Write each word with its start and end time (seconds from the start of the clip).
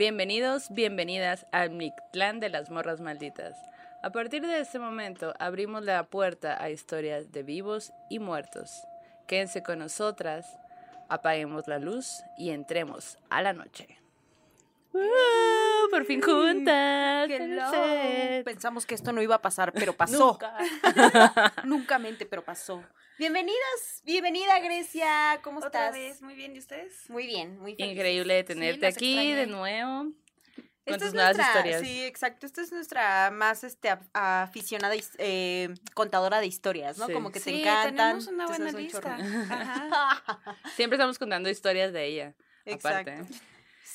Bienvenidos, 0.00 0.70
bienvenidas 0.70 1.44
al 1.52 1.68
Mictlán 1.68 2.40
de 2.40 2.48
las 2.48 2.70
Morras 2.70 3.02
Malditas. 3.02 3.54
A 4.02 4.08
partir 4.08 4.40
de 4.40 4.60
este 4.60 4.78
momento 4.78 5.34
abrimos 5.38 5.84
la 5.84 6.04
puerta 6.04 6.56
a 6.58 6.70
historias 6.70 7.32
de 7.32 7.42
vivos 7.42 7.92
y 8.08 8.18
muertos. 8.18 8.82
Quédense 9.26 9.62
con 9.62 9.78
nosotras, 9.78 10.56
apaguemos 11.10 11.68
la 11.68 11.78
luz 11.78 12.22
y 12.38 12.48
entremos 12.48 13.18
a 13.28 13.42
la 13.42 13.52
noche. 13.52 13.98
¡Uh! 14.94 15.00
por 15.90 16.06
fin 16.06 16.22
juntas. 16.22 17.28
Pensamos 18.44 18.86
que 18.86 18.94
esto 18.94 19.12
no 19.12 19.20
iba 19.20 19.34
a 19.34 19.42
pasar, 19.42 19.72
pero 19.72 19.92
pasó. 19.96 20.32
Nunca. 20.32 21.52
Nunca 21.64 21.98
mente, 21.98 22.24
pero 22.24 22.42
pasó. 22.42 22.82
Bienvenidas, 23.24 24.00
bienvenida 24.04 24.58
Grecia, 24.60 25.40
¿cómo 25.44 25.58
Otra 25.58 25.88
estás? 25.88 25.92
vez, 25.92 26.22
muy 26.22 26.32
bien, 26.34 26.56
¿y 26.56 26.58
ustedes? 26.58 27.10
Muy 27.10 27.26
bien, 27.26 27.58
muy 27.58 27.76
feliz. 27.76 27.92
Increíble 27.92 28.32
de 28.32 28.44
tenerte 28.44 28.86
aquí 28.86 29.12
extrañé. 29.12 29.36
de 29.36 29.46
nuevo. 29.46 30.04
Con 30.04 30.14
Esta 30.86 30.96
tus 31.00 31.08
es 31.08 31.12
nuevas 31.12 31.36
nuestra, 31.36 31.58
historias. 31.58 31.82
Sí, 31.82 32.02
exacto. 32.04 32.46
Esta 32.46 32.62
es 32.62 32.72
nuestra 32.72 33.30
más 33.30 33.62
este, 33.62 33.90
af- 33.90 34.08
aficionada 34.14 34.94
eh, 35.18 35.68
contadora 35.92 36.40
de 36.40 36.46
historias, 36.46 36.96
¿no? 36.96 37.08
Sí. 37.08 37.12
Como 37.12 37.30
que 37.30 37.40
te 37.40 37.50
sí, 37.50 37.60
encantan. 37.60 37.94
tenemos 37.94 38.26
una 38.28 38.46
te 38.46 38.52
buena 38.52 38.70
un 38.70 38.82
lista. 38.82 39.16
Ajá. 39.50 40.56
Siempre 40.76 40.96
estamos 40.96 41.18
contando 41.18 41.50
historias 41.50 41.92
de 41.92 42.06
ella. 42.06 42.34
Exacto. 42.64 43.10
Aparte. 43.12 43.34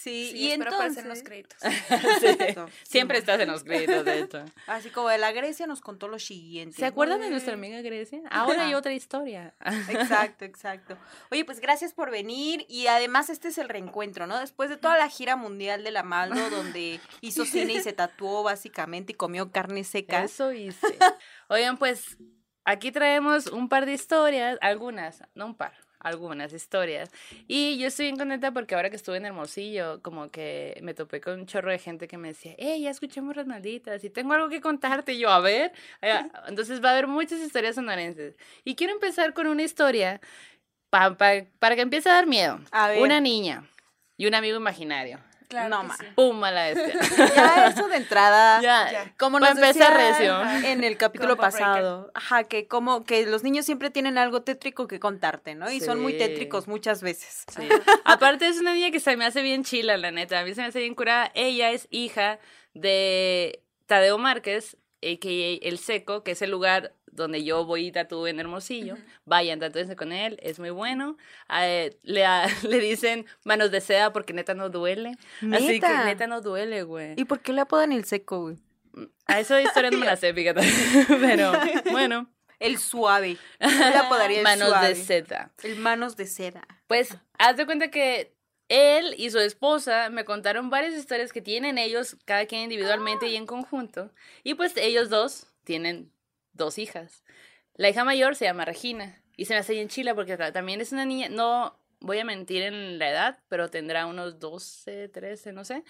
Sí, 0.05 0.29
Sí, 0.29 0.37
y 0.37 0.51
espero 0.51 0.71
entonces... 0.71 1.01
en 1.03 1.09
los 1.09 1.23
créditos. 1.23 1.57
Siempre 2.83 3.17
estás 3.17 3.39
en 3.39 3.49
los 3.49 3.63
créditos, 3.63 4.05
de 4.05 4.19
hecho. 4.19 4.45
Así 4.67 4.91
como 4.91 5.09
de 5.09 5.17
la 5.17 5.31
Grecia 5.31 5.65
nos 5.65 5.81
contó 5.81 6.07
lo 6.07 6.19
siguiente. 6.19 6.77
¿Se 6.77 6.85
acuerdan 6.85 7.21
de 7.21 7.31
nuestra 7.31 7.55
amiga 7.55 7.81
Grecia? 7.81 8.21
Ahora 8.29 8.67
hay 8.67 8.75
otra 8.75 8.93
historia. 8.93 9.55
Exacto, 9.89 10.45
exacto. 10.45 10.95
Oye, 11.31 11.43
pues 11.43 11.59
gracias 11.59 11.93
por 11.93 12.11
venir 12.11 12.67
y 12.69 12.85
además 12.85 13.31
este 13.31 13.47
es 13.47 13.57
el 13.57 13.67
reencuentro, 13.67 14.27
¿no? 14.27 14.37
Después 14.37 14.69
de 14.69 14.77
toda 14.77 14.95
la 14.99 15.09
gira 15.09 15.37
mundial 15.37 15.83
de 15.83 15.89
la 15.89 16.03
Maldo, 16.03 16.51
donde 16.51 16.99
hizo 17.21 17.43
cine 17.43 17.73
y 17.73 17.79
se 17.79 17.93
tatuó 17.93 18.43
básicamente 18.43 19.13
y 19.13 19.15
comió 19.15 19.51
carne 19.51 19.83
seca. 19.83 20.23
Eso 20.23 20.53
hice. 20.53 20.99
Oigan, 21.47 21.79
pues 21.79 22.19
aquí 22.63 22.91
traemos 22.91 23.47
un 23.47 23.69
par 23.69 23.87
de 23.87 23.93
historias, 23.93 24.59
algunas, 24.61 25.23
no 25.33 25.47
un 25.47 25.55
par, 25.55 25.73
algunas 26.05 26.53
historias. 26.53 27.11
Y 27.47 27.77
yo 27.77 27.87
estoy 27.87 28.05
bien 28.05 28.17
contenta 28.17 28.51
porque 28.51 28.75
ahora 28.75 28.89
que 28.89 28.95
estuve 28.95 29.17
en 29.17 29.25
Hermosillo, 29.25 30.01
como 30.01 30.29
que 30.29 30.77
me 30.81 30.93
topé 30.93 31.19
con 31.19 31.39
un 31.41 31.45
chorro 31.47 31.71
de 31.71 31.79
gente 31.79 32.07
que 32.07 32.17
me 32.17 32.29
decía, 32.29 32.53
hey, 32.57 32.81
ya 32.83 32.91
escuchamos 32.91 33.35
las 33.35 33.47
malditas 33.47 34.03
y 34.03 34.09
tengo 34.09 34.33
algo 34.33 34.47
que 34.49 34.61
contarte. 34.61 35.13
Y 35.13 35.19
yo, 35.19 35.29
a 35.29 35.39
ver. 35.39 35.71
Entonces 36.47 36.83
va 36.83 36.89
a 36.89 36.91
haber 36.93 37.07
muchas 37.07 37.39
historias 37.39 37.75
sonorenses. 37.75 38.35
Y 38.63 38.75
quiero 38.75 38.93
empezar 38.93 39.33
con 39.33 39.47
una 39.47 39.63
historia 39.63 40.21
pa- 40.89 41.17
pa- 41.17 41.43
para 41.59 41.75
que 41.75 41.81
empiece 41.81 42.09
a 42.09 42.13
dar 42.13 42.27
miedo. 42.27 42.59
A 42.71 42.89
ver. 42.89 43.01
Una 43.01 43.19
niña 43.19 43.67
y 44.17 44.27
un 44.27 44.35
amigo 44.35 44.57
imaginario. 44.57 45.19
Claro 45.47 45.69
No, 45.69 45.83
ma. 45.83 45.95
sí. 45.97 46.05
¡Pum! 46.15 46.43
a 46.43 46.51
la 46.51 46.65
bestia. 46.73 46.99
Ya 47.35 47.67
eso 47.67 47.87
de 47.87 47.97
entrada. 47.97 48.61
ya, 48.61 48.91
ya. 48.91 49.13
Como 49.17 49.39
Pa' 49.39 49.49
nos 49.53 49.57
empezar 49.57 49.97
decía 49.97 50.11
recio. 50.41 50.69
en 50.69 50.83
el 50.83 50.97
capítulo 50.97 51.37
Combo 51.37 51.49
breaker. 51.49 51.59
pasado, 51.67 52.11
ajá, 52.13 52.43
que 52.45 52.67
como 52.67 53.03
que 53.03 53.25
los 53.25 53.43
niños 53.43 53.65
siempre 53.65 53.89
tienen 53.89 54.17
algo 54.17 54.41
tétrico 54.41 54.87
que 54.87 54.99
contarte, 54.99 55.55
¿no? 55.55 55.69
Y 55.71 55.79
son 55.81 56.01
muy 56.01 56.17
tétricos 56.17 56.67
muchas 56.67 57.01
veces. 57.01 57.45
Sí. 57.55 57.67
Aparte 58.03 58.47
es 58.47 58.59
una 58.59 58.73
niña 58.73 58.91
que 58.91 58.99
se 58.99 59.15
me 59.17 59.25
hace 59.25 59.41
bien 59.41 59.63
chila, 59.63 59.97
la 59.97 60.11
neta. 60.11 60.39
A 60.39 60.43
mí 60.43 60.53
se 60.53 60.61
me 60.61 60.67
hace 60.67 60.79
bien 60.79 60.95
curada. 60.95 61.31
Ella 61.35 61.71
es 61.71 61.87
hija 61.91 62.39
de 62.73 63.61
Tadeo 63.85 64.17
Márquez, 64.17 64.77
que 65.01 65.59
El 65.61 65.77
Seco, 65.77 66.23
que 66.23 66.31
es 66.31 66.41
el 66.41 66.51
lugar 66.51 66.93
donde 67.15 67.43
yo 67.43 67.65
voy 67.65 67.87
y 67.87 67.91
tatúo 67.91 68.27
en 68.27 68.39
Hermosillo. 68.39 68.95
Vayan, 69.25 69.59
tatúense 69.59 69.95
con 69.95 70.11
él, 70.11 70.37
es 70.43 70.59
muy 70.59 70.69
bueno. 70.69 71.17
Eh, 71.49 71.97
le, 72.03 72.25
a- 72.25 72.47
le 72.63 72.79
dicen 72.79 73.25
manos 73.43 73.71
de 73.71 73.81
seda 73.81 74.13
porque 74.13 74.33
neta 74.33 74.53
no 74.53 74.69
duele. 74.69 75.17
Así 75.53 75.65
que 75.67 75.87
¿Neta? 75.87 76.05
neta 76.05 76.27
no 76.27 76.41
duele, 76.41 76.83
güey. 76.83 77.13
¿Y 77.17 77.25
por 77.25 77.39
qué 77.39 77.53
le 77.53 77.61
apodan 77.61 77.91
el 77.91 78.05
seco, 78.05 78.41
güey? 78.41 78.57
A 79.27 79.39
esa 79.39 79.61
historia 79.61 79.91
no 79.91 79.97
me 79.97 80.05
la 80.05 80.15
sé, 80.17 80.33
fíjate. 80.33 80.61
Pero 81.07 81.51
bueno, 81.91 82.29
El 82.59 82.77
suave. 82.77 83.37
Yo 83.59 83.67
le 83.67 83.97
apodaría 83.97 84.37
el 84.37 84.43
manos 84.43 84.69
suave. 84.69 84.87
de 84.89 84.95
seda. 84.95 85.51
El 85.63 85.75
manos 85.77 86.15
de 86.15 86.25
seda. 86.27 86.65
Pues, 86.87 87.17
haz 87.37 87.57
de 87.57 87.65
cuenta 87.65 87.89
que 87.89 88.33
él 88.69 89.13
y 89.17 89.29
su 89.29 89.39
esposa 89.39 90.09
me 90.09 90.23
contaron 90.25 90.69
varias 90.69 90.93
historias 90.95 91.31
que 91.33 91.41
tienen 91.41 91.77
ellos, 91.77 92.15
cada 92.25 92.45
quien 92.45 92.61
individualmente 92.63 93.27
y 93.27 93.35
en 93.35 93.45
conjunto. 93.45 94.11
Y 94.43 94.53
pues 94.55 94.75
ellos 94.77 95.09
dos 95.09 95.47
tienen 95.65 96.11
dos 96.55 96.77
hijas. 96.77 97.23
La 97.75 97.89
hija 97.89 98.03
mayor 98.03 98.35
se 98.35 98.45
llama 98.45 98.65
Regina 98.65 99.21
y 99.37 99.45
se 99.45 99.53
me 99.53 99.59
hace 99.59 99.73
bien 99.73 99.89
chila 99.89 100.15
porque 100.15 100.37
ta- 100.37 100.51
también 100.51 100.81
es 100.81 100.91
una 100.91 101.05
niña, 101.05 101.29
no 101.29 101.79
voy 101.99 102.19
a 102.19 102.25
mentir 102.25 102.63
en 102.63 102.97
la 102.99 103.09
edad, 103.09 103.39
pero 103.47 103.69
tendrá 103.69 104.05
unos 104.05 104.39
12, 104.39 105.09
13, 105.09 105.51
no 105.53 105.63
sé. 105.65 105.83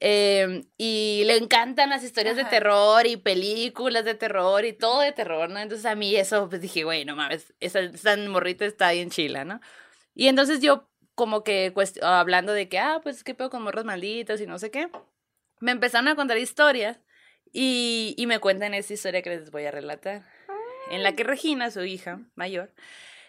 Eh, 0.00 0.62
y 0.76 1.22
le 1.26 1.36
encantan 1.36 1.90
las 1.90 2.04
historias 2.04 2.36
de 2.36 2.44
terror 2.50 3.04
y 3.06 3.16
películas 3.16 4.04
de 4.04 4.14
terror 4.14 4.64
y 4.64 4.72
todo 4.72 5.00
de 5.00 5.10
terror, 5.12 5.50
¿no? 5.50 5.58
Entonces 5.58 5.86
a 5.86 5.96
mí 5.96 6.14
eso, 6.14 6.48
pues 6.48 6.60
dije, 6.60 6.84
güey, 6.84 7.04
no 7.04 7.16
mames, 7.16 7.52
esa, 7.58 7.80
esa 7.80 8.16
morrita 8.16 8.64
está 8.64 8.92
bien 8.92 9.10
chila, 9.10 9.44
¿no? 9.44 9.60
Y 10.14 10.28
entonces 10.28 10.60
yo 10.60 10.88
como 11.16 11.42
que 11.42 11.72
hablando 12.02 12.52
de 12.52 12.68
que, 12.68 12.78
ah, 12.78 13.00
pues 13.02 13.24
qué 13.24 13.34
pedo 13.34 13.50
con 13.50 13.62
morros 13.62 13.84
malditos 13.84 14.40
y 14.40 14.46
no 14.46 14.60
sé 14.60 14.70
qué, 14.70 14.88
me 15.58 15.72
empezaron 15.72 16.06
a 16.06 16.14
contar 16.14 16.38
historias 16.38 17.00
y, 17.52 18.14
y 18.16 18.26
me 18.26 18.38
cuentan 18.38 18.74
esta 18.74 18.94
historia 18.94 19.22
que 19.22 19.30
les 19.30 19.50
voy 19.50 19.64
a 19.64 19.70
relatar, 19.70 20.22
en 20.90 21.02
la 21.02 21.14
que 21.14 21.24
Regina, 21.24 21.70
su 21.70 21.84
hija 21.84 22.20
mayor, 22.34 22.72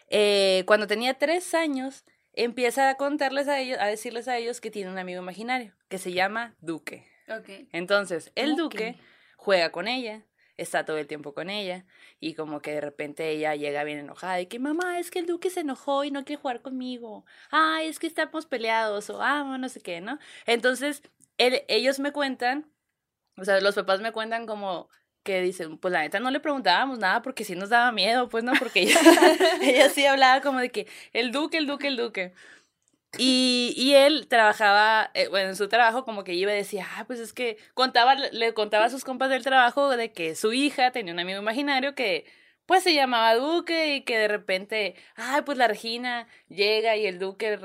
eh, 0.09 0.63
cuando 0.65 0.87
tenía 0.87 1.13
tres 1.15 1.53
años, 1.53 2.05
empieza 2.33 2.89
a 2.89 2.95
contarles 2.95 3.47
a 3.47 3.59
ellos, 3.59 3.77
a 3.79 3.87
decirles 3.87 4.27
a 4.27 4.37
ellos 4.37 4.61
que 4.61 4.71
tiene 4.71 4.89
un 4.91 4.97
amigo 4.97 5.21
imaginario, 5.21 5.73
que 5.87 5.97
se 5.97 6.13
llama 6.13 6.55
Duque. 6.61 7.05
Ok. 7.29 7.67
Entonces, 7.73 8.31
el 8.35 8.55
Duque. 8.55 8.95
Juega 9.41 9.71
con 9.71 9.87
ella, 9.87 10.25
está 10.57 10.83
todo 10.83 10.97
el 10.97 11.07
tiempo 11.07 11.33
con 11.33 11.49
ella, 11.49 11.85
y 12.19 12.33
como 12.33 12.61
que 12.61 12.73
de 12.73 12.81
repente 12.81 13.29
ella 13.29 13.55
llega 13.55 13.85
bien 13.85 13.99
enojada 13.99 14.41
y 14.41 14.47
que 14.47 14.59
mamá, 14.59 14.99
es 14.99 15.11
que 15.11 15.19
el 15.19 15.25
Duque 15.27 15.49
se 15.49 15.61
enojó 15.61 16.03
y 16.03 16.11
no 16.11 16.25
quiere 16.25 16.41
jugar 16.41 16.61
conmigo. 16.61 17.25
Ay, 17.49 17.87
es 17.87 17.99
que 17.99 18.07
estamos 18.07 18.45
peleados, 18.45 19.09
o 19.09 19.21
ah, 19.21 19.57
no 19.57 19.69
sé 19.69 19.79
qué, 19.79 20.01
¿no? 20.01 20.19
Entonces, 20.45 21.03
él- 21.37 21.63
ellos 21.69 21.99
me 21.99 22.11
cuentan, 22.11 22.69
o 23.39 23.45
sea, 23.45 23.59
los 23.61 23.75
papás 23.75 24.01
me 24.01 24.11
cuentan 24.11 24.45
como 24.45 24.89
que 25.23 25.41
dicen, 25.41 25.77
pues 25.77 25.91
la 25.91 26.01
neta 26.01 26.19
no 26.19 26.31
le 26.31 26.39
preguntábamos 26.39 26.99
nada 26.99 27.21
porque 27.21 27.43
sí 27.43 27.55
nos 27.55 27.69
daba 27.69 27.91
miedo, 27.91 28.29
pues 28.29 28.43
no, 28.43 28.53
porque 28.57 28.81
ella, 28.81 28.99
ella 29.61 29.89
sí 29.89 30.05
hablaba 30.05 30.41
como 30.41 30.59
de 30.59 30.69
que 30.71 30.87
el 31.13 31.31
duque, 31.31 31.57
el 31.57 31.67
duque, 31.67 31.87
el 31.87 31.97
duque. 31.97 32.33
Y, 33.17 33.73
y 33.75 33.95
él 33.95 34.27
trabajaba, 34.27 35.09
eh, 35.15 35.27
bueno, 35.29 35.49
en 35.49 35.55
su 35.55 35.67
trabajo 35.67 36.05
como 36.05 36.23
que 36.23 36.35
iba 36.35 36.53
y 36.53 36.57
decía, 36.57 36.87
ah, 36.97 37.05
pues 37.07 37.19
es 37.19 37.33
que 37.33 37.57
contaba, 37.73 38.15
le 38.15 38.53
contaba 38.53 38.85
a 38.85 38.89
sus 38.89 39.03
compas 39.03 39.29
del 39.31 39.43
trabajo 39.43 39.89
de 39.89 40.11
que 40.13 40.35
su 40.35 40.53
hija 40.53 40.91
tenía 40.91 41.13
un 41.13 41.19
amigo 41.19 41.39
imaginario 41.39 41.95
que 41.95 42.25
pues 42.67 42.83
se 42.83 42.93
llamaba 42.93 43.33
Duque 43.35 43.95
y 43.95 44.01
que 44.03 44.17
de 44.19 44.27
repente, 44.27 44.95
ay, 45.15 45.41
pues 45.43 45.57
la 45.57 45.67
Regina 45.67 46.27
llega 46.49 46.95
y 46.97 47.07
el 47.07 47.17
Duque 47.17 47.57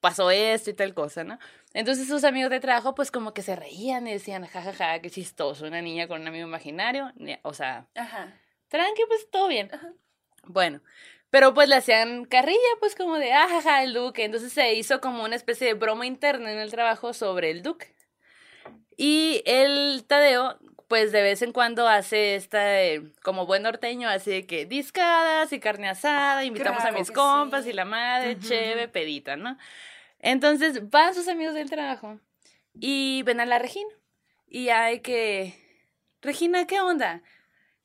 pasó 0.00 0.30
esto 0.30 0.70
y 0.70 0.74
tal 0.74 0.94
cosa, 0.94 1.24
¿no? 1.24 1.38
Entonces 1.74 2.08
sus 2.08 2.24
amigos 2.24 2.50
de 2.50 2.60
trabajo 2.60 2.94
pues 2.94 3.10
como 3.10 3.34
que 3.34 3.42
se 3.42 3.56
reían 3.56 4.06
y 4.06 4.12
decían, 4.12 4.46
jajaja, 4.46 5.00
qué 5.00 5.10
chistoso, 5.10 5.66
una 5.66 5.82
niña 5.82 6.08
con 6.08 6.20
un 6.20 6.28
amigo 6.28 6.46
imaginario, 6.46 7.12
o 7.42 7.54
sea, 7.54 7.86
Ajá. 7.94 8.32
tranqui, 8.68 9.02
pues 9.08 9.30
todo 9.30 9.48
bien. 9.48 9.70
Ajá. 9.72 9.92
Bueno, 10.44 10.80
pero 11.30 11.52
pues 11.52 11.68
le 11.68 11.76
hacían 11.76 12.24
carrilla, 12.24 12.58
pues 12.80 12.94
como 12.94 13.16
de, 13.18 13.32
ah, 13.32 13.46
jaja, 13.48 13.82
el 13.82 13.92
duque. 13.92 14.24
Entonces 14.24 14.52
se 14.52 14.74
hizo 14.74 15.00
como 15.00 15.24
una 15.24 15.36
especie 15.36 15.66
de 15.66 15.74
broma 15.74 16.06
interna 16.06 16.50
en 16.50 16.58
el 16.58 16.70
trabajo 16.70 17.12
sobre 17.12 17.50
el 17.50 17.62
duque. 17.62 17.94
Y 18.96 19.42
el 19.44 20.04
Tadeo, 20.06 20.58
pues 20.88 21.12
de 21.12 21.22
vez 21.22 21.42
en 21.42 21.52
cuando 21.52 21.86
hace 21.86 22.34
esta, 22.34 22.82
eh, 22.82 23.02
como 23.22 23.46
buen 23.46 23.62
norteño, 23.62 24.08
así 24.08 24.30
de 24.30 24.46
que 24.46 24.64
discadas 24.64 25.52
y 25.52 25.60
carne 25.60 25.88
asada, 25.88 26.44
invitamos 26.44 26.82
a 26.82 26.92
mis 26.92 27.10
compas 27.10 27.64
sí. 27.64 27.70
y 27.70 27.72
la 27.74 27.84
madre, 27.84 28.38
cheve, 28.40 28.88
pedita, 28.88 29.36
¿no? 29.36 29.58
Entonces 30.18 30.90
van 30.90 31.14
sus 31.14 31.28
amigos 31.28 31.54
del 31.54 31.70
trabajo 31.70 32.18
y 32.74 33.22
ven 33.24 33.40
a 33.40 33.46
la 33.46 33.58
Regina. 33.58 33.90
Y 34.48 34.70
hay 34.70 35.00
que, 35.00 35.54
Regina, 36.22 36.66
¿qué 36.66 36.80
onda? 36.80 37.22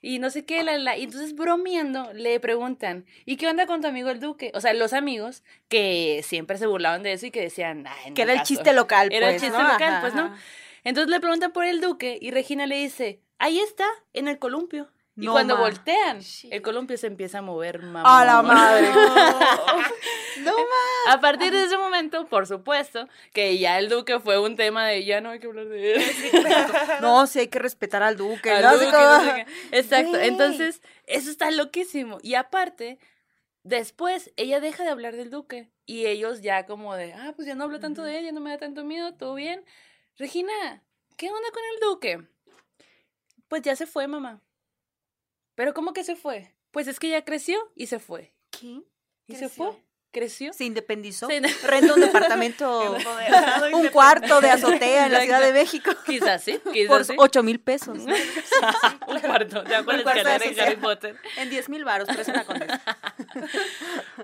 Y 0.02 0.20
no 0.20 0.30
sé 0.30 0.46
qué, 0.46 0.64
la, 0.64 0.78
la. 0.78 0.98
Y 0.98 1.04
entonces 1.04 1.34
bromeando 1.34 2.12
le 2.14 2.40
preguntan, 2.40 3.06
¿y 3.26 3.38
qué 3.38 3.48
onda 3.48 3.66
con 3.66 3.82
tu 3.82 3.88
amigo 3.88 4.10
el 4.10 4.20
Duque? 4.20 4.52
O 4.54 4.60
sea, 4.62 4.74
los 4.74 4.92
amigos 4.94 5.44
que 5.70 6.22
siempre 6.24 6.58
se 6.58 6.68
burlaban 6.68 7.04
de 7.04 7.14
eso 7.14 7.26
y 7.26 7.32
que 7.32 7.42
decían, 7.42 7.86
ay, 7.88 8.10
no 8.10 8.16
Que 8.16 8.24
era 8.24 8.34
el 8.34 8.40
caso". 8.40 8.48
chiste 8.54 8.74
local, 8.74 9.10
Era 9.12 9.28
el 9.28 9.34
pues, 9.36 9.44
chiste 9.44 9.58
¿no? 9.58 9.64
local, 9.72 9.90
Ajá, 9.94 10.02
pues, 10.02 10.14
¿no? 10.14 10.36
Entonces 10.84 11.10
le 11.10 11.20
preguntan 11.20 11.52
por 11.52 11.66
el 11.66 11.82
Duque 11.82 12.18
y 12.22 12.32
Regina 12.32 12.66
le 12.66 12.76
dice, 12.78 13.22
ahí 13.40 13.60
está, 13.60 13.88
en 14.14 14.28
el 14.28 14.40
columpio. 14.40 14.90
Y 15.16 15.26
No, 15.28 15.34
cuando 15.34 15.56
ma. 15.56 15.62
voltean, 15.62 16.22
el 16.50 16.62
columpio 16.64 16.98
se 16.98 17.06
empieza 17.06 17.38
a 17.38 17.42
mover, 17.44 17.84
mamá. 17.84 18.22
A 18.22 18.26
la 18.26 18.42
madre. 18.42 18.90
No. 18.92 19.84
No, 20.44 20.52
A 21.10 21.20
partir 21.20 21.52
de 21.52 21.66
ese 21.66 21.78
momento, 21.78 22.26
por 22.26 22.48
supuesto, 22.48 23.08
que 23.34 23.60
ya 23.60 23.78
el 23.78 23.88
Duque 23.88 24.20
fue 24.20 24.40
un 24.40 24.56
tema 24.56 24.88
de 24.88 25.06
ya 25.06 25.22
no 25.22 25.30
hay 25.30 25.40
que 25.40 25.46
hablar 25.46 25.68
de 25.68 25.94
él. 25.94 26.02
No, 27.02 27.28
sí 27.28 27.40
hay 27.40 27.48
que 27.50 27.60
respetar 27.60 28.02
al 28.02 28.18
duque. 28.18 28.50
Al 28.50 28.64
¿no? 28.64 28.74
Duque, 28.74 28.90
sé. 28.92 29.46
Exacto. 29.78 30.18
Entonces, 30.20 30.82
eso 31.06 31.30
está 31.30 31.52
loquísimo. 31.52 32.18
Y 32.24 32.34
aparte, 32.34 32.98
después 33.62 34.32
ella 34.38 34.60
deja 34.60 34.84
de 34.84 34.90
hablar 34.90 35.16
del 35.16 35.30
Duque. 35.30 35.70
Y 35.86 36.08
ellos 36.08 36.42
ya 36.42 36.66
como 36.66 36.96
de, 36.96 37.14
ah, 37.14 37.34
pues 37.36 37.48
ya 37.48 37.54
no 37.56 37.66
hablo 37.66 37.80
tanto 37.80 38.02
de 38.04 38.18
él, 38.18 38.26
ya 38.26 38.32
no 38.32 38.40
me 38.42 38.50
da 38.50 38.58
tanto 38.58 38.84
miedo, 38.84 39.14
todo 39.14 39.36
bien. 39.36 39.64
Regina, 40.18 40.84
¿qué 41.18 41.32
onda 41.32 41.50
con 41.52 41.64
el 41.74 41.80
duque? 41.80 42.28
Pues 43.48 43.64
ya 43.64 43.76
se 43.76 43.88
fue, 43.88 44.08
mamá. 44.08 44.42
¿Pero 45.56 45.74
cómo 45.74 45.94
que 45.94 46.04
se 46.04 46.16
fue? 46.16 46.54
Pues 46.72 46.88
es 46.88 47.00
que 47.00 47.10
ya 47.10 47.26
creció 47.26 47.58
y 47.76 47.88
se 47.88 48.00
fue. 48.00 48.34
¿Qué? 48.52 48.84
¿Y 49.28 49.36
se 49.36 49.50
fue? 49.50 49.84
¿Creció? 50.14 50.54
¿Se 50.54 50.64
independizó? 50.64 51.26
Se- 51.28 51.42
Renta 51.42 51.96
un 51.96 52.00
departamento, 52.02 52.96
un 53.74 53.88
cuarto 53.90 54.40
de 54.42 54.52
azotea 54.52 55.08
en 55.08 55.12
la 55.12 55.22
Ciudad 55.22 55.42
de. 55.42 55.52
México 55.54 55.92
Quizás 56.06 56.44
sí, 56.44 56.60
por 56.64 56.72
quizás 56.72 57.08
sí. 57.08 57.16
8 57.18 57.42
mil 57.44 57.60
pesos. 57.60 57.98
Un 59.08 59.20
cuarto, 59.20 59.64
ya 59.66 59.84
con 59.84 59.98
de. 59.98 60.62
Harry 60.62 60.76
Potter. 60.76 61.18
En 61.38 61.50
10 61.50 61.68
mil 61.70 61.84
baros, 61.84 62.08
pero 62.08 62.22
es 62.22 62.28
una 62.28 62.46
condesa. 62.46 62.82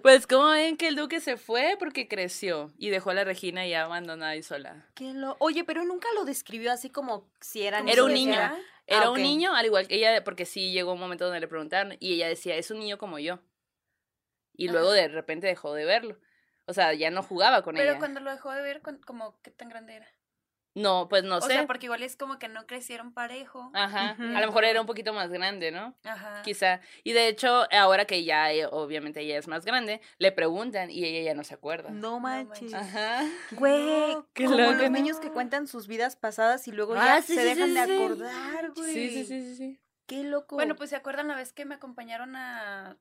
Pues, 0.04 0.28
¿cómo 0.28 0.50
ven 0.50 0.78
que 0.78 0.88
el 0.88 0.96
duque 0.96 1.20
se 1.20 1.38
fue? 1.38 1.76
Porque 1.80 2.08
creció 2.08 2.72
y 2.78 2.90
dejó 2.90 3.10
a 3.10 3.14
la 3.16 3.24
Regina 3.24 3.66
ya 3.66 3.84
abandonada 3.84 4.36
y 4.36 4.44
sola. 4.44 4.86
Lo- 5.00 5.36
Oye, 5.40 5.64
pero 5.64 5.84
nunca 5.86 6.08
lo 6.16 6.24
describió 6.24 6.72
así 6.72 6.90
como 6.90 7.28
si 7.42 7.64
era 7.64 7.80
Era 7.88 8.04
un 8.04 8.14
niño. 8.14 8.38
Ah, 8.40 8.56
Era 8.86 9.10
un 9.12 9.22
niño, 9.22 9.56
al 9.56 9.66
igual 9.66 9.88
que 9.88 9.96
ella, 9.96 10.24
porque 10.24 10.46
sí 10.46 10.72
llegó 10.72 10.94
un 10.94 11.00
momento 11.00 11.26
donde 11.26 11.40
le 11.40 11.48
preguntaron 11.48 11.96
y 12.00 12.14
ella 12.14 12.28
decía, 12.28 12.56
es 12.56 12.70
un 12.72 12.80
niño 12.80 12.98
como 13.00 13.18
yo. 13.20 13.40
Y 14.60 14.68
luego 14.68 14.92
de 14.92 15.08
repente 15.08 15.48
dejó 15.48 15.74
de 15.74 15.86
verlo. 15.86 16.20
O 16.66 16.74
sea, 16.74 16.94
ya 16.94 17.10
no 17.10 17.24
jugaba 17.24 17.64
con 17.64 17.76
Pero 17.76 17.92
ella. 17.92 18.00
cuando 18.00 18.20
lo 18.20 18.30
dejó 18.32 18.52
de 18.52 18.62
ver, 18.62 18.82
como 19.06 19.40
qué 19.42 19.52
tan 19.52 19.70
grande 19.70 19.96
era. 19.96 20.08
No, 20.76 21.10
pues 21.10 21.24
no 21.24 21.38
o 21.38 21.42
sé. 21.42 21.48
sea, 21.54 21.66
porque 21.68 21.88
igual 21.88 22.04
es 22.04 22.16
como 22.16 22.38
que 22.38 22.48
no 22.48 22.68
crecieron 22.68 23.12
parejo. 23.12 23.72
Ajá. 23.74 24.12
A 24.12 24.40
lo 24.40 24.48
mejor 24.48 24.64
era 24.66 24.80
un 24.80 24.86
poquito 24.86 25.14
más 25.14 25.30
grande, 25.32 25.72
¿no? 25.72 25.96
Ajá. 26.04 26.42
Quizá. 26.44 26.80
Y 27.04 27.14
de 27.14 27.28
hecho, 27.28 27.66
ahora 27.72 28.06
que 28.06 28.24
ya, 28.24 28.54
eh, 28.54 28.68
obviamente, 28.68 29.22
ella 29.22 29.38
es 29.40 29.48
más 29.48 29.66
grande, 29.66 30.00
le 30.20 30.32
preguntan 30.32 30.92
y 30.92 31.04
ella 31.04 31.32
ya 31.32 31.34
no 31.34 31.44
se 31.44 31.56
acuerda. 31.56 31.90
No 31.90 32.20
manches. 32.20 32.74
Ajá. 32.74 33.24
Güey, 33.52 34.18
Qué 34.34 34.46
como 34.46 34.58
loco, 34.60 34.72
los 34.74 34.82
¿no? 34.84 34.90
niños 34.90 35.20
que 35.20 35.32
cuentan 35.32 35.68
sus 35.68 35.88
vidas 35.88 36.16
pasadas 36.16 36.68
y 36.68 36.72
luego 36.72 36.94
Ah, 36.96 37.16
ya 37.18 37.22
sí, 37.24 37.34
se 37.34 37.42
sí, 37.42 37.48
dejan 37.48 37.70
sí, 37.70 37.74
de 37.74 37.82
acordar, 37.82 38.72
güey. 38.76 38.94
Sí, 38.94 39.10
sí, 39.10 39.26
sí, 39.26 39.42
sí, 39.42 39.56
sí. 39.56 39.80
Qué 40.06 40.24
loco. 40.24 40.56
Bueno, 40.56 40.76
pues 40.76 40.92
se 40.92 40.96
acuerdan 40.96 41.28
la 41.28 41.36
vez 41.36 41.52
que 41.52 41.66
me 41.66 41.76
acompañaron 41.76 42.36
a, 42.36 42.98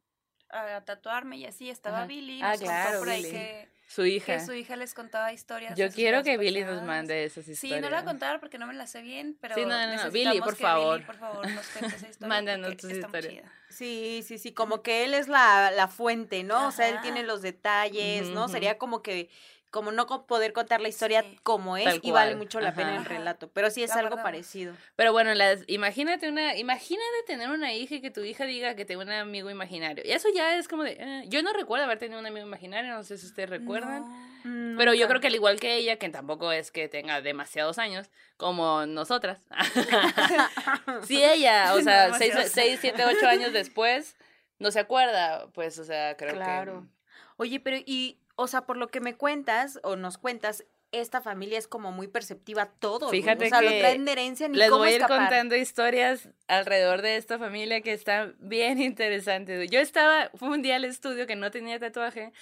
a 0.51 0.81
tatuarme 0.85 1.37
y 1.37 1.47
así 1.47 1.71
estaba 1.71 1.99
Ajá. 1.99 2.07
Billy. 2.07 2.41
Ah, 2.43 2.55
claro, 2.59 2.99
por 3.01 3.09
ahí 3.09 3.23
Billy. 3.23 3.33
que, 3.33 3.69
Su 3.89 4.05
hija. 4.07 4.39
que 4.39 4.45
su 4.47 4.53
hija 4.55 4.77
les 4.77 4.95
contaba 4.95 5.33
historias. 5.33 5.77
Yo 5.77 5.91
quiero 5.91 6.23
que 6.23 6.37
Billy 6.39 6.65
nos 6.65 6.83
mande 6.83 7.25
esas 7.25 7.47
historias. 7.49 7.77
Sí, 7.79 7.81
no 7.83 7.91
la 7.91 7.99
voy 7.99 8.03
a 8.03 8.05
contar 8.05 8.41
porque 8.41 8.59
no 8.59 8.67
me 8.67 8.75
la 8.75 8.87
sé 8.87 9.03
bien, 9.03 9.37
pero 9.41 9.55
Sí, 9.55 9.63
no, 9.63 9.69
no, 9.69 10.05
no, 10.05 10.11
Billy, 10.11 10.41
por 10.41 10.57
que 10.57 10.63
favor. 10.63 10.95
Billy, 10.99 11.07
por 11.07 11.17
favor, 11.17 11.51
nos 11.51 11.67
cuente 11.69 11.97
esa 11.97 12.09
historia. 12.11 12.29
Mándanos 12.29 12.77
tus 12.77 12.91
historias. 12.91 13.45
Sí, 13.69 14.23
sí, 14.27 14.39
sí, 14.39 14.53
como 14.53 14.83
que 14.83 15.05
él 15.05 15.15
es 15.15 15.29
la, 15.29 15.71
la 15.71 15.89
fuente, 15.89 16.43
¿no? 16.45 16.69
O 16.69 16.73
sea, 16.73 16.89
él 16.89 16.99
tiene 17.03 17.23
los 17.23 17.43
detalles, 17.43 18.29
¿no? 18.31 18.49
Sería 18.49 18.79
como 18.79 19.03
que, 19.03 19.29
como 19.71 19.93
no 19.93 20.07
poder 20.27 20.53
contar 20.53 20.81
la 20.81 20.89
historia 20.89 21.23
Sí. 21.23 21.39
como 21.43 21.77
es 21.77 21.99
y 22.03 22.11
vale 22.11 22.37
mucho 22.37 22.61
la 22.61 22.75
pena 22.75 22.97
el 22.97 23.05
relato, 23.05 23.51
pero 23.53 23.71
sí 23.71 23.83
es 23.83 23.91
La 23.91 23.97
algo 24.01 24.17
parecido. 24.23 24.75
Pero 24.97 25.13
bueno, 25.13 25.35
las, 25.35 25.61
imagínate 25.67 26.29
una, 26.29 26.57
imagínate 26.57 27.05
tener 27.27 27.51
una 27.51 27.73
hija 27.75 27.97
y 27.97 28.01
que 28.01 28.11
tu 28.11 28.23
hija 28.25 28.45
diga 28.45 28.75
que 28.75 28.85
tiene 28.85 29.03
un 29.03 29.11
amigo 29.11 29.51
imaginario. 29.51 30.03
Y 30.07 30.13
eso 30.13 30.29
ya 30.35 30.57
es 30.57 30.69
como 30.69 30.85
de, 30.85 30.97
eh, 30.99 31.25
yo 31.29 31.43
no 31.43 31.53
recuerdo 31.53 31.85
haber 31.85 31.99
tenido 31.99 32.19
un 32.19 32.27
amigo 32.27 32.47
imaginario, 32.47 32.95
no 32.95 33.03
sé 33.03 33.19
si 33.19 33.27
ustedes 33.27 33.51
recuerdan. 33.51 34.05
No. 34.45 34.79
Pero 34.79 34.95
yo 34.95 35.09
creo 35.09 35.21
que 35.21 35.27
al 35.27 35.35
igual 35.35 35.61
que 35.61 35.75
ella, 35.77 35.97
que 35.97 36.09
tampoco 36.09 36.53
es 36.53 36.71
que 36.71 36.89
tenga 36.89 37.21
demasiados 37.21 37.79
años, 37.79 38.09
como 38.39 38.87
nosotras. 38.87 39.41
si 41.05 41.23
ella, 41.23 41.75
o 41.75 41.81
sea, 41.81 42.15
seis, 42.15 42.31
Demasiados. 42.35 42.51
seis, 42.53 42.79
siete, 42.81 43.05
ocho 43.05 43.27
años 43.27 43.53
después, 43.53 44.17
no 44.59 44.71
se 44.71 44.81
acuerda, 44.81 45.49
pues, 45.53 45.79
o 45.79 45.85
sea, 45.85 46.17
creo 46.17 46.35
Claro. 46.35 46.83
que... 46.83 46.99
Oye, 47.37 47.61
pero 47.61 47.77
y, 47.85 48.19
o 48.41 48.47
sea, 48.47 48.63
por 48.67 48.77
lo 48.77 48.87
que 48.89 49.01
me 49.01 49.17
cuentas 49.17 49.81
o 49.83 49.97
nos 49.97 50.17
cuentas, 50.17 50.65
esta 50.93 51.21
familia 51.21 51.59
es 51.59 51.67
como 51.69 51.91
muy 51.93 52.07
perceptiva 52.07 52.67
todo. 52.67 53.07
¿no? 53.07 53.11
Fíjate 53.11 53.47
o 53.47 53.49
sea, 53.49 53.61
lo 53.61 53.71
que 53.73 53.79
traen 53.81 54.05
de 54.05 54.13
herencia 54.13 54.49
ni 54.49 54.57
Les 54.57 54.71
cómo 54.71 54.79
voy 54.85 54.89
a 54.91 54.95
ir 54.95 55.01
escapar. 55.03 55.19
contando 55.29 55.57
historias 55.57 56.29
alrededor 56.47 57.03
de 57.03 57.17
esta 57.17 57.39
familia 57.39 57.81
que 57.83 57.93
está 57.93 58.33
bien 58.39 58.81
interesante. 58.81 59.67
Yo 59.69 59.81
estaba, 59.81 60.31
fue 60.35 60.49
un 60.51 60.63
día 60.63 60.77
al 60.77 60.85
estudio 60.85 61.27
que 61.27 61.37
no 61.37 61.51
tenía 61.51 61.79
tatuaje 61.79 62.33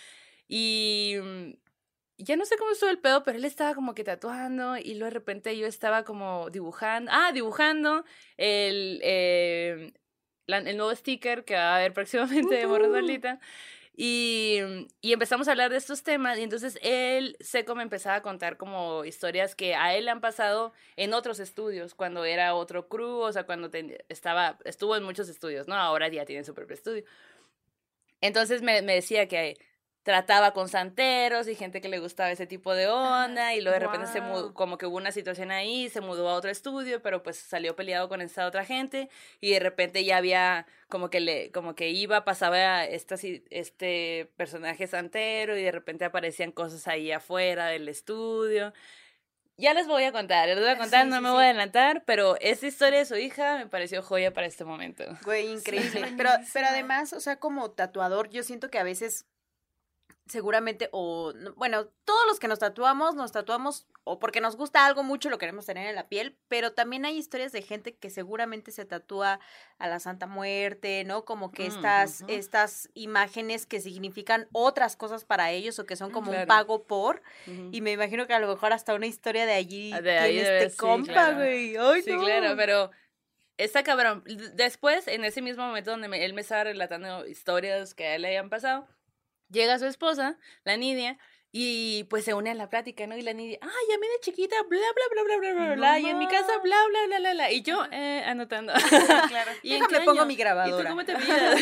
y 0.47 1.17
mm, 1.21 1.51
ya 2.19 2.37
no 2.37 2.45
sé 2.45 2.57
cómo 2.57 2.71
estuvo 2.73 2.91
el 2.91 2.99
pedo, 2.99 3.23
pero 3.25 3.39
él 3.39 3.45
estaba 3.45 3.75
como 3.75 3.95
que 3.95 4.05
tatuando 4.05 4.77
y 4.77 4.95
luego 4.95 5.07
de 5.07 5.11
repente 5.11 5.57
yo 5.57 5.67
estaba 5.67 6.05
como 6.05 6.49
dibujando, 6.51 7.11
ah, 7.15 7.33
dibujando 7.33 8.05
el, 8.37 9.01
eh, 9.03 9.93
la- 10.47 10.59
el 10.59 10.77
nuevo 10.77 10.95
sticker 10.95 11.45
que 11.45 11.55
va 11.55 11.73
a 11.73 11.77
haber 11.77 11.93
próximamente 12.51 12.55
de 12.55 12.67
Morro 12.67 12.87
Ujú. 12.87 12.95
Solita. 12.97 13.41
Y, 13.99 14.59
y 15.01 15.15
empezamos 15.15 15.49
a 15.49 15.53
hablar 15.53 15.71
de 15.71 15.79
estos 15.79 16.03
temas 16.03 16.39
y 16.39 16.43
entonces 16.43 16.79
él, 16.83 17.35
Seco, 17.41 17.75
me 17.75 17.83
empezaba 17.83 18.17
a 18.17 18.23
contar 18.23 18.59
como 18.59 19.07
historias 19.07 19.55
que 19.55 19.75
a 19.75 19.97
él 19.97 20.07
han 20.11 20.21
pasado 20.21 20.75
en 20.97 21.15
otros 21.15 21.41
estudios, 21.41 21.95
cuando 21.95 22.27
era 22.27 22.55
otro 22.55 22.89
crew, 22.89 23.21
o 23.21 23.33
sea, 23.33 23.45
cuando 23.45 23.71
estaba, 24.11 24.59
estuvo 24.67 24.97
en 24.97 25.03
muchos 25.03 25.31
estudios, 25.31 25.67
¿no? 25.67 25.77
Ahora 25.77 26.09
ya 26.09 26.27
tiene 26.27 26.45
su 26.45 26.53
propio 26.53 26.75
estudio. 26.75 27.05
Entonces 28.21 28.61
me, 28.61 28.83
me 28.83 28.95
decía 28.95 29.29
que 29.29 29.57
trataba 30.07 30.53
con 30.53 30.69
santeros 30.69 31.49
y 31.49 31.57
gente 31.57 31.81
que 31.81 31.89
le 31.89 31.99
gustaba 31.99 32.31
ese 32.31 32.47
tipo 32.47 32.73
de 32.75 32.87
onda 32.87 33.55
y 33.57 33.61
luego 33.61 33.75
de 33.77 33.85
repente 33.87 34.07
se 34.07 34.21
mudó, 34.21 34.55
como 34.55 34.79
que 34.79 34.87
hubo 34.87 34.97
una 34.99 35.11
situación 35.11 35.51
ahí, 35.51 35.89
se 35.89 36.01
mudó 36.01 36.29
a 36.29 36.35
otro 36.35 36.49
estudio, 36.49 37.03
pero 37.03 37.25
pues 37.25 37.37
salió 37.37 37.75
peleado 37.75 38.09
con 38.09 38.21
esta 38.21 38.47
otra 38.47 38.65
gente 38.65 39.09
y 39.41 39.51
de 39.51 39.59
repente 39.59 40.05
ya 40.05 40.19
había 40.19 40.65
como 40.89 41.11
que 41.11 41.19
le 41.19 41.51
como 41.51 41.75
que 41.75 41.89
iba, 41.91 42.25
pasaba 42.25 42.85
esta, 42.85 43.17
si- 43.17 43.43
este 43.51 44.31
personaje 44.37 44.87
santero 44.87 45.57
y 45.59 45.65
de 45.65 45.73
repente 45.73 46.05
aparecían 46.05 46.53
cosas 46.53 46.87
ahí 46.87 47.11
afuera 47.11 47.67
del 47.67 47.89
estudio. 47.89 48.73
Ya 49.57 49.75
les 49.75 49.89
voy 49.89 50.05
a 50.05 50.13
contar, 50.13 50.47
les 50.47 50.61
voy 50.61 50.69
a 50.69 50.79
contar, 50.79 51.03
Sí, 51.03 51.11
no 51.11 51.17
sí, 51.17 51.23
me 51.23 51.29
sí. 51.31 51.35
voy 51.35 51.43
a 51.43 51.47
adelantar, 51.47 52.05
pero 52.07 52.37
esta 52.41 52.69
historia 52.69 53.01
de 53.01 53.07
su 53.07 53.17
hija 53.17 53.59
me 53.59 53.67
pareció 53.67 54.03
joya 54.03 54.33
para 54.33 54.47
este 54.47 54.65
momento. 54.65 55.03
Güey, 55.25 55.51
increíble. 55.51 56.13
pero, 56.17 56.31
pero 56.53 56.69
además, 56.69 57.13
o 57.13 57.19
sea, 57.19 57.41
como 57.41 57.73
tatuador, 57.73 58.31
yo 58.31 58.45
siento 58.45 58.71
que 58.71 58.79
a 58.79 58.85
veces 58.85 59.27
seguramente, 60.27 60.89
o 60.93 61.33
no- 61.35 61.55
bueno, 61.55 61.87
todos 62.05 62.27
los 62.27 62.39
que 62.41 62.49
nos 62.49 62.59
tatuamos, 62.59 63.15
nos 63.15 63.33
tatuamos 63.33 63.87
o 64.05 64.19
porque 64.19 64.41
nos 64.41 64.57
gusta 64.57 64.85
algo 64.87 65.03
mucho, 65.03 65.31
lo 65.31 65.39
queremos 65.39 65.67
tener 65.67 65.87
en 65.89 65.95
la 65.95 66.09
piel, 66.09 66.37
pero 66.49 66.73
también 66.73 67.05
hay 67.05 67.17
historias 67.17 67.53
de 67.53 67.63
gente 67.63 67.95
que 67.97 68.11
seguramente 68.11 68.71
se 68.73 68.85
tatúa 68.85 69.41
a 69.79 69.89
la 69.89 69.99
Santa 70.01 70.27
Muerte, 70.27 71.05
¿no? 71.05 71.25
Como 71.25 71.51
que 71.53 71.65
Mm, 71.65 71.67
estas, 71.69 72.25
estas 72.29 72.89
imágenes 72.95 73.67
que 73.67 73.81
significan 73.81 74.49
otras 74.53 74.97
cosas 74.97 75.25
para 75.25 75.51
ellos 75.53 75.79
o 75.79 75.87
que 75.87 75.97
son 75.97 76.11
Mm, 76.11 76.13
como 76.13 76.31
un 76.31 76.37
claro. 76.37 76.49
pago 76.49 76.85
por, 76.85 77.23
y 77.73 77.81
me 77.81 77.93
imagino 77.93 78.27
que 78.27 78.35
a 78.35 78.39
lo 78.41 78.49
mejor 78.49 78.73
hasta 78.73 78.95
una 78.95 79.07
historia 79.07 79.47
de 79.47 79.53
allí 79.55 79.91
de 80.01 80.19
ahí 80.19 80.35
tiene 80.35 80.59
este 80.65 80.71
sí, 80.71 80.77
compa, 80.77 81.13
claro. 81.13 81.37
güey. 81.39 81.77
Ay, 81.77 82.03
Sí, 82.03 82.11
no. 82.11 82.19
claro, 82.25 82.55
pero 82.57 82.91
está 83.59 83.83
cabrón. 83.83 84.23
Después, 84.55 85.09
en 85.09 85.25
ese 85.25 85.41
mismo 85.43 85.67
momento 85.67 85.91
donde 85.93 86.09
me- 86.09 86.25
él 86.25 86.35
me 86.35 86.41
estaba 86.43 86.65
relatando 86.65 87.27
historias 87.27 87.95
que 87.95 88.07
a 88.07 88.15
él 88.17 88.23
le 88.23 88.29
habían 88.29 88.51
pasado, 88.51 88.87
llega 89.51 89.79
su 89.79 89.87
esposa, 89.87 90.39
la 90.65 90.77
Nidia, 90.77 91.19
y 91.59 92.05
pues 92.05 92.25
se 92.25 92.35
une 92.35 92.51
a 92.51 92.55
la 92.55 92.69
plática, 92.69 93.07
¿no? 93.07 93.17
Y 93.17 93.23
la 93.23 93.33
Nidia, 93.33 93.59
ay, 93.63 93.95
a 93.95 93.99
mí 93.99 94.07
de 94.07 94.21
chiquita, 94.21 94.57
bla, 94.69 94.79
bla, 94.79 95.05
bla, 95.11 95.23
bla, 95.23 95.37
bla, 95.39 95.65
bla, 95.65 95.75
bla, 95.77 95.99
y 96.01 96.07
en 96.07 96.19
mi 96.19 96.27
casa, 96.29 96.59
bla, 96.63 96.77
bla, 96.91 97.07
bla, 97.07 97.19
bla, 97.19 97.33
bla, 97.33 97.51
y 97.51 97.63
yo, 97.63 97.83
eh, 97.93 98.23
anotando. 98.27 98.73
claro. 99.29 99.53
¿Y 99.63 99.75
en 99.75 99.85
pongo 100.05 100.27
mi 100.27 100.35
¿Y 100.35 100.37
tú 100.37 100.43
grabadora. 100.43 100.91
cómo 100.91 101.05
te 101.05 101.15
miras? 101.19 101.59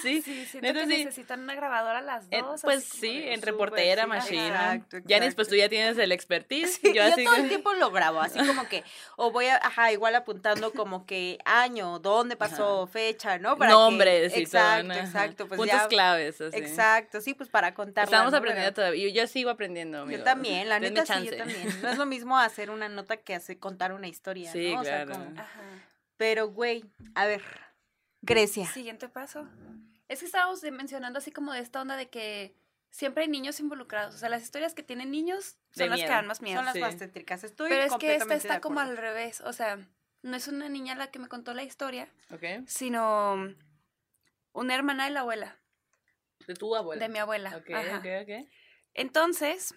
sí. 0.00 0.22
Sí, 0.22 0.46
siento 0.46 0.60
Neta, 0.72 0.80
que 0.86 0.86
sí. 0.96 1.04
necesitan 1.04 1.40
una 1.40 1.54
grabadora 1.54 2.00
las 2.00 2.24
Eh, 2.30 2.40
dos. 2.40 2.62
pues 2.62 2.84
sí, 2.84 3.22
en 3.26 3.42
reportera, 3.42 4.04
sí, 4.04 4.08
machine. 4.08 4.46
exacto, 4.48 4.96
Ya 5.04 5.20
después 5.20 5.48
exacto. 5.48 5.50
tú 5.50 5.56
ya 5.56 5.68
tienes 5.68 5.98
el 5.98 6.12
expertise. 6.12 6.76
Sí, 6.82 6.92
yo 6.94 7.02
todo 7.24 7.34
el 7.36 7.48
tiempo 7.48 7.74
lo 7.74 7.90
grabo, 7.90 8.20
así 8.20 8.38
como 8.46 8.66
que, 8.68 8.82
o 9.16 9.30
voy 9.30 9.46
a, 9.46 9.56
ajá, 9.56 9.92
igual 9.92 10.14
apuntando 10.14 10.72
como 10.72 11.04
que 11.06 11.38
año, 11.44 11.98
dónde 11.98 12.36
pasó, 12.36 12.86
fecha, 12.86 13.38
¿no? 13.38 13.56
Para 13.58 13.70
que- 13.72 13.76
Nombres 13.76 14.30
y 14.36 14.44
todo. 14.46 14.60
exacto, 14.62 14.84
¿no? 14.88 14.94
Ajá. 14.94 15.02
exacto, 15.02 15.46
pues 15.48 15.58
Puntos 15.58 15.76
ya, 15.82 15.88
claves, 15.88 16.40
así. 16.40 16.56
exacto, 16.56 17.20
sí, 17.20 17.34
pues 17.34 17.48
para 17.50 17.74
contar. 17.74 18.04
Estamos 18.04 18.32
aprendiendo 18.32 18.72
todavía. 18.72 19.08
Yo 19.18 19.26
sigo 19.26 19.50
aprendiendo, 19.50 19.98
Yo 19.98 20.02
amigo. 20.04 20.24
también, 20.24 20.68
la 20.68 20.74
Denme 20.80 21.00
neta 21.00 21.18
sí, 21.20 21.26
yo 21.26 21.36
también. 21.36 21.82
No 21.82 21.88
es 21.90 21.98
lo 21.98 22.06
mismo 22.14 22.38
hacer 22.38 22.70
una 22.70 22.88
nota 22.88 23.16
que 23.18 23.34
hacer 23.34 23.58
contar 23.58 23.92
una 23.92 24.08
historia, 24.08 24.50
Sí, 24.52 24.72
¿no? 24.74 24.80
O 24.80 24.84
sea, 24.84 25.06
como- 25.06 25.24
Ajá. 25.38 25.60
pero, 26.16 26.48
güey, 26.48 26.84
a 27.14 27.26
ver, 27.26 27.42
Grecia. 28.22 28.66
Siguiente 28.66 29.08
paso. 29.08 29.48
Es 30.08 30.20
que 30.20 30.26
estábamos 30.26 30.62
mencionando 30.72 31.18
así 31.18 31.30
como 31.30 31.52
de 31.52 31.60
esta 31.60 31.80
onda 31.82 31.96
de 31.96 32.08
que 32.08 32.54
siempre 32.90 33.24
hay 33.24 33.28
niños 33.28 33.60
involucrados. 33.60 34.14
O 34.14 34.18
sea, 34.18 34.28
las 34.28 34.42
historias 34.42 34.74
que 34.74 34.82
tienen 34.82 35.10
niños 35.10 35.56
De 35.74 35.84
son 35.84 35.90
las 35.90 36.00
que 36.00 36.06
dan 36.08 36.26
más 36.26 36.40
miedo. 36.40 36.56
Son 36.56 36.64
las 36.64 36.74
sí. 36.74 36.80
más 36.80 36.96
tétricas, 36.96 37.44
estoy 37.44 37.68
Pero 37.68 37.82
es 37.82 37.94
que 37.96 38.14
esta 38.16 38.34
está 38.34 38.60
como 38.60 38.80
al 38.80 38.96
revés. 38.96 39.40
O 39.42 39.52
sea, 39.52 39.78
no 40.22 40.36
es 40.36 40.48
una 40.48 40.68
niña 40.68 40.94
la 40.94 41.10
que 41.10 41.18
me 41.18 41.28
contó 41.28 41.52
la 41.54 41.62
historia, 41.62 42.08
¿Ok? 42.32 42.42
sino 42.66 43.54
una 44.52 44.74
hermana 44.74 45.04
de 45.04 45.10
la 45.10 45.20
abuela, 45.20 45.56
De 46.46 46.54
tu 46.54 46.74
abuela. 46.74 47.00
de 47.00 47.08
mi 47.12 47.18
abuela. 47.18 47.54
Ok, 47.56 47.70
Ajá. 47.70 47.98
ok, 47.98 48.06
ok. 48.22 48.48
Entonces, 48.94 49.74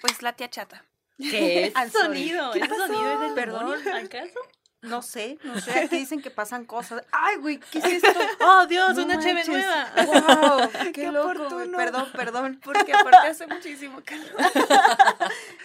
pues 0.00 0.22
la 0.22 0.32
tía 0.34 0.48
chata. 0.50 0.84
¿Qué 1.18 1.66
es 1.66 1.72
sorry. 1.92 2.28
sonido? 2.28 2.52
¿Qué 2.52 2.60
¿Ese 2.60 2.76
sonido 2.76 3.12
es 3.14 3.20
del 3.20 3.34
Perdón. 3.34 3.74
acaso? 4.04 4.38
No 4.82 5.02
sé, 5.02 5.36
no 5.42 5.60
sé, 5.60 5.78
aquí 5.78 5.98
dicen 5.98 6.22
que 6.22 6.30
pasan 6.30 6.64
cosas. 6.64 7.04
Ay, 7.12 7.36
güey, 7.36 7.60
¿qué 7.70 7.80
es 7.80 7.84
esto? 8.02 8.18
¡Oh, 8.40 8.64
Dios! 8.66 8.96
No 8.96 9.04
¡Una 9.04 9.18
cheve 9.18 9.34
manches. 9.34 9.48
nueva! 9.48 9.92
¡Wow! 10.06 10.70
¡Qué, 10.84 10.92
Qué 10.92 11.06
loco! 11.12 11.48
Perdón, 11.76 12.08
perdón. 12.12 12.60
Porque 12.64 12.94
aparte 12.94 13.28
hace 13.28 13.46
muchísimo 13.46 14.00
calor. 14.02 14.26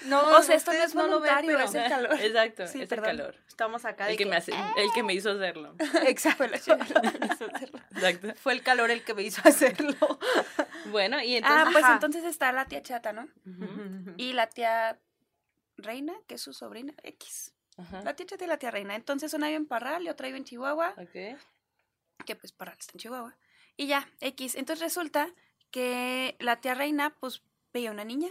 No, 0.05 0.21
O 0.37 0.43
sea, 0.43 0.55
esto 0.55 0.71
no 0.73 0.83
es 0.83 0.93
lo 0.93 1.01
ven, 1.01 1.09
voluntario, 1.11 1.51
pero 1.51 1.63
es 1.65 1.75
el 1.75 1.89
calor. 1.89 2.19
Exacto, 2.21 2.67
Sí, 2.67 2.81
es 2.81 2.89
perdón. 2.89 3.09
el 3.09 3.17
calor. 3.17 3.35
Estamos 3.47 3.85
acá 3.85 4.05
de 4.05 4.11
El 4.11 4.17
que, 4.17 4.25
me 4.25 4.35
hace, 4.35 4.51
el 4.51 4.91
que 4.93 5.03
me 5.03 5.13
hizo 5.13 5.31
hacerlo. 5.31 5.75
Exacto. 6.07 6.43
Exacto. 7.91 8.33
Fue 8.35 8.53
el 8.53 8.61
calor 8.63 8.91
el 8.91 9.03
que 9.03 9.13
me 9.13 9.23
hizo 9.23 9.41
hacerlo. 9.43 9.95
Bueno, 10.91 11.19
y 11.21 11.35
entonces. 11.37 11.63
Ah, 11.65 11.69
pues 11.71 11.83
Ajá. 11.83 11.93
entonces 11.95 12.23
está 12.25 12.51
la 12.51 12.65
tía 12.65 12.81
chata, 12.83 13.11
¿no? 13.11 13.27
Y 14.17 14.33
la 14.33 14.47
tía 14.47 14.99
reina, 15.77 16.13
que 16.27 16.35
es 16.35 16.41
su 16.41 16.53
sobrina, 16.53 16.93
X. 17.01 17.53
Ajá. 17.77 18.01
La 18.03 18.15
tía 18.15 18.27
chata 18.27 18.45
y 18.45 18.47
la 18.47 18.57
tía 18.57 18.69
reina. 18.69 18.93
Entonces 18.95 19.33
una 19.33 19.47
vive 19.47 19.57
en 19.57 19.65
Parral 19.65 20.03
y 20.03 20.09
otra 20.09 20.27
vive 20.27 20.37
en 20.37 20.43
Chihuahua, 20.43 20.93
Ok. 20.97 21.39
que 22.23 22.35
pues 22.35 22.51
Parral 22.51 22.77
está 22.79 22.91
en 22.93 22.99
Chihuahua. 22.99 23.35
Y 23.77 23.87
ya, 23.87 24.07
X. 24.19 24.53
Entonces 24.55 24.83
resulta 24.83 25.29
que 25.71 26.35
la 26.39 26.57
tía 26.61 26.75
reina, 26.75 27.15
pues, 27.19 27.41
veía 27.73 27.89
una 27.91 28.05
niña 28.05 28.29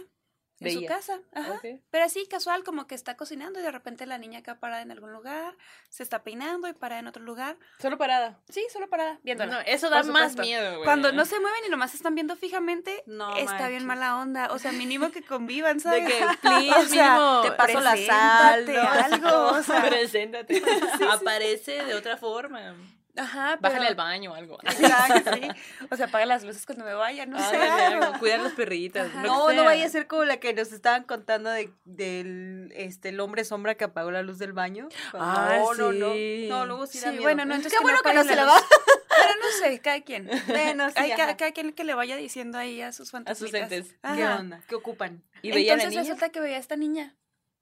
en 0.59 0.71
su 0.73 0.85
casa. 0.85 1.19
Ajá. 1.33 1.59
Pero 1.89 2.05
así, 2.05 2.25
casual, 2.27 2.63
como 2.63 2.87
que 2.87 2.95
está 2.95 3.17
cocinando 3.17 3.59
y 3.59 3.63
de 3.63 3.71
repente 3.71 4.05
la 4.05 4.17
niña 4.17 4.39
acá 4.39 4.59
parada 4.59 4.81
en 4.81 4.91
algún 4.91 5.11
lugar, 5.11 5.55
se 5.89 6.03
está 6.03 6.23
peinando 6.23 6.67
y 6.67 6.73
parada 6.73 6.99
en 6.99 7.07
otro 7.07 7.23
lugar. 7.23 7.57
Solo 7.79 7.97
parada. 7.97 8.39
Sí, 8.49 8.65
solo 8.71 8.89
parada, 8.89 9.19
viéndola. 9.23 9.51
No, 9.53 9.59
eso 9.61 9.89
da 9.89 10.03
más 10.03 10.37
miedo, 10.37 10.71
güey. 10.73 10.83
Cuando 10.85 11.11
no 11.11 11.25
se 11.25 11.39
mueven 11.39 11.61
y 11.67 11.69
nomás 11.69 11.93
están 11.93 12.15
viendo 12.15 12.35
fijamente, 12.35 13.03
No 13.05 13.35
está 13.35 13.51
manches. 13.53 13.69
bien 13.69 13.85
mala 13.85 14.17
onda. 14.17 14.51
O 14.51 14.59
sea, 14.59 14.71
mínimo 14.71 15.11
que 15.11 15.21
convivan, 15.23 15.77
De 15.77 15.83
¿sabes? 15.83 16.05
que, 16.13 16.25
please, 16.41 16.75
O 16.75 16.85
sea, 16.85 17.41
te 17.43 17.51
paso 17.51 17.79
la 17.81 17.97
sal, 17.97 18.69
algo, 18.69 19.47
o 19.49 19.63
sea. 19.63 19.83
Preséntate. 19.89 20.61
Aparece 21.11 21.83
de 21.85 21.95
otra 21.95 22.17
forma. 22.17 22.75
Ajá, 23.17 23.57
Bájale 23.61 23.79
pero- 23.79 23.89
al 23.89 23.95
baño 23.95 24.31
o 24.31 24.35
algo. 24.35 24.57
Exacto, 24.63 25.31
sí. 25.35 25.47
O 25.89 25.95
sea, 25.95 26.07
apaga 26.07 26.25
las 26.25 26.43
luces 26.43 26.65
cuando 26.65 26.83
me 26.85 26.93
vaya, 26.93 27.25
no 27.25 27.37
sé. 27.49 27.55
Algo. 27.55 28.19
Cuidar 28.19 28.39
los 28.41 28.53
perritos. 28.53 29.07
Ajá. 29.07 29.23
lo 29.23 29.27
No, 29.29 29.53
no 29.53 29.63
vaya 29.63 29.85
a 29.85 29.89
ser 29.89 30.07
como 30.07 30.25
la 30.25 30.37
que 30.37 30.53
nos 30.53 30.71
estaban 30.71 31.03
contando 31.03 31.49
de, 31.49 31.71
del 31.85 32.71
este, 32.75 33.09
el 33.09 33.19
hombre 33.19 33.45
sombra 33.45 33.75
que 33.75 33.85
apagó 33.85 34.11
la 34.11 34.21
luz 34.21 34.37
del 34.37 34.53
baño. 34.53 34.89
Ah, 35.13 35.57
no, 35.59 35.73
no, 35.75 35.91
no. 35.93 36.13
sí. 36.13 36.47
No, 36.49 36.65
luego 36.65 36.87
sí, 36.87 36.99
da 36.99 37.05
Sí, 37.05 37.09
miedo. 37.11 37.23
bueno, 37.23 37.45
no, 37.45 37.55
entonces 37.55 37.71
Qué 37.71 37.77
que 37.77 37.83
bueno 37.83 37.99
no 38.03 38.09
que 38.09 38.15
no 38.15 38.23
se 38.23 38.35
la 38.35 38.45
va. 38.45 38.55
Pero 39.17 39.31
no 39.41 39.49
sé, 39.63 39.79
cada 39.79 40.01
quien. 40.01 40.29
Bueno, 40.47 40.89
sí, 40.89 40.95
Hay 40.97 41.11
cada, 41.11 41.37
cada 41.37 41.51
quien 41.51 41.71
que 41.71 41.83
le 41.85 41.93
vaya 41.93 42.17
diciendo 42.17 42.57
ahí 42.57 42.81
a 42.81 42.91
sus 42.91 43.11
fantasmas. 43.11 43.53
entes. 43.53 43.95
¿Qué 44.15 44.25
onda? 44.25 44.61
¿Qué 44.67 44.75
ocupan? 44.75 45.23
Y 45.41 45.51
veía 45.51 45.73
a 45.73 45.77
la 45.77 45.83
Entonces 45.83 45.89
niña. 45.91 46.01
resulta 46.01 46.29
que 46.33 46.39
veía 46.41 46.57
a 46.57 46.59
esta 46.59 46.75
niña. 46.75 47.15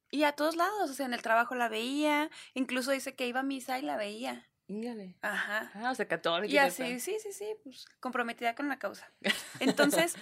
Y 0.10 0.24
a 0.24 0.32
todos 0.32 0.56
lados, 0.56 0.90
o 0.90 0.94
sea, 0.94 1.06
en 1.06 1.14
el 1.14 1.22
trabajo 1.22 1.56
la 1.56 1.70
veía, 1.70 2.30
incluso 2.54 2.92
dice 2.92 3.14
que 3.16 3.28
iba 3.28 3.40
a 3.42 3.44
misa 3.44 3.80
y 3.80 3.82
la 3.84 3.98
veía. 3.98 4.48
Íngale. 4.68 5.16
Ajá. 5.22 5.72
Ah, 5.76 5.92
o 5.92 5.96
sea, 5.96 6.08
católica. 6.08 6.54
Y 6.54 6.58
así, 6.58 7.00
sí, 7.00 7.18
sí, 7.20 7.32
sí, 7.32 7.56
pues 7.64 7.86
comprometida 8.00 8.56
con 8.56 8.70
la 8.70 8.80
causa. 8.80 9.12
Entonces, 9.60 10.16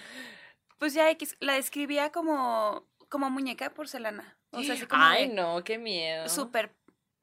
pues 0.78 0.94
ya 0.94 1.10
X, 1.10 1.36
la 1.40 1.54
describía 1.54 2.10
como, 2.12 2.86
como 3.08 3.30
muñeca 3.30 3.68
de 3.68 3.74
porcelana. 3.74 4.36
O 4.50 4.62
sea, 4.62 4.74
así 4.74 4.86
como 4.86 5.04
Ay, 5.04 5.28
de 5.28 5.34
no, 5.34 5.62
qué 5.64 5.78
miedo. 5.78 6.28
súper, 6.28 6.74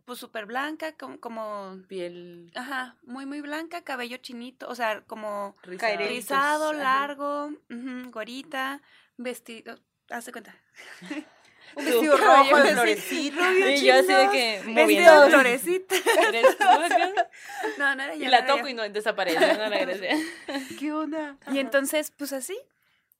pues 0.05 0.19
súper 0.19 0.45
blanca, 0.45 0.97
como, 0.97 1.19
como, 1.19 1.77
Piel 1.87 2.51
ajá, 2.55 2.97
muy, 3.03 3.25
muy 3.25 3.41
blanca, 3.41 3.83
cabello 3.83 4.17
chinito, 4.17 4.67
o 4.67 4.75
sea, 4.75 5.01
como 5.01 5.55
rizado, 5.61 6.73
largo, 6.73 7.51
ujú, 7.69 8.09
gorita, 8.09 8.81
vestido, 9.17 9.79
hazte 10.09 10.31
cuenta. 10.31 10.55
Un 11.75 11.85
vestido 11.85 12.17
rojo 12.17 12.55
de 12.61 12.69
así, 12.69 13.31
florecito. 13.31 13.51
Y 13.69 13.85
yo 13.85 13.93
así 13.95 14.07
de 14.13 14.29
que 14.31 14.61
Vestido 14.65 14.81
moviendo. 14.81 15.21
de 15.21 15.29
florecita. 15.31 15.95
Eres 16.27 16.57
tú 16.57 16.63
acá. 16.67 17.29
No, 17.77 17.95
no 17.95 18.03
era 18.03 18.15
Y 18.15 18.19
yo, 18.19 18.29
la 18.29 18.39
no 18.41 18.45
era 18.45 18.47
toco 18.47 18.63
yo. 18.63 18.67
y 18.69 18.73
no 18.73 18.89
desaparece, 18.89 19.57
no 19.57 19.69
regresa. 19.69 20.15
¿Qué 20.79 20.91
onda? 20.91 21.37
Y 21.51 21.59
entonces, 21.59 22.11
pues 22.11 22.33
así. 22.33 22.57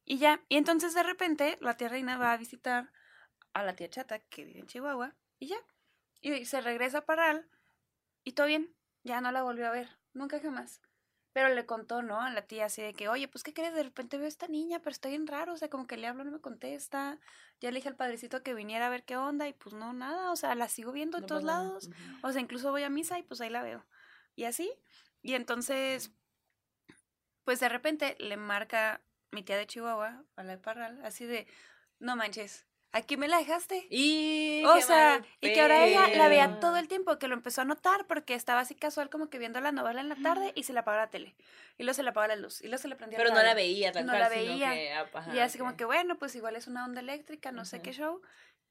Y 0.06 0.18
ya. 0.18 0.42
Y 0.50 0.58
entonces 0.58 0.94
de 0.94 1.04
repente 1.04 1.58
la 1.62 1.78
tía 1.78 1.90
reina 1.90 2.18
va 2.18 2.34
a 2.34 2.38
visitar 2.38 2.92
a 3.54 3.64
la 3.64 3.76
tía 3.76 3.90
chata 3.90 4.20
que 4.20 4.46
vive 4.46 4.60
en 4.60 4.68
Chihuahua. 4.68 5.16
Y 5.40 5.48
ya. 5.48 5.58
Y 6.22 6.46
se 6.46 6.62
regresa 6.62 7.00
a 7.00 7.06
Parral. 7.06 7.48
Y 8.24 8.34
todo 8.34 8.48
bien. 8.48 8.76
Ya 9.04 9.22
no 9.22 9.32
la 9.32 9.44
volvió 9.44 9.68
a 9.68 9.72
ver. 9.72 9.90
Nunca 10.14 10.40
jamás. 10.40 10.82
Pero 11.32 11.50
le 11.54 11.66
contó, 11.66 12.02
¿no? 12.02 12.20
A 12.22 12.32
la 12.32 12.42
tía 12.42 12.66
así 12.66 12.82
de 12.82 12.94
que, 12.94 13.08
oye, 13.08 13.28
pues 13.28 13.44
¿qué 13.44 13.54
crees? 13.54 13.74
De 13.74 13.84
repente 13.84 14.18
veo 14.18 14.26
a 14.26 14.30
esta 14.30 14.48
niña, 14.48 14.80
pero 14.80 14.92
está 14.92 15.10
bien 15.10 15.28
raro. 15.28 15.54
O 15.54 15.58
sea, 15.58 15.70
como 15.70 15.86
que 15.86 15.96
le 15.98 16.08
hablo, 16.08 16.24
no 16.24 16.32
me 16.32 16.42
contesta. 16.42 17.20
Ya 17.62 17.70
le 17.72 17.76
dije 17.78 17.90
al 17.90 17.96
padrecito 17.96 18.42
que 18.42 18.54
viniera 18.56 18.88
a 18.88 18.90
ver 18.90 19.04
qué 19.04 19.16
onda. 19.16 19.48
Y 19.48 19.54
pues 19.54 19.76
no, 19.76 19.94
nada. 19.94 20.32
O 20.32 20.36
sea, 20.36 20.56
la 20.56 20.68
sigo 20.68 20.92
viendo 20.92 21.18
en 21.18 21.22
No 21.22 21.28
todos 21.28 21.44
nada. 21.44 21.64
lados. 21.64 21.90
O 22.24 22.32
sea, 22.32 22.42
incluso 22.42 22.72
voy 22.72 22.84
a 22.84 22.90
misa 22.90 23.20
y 23.20 23.24
pues 23.24 23.42
ahí 23.42 23.50
la 23.50 23.62
veo. 23.62 23.86
Y 24.36 24.46
así. 24.46 24.72
Y 25.22 25.36
entonces, 25.36 26.12
pues 27.44 27.60
de 27.60 27.70
repente 27.70 28.16
le 28.20 28.38
marca 28.38 29.02
mi 29.32 29.44
tía 29.44 29.58
de 29.58 29.68
Chihuahua 29.68 30.24
a 30.36 30.44
la 30.44 30.54
de 30.54 30.58
Parral, 30.58 31.00
así 31.04 31.26
de, 31.26 31.46
no 32.00 32.16
manches, 32.16 32.66
aquí 32.92 33.18
me 33.18 33.28
la 33.28 33.38
dejaste. 33.38 33.86
Y 33.90 34.64
o 34.66 34.82
sea, 34.82 35.22
y 35.42 35.52
que 35.54 35.62
ahora 35.62 35.86
ella 35.86 36.10
la 36.18 36.28
veía 36.28 36.60
todo 36.60 36.78
el 36.78 36.88
tiempo, 36.88 37.18
que 37.20 37.28
lo 37.28 37.34
empezó 37.36 37.62
a 37.62 37.66
notar 37.66 38.08
porque 38.08 38.34
estaba 38.34 38.62
así 38.62 38.76
casual 38.76 39.10
como 39.10 39.30
que 39.30 39.40
viendo 39.40 39.60
la 39.62 39.72
novela 39.72 40.02
en 40.02 40.10
la 40.10 40.16
tarde 40.16 40.52
y 40.56 40.64
se 40.64 40.74
le 40.74 40.80
apagaba 40.80 41.06
la 41.06 41.10
tele. 41.12 41.36
Y 41.78 41.84
luego 41.84 41.94
se 41.96 42.04
le 42.04 42.10
apagaba 42.10 42.36
la 42.36 42.42
luz. 42.42 42.62
Y 42.62 42.66
luego 42.68 42.82
se 42.82 42.88
le 42.88 42.96
prendía 42.96 43.18
Pero 43.18 43.30
el 43.30 43.36
no 43.36 43.42
la 43.44 43.54
veía 43.54 43.92
tal 43.92 44.06
No 44.06 44.12
cual, 44.12 44.22
la 44.22 44.30
sino 44.30 44.42
veía. 44.42 44.74
que, 44.74 44.92
ah, 44.94 45.10
ajá, 45.14 45.36
Y 45.36 45.40
así 45.40 45.58
como 45.58 45.72
ok. 45.72 45.78
que, 45.78 45.86
bueno, 45.86 46.18
pues 46.18 46.36
igual 46.36 46.56
es 46.56 46.68
una 46.68 46.86
onda 46.86 47.02
eléctrica, 47.02 47.52
no 47.52 47.66
sé 47.66 47.78
Ujú. 47.78 47.84
qué 47.86 47.94
show. 47.94 48.22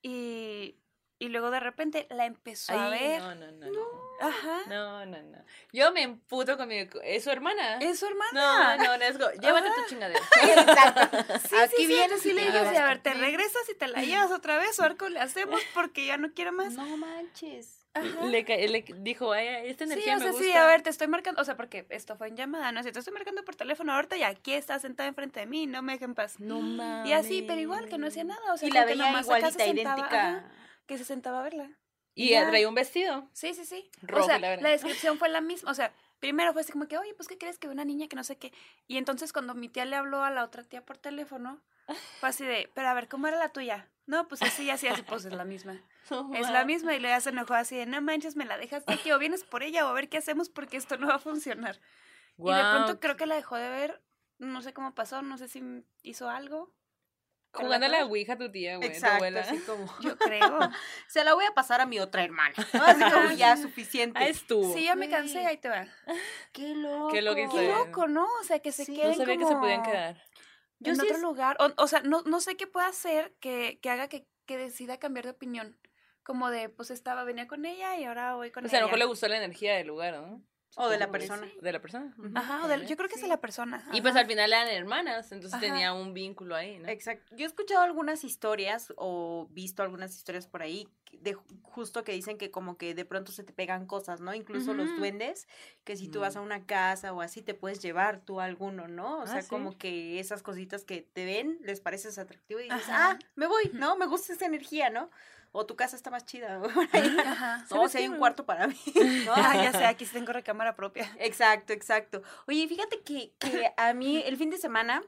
Y, 0.03 0.77
y 1.19 1.29
luego 1.29 1.51
de 1.51 1.61
repente 1.61 2.07
la 2.11 2.27
empezó 2.27 2.73
a 2.73 2.87
Ay, 2.91 3.01
ver. 3.01 3.21
No, 3.23 3.35
no, 3.35 3.51
no. 3.53 3.67
No, 3.71 3.83
Ajá. 4.21 4.59
no, 4.69 5.07
no. 5.07 5.23
no. 5.23 5.39
Yo 5.73 5.93
me 5.93 6.03
emputo 6.03 6.57
con 6.57 6.69
mi... 6.69 6.89
¿Es 7.05 7.25
su 7.25 7.31
hermana? 7.31 7.79
Es 7.79 7.99
su 8.01 8.07
No, 8.07 8.11
hermana. 8.31 8.77
no, 8.77 8.97
no, 8.99 9.05
es 9.05 9.19
go- 9.19 9.31
Llévate 9.41 9.69
tu 9.69 9.89
chingadera. 9.89 10.21
Exacto. 10.43 11.19
Sí, 11.49 11.57
Aquí 11.57 11.75
sí, 11.77 11.83
sí, 11.83 11.87
vienes 11.87 12.21
sí 12.23 12.31
y 12.31 12.33
le 12.35 12.43
así, 12.49 12.77
a 12.77 12.85
ver, 12.87 12.99
te 13.03 13.15
regresas 13.15 13.69
y 13.71 13.75
te 13.75 13.89
la 13.89 14.03
llevas 14.03 14.31
otra 14.31 14.59
vez 14.59 14.79
o 14.81 14.83
arco 14.85 15.09
le 15.09 15.21
hacemos 15.21 15.61
porque 15.75 16.07
ya 16.07 16.17
no 16.17 16.33
quiero 16.33 16.53
más. 16.53 16.73
No 16.75 16.97
manches. 16.97 17.75
Ajá. 17.95 18.25
Le, 18.27 18.43
le 18.69 18.83
dijo, 18.99 19.33
ay, 19.33 19.49
esta 19.69 19.85
Sí, 19.87 19.93
energía 19.93 20.13
o 20.15 20.19
me 20.19 20.23
sea, 20.25 20.31
gusta. 20.33 20.45
sí, 20.47 20.53
a 20.53 20.67
ver, 20.67 20.83
te 20.83 20.91
estoy 20.91 21.09
marcando, 21.09 21.41
o 21.41 21.45
sea, 21.45 21.57
porque 21.57 21.85
esto 21.89 22.17
fue 22.17 22.29
en 22.29 22.37
llamada, 22.37 22.71
no 22.71 22.83
sé, 22.83 22.93
te 22.93 22.99
estoy 23.01 23.15
marcando 23.15 23.45
por 23.45 23.57
teléfono 23.57 23.93
ahorita 23.93 24.17
y 24.17 24.23
aquí 24.23 24.53
está 24.53 24.79
sentada 24.79 25.09
enfrente 25.09 25.41
de 25.41 25.47
mí, 25.47 25.67
no 25.67 25.83
me 25.83 25.95
dejen 25.95 26.15
paz. 26.15 26.39
No 26.39 26.61
mames. 26.61 27.09
Y 27.09 27.13
así, 27.15 27.43
pero 27.43 27.61
igual, 27.61 27.89
que 27.89 27.99
no 27.99 28.07
hacía 28.07 28.25
nada, 28.25 28.53
o 28.53 28.57
sea, 28.57 28.69
Y 28.69 28.73
la 28.73 28.85
veía 28.85 29.21
igualita, 29.21 29.67
idéntica. 29.67 30.29
ajá, 30.29 30.45
que 30.89 30.99
se 30.99 31.05
sentaba 31.05 31.39
a 31.39 31.43
verla. 31.43 31.71
Y 32.15 32.31
Ya. 32.31 32.49
traía 32.49 32.69
un 32.69 32.75
vestido. 32.75 33.29
Sí, 33.33 33.55
sí, 33.55 33.65
sí. 33.65 33.89
Rojo, 34.03 34.25
o 34.25 34.27
sea, 34.27 34.41
la 34.41 34.71
descripción 34.71 35.19
fue 35.19 35.29
la 35.29 35.41
misma, 35.41 35.71
o 35.71 35.75
sea, 35.75 35.93
primero 36.19 36.53
fue 36.53 36.63
así 36.63 36.73
como 36.73 36.89
que, 36.89 36.99
oye, 36.99 37.15
pues, 37.15 37.29
¿qué 37.29 37.39
crees 37.39 37.59
que 37.59 37.69
ve 37.69 37.75
una 37.75 37.85
niña 37.85 38.09
que 38.09 38.17
no 38.17 38.25
sé 38.25 38.37
qué? 38.37 38.53
Y 38.89 38.97
entonces 38.97 39.33
cuando 39.33 39.55
mi 39.55 39.69
tía 39.69 39.85
le 39.85 39.95
habló 39.95 40.25
a 40.25 40.31
la 40.31 40.43
otra 40.43 40.65
tía 40.65 40.85
por 40.85 40.99
teléfono, 40.99 41.63
fue 42.21 42.29
así 42.31 42.45
de, 42.45 42.69
pero 42.75 42.89
a 42.89 42.95
ver, 42.95 43.07
¿cómo 43.09 43.29
era 43.29 43.39
la 43.39 43.51
tuya? 43.51 43.89
No, 44.07 44.27
pues 44.27 44.43
así, 44.43 44.69
así, 44.71 44.89
así, 44.89 45.03
pues 45.03 45.27
es 45.27 45.33
la 45.33 45.45
misma. 45.45 45.81
Es 46.35 46.49
la 46.51 46.65
misma 46.65 46.95
y 46.95 47.01
le 47.01 47.21
se 47.21 47.29
enojó 47.29 47.53
así 47.53 47.77
de, 47.77 47.85
no 47.85 48.01
manches, 48.01 48.35
me 48.35 48.47
la 48.47 48.57
dejas 48.57 48.83
aquí 48.87 49.13
o 49.13 49.19
vienes 49.19 49.45
por 49.45 49.63
ella 49.63 49.85
o 49.85 49.91
a 49.91 49.93
ver 49.93 50.09
qué 50.09 50.17
hacemos 50.17 50.49
porque 50.49 50.79
esto 50.79 50.97
no 50.97 51.07
va 51.09 51.17
a 51.17 51.19
funcionar. 51.19 51.79
Y 52.39 52.51
de 52.51 52.63
pronto 52.71 52.99
creo 52.99 53.17
que 53.19 53.27
la 53.27 53.35
dejó 53.35 53.57
de 53.57 53.69
ver, 53.69 54.03
no 54.39 54.63
sé 54.63 54.73
cómo 54.73 54.95
pasó, 54.95 55.21
no 55.21 55.37
sé 55.37 55.49
si 55.49 55.63
hizo 56.03 56.31
algo. 56.31 56.73
Jugando 57.65 57.87
a 57.87 57.89
la 57.89 58.05
ouija 58.07 58.37
tu 58.37 58.51
tía, 58.51 58.77
güey, 58.77 58.89
tu 58.89 58.95
Exacto, 58.95 59.17
abuela. 59.17 59.41
así 59.41 59.59
como. 59.61 59.87
Yo 60.01 60.17
creo. 60.17 60.59
Se 61.09 61.25
la 61.25 61.35
voy 61.35 61.45
a 61.45 61.53
pasar 61.53 61.81
a 61.81 61.87
mi 61.87 61.99
otra 62.01 62.25
hermana. 62.25 62.55
¿no? 62.73 62.83
Así 62.85 63.03
como 63.03 63.31
ya 63.33 63.57
suficiente. 63.59 64.19
Ah, 64.19 64.29
estuvo. 64.29 64.73
Sí, 64.75 64.85
ya 64.85 64.95
me 64.95 65.09
cansé, 65.09 65.47
ahí 65.47 65.57
te 65.59 65.69
va. 65.69 65.87
Qué 66.53 66.75
loco. 66.75 67.09
Qué 67.13 67.23
loco 67.23 67.37
Qué 67.57 67.69
loco, 67.69 68.07
¿no? 68.09 68.27
O 68.41 68.45
sea, 68.45 68.59
que 68.61 68.73
se 68.73 68.85
Sí, 68.85 68.95
queden 68.95 69.11
No 69.11 69.17
sabía 69.17 69.37
que 69.37 69.45
se 69.45 69.49
como 69.49 69.61
podían 69.61 69.83
quedar. 69.83 70.23
Yo 70.81 70.93
en 70.93 70.97
sí 70.97 71.03
otro 71.07 71.17
es- 71.17 71.23
lugar. 71.23 71.57
O, 71.61 71.73
o 71.83 71.87
sea, 71.89 72.01
no, 72.03 72.23
no 72.23 72.41
sé 72.41 72.57
qué 72.57 72.67
puede 72.67 72.87
hacer 72.87 73.35
que, 73.41 73.79
que 73.83 73.91
haga 73.91 74.09
que, 74.09 74.27
que 74.47 74.57
decida 74.59 74.99
cambiar 74.99 75.25
de 75.25 75.31
opinión. 75.33 75.77
Como 76.23 76.51
de, 76.51 76.69
pues 76.69 76.91
estaba, 76.91 77.25
venía 77.25 77.49
con 77.49 77.65
ella 77.65 77.97
y 77.97 78.05
ahora 78.05 78.35
voy 78.35 78.51
con 78.51 78.65
O 78.65 78.69
sea, 78.69 78.79
a 78.79 78.83
lo 78.83 78.87
ella. 78.87 78.91
mejor 78.91 78.99
le 78.99 79.05
gustó 79.07 79.29
la 79.29 79.39
energía 79.39 79.75
del 79.77 79.87
lugar, 79.87 80.15
¿no? 80.15 80.43
O 80.77 80.89
de 80.89 80.99
la 80.99 81.11
persona. 81.11 81.47
sí. 81.47 81.59
De 81.61 81.73
la 81.73 81.81
persona. 81.81 82.15
Ajá, 82.35 82.65
o 82.65 82.69
de- 82.69 82.87
yo 82.87 82.97
creo 82.97 83.09
que 83.09 83.17
es 83.17 83.23
de 83.23 83.27
la 83.29 83.41
persona. 83.41 83.85
Y 83.93 84.01
pues 84.01 84.15
al 84.15 84.27
final 84.27 84.53
eran 84.53 84.69
hermanas, 84.69 85.33
entonces 85.33 85.55
Ajá. 85.55 85.61
tenía 85.61 85.93
un 85.93 86.15
vínculo 86.15 86.55
ahí, 86.55 86.79
¿no? 86.79 86.89
Exacto. 86.89 87.35
Yo 87.35 87.45
he 87.45 87.49
escuchado 87.49 87.81
algunas 87.83 88.23
historias 88.23 88.93
o 88.97 89.49
visto 89.51 89.83
algunas 89.83 90.15
historias 90.15 90.47
por 90.47 90.63
ahí 90.63 90.87
de 91.13 91.35
ju- 91.37 91.43
justo 91.63 92.05
que 92.05 92.13
dicen 92.13 92.37
que 92.39 92.51
como 92.51 92.77
que 92.77 92.95
de 92.95 93.05
pronto 93.05 93.33
se 93.33 93.43
te 93.43 93.53
pegan 93.53 93.87
cosas, 93.87 94.21
¿no? 94.21 94.35
Incluso 94.35 94.75
los 94.75 94.95
duendes, 94.97 95.49
que 95.85 95.97
si 95.97 96.09
tú 96.09 96.21
vas 96.21 96.37
Mm. 96.37 96.39
a 96.39 96.43
una 96.43 96.67
casa 96.67 97.13
o 97.13 97.23
así 97.23 97.41
te 97.43 97.55
puedes 97.55 97.81
llevar 97.83 98.21
tú 98.21 98.41
alguno, 98.41 98.87
¿no? 98.89 99.19
O 99.21 99.23
Ah, 99.23 99.27
sea, 99.27 99.43
¿sí? 99.43 99.49
como 99.49 99.77
que 99.79 100.21
esas 100.21 100.43
cositas 100.43 100.85
que 100.85 101.01
te 101.03 101.25
ven 101.25 101.59
les 101.63 101.81
pareces 101.81 102.19
atractivo 102.19 102.61
y 102.61 102.65
dices, 102.65 102.89
Ajá. 102.91 103.13
ah, 103.13 103.19
me 103.37 103.47
voy, 103.47 103.71
¿no? 103.73 103.97
Me 103.97 104.07
gusta 104.07 104.33
esa 104.35 104.47
energía, 104.47 104.91
¿no? 104.91 105.11
O 105.53 105.67
tu 105.67 105.77
casa 105.77 105.97
está 105.97 106.11
más 106.11 106.25
chida. 106.25 106.61
Ajá. 107.25 107.59
No, 107.59 107.67
¿Sabes 107.69 107.93
si 107.93 107.99
hay 107.99 108.09
un 108.09 108.19
cuarto 108.19 108.45
para 108.45 108.69
mí. 108.69 108.77
¿no? 109.25 109.33
Ah, 109.35 109.57
ya 109.63 109.73
sé, 109.73 109.85
aquí 109.85 110.05
tengo 110.07 110.33
recámara 110.33 110.77
propia. 110.77 111.11
Exacto, 111.19 111.73
exacto. 111.73 112.23
Oye, 112.47 112.67
fíjate 112.69 113.01
que, 113.03 113.33
que 113.39 113.73
a 113.77 113.95
mí 113.95 114.23
el 114.25 114.37
fin 114.37 114.51
de 114.51 114.59
semana 114.59 115.03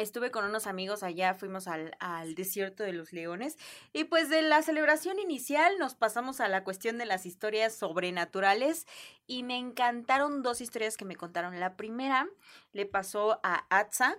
estuve 0.00 0.30
con 0.30 0.46
unos 0.46 0.66
amigos 0.66 1.02
allá, 1.02 1.34
fuimos 1.34 1.68
al, 1.68 1.94
al 2.00 2.34
desierto 2.34 2.82
de 2.82 2.94
los 2.94 3.12
leones 3.12 3.58
y 3.92 4.04
pues 4.04 4.30
de 4.30 4.40
la 4.40 4.62
celebración 4.62 5.18
inicial 5.18 5.78
nos 5.78 5.94
pasamos 5.94 6.40
a 6.40 6.48
la 6.48 6.64
cuestión 6.64 6.96
de 6.96 7.04
las 7.04 7.26
historias 7.26 7.74
sobrenaturales 7.74 8.86
y 9.26 9.42
me 9.42 9.58
encantaron 9.58 10.42
dos 10.42 10.62
historias 10.62 10.96
que 10.96 11.04
me 11.04 11.16
contaron. 11.16 11.60
La 11.60 11.76
primera 11.76 12.26
le 12.72 12.86
pasó 12.86 13.38
a 13.42 13.66
Atza 13.68 14.16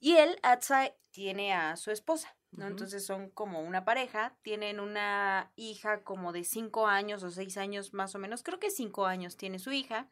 y 0.00 0.16
él, 0.16 0.38
Atza, 0.42 0.92
tiene 1.10 1.54
a 1.54 1.76
su 1.76 1.90
esposa. 1.90 2.36
¿No? 2.56 2.66
Entonces 2.66 3.04
son 3.04 3.30
como 3.30 3.60
una 3.60 3.84
pareja, 3.84 4.34
tienen 4.42 4.80
una 4.80 5.52
hija 5.56 6.02
como 6.02 6.32
de 6.32 6.44
cinco 6.44 6.86
años 6.86 7.22
o 7.22 7.30
seis 7.30 7.56
años 7.56 7.92
más 7.92 8.14
o 8.14 8.18
menos, 8.18 8.42
creo 8.42 8.58
que 8.58 8.70
cinco 8.70 9.06
años 9.06 9.36
tiene 9.36 9.58
su 9.58 9.72
hija, 9.72 10.08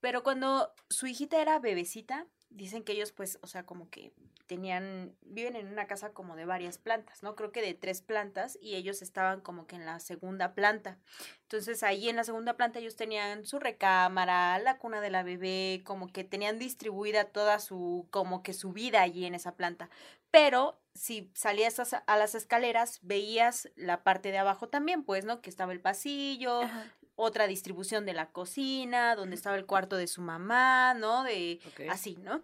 pero 0.00 0.22
cuando 0.22 0.72
su 0.88 1.06
hijita 1.06 1.40
era 1.40 1.58
bebecita, 1.58 2.26
dicen 2.50 2.82
que 2.82 2.92
ellos 2.92 3.12
pues, 3.12 3.38
o 3.42 3.46
sea, 3.46 3.64
como 3.64 3.88
que 3.90 4.12
tenían, 4.46 5.14
viven 5.22 5.54
en 5.54 5.68
una 5.68 5.86
casa 5.86 6.12
como 6.12 6.34
de 6.34 6.44
varias 6.44 6.76
plantas, 6.76 7.22
¿no? 7.22 7.36
Creo 7.36 7.52
que 7.52 7.62
de 7.62 7.72
tres 7.72 8.02
plantas 8.02 8.58
y 8.60 8.74
ellos 8.74 9.00
estaban 9.00 9.40
como 9.42 9.68
que 9.68 9.76
en 9.76 9.86
la 9.86 10.00
segunda 10.00 10.54
planta. 10.54 10.98
Entonces 11.42 11.84
ahí 11.84 12.08
en 12.08 12.16
la 12.16 12.24
segunda 12.24 12.56
planta 12.56 12.80
ellos 12.80 12.96
tenían 12.96 13.46
su 13.46 13.60
recámara, 13.60 14.58
la 14.58 14.78
cuna 14.78 15.00
de 15.00 15.10
la 15.10 15.22
bebé, 15.22 15.82
como 15.84 16.08
que 16.08 16.24
tenían 16.24 16.58
distribuida 16.58 17.26
toda 17.26 17.60
su, 17.60 18.08
como 18.10 18.42
que 18.42 18.52
su 18.52 18.72
vida 18.72 19.02
allí 19.02 19.24
en 19.24 19.36
esa 19.36 19.54
planta. 19.54 19.88
Pero 20.32 20.79
si 20.94 21.30
salías 21.34 21.78
a, 21.78 22.16
las 22.16 22.34
escaleras, 22.34 22.98
veías 23.02 23.68
la 23.76 24.02
parte 24.02 24.30
de 24.30 24.38
abajo 24.38 24.68
también, 24.68 25.04
pues, 25.04 25.24
¿no? 25.24 25.40
Que 25.40 25.50
estaba 25.50 25.72
el 25.72 25.80
pasillo, 25.80 26.62
Ajá. 26.62 26.84
otra 27.14 27.46
distribución 27.46 28.06
de 28.06 28.12
la 28.12 28.32
cocina, 28.32 29.14
donde 29.14 29.36
estaba 29.36 29.56
el 29.56 29.66
cuarto 29.66 29.96
de 29.96 30.06
su 30.06 30.20
mamá, 30.20 30.94
¿no? 30.94 31.22
De 31.22 31.60
así, 31.88 32.16
¿no? 32.22 32.42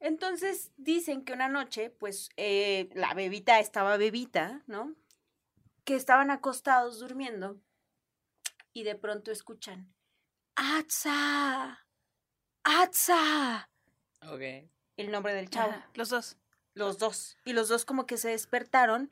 Entonces 0.00 0.70
dicen 0.76 1.24
que 1.24 1.32
una 1.32 1.48
noche, 1.48 1.90
pues, 1.90 2.30
eh, 2.36 2.90
la 2.94 3.14
bebita 3.14 3.58
estaba 3.58 3.96
bebita, 3.96 4.62
¿no? 4.66 4.94
Que 5.84 5.96
estaban 5.96 6.30
acostados 6.30 7.00
durmiendo 7.00 7.60
y 8.72 8.82
de 8.82 8.96
pronto 8.96 9.30
escuchan, 9.30 9.94
¡Atza! 10.56 11.86
¡Atza! 12.62 13.68
Ok. 14.28 14.70
El 14.96 15.10
nombre 15.10 15.34
del 15.34 15.50
chavo. 15.50 15.72
Ajá, 15.72 15.90
Los 15.94 16.10
dos. 16.10 16.36
Los 16.74 16.98
dos. 16.98 17.36
Y 17.44 17.52
los 17.52 17.68
dos 17.68 17.84
como 17.84 18.06
que 18.06 18.16
se 18.16 18.28
despertaron 18.28 19.10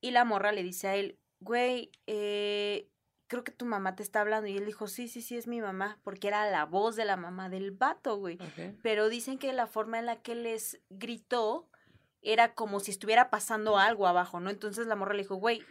y 0.00 0.10
la 0.10 0.24
morra 0.24 0.52
le 0.52 0.62
dice 0.62 0.88
a 0.88 0.96
él, 0.96 1.18
güey, 1.40 1.92
eh, 2.06 2.88
creo 3.28 3.44
que 3.44 3.52
tu 3.52 3.64
mamá 3.64 3.94
te 3.96 4.02
está 4.02 4.20
hablando. 4.20 4.48
Y 4.48 4.56
él 4.56 4.66
dijo, 4.66 4.88
sí, 4.88 5.08
sí, 5.08 5.22
sí, 5.22 5.36
es 5.36 5.46
mi 5.46 5.60
mamá, 5.60 5.98
porque 6.02 6.28
era 6.28 6.50
la 6.50 6.64
voz 6.64 6.96
de 6.96 7.04
la 7.04 7.16
mamá 7.16 7.48
del 7.48 7.70
vato, 7.70 8.16
güey. 8.16 8.38
Pero 8.82 9.08
dicen 9.08 9.38
que 9.38 9.52
la 9.52 9.66
forma 9.66 9.98
en 9.98 10.06
la 10.06 10.16
que 10.16 10.34
les 10.34 10.80
gritó 10.90 11.68
era 12.20 12.54
como 12.54 12.80
si 12.80 12.90
estuviera 12.90 13.30
pasando 13.30 13.78
algo 13.78 14.06
abajo, 14.06 14.40
¿no? 14.40 14.50
Entonces 14.50 14.86
la 14.86 14.96
morra 14.96 15.14
le 15.14 15.22
dijo, 15.22 15.36
güey, 15.36 15.64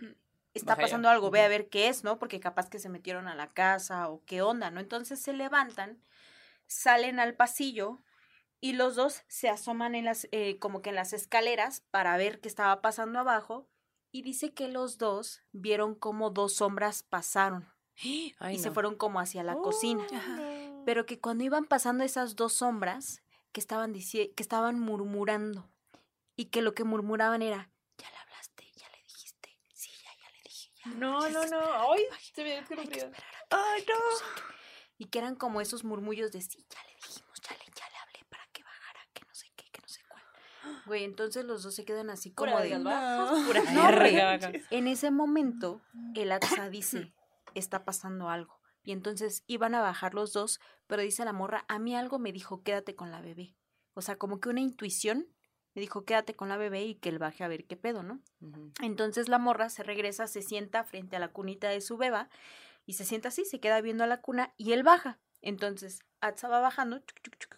está 0.53 0.73
Baja 0.73 0.81
ya. 0.81 0.85
pasando 0.87 1.09
algo, 1.09 1.31
ve 1.31 1.41
a 1.41 1.47
ver 1.47 1.69
qué 1.69 1.87
es, 1.87 2.03
¿no? 2.03 2.19
Porque 2.19 2.39
capaz 2.39 2.69
que 2.69 2.79
se 2.79 2.89
metieron 2.89 3.27
a 3.27 3.35
la 3.35 3.53
casa 3.53 4.09
o 4.09 4.21
qué 4.25 4.41
onda, 4.41 4.69
¿no? 4.71 4.79
Entonces 4.79 5.21
se 5.21 5.33
levantan, 5.33 6.01
salen 6.67 7.19
al 7.19 7.35
pasillo 7.35 8.01
y 8.61 8.73
los 8.73 8.95
dos 8.95 9.23
se 9.27 9.49
asoman 9.49 9.95
en 9.95 10.05
las, 10.05 10.27
eh, 10.31 10.57
como 10.59 10.81
que 10.81 10.89
en 10.89 10.95
las 10.95 11.13
escaleras 11.13 11.81
para 11.91 12.15
ver 12.15 12.39
qué 12.39 12.47
estaba 12.47 12.81
pasando 12.81 13.19
abajo 13.19 13.67
y 14.11 14.21
dice 14.21 14.53
que 14.53 14.67
los 14.67 14.97
dos 14.97 15.41
vieron 15.51 15.95
como 15.95 16.29
dos 16.29 16.55
sombras 16.55 17.03
pasaron 17.03 17.67
Ay, 18.39 18.55
y 18.55 18.59
se 18.59 18.71
fueron 18.71 18.95
como 18.95 19.19
hacia 19.19 19.43
la 19.43 19.55
cocina 19.55 20.05
Ajá. 20.13 20.39
pero 20.85 21.05
que 21.05 21.19
cuando 21.19 21.43
iban 21.43 21.65
pasando 21.65 22.03
esas 22.03 22.35
dos 22.35 22.53
sombras 22.53 23.21
que 23.51 23.59
estaban 23.59 23.93
que 23.93 24.33
estaban 24.37 24.79
murmurando 24.79 25.69
y 26.37 26.45
que 26.45 26.61
lo 26.61 26.73
que 26.73 26.83
murmuraban 26.83 27.41
era 27.41 27.71
ya 27.97 28.09
le 28.09 28.17
hablaste, 28.17 28.71
ya 28.75 28.89
le 28.89 28.97
dijiste, 29.03 29.59
sí, 29.73 29.91
ya, 30.03 30.09
ya 30.23 30.29
le 30.31 30.41
dije, 30.43 30.71
ya. 30.75 30.91
No, 30.91 31.29
no, 31.29 31.45
no. 31.45 31.59
baje, 31.59 32.31
se 32.33 32.43
me 32.43 32.89
que 32.89 33.11
Ay, 33.49 33.85
no. 33.87 34.17
sé 34.17 34.25
qué". 34.35 34.41
Y 34.97 35.05
que 35.05 35.19
eran 35.19 35.35
como 35.35 35.61
esos 35.61 35.83
murmullos 35.83 36.31
de 36.31 36.41
sí, 36.41 36.65
ya 36.69 36.83
le 36.83 36.95
dijimos, 36.95 37.41
ya 37.41 37.55
le, 37.57 37.65
ya 37.75 37.89
le 37.89 37.97
hablé 37.97 38.25
para 38.29 38.45
que 38.53 38.63
bajara, 38.63 38.99
que 39.13 39.25
no 39.25 39.33
sé 39.33 39.51
qué, 39.55 39.65
que 39.71 39.81
no 39.81 39.87
sé 39.87 40.01
cuál. 40.07 40.23
Güey, 40.85 41.03
entonces 41.03 41.45
los 41.45 41.63
dos 41.63 41.75
se 41.75 41.85
quedan 41.85 42.09
así 42.09 42.31
como 42.31 42.51
Pura 42.51 42.63
de 42.63 42.69
vergas 42.69 42.83
bajas, 42.83 43.47
pura 43.47 43.61
No, 43.71 43.81
baja. 43.83 44.51
en 44.69 44.87
ese 44.87 45.11
momento, 45.11 45.81
el 46.15 46.31
Atza 46.31 46.69
dice, 46.69 47.13
está 47.55 47.83
pasando 47.85 48.29
algo. 48.29 48.59
Y 48.83 48.91
entonces 48.91 49.43
iban 49.47 49.75
a 49.75 49.81
bajar 49.81 50.13
los 50.13 50.33
dos, 50.33 50.59
pero 50.87 51.01
dice 51.01 51.23
la 51.25 51.33
morra, 51.33 51.65
a 51.67 51.77
mí 51.79 51.95
algo 51.95 52.17
me 52.19 52.31
dijo, 52.31 52.63
quédate 52.63 52.95
con 52.95 53.11
la 53.11 53.21
bebé. 53.21 53.55
O 53.93 54.01
sea, 54.01 54.17
como 54.17 54.39
que 54.39 54.49
una 54.49 54.61
intuición 54.61 55.27
me 55.73 55.81
dijo, 55.81 56.03
quédate 56.03 56.35
con 56.35 56.49
la 56.49 56.57
bebé 56.57 56.83
y 56.83 56.95
que 56.95 57.09
él 57.09 57.19
baje 57.19 57.43
a 57.43 57.47
ver 57.47 57.65
qué 57.65 57.77
pedo, 57.77 58.03
¿no? 58.03 58.21
Entonces 58.81 59.29
la 59.29 59.37
morra 59.37 59.69
se 59.69 59.83
regresa, 59.83 60.27
se 60.27 60.41
sienta 60.41 60.83
frente 60.83 61.15
a 61.15 61.19
la 61.19 61.29
cunita 61.29 61.69
de 61.69 61.79
su 61.79 61.97
beba 61.97 62.29
y 62.85 62.93
se 62.93 63.05
sienta 63.05 63.29
así, 63.29 63.45
se 63.45 63.59
queda 63.59 63.79
viendo 63.81 64.03
a 64.03 64.07
la 64.07 64.19
cuna 64.21 64.53
y 64.57 64.73
él 64.73 64.83
baja. 64.83 65.19
Entonces 65.41 65.99
Atza 66.19 66.49
va 66.49 66.59
bajando, 66.59 66.99
chuc, 66.99 67.21
chuc, 67.21 67.37
chuc, 67.37 67.55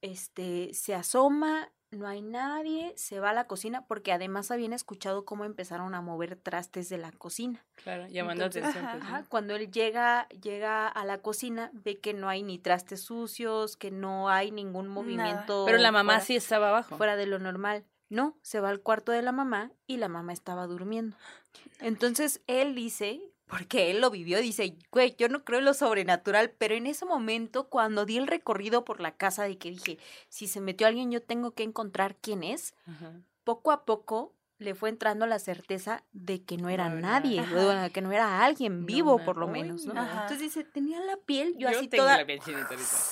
este, 0.00 0.72
se 0.74 0.94
asoma, 0.94 1.72
no 1.94 2.06
hay 2.06 2.22
nadie, 2.22 2.92
se 2.96 3.20
va 3.20 3.30
a 3.30 3.32
la 3.34 3.46
cocina 3.46 3.86
porque 3.86 4.12
además 4.12 4.50
habían 4.50 4.72
escuchado 4.72 5.24
cómo 5.24 5.44
empezaron 5.44 5.94
a 5.94 6.00
mover 6.00 6.36
trastes 6.36 6.88
de 6.88 6.98
la 6.98 7.12
cocina. 7.12 7.64
Claro, 7.76 8.06
llamando 8.08 8.44
Entonces, 8.44 8.62
atención. 8.62 8.84
ajá, 8.86 8.92
pues, 8.98 9.04
Ajá, 9.08 9.20
¿no? 9.20 9.28
cuando 9.28 9.54
él 9.56 9.70
llega, 9.70 10.28
llega 10.28 10.88
a 10.88 11.04
la 11.04 11.18
cocina, 11.18 11.70
ve 11.72 11.98
que 12.00 12.14
no 12.14 12.28
hay 12.28 12.42
ni 12.42 12.58
trastes 12.58 13.00
sucios, 13.02 13.76
que 13.76 13.90
no 13.90 14.28
hay 14.28 14.50
ningún 14.50 14.88
movimiento. 14.88 15.64
Pero 15.66 15.78
la 15.78 15.92
mamá 15.92 16.14
fuera- 16.14 16.24
sí 16.26 16.36
estaba 16.36 16.68
abajo. 16.70 16.96
fuera 16.96 17.16
de 17.16 17.26
lo 17.26 17.38
normal. 17.38 17.84
No, 18.10 18.36
se 18.42 18.60
va 18.60 18.68
al 18.68 18.80
cuarto 18.80 19.12
de 19.12 19.22
la 19.22 19.32
mamá 19.32 19.72
y 19.86 19.96
la 19.96 20.08
mamá 20.08 20.32
estaba 20.32 20.66
durmiendo. 20.66 21.16
Entonces 21.80 22.42
él 22.46 22.74
dice, 22.74 23.20
porque 23.46 23.90
él 23.90 24.00
lo 24.00 24.10
vivió, 24.10 24.40
dice, 24.40 24.76
güey, 24.90 25.14
yo 25.16 25.28
no 25.28 25.44
creo 25.44 25.58
en 25.58 25.66
lo 25.66 25.74
sobrenatural, 25.74 26.50
pero 26.50 26.74
en 26.74 26.86
ese 26.86 27.04
momento, 27.04 27.68
cuando 27.68 28.04
di 28.06 28.16
el 28.16 28.26
recorrido 28.26 28.84
por 28.84 29.00
la 29.00 29.16
casa 29.16 29.44
de 29.44 29.58
que 29.58 29.70
dije, 29.70 29.98
si 30.28 30.48
se 30.48 30.60
metió 30.60 30.86
alguien, 30.86 31.10
yo 31.10 31.22
tengo 31.22 31.52
que 31.52 31.62
encontrar 31.62 32.16
quién 32.16 32.42
es, 32.42 32.74
Ajá. 32.86 33.12
poco 33.44 33.70
a 33.70 33.84
poco 33.84 34.32
le 34.58 34.74
fue 34.74 34.88
entrando 34.88 35.26
la 35.26 35.38
certeza 35.40 36.04
de 36.12 36.42
que 36.42 36.56
no 36.56 36.68
era 36.70 36.88
No, 36.88 36.94
no. 36.94 37.00
nadie, 37.02 37.42
bueno, 37.52 37.90
que 37.92 38.00
no 38.00 38.12
era 38.12 38.42
alguien 38.44 38.80
No 38.80 38.86
vivo, 38.86 39.18
por 39.24 39.36
lo 39.36 39.46
menos, 39.46 39.84
¿no? 39.84 39.94
no. 39.94 40.00
Ajá. 40.00 40.12
Entonces 40.22 40.38
dice, 40.40 40.64
tenía 40.64 41.00
la 41.00 41.16
piel, 41.18 41.52
yo, 41.54 41.70
Yo 41.70 41.78
así 41.78 41.88
tengo 41.88 42.04
toda 42.04 42.18
la 42.18 42.24
piel. 42.24 42.40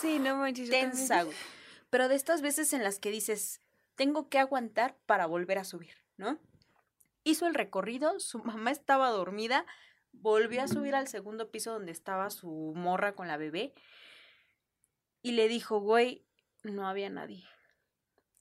Sí, 0.00 0.18
no 0.18 0.36
manches. 0.36 0.70
tensa. 0.70 1.26
Pero 1.90 2.08
de 2.08 2.14
estas 2.14 2.40
veces 2.40 2.72
en 2.72 2.82
las 2.82 2.98
que 2.98 3.10
dices, 3.10 3.60
tengo 3.96 4.28
que 4.30 4.38
aguantar 4.38 4.96
para 5.04 5.26
volver 5.26 5.58
a 5.58 5.64
subir, 5.64 5.94
¿no? 6.16 6.38
Hizo 7.24 7.46
el 7.46 7.54
recorrido, 7.54 8.18
su 8.18 8.38
mamá 8.38 8.70
estaba 8.70 9.10
dormida, 9.10 9.66
volvió 10.12 10.62
a 10.62 10.68
subir 10.68 10.94
al 10.94 11.08
segundo 11.08 11.50
piso 11.50 11.72
donde 11.72 11.92
estaba 11.92 12.30
su 12.30 12.72
morra 12.76 13.14
con 13.14 13.28
la 13.28 13.36
bebé 13.36 13.74
y 15.22 15.32
le 15.32 15.48
dijo, 15.48 15.80
güey, 15.80 16.24
no 16.62 16.86
había 16.86 17.10
nadie. 17.10 17.44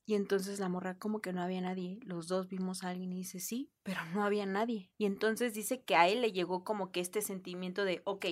Y 0.06 0.16
entonces 0.16 0.60
la 0.60 0.68
morra, 0.68 0.98
como 0.98 1.22
que 1.22 1.32
no 1.32 1.42
había 1.42 1.62
nadie? 1.62 2.00
Los 2.04 2.28
dos 2.28 2.48
vimos 2.48 2.84
a 2.84 2.90
alguien 2.90 3.14
y 3.14 3.18
dice, 3.18 3.40
sí, 3.40 3.72
pero 3.84 4.04
no 4.14 4.24
había 4.24 4.46
nadie. 4.46 4.92
Y 4.98 5.06
entonces 5.06 5.54
dice 5.54 5.84
que 5.84 5.96
a 5.96 6.08
él 6.08 6.22
le 6.22 6.32
llegó 6.32 6.64
como 6.64 6.92
que 6.92 7.00
este 7.00 7.22
sentimiento 7.22 7.86
de, 7.86 8.02
ok, 8.04 8.26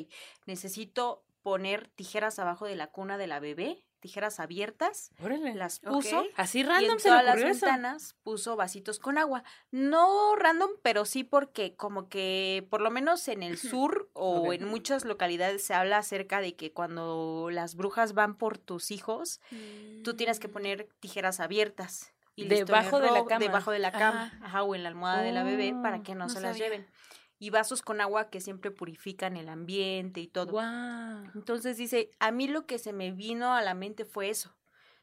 necesito 0.45 1.23
poner 1.41 1.87
tijeras 1.89 2.39
abajo 2.39 2.65
de 2.65 2.75
la 2.75 2.87
cuna 2.87 3.17
de 3.17 3.27
la 3.27 3.39
bebé, 3.39 3.85
tijeras 3.99 4.39
abiertas, 4.39 5.11
Órale. 5.23 5.53
las 5.55 5.79
puso 5.79 6.23
Así 6.35 6.59
y 6.59 6.63
random 6.63 6.91
en 6.93 6.99
se 6.99 7.09
le 7.09 7.11
todas 7.11 7.25
las 7.25 7.35
eso. 7.37 7.45
ventanas 7.65 8.15
puso 8.23 8.55
vasitos 8.55 8.99
con 8.99 9.17
agua. 9.17 9.43
No 9.71 10.35
random, 10.35 10.71
pero 10.81 11.05
sí 11.05 11.23
porque 11.23 11.75
como 11.75 12.09
que 12.09 12.67
por 12.69 12.81
lo 12.81 12.91
menos 12.91 13.27
en 13.27 13.43
el 13.43 13.57
sur 13.57 14.09
o 14.13 14.53
en 14.53 14.65
muchas 14.65 15.05
localidades 15.05 15.63
se 15.63 15.73
habla 15.73 15.97
acerca 15.97 16.41
de 16.41 16.55
que 16.55 16.71
cuando 16.71 17.49
las 17.51 17.75
brujas 17.75 18.13
van 18.13 18.35
por 18.35 18.57
tus 18.57 18.91
hijos, 18.91 19.41
tú 20.03 20.15
tienes 20.15 20.39
que 20.39 20.49
poner 20.49 20.87
tijeras 20.99 21.39
abiertas. 21.39 22.13
Y 22.35 22.47
Debajo 22.47 23.01
de 23.01 23.11
la 23.11 23.25
cama. 23.25 23.39
Debajo 23.39 23.71
de 23.71 23.79
la 23.79 23.91
cama, 23.91 24.31
Ajá. 24.37 24.45
ajá, 24.45 24.63
o 24.63 24.73
en 24.73 24.83
la 24.83 24.89
almohada 24.89 25.21
de 25.23 25.33
la 25.33 25.43
bebé 25.43 25.75
para 25.83 25.97
Oh, 25.97 26.03
que 26.03 26.15
no, 26.15 26.25
no 26.27 26.29
se 26.29 26.39
las 26.39 26.57
lleven. 26.57 26.87
Y 27.39 27.49
vasos 27.51 27.81
con 27.81 28.01
agua 28.01 28.29
que 28.29 28.41
siempre 28.41 28.69
purifican 28.69 29.37
el 29.37 29.49
ambiente 29.49 30.19
y 30.19 30.27
todo. 30.27 30.59
Entonces 31.33 31.77
dice, 31.77 32.11
a 32.19 32.31
mí 32.31 32.47
lo 32.47 32.65
que 32.65 32.77
se 32.79 32.91
me 32.91 33.11
vino 33.11 33.53
a 33.53 33.61
la 33.61 33.73
mente 33.73 34.05
fue 34.05 34.29
eso. 34.29 34.53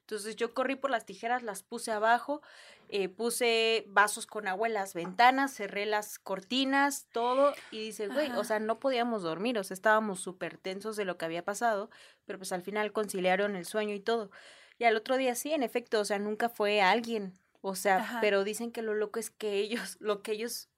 Entonces 0.07 0.37
yo 0.37 0.55
corrí 0.55 0.77
por 0.77 0.91
las 0.91 1.05
tijeras, 1.05 1.43
las 1.43 1.65
puse 1.65 1.91
abajo, 1.91 2.41
eh, 2.89 3.09
puse 3.09 3.87
vasos 3.89 4.25
con 4.25 4.47
agua 4.47 4.69
en 4.69 4.75
las 4.75 4.95
ventanas, 4.95 5.53
cerré 5.53 5.85
las 5.85 6.21
cortinas, 6.21 7.09
todo, 7.11 7.53
y 7.73 7.81
dice, 7.81 8.07
güey, 8.07 8.31
o 8.31 8.45
sea, 8.45 8.61
no 8.61 8.79
podíamos 8.79 9.25
dormir, 9.25 9.59
o 9.59 9.65
sea, 9.65 9.75
estábamos 9.75 10.21
súper 10.21 10.59
tensos 10.59 10.95
de 10.95 11.05
lo 11.05 11.19
que 11.19 11.25
había 11.25 11.45
pasado, 11.45 11.91
pero 12.25 12.39
pues 12.39 12.53
al 12.53 12.63
final 12.63 12.93
conciliaron 12.93 13.57
el 13.57 13.67
sueño 13.67 13.95
y 13.95 14.01
todo. 14.01 14.31
Y 14.79 14.85
al 14.85 14.95
otro 14.95 15.17
día 15.17 15.35
sí, 15.35 15.53
en 15.53 15.65
efecto, 15.65 15.99
o 15.99 16.05
sea, 16.05 16.21
nunca 16.21 16.49
fue 16.49 16.81
alguien, 16.81 17.33
o 17.61 17.75
sea, 17.75 17.97
Ajá. 17.97 18.19
pero 18.21 18.45
dicen 18.45 18.71
que 18.71 18.83
lo 18.83 18.95
loco 18.95 19.19
es 19.19 19.31
que 19.31 19.55
ellos, 19.55 19.97
lo 19.99 20.23
que 20.23 20.31
ellos 20.31 20.69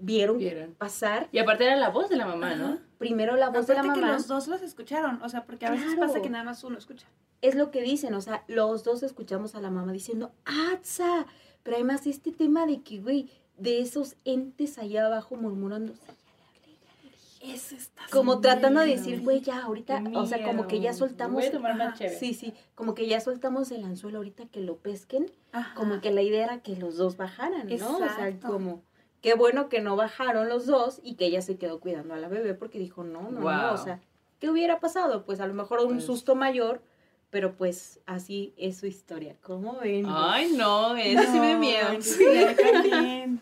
vieron 0.00 0.38
Vieron. 0.38 0.74
pasar, 0.74 1.28
Y 1.32 1.38
aparte 1.38 1.64
era 1.64 1.76
la 1.76 1.90
voz 1.90 2.08
de 2.08 2.16
la 2.16 2.26
mamá, 2.26 2.54
¿no? 2.54 2.78
primero 2.98 3.36
la 3.36 3.50
voz 3.50 3.66
de 3.66 3.74
la 3.74 3.80
Aparte 3.80 4.00
mamá. 4.00 4.12
que 4.12 4.18
los 4.18 4.26
dos 4.28 4.48
los 4.48 4.62
escucharon, 4.62 5.20
o 5.22 5.28
sea, 5.28 5.44
porque 5.44 5.66
a 5.66 5.70
veces 5.70 5.94
Claro. 5.94 6.08
pasa 6.08 6.20
que 6.22 6.30
nada 6.30 6.44
más 6.44 6.64
uno 6.64 6.78
escucha. 6.78 7.06
es 7.42 7.54
lo 7.54 7.70
que 7.70 7.82
dicen, 7.82 8.14
o 8.14 8.20
sea, 8.20 8.42
los 8.48 8.82
dos 8.82 9.02
escuchamos 9.04 9.54
a 9.54 9.60
la 9.60 9.70
mamá 9.70 9.92
diciendo, 9.92 10.32
¡Atza! 10.72 11.26
Pero 11.62 11.76
además 11.76 12.06
este 12.06 12.32
tema 12.32 12.66
de 12.66 12.80
que, 12.82 12.98
güey, 13.00 13.28
de 13.56 13.80
esos 13.80 14.16
entes 14.24 14.78
allá 14.78 15.06
abajo 15.06 15.36
murmurando, 15.36 15.92
"Sí, 15.92 16.00
ya 16.00 16.06
le 16.06 16.48
hablé, 16.48 16.78
ya 16.80 17.04
le 17.04 17.10
dije, 17.10 17.54
Eso 17.54 17.76
está 17.76 18.02
como 18.10 18.40
tratando 18.40 18.80
de 18.80 18.86
decir, 18.86 19.10
miedo. 19.16 19.22
güey, 19.24 19.40
ya 19.40 19.62
ahorita, 19.62 20.02
o 20.14 20.26
sea, 20.26 20.44
como 20.44 20.66
que 20.66 20.76
ya 20.76 20.90
miedo. 20.90 20.94
soltamos. 20.94 21.34
Voy 21.34 21.46
a 21.46 21.52
tomar 21.52 21.76
más 21.76 22.00
Ajá. 22.00 22.08
Sí, 22.18 22.34
sí, 22.34 22.54
como 22.74 22.94
que 22.94 23.06
ya 23.06 23.20
soltamos 23.20 23.70
el 23.70 23.84
anzuelo 23.84 24.18
ahorita 24.18 24.46
que 24.46 24.60
lo 24.60 24.76
pesquen, 24.78 25.30
Ajá. 25.52 25.74
como 25.76 26.00
que 26.00 26.10
la 26.10 26.22
idea 26.22 26.42
era 26.44 26.60
que 26.62 26.74
los 26.76 26.96
dos 26.96 27.16
bajaran, 27.16 27.68
¿no? 27.68 27.94
O 27.94 27.98
sea, 27.98 28.06
Exacto. 28.28 28.48
como 28.48 28.82
qué 29.20 29.34
bueno 29.34 29.68
que 29.68 29.80
no 29.80 29.96
bajaron 29.96 30.48
los 30.48 30.66
dos 30.66 31.00
y 31.02 31.14
que 31.14 31.26
ella 31.26 31.42
se 31.42 31.56
quedó 31.56 31.80
cuidando 31.80 32.14
a 32.14 32.18
la 32.18 32.28
bebé 32.28 32.54
porque 32.54 32.78
dijo, 32.78 33.04
no, 33.04 33.30
no, 33.30 33.40
no, 33.40 33.72
o 33.72 33.76
sea, 33.78 34.00
¿qué 34.40 34.48
hubiera 34.50 34.80
pasado? 34.80 35.24
Pues 35.24 35.40
a 35.40 35.46
lo 35.46 35.54
mejor 35.54 35.80
un 35.80 35.94
Pues- 35.94 36.04
susto 36.06 36.34
mayor, 36.34 36.80
pero 37.30 37.54
pues 37.56 38.00
así 38.06 38.54
es 38.56 38.78
su 38.78 38.86
historia. 38.86 39.36
¿Cómo 39.42 39.78
ven? 39.80 40.06
Ay, 40.08 40.52
no, 40.56 40.96
eso 40.96 41.22
sí 41.30 41.38
me 41.40 41.56
miedo. 41.56 41.92
No, 41.92 42.00
Sí. 42.00 42.24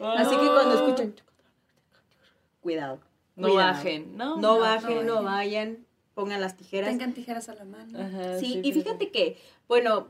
Así 0.00 0.30
que 0.36 0.46
cuando 0.46 0.74
escuchan, 0.74 1.14
cuidado. 2.60 3.00
No 3.36 3.48
cuidado. 3.48 3.72
bajen, 3.72 4.16
¿no? 4.16 4.36
No 4.36 4.58
bajen, 4.58 5.06
no 5.06 5.16
no 5.16 5.22
vayan, 5.22 5.86
pongan 6.14 6.40
las 6.40 6.56
tijeras. 6.56 6.90
Tengan 6.90 7.14
tijeras 7.14 7.48
a 7.48 7.54
la 7.54 7.64
mano. 7.64 7.98
Ajá, 7.98 8.38
Sí, 8.38 8.60
y 8.62 8.72
fíjate 8.72 9.10
que, 9.10 9.38
bueno, 9.68 10.08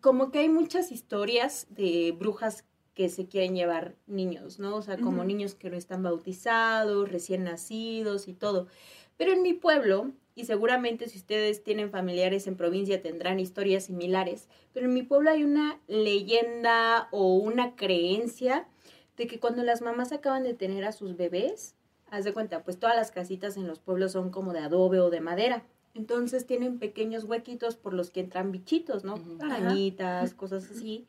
como 0.00 0.30
que 0.30 0.38
hay 0.40 0.48
muchas 0.48 0.92
historias 0.92 1.66
de 1.70 2.14
brujas 2.18 2.64
que 2.94 3.08
se 3.08 3.26
quieren 3.26 3.54
llevar 3.54 3.94
niños, 4.06 4.58
¿no? 4.58 4.76
O 4.76 4.82
sea, 4.82 4.98
como 4.98 5.24
niños 5.24 5.54
que 5.54 5.70
no 5.70 5.76
están 5.76 6.02
bautizados, 6.02 7.10
recién 7.10 7.44
nacidos 7.44 8.28
y 8.28 8.34
todo. 8.34 8.66
Pero 9.16 9.32
en 9.32 9.42
mi 9.42 9.52
pueblo, 9.52 10.10
y 10.34 10.44
seguramente 10.44 11.08
si 11.08 11.18
ustedes 11.18 11.62
tienen 11.62 11.90
familiares 11.90 12.46
en 12.46 12.56
provincia 12.56 13.02
tendrán 13.02 13.38
historias 13.38 13.84
similares, 13.84 14.48
pero 14.72 14.86
en 14.86 14.94
mi 14.94 15.02
pueblo 15.02 15.30
hay 15.30 15.44
una 15.44 15.78
leyenda 15.86 17.08
o 17.10 17.34
una 17.34 17.76
creencia 17.76 18.66
de 19.16 19.26
que 19.26 19.38
cuando 19.38 19.62
las 19.62 19.82
mamás 19.82 20.12
acaban 20.12 20.42
de 20.42 20.54
tener 20.54 20.84
a 20.84 20.92
sus 20.92 21.16
bebés, 21.16 21.74
haz 22.10 22.24
de 22.24 22.32
cuenta, 22.32 22.64
pues 22.64 22.78
todas 22.78 22.96
las 22.96 23.10
casitas 23.10 23.56
en 23.56 23.66
los 23.66 23.78
pueblos 23.78 24.12
son 24.12 24.30
como 24.30 24.52
de 24.52 24.60
adobe 24.60 25.00
o 25.00 25.10
de 25.10 25.20
madera. 25.20 25.64
Entonces 25.94 26.46
tienen 26.46 26.78
pequeños 26.78 27.24
huequitos 27.24 27.76
por 27.76 27.92
los 27.92 28.10
que 28.10 28.20
entran 28.20 28.52
bichitos, 28.52 29.04
¿no? 29.04 29.14
Arañitas, 29.40 30.34
cosas 30.34 30.70
así. 30.70 31.06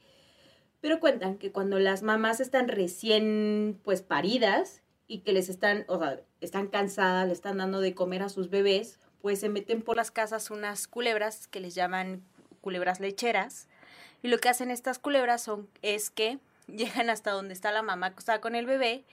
Pero 0.81 0.99
cuentan 0.99 1.37
que 1.37 1.51
cuando 1.51 1.79
las 1.79 2.01
mamás 2.01 2.39
están 2.39 2.67
recién, 2.67 3.79
pues, 3.83 4.01
paridas 4.01 4.81
y 5.07 5.19
que 5.19 5.31
les 5.31 5.47
están, 5.47 5.85
o 5.87 5.99
sea, 5.99 6.19
están 6.41 6.67
cansadas, 6.67 7.27
le 7.27 7.33
están 7.33 7.59
dando 7.59 7.79
de 7.79 7.93
comer 7.93 8.23
a 8.23 8.29
sus 8.29 8.49
bebés, 8.49 8.99
pues 9.21 9.39
se 9.39 9.49
meten 9.49 9.83
por 9.83 9.95
las 9.95 10.09
casas 10.09 10.49
unas 10.49 10.87
culebras 10.87 11.47
que 11.47 11.59
les 11.59 11.75
llaman 11.75 12.23
culebras 12.61 12.99
lecheras. 12.99 13.67
Y 14.23 14.29
lo 14.29 14.39
que 14.39 14.49
hacen 14.49 14.71
estas 14.71 14.97
culebras 14.97 15.43
son, 15.43 15.69
es 15.83 16.09
que 16.09 16.39
llegan 16.67 17.11
hasta 17.11 17.31
donde 17.31 17.53
está 17.53 17.71
la 17.71 17.83
mamá 17.83 18.07
acostada 18.07 18.41
con 18.41 18.55
el 18.55 18.65
bebé, 18.65 19.03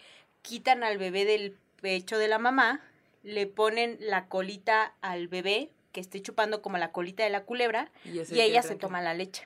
quitan 0.41 0.83
al 0.83 0.97
bebé 0.97 1.27
del 1.27 1.55
pecho 1.83 2.17
de 2.17 2.29
la 2.29 2.39
mamá, 2.39 2.81
le 3.23 3.47
ponen 3.47 3.99
la 4.01 4.27
colita 4.29 4.95
al 5.03 5.29
bebé, 5.29 5.71
que 5.93 6.01
esté 6.01 6.23
chupando 6.23 6.63
como 6.63 6.79
la 6.79 6.93
colita 6.93 7.25
de 7.25 7.31
la 7.31 7.45
culebra, 7.45 7.91
y 8.05 8.41
ella 8.41 8.63
se 8.63 8.77
toma 8.77 9.03
la 9.03 9.13
leche. 9.13 9.45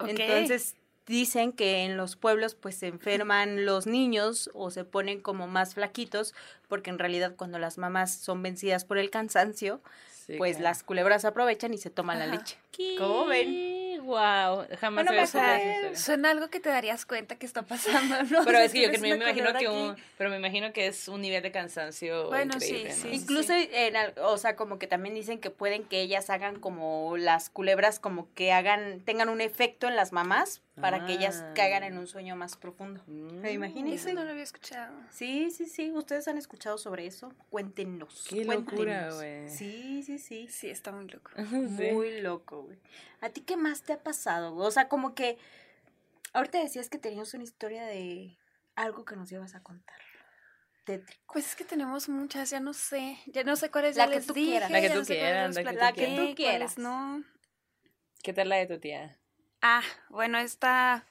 Entonces 0.00 0.74
dicen 1.06 1.52
que 1.52 1.84
en 1.84 1.96
los 1.96 2.16
pueblos 2.16 2.54
pues 2.54 2.76
se 2.76 2.88
enferman 2.88 3.64
los 3.64 3.86
niños 3.86 4.50
o 4.54 4.70
se 4.70 4.84
ponen 4.84 5.20
como 5.20 5.46
más 5.46 5.74
flaquitos 5.74 6.34
porque 6.68 6.90
en 6.90 6.98
realidad 6.98 7.34
cuando 7.36 7.58
las 7.58 7.78
mamás 7.78 8.14
son 8.14 8.42
vencidas 8.42 8.84
por 8.84 8.98
el 8.98 9.10
cansancio, 9.10 9.80
pues 10.38 10.58
las 10.58 10.82
culebras 10.82 11.24
aprovechan 11.24 11.72
y 11.72 11.78
se 11.78 11.90
toman 11.90 12.18
la 12.18 12.26
leche. 12.26 12.58
¿Cómo 12.98 13.26
ven? 13.26 13.76
Wow, 14.02 14.66
jamás 14.78 15.04
Bueno, 15.04 15.10
había 15.10 15.22
esa 15.22 15.58
historia. 15.58 15.96
Suena 15.96 16.30
algo 16.30 16.48
que 16.48 16.60
te 16.60 16.68
darías 16.68 17.06
cuenta 17.06 17.36
que 17.36 17.46
está 17.46 17.62
pasando, 17.62 18.22
¿no? 18.24 18.44
Pero 18.44 18.58
es 18.58 18.72
que 18.72 18.82
yo 18.82 18.90
que 18.90 18.98
me, 18.98 19.08
imagino 19.10 19.52
que 19.58 19.68
un, 19.68 19.96
pero 20.18 20.30
me 20.30 20.36
imagino 20.36 20.72
que 20.72 20.86
es 20.86 21.08
un 21.08 21.22
nivel 21.22 21.42
de 21.42 21.50
cansancio 21.50 22.28
Bueno, 22.28 22.60
sí, 22.60 22.86
sí. 22.90 23.08
Incluso, 23.12 23.52
en 23.52 23.96
al- 23.96 24.14
o 24.18 24.36
sea, 24.38 24.54
como 24.54 24.78
que 24.78 24.86
también 24.86 25.14
dicen 25.14 25.40
que 25.40 25.50
pueden 25.50 25.84
que 25.84 26.00
ellas 26.00 26.30
hagan 26.30 26.60
como 26.60 27.16
las 27.16 27.50
culebras, 27.50 27.98
como 27.98 28.32
que 28.34 28.52
hagan, 28.52 29.00
tengan 29.00 29.28
un 29.28 29.40
efecto 29.40 29.88
en 29.88 29.96
las 29.96 30.12
mamás 30.12 30.62
para 30.80 31.06
que 31.06 31.14
ellas 31.14 31.42
Ah. 31.42 31.52
caigan 31.54 31.82
en 31.82 31.96
un 31.98 32.06
sueño 32.06 32.36
más 32.36 32.56
profundo. 32.56 33.02
Mm. 33.06 33.40
¿Me 33.40 33.52
imagínense? 33.52 34.10
Eso 34.10 34.14
no 34.18 34.24
lo 34.24 34.30
había 34.30 34.42
escuchado. 34.42 34.94
Sí, 35.10 35.50
sí, 35.50 35.66
sí. 35.66 35.90
¿Ustedes 35.92 36.28
han 36.28 36.38
escuchado 36.38 36.76
sobre 36.78 37.06
eso? 37.06 37.32
Cuéntenos. 37.50 38.26
Qué 38.28 38.44
locura, 38.44 38.64
cuéntenos. 38.76 39.14
güey. 39.16 39.48
Sí, 39.48 40.02
sí, 40.02 40.18
sí. 40.18 40.48
Sí, 40.48 40.68
está 40.70 40.92
muy 40.92 41.06
loco. 41.08 41.30
Sí. 41.80 41.92
Muy 41.92 42.20
loco, 42.20 42.62
güey. 42.64 42.78
¿A 43.20 43.30
ti 43.30 43.40
qué 43.40 43.56
más 43.56 43.82
te 43.82 43.92
ha 43.94 44.02
pasado? 44.02 44.54
O 44.56 44.70
sea, 44.70 44.88
como 44.88 45.14
que 45.14 45.38
ahorita 46.32 46.58
decías 46.60 46.88
que 46.90 46.98
tenías 46.98 47.32
una 47.34 47.44
historia 47.44 47.84
de 47.86 48.38
algo 48.74 49.04
que 49.04 49.16
nos 49.16 49.30
ibas 49.32 49.54
a 49.54 49.62
contar. 49.62 49.96
Tétrico. 50.84 51.32
Pues 51.32 51.46
es 51.48 51.56
que 51.56 51.64
tenemos 51.64 52.08
muchas, 52.08 52.50
ya 52.50 52.60
no 52.60 52.72
sé. 52.72 53.18
Ya 53.26 53.42
no 53.42 53.56
sé 53.56 53.70
cuáles 53.70 53.96
La 53.96 54.04
ya 54.04 54.10
que 54.10 54.16
les 54.18 54.26
tú 54.26 54.34
dije, 54.34 54.50
quieras. 54.52 54.70
La 54.70 54.80
que 54.80 54.90
tú 54.90 55.02
quieras, 55.04 55.54
la 55.54 55.62
que 55.64 55.68
tú 55.70 55.74
quieras. 55.74 55.82
La 55.82 55.92
que 55.92 56.16
tú 56.30 56.34
quieras. 56.36 56.78
no. 56.78 57.24
¿Qué 58.22 58.32
tal 58.32 58.48
la 58.50 58.56
de 58.56 58.66
tu 58.66 58.78
tía? 58.78 59.18
Ah, 59.62 59.82
bueno, 60.08 60.38
esta. 60.38 61.04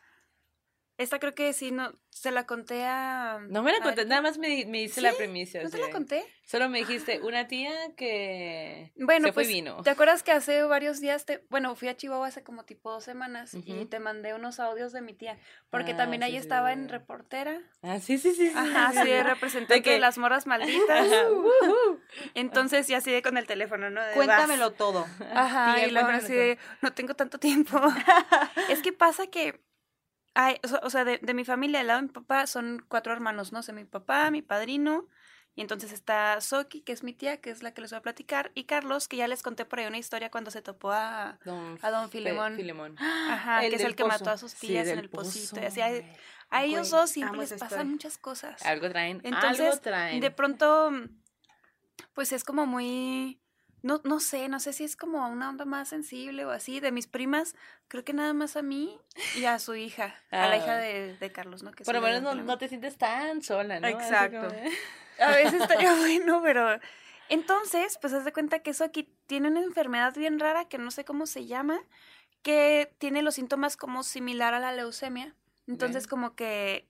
Esta 0.98 1.20
creo 1.20 1.36
que 1.36 1.52
sí, 1.54 1.72
no. 1.72 1.92
Se 2.10 2.32
la 2.32 2.46
conté 2.46 2.86
a. 2.86 3.40
No 3.50 3.62
me 3.64 3.74
la 3.74 3.82
conté, 3.82 4.06
nada 4.06 4.22
más 4.22 4.38
me, 4.38 4.66
me 4.66 4.88
la 4.88 5.12
¿Sí? 5.12 5.16
premisa. 5.18 5.62
¿No 5.62 5.70
te 5.70 5.78
la 5.78 5.90
conté? 5.90 6.24
Solo 6.46 6.70
me 6.70 6.80
dijiste 6.80 7.20
una 7.22 7.48
tía 7.48 7.74
que 7.98 8.94
Bueno, 8.96 9.28
se 9.28 9.34
fue 9.34 9.44
pues, 9.44 9.50
y 9.50 9.54
vino. 9.56 9.82
¿te 9.84 9.90
acuerdas 9.90 10.24
que 10.24 10.32
hace 10.32 10.64
varios 10.64 11.02
días 11.02 11.26
te, 11.26 11.44
bueno, 11.50 11.76
fui 11.76 11.88
a 11.90 11.98
Chihuahua 11.98 12.28
hace 12.28 12.44
como 12.44 12.64
tipo 12.64 12.92
dos 12.92 13.04
semanas 13.04 13.54
y 13.56 13.74
Ujú. 13.74 13.88
te 13.88 14.00
mandé 14.00 14.34
unos 14.34 14.60
audios 14.62 14.94
de 14.94 15.02
mi 15.02 15.14
tía, 15.14 15.38
porque 15.70 15.92
Ah, 15.94 15.98
también 15.98 16.22
sí, 16.22 16.28
ahí 16.28 16.32
sí, 16.34 16.38
estaba 16.38 16.70
sí. 16.70 16.80
en 16.80 16.88
reportera, 16.88 17.62
Ah, 17.82 18.00
sí, 18.00 18.18
sí, 18.18 18.34
sí. 18.34 18.52
ajá, 18.56 18.94
sí, 19.04 19.10
de 19.10 19.24
representante 19.24 19.74
de, 19.74 19.82
que- 19.82 20.00
las 20.00 20.18
morras 20.18 20.46
malditas, 20.48 21.12
Ajá, 21.12 21.30
ujú. 21.32 22.00
entonces 22.36 22.88
ya 22.88 22.98
así 22.98 23.12
de 23.12 23.22
con 23.22 23.38
el 23.38 23.48
teléfono, 23.48 23.90
¿no? 23.90 24.02
De, 24.04 24.14
Cuéntamelo 24.14 24.72
todo. 24.74 25.06
"Vas". 25.20 25.32
Ajá, 25.36 25.76
Tía, 25.76 25.88
y 25.88 25.92
luego 25.92 26.10
así 26.10 26.34
de, 26.34 26.58
no 26.82 26.94
tengo 26.94 27.16
tanto 27.16 27.40
tiempo. 27.40 27.82
es 28.70 28.82
que 28.82 28.94
pasa 28.94 29.28
que, 29.28 29.60
hay, 30.36 30.58
o 30.84 30.90
sea- 30.92 31.04
de, 31.06 31.18
de 31.18 31.34
mi 31.34 31.44
familia, 31.46 31.80
al 31.80 31.88
lado 31.88 32.02
de 32.02 32.08
mi 32.08 32.14
papá, 32.14 32.46
son 32.46 32.86
cuatro 32.88 33.12
hermanos, 33.12 33.52
¿no? 33.52 33.60
O 33.60 33.64
sea, 33.64 33.74
mi 33.74 33.86
papá, 33.86 34.30
mi 34.30 34.42
padrino, 34.44 35.08
y 35.56 35.62
entonces 35.62 35.92
está 35.94 36.40
Soki, 36.42 36.82
que 36.82 36.92
es 36.92 37.02
mi 37.04 37.14
tía, 37.14 37.40
que 37.40 37.50
es 37.50 37.64
la 37.64 37.74
que 37.74 37.82
les 37.82 37.90
voy 37.92 37.98
a 38.00 38.02
platicar, 38.02 38.52
y 38.54 38.66
Carlos, 38.66 39.08
que 39.08 39.16
ya 39.18 39.28
les 39.28 39.42
conté 39.42 39.64
por 39.66 39.80
ahí 39.80 39.86
una 39.88 39.98
historia 39.98 40.30
cuando 40.30 40.52
se 40.52 40.62
topó 40.62 40.92
a, 40.92 41.40
Don 41.46 41.80
a 41.82 41.90
don 41.92 42.10
Filemón. 42.10 42.56
Filemón. 42.58 42.96
Ajá, 43.00 43.64
El 43.64 43.70
que 43.70 43.76
es 43.78 43.82
del 43.82 43.92
el 43.92 43.96
que 43.96 44.04
pozo. 44.04 44.18
mató 44.20 44.30
a 44.32 44.38
sus 44.38 44.52
Sí, 44.52 44.68
tías 44.68 44.88
en 44.88 44.96
del 44.98 45.06
el 45.06 45.10
pocito. 45.10 45.56
pozo, 45.56 45.68
así, 45.68 45.80
a, 45.82 45.92
a 46.50 46.64
ellos 46.66 46.90
dos 46.90 47.10
siempre 47.10 47.40
les 47.40 47.52
pasan 47.54 47.66
historia. 47.68 47.86
muchas 47.86 48.18
cosas. 48.18 48.62
Algo 48.66 48.90
traen. 48.90 49.22
Entonces, 49.24 49.66
algo 49.68 49.80
traen. 49.80 50.20
de 50.20 50.32
pronto, 50.32 50.92
pues 52.14 52.34
es 52.34 52.44
como 52.44 52.66
muy, 52.66 53.40
no, 53.86 54.02
no 54.04 54.20
sé, 54.20 54.50
no 54.50 54.60
sé 54.60 54.74
si 54.74 54.84
es 54.84 54.96
como 54.96 55.28
una 55.30 55.48
onda 55.48 55.64
más 55.64 55.90
sensible 55.90 56.44
o 56.44 56.50
así. 56.50 56.80
De 56.80 56.92
mis 56.92 57.06
primas, 57.06 57.56
creo 57.88 58.04
que 58.04 58.14
nada 58.14 58.34
más 58.34 58.56
a 58.56 58.64
mí 58.64 59.00
y 59.36 59.46
a 59.46 59.60
su 59.60 59.76
hija, 59.76 60.16
a 60.32 60.48
la 60.48 60.54
Ah. 60.54 60.58
hija 60.58 60.76
de, 60.78 61.16
de 61.18 61.32
Carlos, 61.32 61.62
¿no? 61.62 61.72
Que 61.72 61.84
Por 61.84 61.94
lo 61.94 62.02
menos 62.02 62.24
no, 62.24 62.34
no 62.34 62.58
te 62.58 62.68
sientes 62.68 62.98
tan 62.98 63.44
sola, 63.44 63.80
¿no? 63.80 63.88
Exacto. 63.88 64.40
como 64.48 64.50
A 65.20 65.32
veces 65.36 65.62
estaría 65.62 65.96
bueno, 65.98 66.42
pero... 66.44 66.80
Entonces, 67.30 68.00
pues 68.02 68.12
haz 68.14 68.26
de 68.26 68.34
cuenta 68.34 68.60
que 68.60 68.72
eso 68.72 68.84
aquí 68.84 69.08
tiene 69.28 69.50
una 69.50 69.62
enfermedad 69.62 70.16
bien 70.16 70.40
rara 70.40 70.66
que 70.66 70.80
no 70.80 70.90
sé 70.90 71.06
cómo 71.06 71.28
se 71.28 71.46
llama, 71.46 71.80
que 72.42 72.92
tiene 72.98 73.22
los 73.22 73.36
síntomas 73.36 73.78
como 73.78 74.02
similar 74.02 74.56
a 74.56 74.60
la 74.60 74.72
leucemia. 74.72 75.36
Entonces, 75.68 76.08
como 76.08 76.36
que 76.36 76.88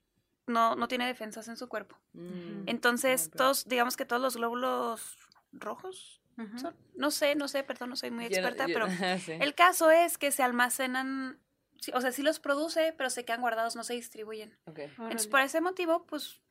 no, 0.47 0.75
no 0.77 0.88
tiene 0.88 1.08
defensas 1.08 1.49
en 1.49 1.58
su 1.58 1.67
cuerpo. 1.67 1.97
Mm. 2.13 2.67
Entonces, 2.67 3.31
todos, 3.36 3.65
digamos 3.67 3.97
que 3.97 4.05
todos 4.05 4.21
los 4.21 4.38
glóbulos 4.38 5.17
rojos 5.51 6.21
Son, 6.58 6.76
no 6.95 7.12
sé, 7.12 7.36
no 7.36 7.48
sé, 7.48 7.63
perdón, 7.63 7.89
no 7.91 7.95
soy 7.95 8.12
muy 8.12 8.26
experta, 8.26 8.67
yo- 8.67 8.74
pero 8.74 8.88
sí. 9.19 9.32
el 9.34 9.56
caso 9.56 9.89
es 9.91 10.17
que 10.17 10.32
se 10.32 10.43
almacenan, 10.43 11.39
o 11.93 12.02
sea, 12.02 12.12
sí 12.12 12.24
los 12.24 12.39
produce, 12.39 12.93
pero 12.98 13.10
se 13.10 13.24
quedan 13.26 13.41
guardados, 13.41 13.76
no 13.76 13.84
se 13.84 13.93
distribuyen. 13.93 14.58
Ok. 14.65 14.80
Entonces, 14.80 15.28
por 15.28 15.39
ese 15.41 15.62
motivo, 15.62 16.06
pues, 16.06 16.41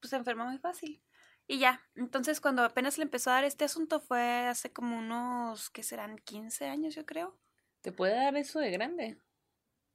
pues 0.00 0.10
se 0.10 0.16
enferma 0.16 0.44
muy 0.46 0.58
fácil. 0.58 1.02
Y 1.46 1.58
ya, 1.58 1.82
entonces 1.96 2.40
cuando 2.40 2.62
apenas 2.62 2.96
le 2.96 3.02
empezó 3.02 3.30
a 3.30 3.34
dar 3.34 3.44
este 3.44 3.64
asunto 3.64 4.00
fue 4.00 4.46
hace 4.46 4.72
como 4.72 4.96
unos, 4.98 5.68
¿qué 5.70 5.82
serán? 5.82 6.16
15 6.18 6.66
años, 6.68 6.94
yo 6.94 7.04
creo. 7.04 7.36
¿Te 7.80 7.90
puede 7.92 8.14
dar 8.14 8.36
eso 8.36 8.60
de 8.60 8.70
grande? 8.70 9.18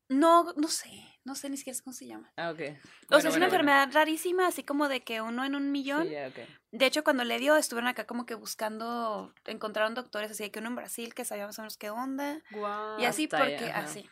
No, 0.07 0.53
no 0.55 0.67
sé, 0.67 0.89
no 1.23 1.33
sé 1.35 1.49
ni 1.49 1.57
siquiera 1.57 1.79
cómo 1.83 1.93
se 1.93 2.05
llama. 2.05 2.31
Ah, 2.37 2.51
ok. 2.51 2.59
o 2.59 2.59
sea, 2.59 3.17
es 3.17 3.23
una 3.25 3.29
bueno, 3.31 3.45
enfermedad 3.45 3.89
rarísima, 3.91 4.47
así 4.47 4.63
como 4.63 4.87
de 4.87 5.03
que 5.03 5.21
uno 5.21 5.43
en 5.45 5.55
un 5.55 5.71
millón. 5.71 6.03
Sí, 6.07 6.11
ya, 6.13 6.27
ok. 6.27 6.47
De 6.71 6.85
hecho, 6.85 7.03
cuando 7.03 7.23
le 7.23 7.39
dio, 7.39 7.55
estuvieron 7.55 7.87
acá 7.87 8.05
como 8.05 8.25
que 8.25 8.35
buscando, 8.35 9.33
encontraron 9.45 9.95
doctores, 9.95 10.29
así 10.31 10.43
de 10.43 10.51
que 10.51 10.59
uno 10.59 10.69
en 10.69 10.75
Brasil 10.75 11.13
que 11.15 11.25
sabía 11.25 11.47
más 11.47 11.57
o 11.57 11.63
menos 11.63 11.77
qué 11.77 11.89
onda. 11.89 12.41
Guau. 12.51 12.99
Y 12.99 13.05
así 13.05 13.27
porque, 13.27 13.71
así. 13.73 14.09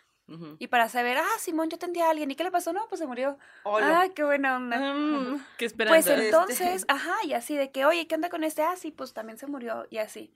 Y 0.58 0.68
para 0.68 0.90
saber, 0.90 1.18
ah, 1.18 1.38
Simón, 1.38 1.70
yo 1.70 1.76
atendí 1.76 2.00
a 2.00 2.10
alguien. 2.10 2.32
¿Y 2.32 2.36
qué 2.36 2.44
le 2.44 2.50
pasó? 2.50 2.74
No, 2.74 2.88
pues 2.88 2.98
se 3.00 3.06
murió. 3.06 3.38
Hola. 3.64 4.02
Ah, 4.02 4.10
qué 4.16 4.24
buena 4.24 4.56
onda. 4.56 4.78
Mm, 4.80 5.38
qué 5.58 5.70
Pues 5.70 5.72
esperanza. 5.74 6.14
Este- 6.16 6.26
entonces, 6.26 6.86
ajá, 6.88 7.14
y 7.26 7.34
así 7.34 7.56
de 7.56 7.72
que, 7.72 7.86
oye, 7.86 8.08
¿qué 8.08 8.16
onda 8.16 8.30
con 8.30 8.44
este? 8.44 8.64
Ah, 8.64 8.76
sí, 8.78 8.90
pues 8.90 9.14
también 9.14 9.38
se 9.38 9.46
murió, 9.46 9.86
y 9.92 9.98
así. 9.98 10.34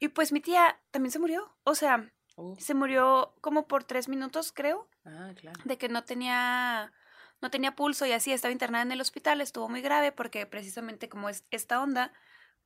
Y 0.00 0.08
pues 0.08 0.32
mi 0.32 0.40
tía 0.40 0.80
también 0.90 1.12
se 1.12 1.18
murió. 1.20 1.54
O 1.62 1.74
sea, 1.76 2.10
Uh, 2.38 2.54
se 2.58 2.74
murió 2.74 3.34
como 3.40 3.66
por 3.66 3.84
tres 3.84 4.08
minutos, 4.08 4.52
creo, 4.52 4.88
ah, 5.06 5.32
claro. 5.34 5.60
de 5.64 5.78
que 5.78 5.88
no 5.88 6.04
tenía, 6.04 6.92
no 7.40 7.50
tenía 7.50 7.74
pulso 7.74 8.06
y 8.06 8.12
así, 8.12 8.32
estaba 8.32 8.52
internada 8.52 8.82
en 8.82 8.92
el 8.92 9.00
hospital, 9.00 9.40
estuvo 9.40 9.68
muy 9.68 9.80
grave 9.80 10.12
porque 10.12 10.46
precisamente 10.46 11.08
como 11.08 11.28
es 11.28 11.44
esta 11.50 11.82
onda, 11.82 12.12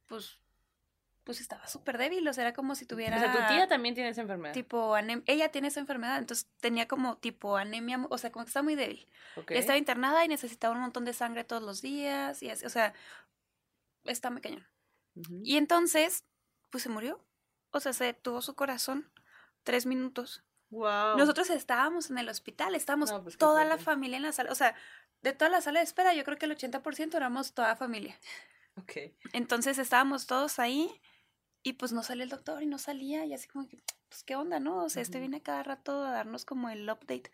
pues, 0.06 0.38
pues 1.24 1.40
estaba 1.40 1.66
súper 1.68 1.98
débil, 1.98 2.26
o 2.26 2.32
sea, 2.32 2.44
era 2.44 2.52
como 2.52 2.74
si 2.74 2.86
tuviera... 2.86 3.16
O 3.16 3.20
sea, 3.20 3.32
tu 3.32 3.54
tía 3.54 3.68
también 3.68 3.94
tiene 3.94 4.10
esa 4.10 4.22
enfermedad. 4.22 4.52
Tipo 4.52 4.94
anemia, 4.94 5.24
ella 5.26 5.50
tiene 5.50 5.68
esa 5.68 5.80
enfermedad, 5.80 6.18
entonces 6.18 6.48
tenía 6.60 6.88
como 6.88 7.18
tipo 7.18 7.56
anemia, 7.56 8.04
o 8.08 8.18
sea, 8.18 8.32
como 8.32 8.44
que 8.44 8.48
estaba 8.48 8.64
muy 8.64 8.74
débil. 8.74 9.06
Ok. 9.36 9.52
Estaba 9.52 9.78
internada 9.78 10.24
y 10.24 10.28
necesitaba 10.28 10.74
un 10.74 10.80
montón 10.80 11.04
de 11.04 11.12
sangre 11.12 11.44
todos 11.44 11.62
los 11.62 11.82
días 11.82 12.42
y 12.42 12.50
así, 12.50 12.64
o 12.64 12.70
sea, 12.70 12.94
está 14.04 14.30
muy 14.30 14.40
cañón. 14.40 14.66
Ujú. 15.14 15.40
Y 15.44 15.56
entonces, 15.56 16.24
pues 16.70 16.82
se 16.82 16.88
murió. 16.88 17.24
O 17.72 17.80
sea, 17.80 17.92
se 17.92 18.04
detuvo 18.04 18.42
su 18.42 18.54
corazón 18.54 19.10
tres 19.62 19.86
minutos. 19.86 20.42
Wow. 20.70 21.16
Nosotros 21.18 21.50
estábamos 21.50 22.10
en 22.10 22.18
el 22.18 22.28
hospital, 22.28 22.74
estábamos 22.74 23.10
No, 23.10 23.22
pues, 23.22 23.36
toda 23.36 23.64
la 23.64 23.76
familia 23.76 24.16
en 24.16 24.22
la 24.22 24.32
sala. 24.32 24.52
O 24.52 24.54
sea, 24.54 24.74
de 25.22 25.32
toda 25.32 25.50
la 25.50 25.60
sala 25.60 25.80
de 25.80 25.84
espera, 25.84 26.14
yo 26.14 26.24
creo 26.24 26.38
que 26.38 26.46
el 26.46 26.52
80% 26.52 27.16
éramos 27.16 27.52
toda 27.52 27.76
familia. 27.76 28.18
Ok. 28.76 28.92
Entonces 29.32 29.78
estábamos 29.78 30.26
todos 30.26 30.58
ahí 30.58 30.90
y 31.62 31.74
pues 31.74 31.92
no 31.92 32.02
salía 32.02 32.24
el 32.24 32.30
doctor 32.30 32.62
y 32.62 32.66
no 32.66 32.78
salía 32.78 33.26
y 33.26 33.34
así 33.34 33.48
como 33.48 33.68
que, 33.68 33.82
pues 34.08 34.22
qué 34.22 34.36
onda, 34.36 34.60
¿no? 34.60 34.84
O 34.84 34.88
sea, 34.88 35.02
este 35.02 35.18
viene 35.18 35.42
cada 35.42 35.62
rato 35.62 36.04
a 36.04 36.12
darnos 36.12 36.44
como 36.44 36.70
el 36.70 36.88
update. 36.88 37.30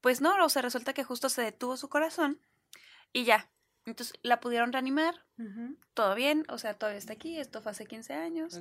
Pues 0.00 0.20
no, 0.20 0.44
o 0.44 0.48
sea, 0.48 0.62
resulta 0.62 0.92
que 0.92 1.04
justo 1.04 1.28
se 1.28 1.42
detuvo 1.42 1.76
su 1.76 1.88
corazón 1.88 2.40
y 3.12 3.24
ya. 3.24 3.50
Entonces 3.84 4.18
la 4.22 4.40
pudieron 4.40 4.72
reanimar, 4.72 5.24
Ujú. 5.38 5.76
todo 5.94 6.14
bien, 6.14 6.44
o 6.48 6.58
sea, 6.58 6.74
todavía 6.74 6.98
está 6.98 7.14
aquí, 7.14 7.38
esto 7.38 7.62
fue 7.62 7.72
hace 7.72 7.86
15 7.86 8.12
años, 8.12 8.60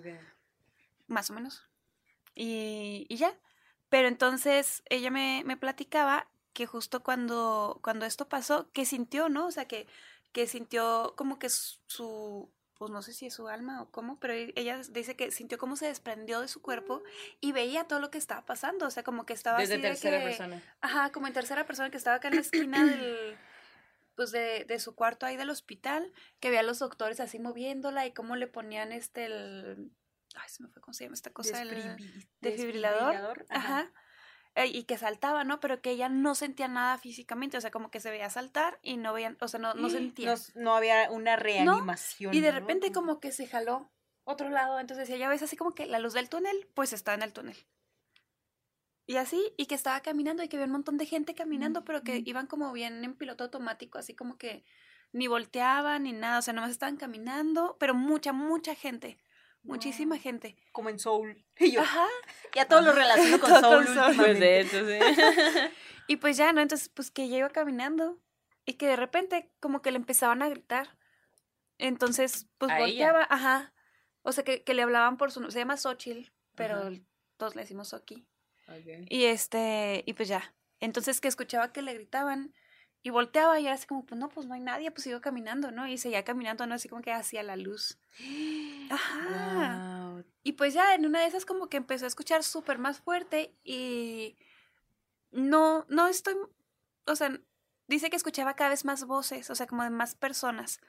más 1.07 1.29
o 1.29 1.33
menos. 1.33 1.63
Y, 2.33 3.05
y 3.09 3.17
ya. 3.17 3.37
Pero 3.89 4.07
entonces 4.07 4.83
ella 4.89 5.11
me, 5.11 5.43
me 5.45 5.57
platicaba 5.57 6.27
que 6.53 6.65
justo 6.65 7.03
cuando, 7.03 7.79
cuando 7.83 8.05
esto 8.05 8.27
pasó, 8.27 8.69
que 8.71 8.85
sintió, 8.85 9.29
¿no? 9.29 9.47
O 9.47 9.51
sea, 9.51 9.65
que, 9.67 9.87
que 10.31 10.47
sintió 10.47 11.13
como 11.15 11.39
que 11.39 11.49
su- 11.49 12.49
pues 12.77 12.91
no 12.91 13.01
sé 13.01 13.11
si 13.13 13.25
es 13.25 13.33
su 13.33 13.47
alma 13.47 13.81
o 13.81 13.89
cómo, 13.89 14.19
pero 14.19 14.33
e- 14.33 14.53
ella 14.55 14.79
dice 14.91 15.15
que 15.15 15.31
sintió 15.31 15.57
cómo 15.57 15.75
se 15.75 15.87
desprendió 15.87 16.41
de 16.41 16.47
su 16.47 16.61
cuerpo 16.61 17.01
y 17.41 17.51
veía 17.51 17.85
todo 17.85 17.99
lo 17.99 18.11
que 18.11 18.19
estaba 18.19 18.45
pasando, 18.45 18.85
o 18.85 18.91
sea, 18.91 19.01
como 19.03 19.25
que 19.25 19.33
estaba 19.33 19.57
Desde 19.57 19.75
así 19.75 19.81
de 19.81 19.87
tercera 19.87 20.19
que- 20.19 20.25
persona. 20.25 20.61
Ajá, 20.81 21.11
como 21.11 21.25
en 21.27 21.33
tercera 21.33 21.65
persona 21.65 21.89
que 21.89 21.97
estaba 21.97 22.17
acá 22.17 22.27
en 22.27 22.35
la 22.35 22.41
esquina 22.41 22.85
del, 22.85 23.35
pues 24.15 24.31
de, 24.31 24.65
de 24.65 24.79
su 24.79 24.93
cuarto 24.95 25.25
ahí 25.25 25.37
del 25.37 25.49
hospital, 25.49 26.11
que 26.39 26.49
veía 26.49 26.59
a 26.59 26.63
los 26.63 26.77
doctores 26.79 27.19
así 27.19 27.39
moviéndola 27.39 28.05
y 28.05 28.13
cómo 28.13 28.35
le 28.35 28.45
ponían 28.47 28.91
este 28.91 29.25
el, 29.25 29.91
ay, 30.39 30.49
se 30.49 30.63
me 30.63 30.69
fue 30.69 30.81
cómo 30.81 30.93
se 30.93 31.03
llama 31.03 31.15
esta 31.15 31.31
cosa, 31.31 31.61
el 31.61 32.23
Desfibrilador. 32.41 33.45
ajá, 33.49 33.91
y 34.65 34.83
que 34.83 34.97
saltaba, 34.97 35.43
¿no? 35.43 35.59
Pero 35.59 35.81
que 35.81 35.91
ella 35.91 36.09
no 36.09 36.33
sentía 36.33 36.67
nada 36.67 36.97
físicamente, 36.97 37.57
o 37.57 37.61
sea, 37.61 37.71
como 37.71 37.91
que 37.91 37.99
se 37.99 38.09
veía 38.09 38.29
saltar 38.29 38.79
y 38.81 38.97
no 38.97 39.13
veían, 39.13 39.37
o 39.39 39.47
sea, 39.47 39.59
no, 39.59 39.73
no 39.75 39.89
sentía. 39.89 40.33
No, 40.33 40.41
no 40.55 40.75
había 40.75 41.11
una 41.11 41.35
reanimación. 41.35 42.33
y 42.33 42.41
de 42.41 42.51
repente 42.51 42.91
como 42.91 43.19
que 43.19 43.31
se 43.31 43.47
jaló 43.47 43.91
otro 44.23 44.49
lado, 44.49 44.79
entonces 44.79 45.07
decía, 45.07 45.19
ya 45.19 45.29
ves 45.29 45.43
así 45.43 45.55
como 45.55 45.73
que 45.73 45.85
la 45.85 45.99
luz 45.99 46.13
del 46.13 46.29
túnel, 46.29 46.67
pues 46.73 46.91
está 46.91 47.13
en 47.13 47.21
el 47.21 47.33
túnel. 47.33 47.55
Y 49.05 49.15
así, 49.15 49.53
y 49.55 49.67
que 49.67 49.75
estaba 49.75 50.01
caminando 50.01 50.43
y 50.43 50.49
que 50.49 50.57
había 50.57 50.65
un 50.65 50.73
montón 50.73 50.97
de 50.97 51.05
gente 51.05 51.33
caminando, 51.33 51.85
pero 51.85 52.03
que 52.03 52.23
iban 52.25 52.45
como 52.45 52.73
bien 52.73 53.05
en 53.05 53.15
piloto 53.15 53.45
automático, 53.45 53.97
así 53.97 54.13
como 54.13 54.37
que 54.37 54.65
ni 55.13 55.27
volteaban 55.27 56.03
ni 56.03 56.11
nada, 56.11 56.39
o 56.39 56.41
sea, 56.41 56.53
nomás 56.53 56.71
estaban 56.71 56.97
caminando, 56.97 57.77
pero 57.79 57.93
mucha, 57.93 58.33
mucha 58.33 58.75
gente, 58.75 59.17
muchísima 59.67 60.15
Wow. 60.15 60.21
gente. 60.23 60.55
Como 60.71 60.89
en 60.89 60.99
Soul. 60.99 61.43
Y 61.59 61.71
yo, 61.71 61.81
Ajá. 61.81 62.05
ya 62.55 62.67
todo 62.67 62.81
lo 62.81 62.91
relaciono 62.93 63.39
con 63.41 63.49
Todo 63.49 63.61
Soul. 63.61 63.85
con 63.85 63.93
Soul. 63.95 64.15
Pues 64.15 64.27
últimamente. 64.37 64.45
de 64.45 64.59
hecho, 64.61 64.85
sí. 64.87 65.73
Y 66.09 66.15
pues 66.17 66.37
ya, 66.37 66.53
¿no? 66.53 66.61
Entonces, 66.61 66.87
pues 66.89 67.11
que 67.11 67.23
ella 67.23 67.37
iba 67.39 67.49
caminando 67.49 68.17
y 68.65 68.73
que 68.73 68.87
de 68.87 68.95
repente 68.95 69.51
como 69.59 69.81
que 69.81 69.91
le 69.91 69.97
empezaban 69.97 70.41
a 70.41 70.47
gritar. 70.49 70.97
Entonces, 71.77 72.47
pues 72.57 72.71
¿A 72.71 72.79
ella? 72.79 72.85
volteaba, 73.11 73.27
ajá. 73.29 73.73
O 74.23 74.31
sea, 74.31 74.43
que, 74.43 74.63
que 74.63 74.73
le 74.73 74.81
hablaban 74.81 75.17
por 75.17 75.31
su 75.31 75.39
nombre. 75.39 75.53
Se 75.53 75.59
llama 75.59 75.77
Xochitl, 75.77 76.31
pero 76.55 76.77
Ajá. 76.77 76.91
todos 77.37 77.55
le 77.55 77.61
decimos 77.61 77.89
Soki. 77.89 78.27
Ok. 78.67 79.05
Y 79.09 79.25
este, 79.25 80.03
y 80.05 80.13
pues 80.13 80.27
ya. 80.27 80.53
Entonces 80.79 81.21
que 81.21 81.27
escuchaba 81.27 81.71
que 81.71 81.81
le 81.81 81.93
gritaban 81.93 82.53
y 83.07 83.09
volteaba 83.09 83.57
y 83.57 83.65
era 83.65 83.75
así 83.75 83.87
como, 83.87 84.05
pues 84.05 84.19
no, 84.19 84.27
pues 84.27 84.47
no 84.47 84.53
hay 84.53 84.59
nadie, 84.59 84.91
pues 84.91 85.03
sigo 85.03 85.21
caminando, 85.21 85.71
¿no? 85.71 85.87
Y 85.87 85.97
seguía 85.97 86.25
caminando, 86.25 86.67
¿no? 86.67 86.75
Así 86.75 86.89
como 86.89 87.01
que 87.01 87.13
hacia 87.13 87.41
la 87.41 87.55
luz. 87.55 87.97
Ajá. 88.89 90.09
Wow. 90.11 90.25
Y 90.43 90.51
pues 90.53 90.73
ya 90.73 90.93
en 90.93 91.05
una 91.05 91.21
de 91.21 91.27
esas 91.27 91.45
como 91.45 91.69
que 91.69 91.77
empezó 91.77 92.03
a 92.03 92.09
escuchar 92.09 92.43
súper 92.43 92.79
más 92.79 92.99
fuerte 92.99 93.55
y 93.63 94.37
no, 95.31 95.85
no 95.87 96.09
estoy, 96.09 96.35
o 97.05 97.15
sea, 97.15 97.31
dice 97.87 98.09
que 98.09 98.17
escuchaba 98.17 98.57
cada 98.57 98.71
vez 98.71 98.83
más 98.83 99.05
voces, 99.05 99.49
o 99.49 99.55
sea, 99.55 99.67
como 99.67 99.83
de 99.83 99.89
más 99.89 100.15
personas. 100.15 100.81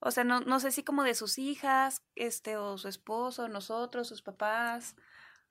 O 0.00 0.10
sea, 0.10 0.24
no, 0.24 0.40
no 0.40 0.58
sé 0.58 0.72
si 0.72 0.82
como 0.82 1.04
de 1.04 1.14
sus 1.14 1.38
hijas, 1.38 2.02
este, 2.16 2.56
o 2.56 2.76
su 2.76 2.88
esposo, 2.88 3.46
nosotros, 3.46 4.08
sus 4.08 4.22
papás, 4.22 4.96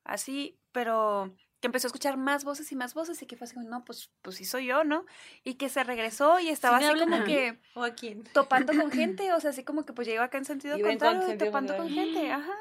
así, 0.03 0.59
pero 0.73 1.33
que 1.61 1.67
empezó 1.67 1.87
a 1.87 1.89
escuchar 1.89 2.17
más 2.17 2.43
voces 2.43 2.71
y 2.71 2.75
más 2.75 2.93
voces 2.93 3.21
y 3.21 3.25
que 3.25 3.37
fue 3.37 3.45
así 3.45 3.53
como, 3.53 3.69
no, 3.69 3.85
pues, 3.85 4.11
pues 4.21 4.35
sí 4.35 4.45
soy 4.45 4.65
yo, 4.65 4.83
¿no? 4.83 5.05
Y 5.43 5.53
que 5.55 5.69
se 5.69 5.83
regresó 5.83 6.39
y 6.39 6.49
estaba 6.49 6.77
así 6.77 6.99
como 6.99 7.15
a 7.15 7.23
que 7.23 7.59
¿O 7.75 7.83
a 7.83 7.91
quién? 7.91 8.23
topando 8.33 8.73
con 8.73 8.91
gente, 8.91 9.31
o 9.31 9.39
sea, 9.39 9.51
así 9.51 9.63
como 9.63 9.85
que 9.85 9.93
pues 9.93 10.07
llegó 10.07 10.23
acá 10.23 10.37
en 10.39 10.45
sentido 10.45 10.79
contrario, 10.81 11.33
y 11.33 11.37
topando 11.37 11.77
con 11.77 11.89
gente, 11.89 12.31
ajá. 12.31 12.53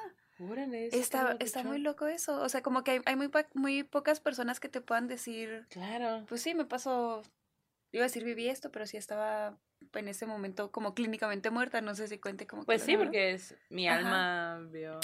Eso 0.72 0.98
Está, 0.98 1.36
está 1.40 1.62
muy 1.64 1.78
loco 1.78 2.06
eso. 2.06 2.40
O 2.40 2.48
sea, 2.48 2.62
como 2.62 2.82
que 2.82 2.92
hay, 2.92 3.00
hay 3.04 3.16
muy, 3.16 3.30
muy 3.54 3.82
pocas 3.84 4.20
personas 4.20 4.60
que 4.60 4.68
te 4.68 4.80
puedan 4.80 5.08
decir, 5.08 5.66
Claro. 5.70 6.24
pues 6.26 6.42
sí, 6.42 6.54
me 6.54 6.64
pasó, 6.64 7.22
iba 7.92 8.04
a 8.04 8.06
decir 8.06 8.24
viví 8.24 8.48
esto, 8.48 8.70
pero 8.70 8.86
sí 8.86 8.96
estaba 8.96 9.58
en 9.94 10.08
ese 10.08 10.26
momento 10.26 10.70
como 10.72 10.94
clínicamente 10.94 11.50
muerta, 11.50 11.80
no 11.80 11.94
sé 11.94 12.08
si 12.08 12.18
cuente 12.18 12.46
como 12.46 12.64
Pues 12.64 12.82
sí, 12.82 12.96
porque 12.96 13.32
es 13.32 13.54
mi 13.68 13.88
Ajá. 13.88 13.98
alma 13.98 14.68
vio. 14.70 14.98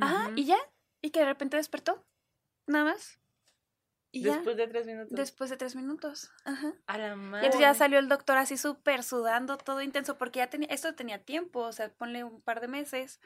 Ajá, 0.00 0.18
y 0.36 0.44
ya, 0.44 0.58
y 1.02 1.10
que 1.10 1.20
de 1.20 1.26
repente 1.26 1.56
despertó, 1.56 2.04
nada 2.66 2.84
más. 2.86 3.18
Y 4.18 4.22
ya, 4.24 4.34
Después 4.36 4.56
de 4.56 4.66
tres 4.66 4.86
minutos. 4.86 5.16
después 5.16 5.50
de 5.50 5.56
tres 5.56 5.74
minutos. 5.76 6.30
Ajá. 6.44 6.72
A 6.86 6.98
la 6.98 7.12
Y 7.12 7.16
madre. 7.16 7.46
entonces 7.46 7.60
ya 7.60 7.74
salió 7.74 7.98
el 7.98 8.08
doctor 8.08 8.36
así 8.38 8.56
súper 8.56 9.02
sudando, 9.02 9.56
todo 9.58 9.82
intenso, 9.82 10.18
porque 10.18 10.38
ya 10.38 10.48
tenía, 10.50 10.68
esto 10.70 10.94
tenía 10.94 11.22
tiempo, 11.24 11.60
o 11.60 11.72
sea, 11.72 11.88
ponle 11.90 12.24
un 12.24 12.40
par 12.40 12.60
de 12.60 12.68
meses. 12.68 13.20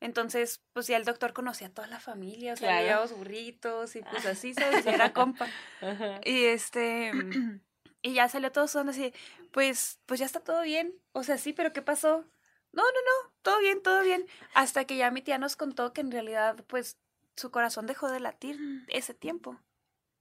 Entonces, 0.00 0.62
pues 0.72 0.86
ya 0.86 0.96
el 0.96 1.04
doctor 1.04 1.32
conocía 1.32 1.66
a 1.68 1.70
toda 1.70 1.88
la 1.88 1.98
familia, 1.98 2.52
o 2.52 2.56
sea, 2.56 2.68
Claro. 2.68 2.84
llevaba 2.86 3.02
los 3.02 3.16
burritos 3.16 3.96
y 3.96 4.02
pues 4.02 4.26
así. 4.26 4.54
Y 4.84 4.88
era 4.88 5.12
compa. 5.12 5.46
Ajá. 5.80 6.20
Y 6.24 6.44
este, 6.44 7.10
y 8.02 8.14
ya 8.14 8.28
salió 8.28 8.52
todo 8.52 8.68
sudando 8.68 8.90
así, 8.92 9.12
pues, 9.50 9.98
pues 10.06 10.20
ya 10.20 10.26
está 10.26 10.40
todo 10.40 10.62
bien. 10.62 10.94
O 11.12 11.24
sea, 11.24 11.36
sí, 11.36 11.52
pero 11.52 11.72
¿qué 11.72 11.82
pasó? 11.82 12.24
No, 12.70 12.82
no, 12.82 12.88
no, 12.90 13.32
todo 13.42 13.58
bien, 13.58 13.82
todo 13.82 14.02
bien. 14.02 14.24
Hasta 14.54 14.84
que 14.84 14.96
ya 14.96 15.10
mi 15.10 15.20
tía 15.22 15.38
nos 15.38 15.56
contó 15.56 15.92
que 15.92 16.00
en 16.02 16.12
realidad, 16.12 16.64
pues, 16.68 16.98
su 17.34 17.50
corazón 17.50 17.86
dejó 17.86 18.08
de 18.08 18.20
latir 18.20 18.56
ese 18.88 19.14
tiempo. 19.14 19.58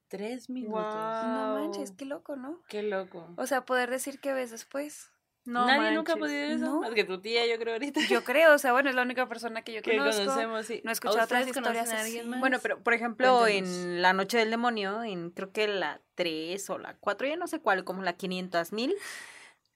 Tres 0.07 0.49
minutos. 0.49 0.83
No 0.83 1.59
manches, 1.59 1.91
qué 1.91 2.05
loco, 2.05 2.35
¿no? 2.35 2.61
Qué 2.69 2.83
loco. 2.83 3.33
O 3.35 3.45
sea, 3.45 3.65
poder 3.65 3.89
decir 3.89 4.19
que 4.19 4.33
ves 4.33 4.51
después. 4.51 5.11
No 5.47 5.65
Nadie 5.65 5.91
nunca 5.91 6.13
ha 6.13 6.17
podido 6.17 6.43
eso. 6.43 6.65
No. 6.65 6.81
Más 6.81 6.93
que 6.93 7.05
tu 7.05 7.21
tía, 7.21 7.47
yo 7.47 7.57
creo 7.57 7.73
ahorita. 7.75 8.01
Yo 8.09 8.23
creo, 8.25 8.53
o 8.53 8.57
sea, 8.57 8.73
bueno, 8.73 8.89
es 8.89 8.95
la 8.95 9.01
única 9.01 9.29
persona 9.29 9.61
que 9.61 9.73
yo 9.73 9.81
que 9.81 9.97
conozco. 9.97 10.25
conocemos, 10.25 10.65
sí. 10.65 10.81
no 10.83 10.91
he 10.91 10.93
escuchado 10.93 11.23
otras 11.23 11.47
¿Ustedes 11.47 11.53
conocen 11.53 11.83
historias 11.83 11.99
a 11.99 12.05
alguien 12.05 12.29
más? 12.29 12.39
Bueno, 12.41 12.59
pero 12.61 12.83
por 12.83 12.93
ejemplo, 12.93 13.47
en 13.47 14.01
La 14.01 14.11
Noche 14.11 14.37
del 14.37 14.49
Demonio, 14.51 15.03
en 15.03 15.31
creo 15.31 15.53
que 15.53 15.67
la 15.69 16.01
3 16.15 16.69
o 16.69 16.77
la 16.79 16.97
4, 16.97 17.27
ya 17.27 17.37
no 17.37 17.47
sé 17.47 17.59
cuál, 17.59 17.85
como 17.85 18.03
la 18.03 18.13
500 18.17 18.73
mil, 18.73 18.93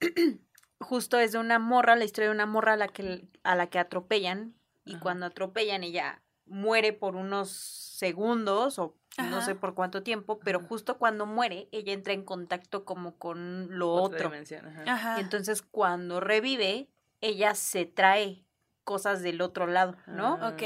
justo 0.81 1.19
es 1.19 1.31
de 1.31 1.37
una 1.37 1.57
morra, 1.57 1.95
la 1.95 2.03
historia 2.03 2.29
de 2.29 2.35
una 2.35 2.45
morra 2.45 2.73
a 2.73 2.77
la 2.77 2.89
que, 2.89 3.27
a 3.43 3.55
la 3.55 3.67
que 3.67 3.79
atropellan 3.79 4.53
y 4.83 4.95
Ajá. 4.95 5.01
cuando 5.01 5.25
atropellan 5.25 5.83
ella 5.83 6.21
muere 6.45 6.91
por 6.91 7.15
unos 7.15 7.49
segundos 7.49 8.77
o 8.77 8.97
no 9.17 9.41
sé 9.41 9.55
por 9.55 9.73
cuánto 9.75 10.03
tiempo, 10.03 10.39
pero 10.39 10.59
Ajá. 10.59 10.67
justo 10.67 10.97
cuando 10.97 11.25
muere 11.25 11.67
ella 11.71 11.93
entra 11.93 12.13
en 12.13 12.23
contacto 12.23 12.85
como 12.85 13.17
con 13.17 13.67
lo 13.77 13.91
Otra 13.91 14.15
otro. 14.17 14.29
dimensión, 14.29 14.67
ajá. 14.67 14.83
Ajá. 14.87 15.17
Y 15.17 15.21
entonces 15.21 15.61
cuando 15.61 16.19
revive, 16.19 16.87
ella 17.19 17.53
se 17.55 17.85
trae 17.85 18.45
cosas 18.83 19.21
del 19.21 19.41
otro 19.41 19.67
lado, 19.67 19.95
¿no? 20.07 20.37
Ah, 20.41 20.49
Ok. 20.49 20.61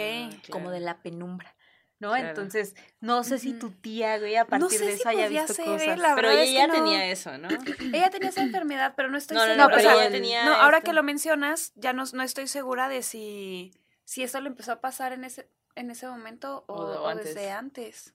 como 0.51 0.65
claro. 0.65 0.69
de 0.71 0.79
la 0.79 1.01
penumbra, 1.01 1.55
¿no? 1.99 2.12
Claro. 2.12 2.27
Entonces, 2.29 2.75
no 3.01 3.23
sé 3.23 3.39
si 3.39 3.53
tu 3.53 3.71
tía, 3.71 4.17
güey, 4.19 4.36
a 4.38 4.45
partir 4.45 4.69
sé 4.79 4.86
de 4.86 4.91
si 4.93 4.99
eso 5.01 5.10
haya 5.10 5.27
visto 5.27 5.53
ser, 5.53 5.65
cosas. 5.65 5.88
¿eh? 5.88 5.97
La 5.97 6.15
Pero 6.15 6.29
ella 6.29 6.43
es 6.43 6.53
ya 6.53 6.62
que 6.62 6.67
no. 6.67 6.73
tenía 6.75 7.05
eso, 7.12 7.38
¿no? 7.38 7.49
Ella 7.93 8.10
tenía 8.12 8.29
esa 8.29 8.41
enfermedad, 8.43 8.93
pero 8.95 9.10
no 9.10 9.17
estoy 9.17 9.36
No, 9.38 9.43
segura. 9.43 9.63
no, 9.63 9.69
pero 9.69 9.79
o 9.79 9.81
sea, 9.81 9.93
ella 10.03 10.12
tenía 10.12 10.45
no, 10.45 10.53
ahora 10.53 10.77
esto. 10.77 10.91
que 10.91 10.93
lo 10.93 11.03
mencionas, 11.03 11.73
ya 11.75 11.93
no, 11.93 12.03
no 12.13 12.23
estoy 12.23 12.47
segura 12.47 12.88
de 12.89 13.01
si, 13.03 13.73
si 14.05 14.23
eso 14.23 14.39
le 14.39 14.47
empezó 14.49 14.71
a 14.71 14.81
pasar 14.81 15.12
en 15.13 15.23
ese, 15.25 15.49
en 15.75 15.91
ese 15.91 16.08
momento 16.08 16.63
o, 16.67 16.73
O 16.73 16.91
de- 16.91 16.97
o 16.97 17.03
o 17.03 17.08
antes. 17.08 17.36
desde 17.36 17.51
antes. 17.51 18.13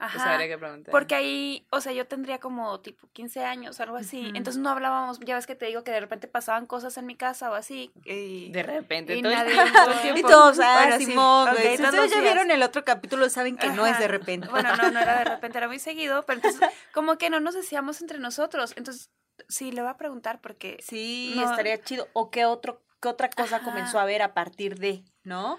Pues 0.00 0.14
Ajá. 0.16 0.32
habría 0.32 0.48
que 0.48 0.56
preguntar. 0.56 0.90
Porque 0.92 1.14
ahí, 1.14 1.66
o 1.70 1.82
sea, 1.82 1.92
yo 1.92 2.06
tendría 2.06 2.38
como 2.40 2.80
tipo 2.80 3.06
15 3.12 3.44
años, 3.44 3.80
algo 3.80 3.98
así. 3.98 4.32
Entonces 4.34 4.56
no 4.56 4.70
hablábamos, 4.70 5.20
ya 5.20 5.34
ves 5.34 5.46
que 5.46 5.54
te 5.54 5.66
digo 5.66 5.84
que 5.84 5.90
de 5.90 6.00
repente 6.00 6.26
pasaban 6.26 6.64
cosas 6.66 6.96
en 6.96 7.04
mi 7.04 7.16
casa 7.16 7.50
o 7.50 7.54
así. 7.54 7.92
Y, 8.06 8.50
De 8.50 8.62
repente, 8.62 9.14
y 9.14 9.20
todo 9.22 9.30
el 9.32 9.38
nadie- 9.38 9.52
tiempo. 9.52 9.78
todo 9.84 9.90
el 10.10 10.16
Y 10.18 10.22
todos, 10.22 10.58
ah, 10.60 10.80
Bueno, 10.88 11.04
Simón. 11.04 11.48
Si 11.54 11.68
ustedes 11.82 11.92
ya 11.92 12.00
días. 12.06 12.22
vieron 12.22 12.50
el 12.50 12.62
otro 12.62 12.82
capítulo, 12.82 13.28
saben 13.28 13.58
que 13.58 13.68
no 13.68 13.86
es 13.86 13.98
de 13.98 14.08
repente. 14.08 14.48
Bueno, 14.48 14.74
no, 14.76 14.90
no 14.90 14.98
era 15.00 15.18
de 15.18 15.24
repente, 15.26 15.58
era 15.58 15.68
muy 15.68 15.78
seguido, 15.78 16.24
pero 16.24 16.38
entonces 16.38 16.60
como 16.94 17.18
que 17.18 17.28
no 17.28 17.38
nos 17.40 17.54
decíamos 17.54 18.00
entre 18.00 18.18
nosotros. 18.18 18.72
Entonces, 18.76 19.10
sí, 19.48 19.70
le 19.70 19.82
voy 19.82 19.90
a 19.90 19.98
preguntar 19.98 20.40
porque... 20.40 20.78
Sí, 20.82 21.34
No. 21.36 21.44
estaría 21.50 21.78
chido. 21.82 22.08
O 22.14 22.30
qué 22.30 22.46
otro, 22.46 22.82
qué 23.02 23.08
otra 23.08 23.28
cosa 23.28 23.56
Ajá. 23.56 23.64
comenzó 23.66 23.98
a 24.00 24.06
ver 24.06 24.22
a 24.22 24.32
partir 24.32 24.78
de, 24.78 25.04
¿no? 25.24 25.58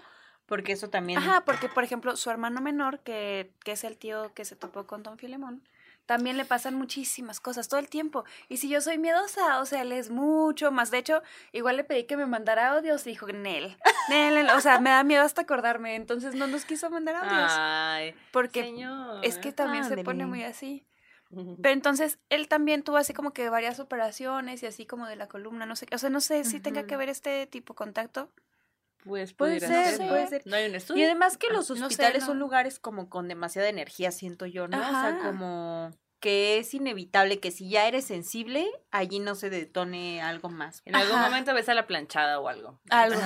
Porque 0.51 0.73
eso 0.73 0.89
también. 0.89 1.17
Ajá, 1.17 1.45
porque 1.45 1.69
por 1.69 1.81
ejemplo, 1.81 2.17
su 2.17 2.29
hermano 2.29 2.59
menor, 2.59 2.99
que, 2.99 3.53
que 3.63 3.71
es 3.71 3.85
el 3.85 3.95
tío 3.95 4.33
que 4.33 4.43
se 4.43 4.57
topó 4.57 4.85
con 4.85 5.01
Don 5.01 5.17
Filemón, 5.17 5.63
también 6.05 6.35
le 6.35 6.43
pasan 6.43 6.75
muchísimas 6.75 7.39
cosas 7.39 7.69
todo 7.69 7.79
el 7.79 7.87
tiempo. 7.87 8.25
Y 8.49 8.57
si 8.57 8.67
yo 8.67 8.81
soy 8.81 8.97
miedosa, 8.97 9.61
o 9.61 9.65
sea, 9.65 9.83
él 9.83 9.93
es 9.93 10.09
mucho 10.09 10.69
más. 10.73 10.91
De 10.91 10.97
hecho, 10.97 11.23
igual 11.53 11.77
le 11.77 11.85
pedí 11.85 12.03
que 12.03 12.17
me 12.17 12.25
mandara 12.25 12.71
audios 12.71 13.07
y 13.07 13.11
dijo, 13.11 13.27
Nel, 13.27 13.77
Nel, 14.09 14.35
Nel", 14.35 14.49
o 14.49 14.59
sea, 14.59 14.81
me 14.81 14.89
da 14.89 15.05
miedo 15.05 15.23
hasta 15.23 15.43
acordarme. 15.43 15.95
Entonces 15.95 16.35
no 16.35 16.47
nos 16.47 16.65
quiso 16.65 16.89
mandar 16.89 17.15
audios. 17.15 17.53
Ay, 17.55 18.13
porque 18.33 18.63
señor. 18.63 19.23
es 19.23 19.37
que 19.37 19.53
también 19.53 19.85
se 19.85 20.03
pone 20.03 20.25
muy 20.25 20.43
así. 20.43 20.85
Pero 21.29 21.73
entonces 21.73 22.19
él 22.27 22.49
también 22.49 22.83
tuvo 22.83 22.97
así 22.97 23.13
como 23.13 23.31
que 23.31 23.49
varias 23.49 23.79
operaciones 23.79 24.63
y 24.63 24.65
así 24.65 24.85
como 24.85 25.07
de 25.07 25.15
la 25.15 25.29
columna, 25.29 25.65
no 25.65 25.77
sé, 25.77 25.85
qué. 25.85 25.95
o 25.95 25.97
sea, 25.97 26.09
no 26.09 26.19
sé 26.19 26.43
si 26.43 26.59
tenga 26.59 26.83
que 26.83 26.97
ver 26.97 27.07
este 27.07 27.47
tipo 27.47 27.71
de 27.71 27.77
contacto. 27.77 28.29
Pues 29.03 29.33
Puede 29.33 29.59
ser, 29.59 29.97
ser, 29.97 30.07
puede 30.07 30.23
¿no? 30.23 30.29
ser. 30.29 30.41
No 30.45 30.55
hay 30.55 30.65
un 30.69 30.75
estudio. 30.75 31.01
Y 31.01 31.05
además 31.05 31.37
que 31.37 31.47
los 31.49 31.69
No 31.69 31.75
sé, 31.75 31.83
hospitales 31.83 32.21
no. 32.21 32.27
son 32.27 32.39
lugares 32.39 32.79
como 32.79 33.09
con 33.09 33.27
demasiada 33.27 33.69
energía, 33.69 34.11
siento 34.11 34.45
yo, 34.45 34.67
¿no? 34.67 34.77
O 34.77 34.81
sea, 34.81 35.19
como 35.23 35.91
que 36.19 36.59
es 36.59 36.75
inevitable 36.75 37.39
que 37.39 37.49
si 37.49 37.67
ya 37.67 37.87
eres 37.87 38.05
sensible, 38.05 38.69
allí 38.91 39.17
no 39.17 39.33
se 39.33 39.49
detone 39.49 40.21
algo 40.21 40.49
más. 40.49 40.83
En 40.85 40.95
algún 40.95 41.19
momento 41.19 41.51
ves 41.55 41.67
a 41.67 41.73
la 41.73 41.87
planchada 41.87 42.39
o 42.39 42.47
algo. 42.47 42.79
Algo. 42.91 43.19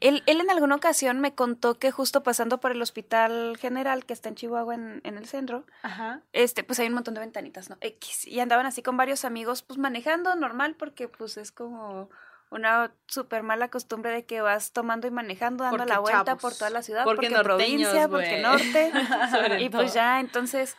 él, 0.00 0.22
él 0.26 0.40
en 0.40 0.50
alguna 0.50 0.74
ocasión 0.76 1.18
me 1.20 1.34
contó 1.34 1.78
que 1.78 1.90
justo 1.90 2.22
pasando 2.22 2.60
por 2.60 2.72
el 2.72 2.82
hospital 2.82 3.56
general 3.58 4.04
que 4.04 4.12
está 4.12 4.28
en 4.28 4.34
Chihuahua 4.34 4.74
en, 4.74 5.00
en 5.02 5.16
el 5.16 5.24
centro, 5.26 5.64
Ajá. 5.82 6.20
este, 6.34 6.62
pues 6.62 6.78
hay 6.78 6.88
un 6.88 6.92
montón 6.94 7.14
de 7.14 7.20
ventanitas, 7.20 7.70
¿no? 7.70 7.78
X. 7.80 8.26
Y 8.26 8.38
andaban 8.40 8.66
así 8.66 8.82
con 8.82 8.98
varios 8.98 9.24
amigos, 9.24 9.62
pues 9.62 9.78
manejando 9.78 10.36
normal, 10.36 10.74
porque 10.78 11.08
pues 11.08 11.38
es 11.38 11.52
como 11.52 12.10
una 12.50 12.92
súper 13.06 13.42
mala 13.42 13.68
costumbre 13.68 14.10
de 14.10 14.24
que 14.24 14.40
vas 14.40 14.72
tomando 14.72 15.06
y 15.06 15.10
manejando, 15.10 15.64
dando 15.64 15.78
Porque 15.78 15.92
la 15.92 15.98
vuelta 16.00 16.24
chavos. 16.24 16.42
por 16.42 16.54
toda 16.54 16.70
la 16.70 16.82
ciudad, 16.82 17.04
Porque 17.04 17.28
porque, 17.28 17.42
norteños, 17.48 17.90
provincia, 17.90 18.08
porque 18.08 18.40
norte. 18.40 18.92
Y 19.64 19.68
pues 19.68 19.86
todo. 19.88 19.94
ya, 19.94 20.20
entonces, 20.20 20.76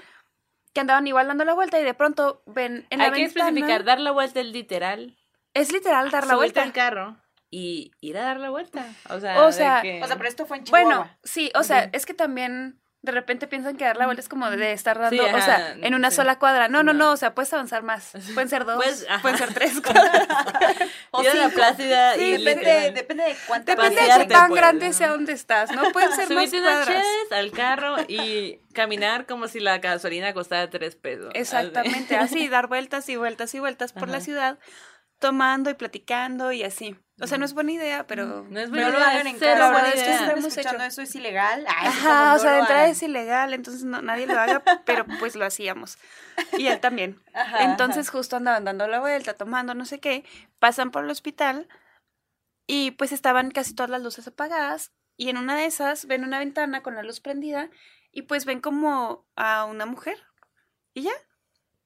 que 0.73 0.79
andaban 0.81 1.05
igual 1.07 1.27
dando 1.27 1.45
la 1.45 1.53
vuelta 1.53 1.79
y 1.79 1.83
de 1.83 1.93
pronto 1.93 2.41
ven 2.45 2.85
en 2.89 2.99
la 2.99 3.05
Hay 3.05 3.11
que 3.11 3.23
especificar, 3.23 3.83
dar 3.83 3.99
la 3.99 4.11
vuelta 4.11 4.39
es 4.39 4.47
literal. 4.47 5.15
Es 5.53 5.71
literal 5.71 6.11
dar 6.11 6.27
la 6.27 6.35
vuelta. 6.35 6.61
al 6.63 6.73
carro 6.73 7.17
y 7.51 7.91
ir 8.01 8.17
a 8.17 8.21
dar 8.21 8.39
la 8.39 8.49
vuelta. 8.51 8.85
O 9.09 9.19
sea, 9.19 9.41
O 9.43 9.47
de 9.47 9.53
sea, 9.53 9.81
que- 9.81 10.01
O 10.03 10.07
sea, 10.07 10.15
pero 10.17 10.29
esto 10.29 10.45
fue 10.45 10.57
en 10.57 10.63
Chihuahua. 10.65 10.85
Bueno, 10.95 11.17
sí, 11.23 11.51
o 11.55 11.63
sea, 11.63 11.89
es 11.93 12.05
que 12.05 12.13
también 12.13 12.79
de 13.09 13.15
repente 13.15 13.47
piensan 13.47 13.75
que 13.77 13.83
dar 13.85 13.97
la 13.97 14.05
vuelta 14.05 14.21
es 14.21 14.29
como 14.29 14.49
de 14.49 14.71
estar 14.71 14.97
dando, 14.99 15.23
Sí, 15.23 15.29
o 15.33 15.41
sea, 15.41 15.75
en 15.81 15.93
una 15.95 16.09
sí. 16.11 16.17
sola 16.17 16.37
cuadra. 16.39 16.67
No, 16.67 16.83
no, 16.83 16.93
No. 16.93 17.05
no, 17.05 17.11
o 17.13 17.17
sea, 17.17 17.33
puedes 17.35 17.51
avanzar 17.53 17.83
más. 17.83 18.11
Pueden 18.33 18.49
ser 18.49 18.65
dos, 18.65 18.75
Pues, 18.77 19.05
pueden 19.21 19.37
ser 19.37 19.53
tres 19.53 19.81
cuadras. 19.85 20.27
O 21.11 21.19
a 21.21 21.33
la 21.33 21.49
plácida 21.49 22.13
Sí, 22.15 22.21
y 22.21 22.37
depende, 22.43 22.91
depende 22.91 23.23
de 23.23 23.35
cuánta 23.47 23.75
Depende 23.75 24.01
de 24.01 24.07
qué 24.19 24.25
tan 24.25 24.51
grande 24.53 24.87
¿no? 24.87 24.93
sea 24.93 25.09
donde 25.09 25.33
estás, 25.33 25.71
¿no? 25.71 25.83
Pueden 25.91 26.11
ser 26.13 26.29
más 26.29 26.49
cuadras. 26.49 27.03
al 27.31 27.51
carro 27.51 27.95
y 28.07 28.59
caminar 28.73 29.25
como 29.25 29.47
si 29.47 29.59
la 29.59 29.79
gasolina 29.79 30.33
costara 30.33 30.69
tres 30.69 30.95
pesos. 30.95 31.31
Exactamente, 31.33 32.15
así, 32.15 32.47
dar 32.47 32.67
vueltas 32.67 33.09
y 33.09 33.15
vueltas 33.17 33.53
y 33.55 33.59
vueltas 33.59 33.93
por 33.93 34.07
la 34.09 34.21
ciudad, 34.21 34.59
tomando 35.19 35.69
y 35.69 35.73
platicando 35.73 36.51
y 36.51 36.63
así. 36.63 36.95
O 37.21 37.27
sea, 37.27 37.37
no 37.37 37.45
es 37.45 37.53
buena 37.53 37.71
idea, 37.71 38.07
pero... 38.07 38.45
No 38.49 38.59
es 38.59 38.69
No 38.69 38.75
buena 38.75 38.89
lo 38.89 38.97
idea, 38.97 39.09
hagan 39.09 39.27
en 39.27 39.39
cero 39.39 39.59
casa. 39.71 40.37
escuchando 40.37 40.83
hecho. 40.83 40.87
eso 40.87 41.01
es 41.01 41.15
ilegal. 41.15 41.65
Ay, 41.67 41.87
Ajá, 41.87 42.35
o 42.35 42.39
sea, 42.39 42.51
de 42.51 42.57
lo 42.57 42.63
entrada 42.63 42.87
es 42.87 43.03
ilegal, 43.03 43.53
entonces 43.53 43.83
no, 43.83 44.01
nadie 44.01 44.25
lo 44.27 44.39
haga, 44.39 44.63
pero 44.85 45.05
pues 45.19 45.35
lo 45.35 45.45
hacíamos. 45.45 45.97
Y 46.57 46.67
él 46.67 46.79
también. 46.79 47.21
Ajá, 47.33 47.63
Entonces 47.63 48.09
justo 48.09 48.37
andaban 48.37 48.63
dando 48.65 48.87
la 48.87 48.99
vuelta, 48.99 49.33
tomando 49.33 49.73
no 49.73 49.85
sé 49.85 49.99
qué, 49.99 50.23
pasan 50.59 50.91
por 50.91 51.03
el 51.03 51.09
hospital 51.09 51.67
y 52.67 52.91
pues 52.91 53.11
estaban 53.11 53.51
casi 53.51 53.73
todas 53.73 53.89
las 53.89 54.01
luces 54.01 54.27
apagadas 54.27 54.91
y 55.17 55.29
en 55.29 55.37
una 55.37 55.55
de 55.55 55.65
esas 55.65 56.05
ven 56.05 56.23
una 56.23 56.39
ventana 56.39 56.81
con 56.83 56.95
la 56.95 57.03
luz 57.03 57.19
prendida 57.19 57.69
y 58.11 58.23
pues 58.23 58.45
ven 58.45 58.61
como 58.61 59.27
a 59.35 59.65
una 59.65 59.85
mujer 59.85 60.17
y 60.93 61.01
ya. 61.01 61.11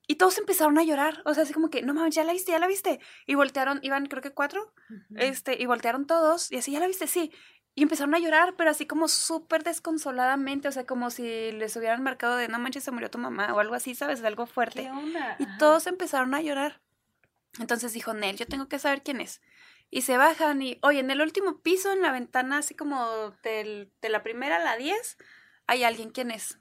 Y 0.05 0.15
todos 0.15 0.37
empezaron 0.37 0.77
a 0.77 0.83
llorar, 0.83 1.21
o 1.25 1.33
sea, 1.33 1.43
así 1.43 1.53
como 1.53 1.69
que, 1.69 1.81
no 1.81 1.93
mames, 1.93 2.13
ya 2.13 2.23
la 2.25 2.33
viste, 2.33 2.51
ya 2.51 2.59
la 2.59 2.67
viste. 2.67 2.99
Y 3.25 3.35
voltearon, 3.35 3.79
iban 3.83 4.05
creo 4.07 4.21
que 4.21 4.31
cuatro, 4.33 4.73
este, 5.15 5.61
y 5.61 5.65
voltearon 5.65 6.05
todos 6.07 6.51
y 6.51 6.57
así, 6.57 6.71
ya 6.73 6.79
la 6.81 6.87
viste, 6.87 7.07
sí. 7.07 7.31
Y 7.75 7.83
empezaron 7.83 8.13
a 8.13 8.19
llorar, 8.19 8.55
pero 8.57 8.69
así 8.69 8.85
como 8.85 9.07
súper 9.07 9.63
desconsoladamente, 9.63 10.67
o 10.67 10.71
sea, 10.71 10.85
como 10.85 11.09
si 11.09 11.51
les 11.53 11.75
hubieran 11.77 12.03
marcado 12.03 12.35
de, 12.35 12.47
no 12.47 12.59
manches, 12.59 12.83
se 12.83 12.91
murió 12.91 13.09
tu 13.09 13.17
mamá 13.17 13.53
o 13.53 13.59
algo 13.59 13.75
así, 13.75 13.95
¿sabes? 13.95 14.21
De 14.21 14.27
algo 14.27 14.45
fuerte. 14.45 14.83
¿Qué 14.83 14.91
onda? 14.91 15.37
Y 15.39 15.45
todos 15.57 15.87
empezaron 15.87 16.35
a 16.35 16.41
llorar. 16.41 16.81
Entonces 17.59 17.93
dijo, 17.93 18.13
Nel, 18.13 18.35
yo 18.37 18.45
tengo 18.45 18.67
que 18.67 18.79
saber 18.79 19.03
quién 19.03 19.21
es. 19.21 19.41
Y 19.89 20.01
se 20.01 20.17
bajan 20.17 20.61
y, 20.61 20.79
oye, 20.81 20.99
en 20.99 21.11
el 21.11 21.21
último 21.21 21.61
piso, 21.61 21.91
en 21.91 22.01
la 22.01 22.11
ventana, 22.11 22.57
así 22.57 22.75
como 22.75 23.31
del- 23.43 23.91
de 24.01 24.09
la 24.09 24.23
primera 24.23 24.55
a 24.57 24.59
la 24.59 24.75
10, 24.75 25.17
hay 25.67 25.83
alguien, 25.83 26.09
¿quién 26.11 26.31
es? 26.31 26.59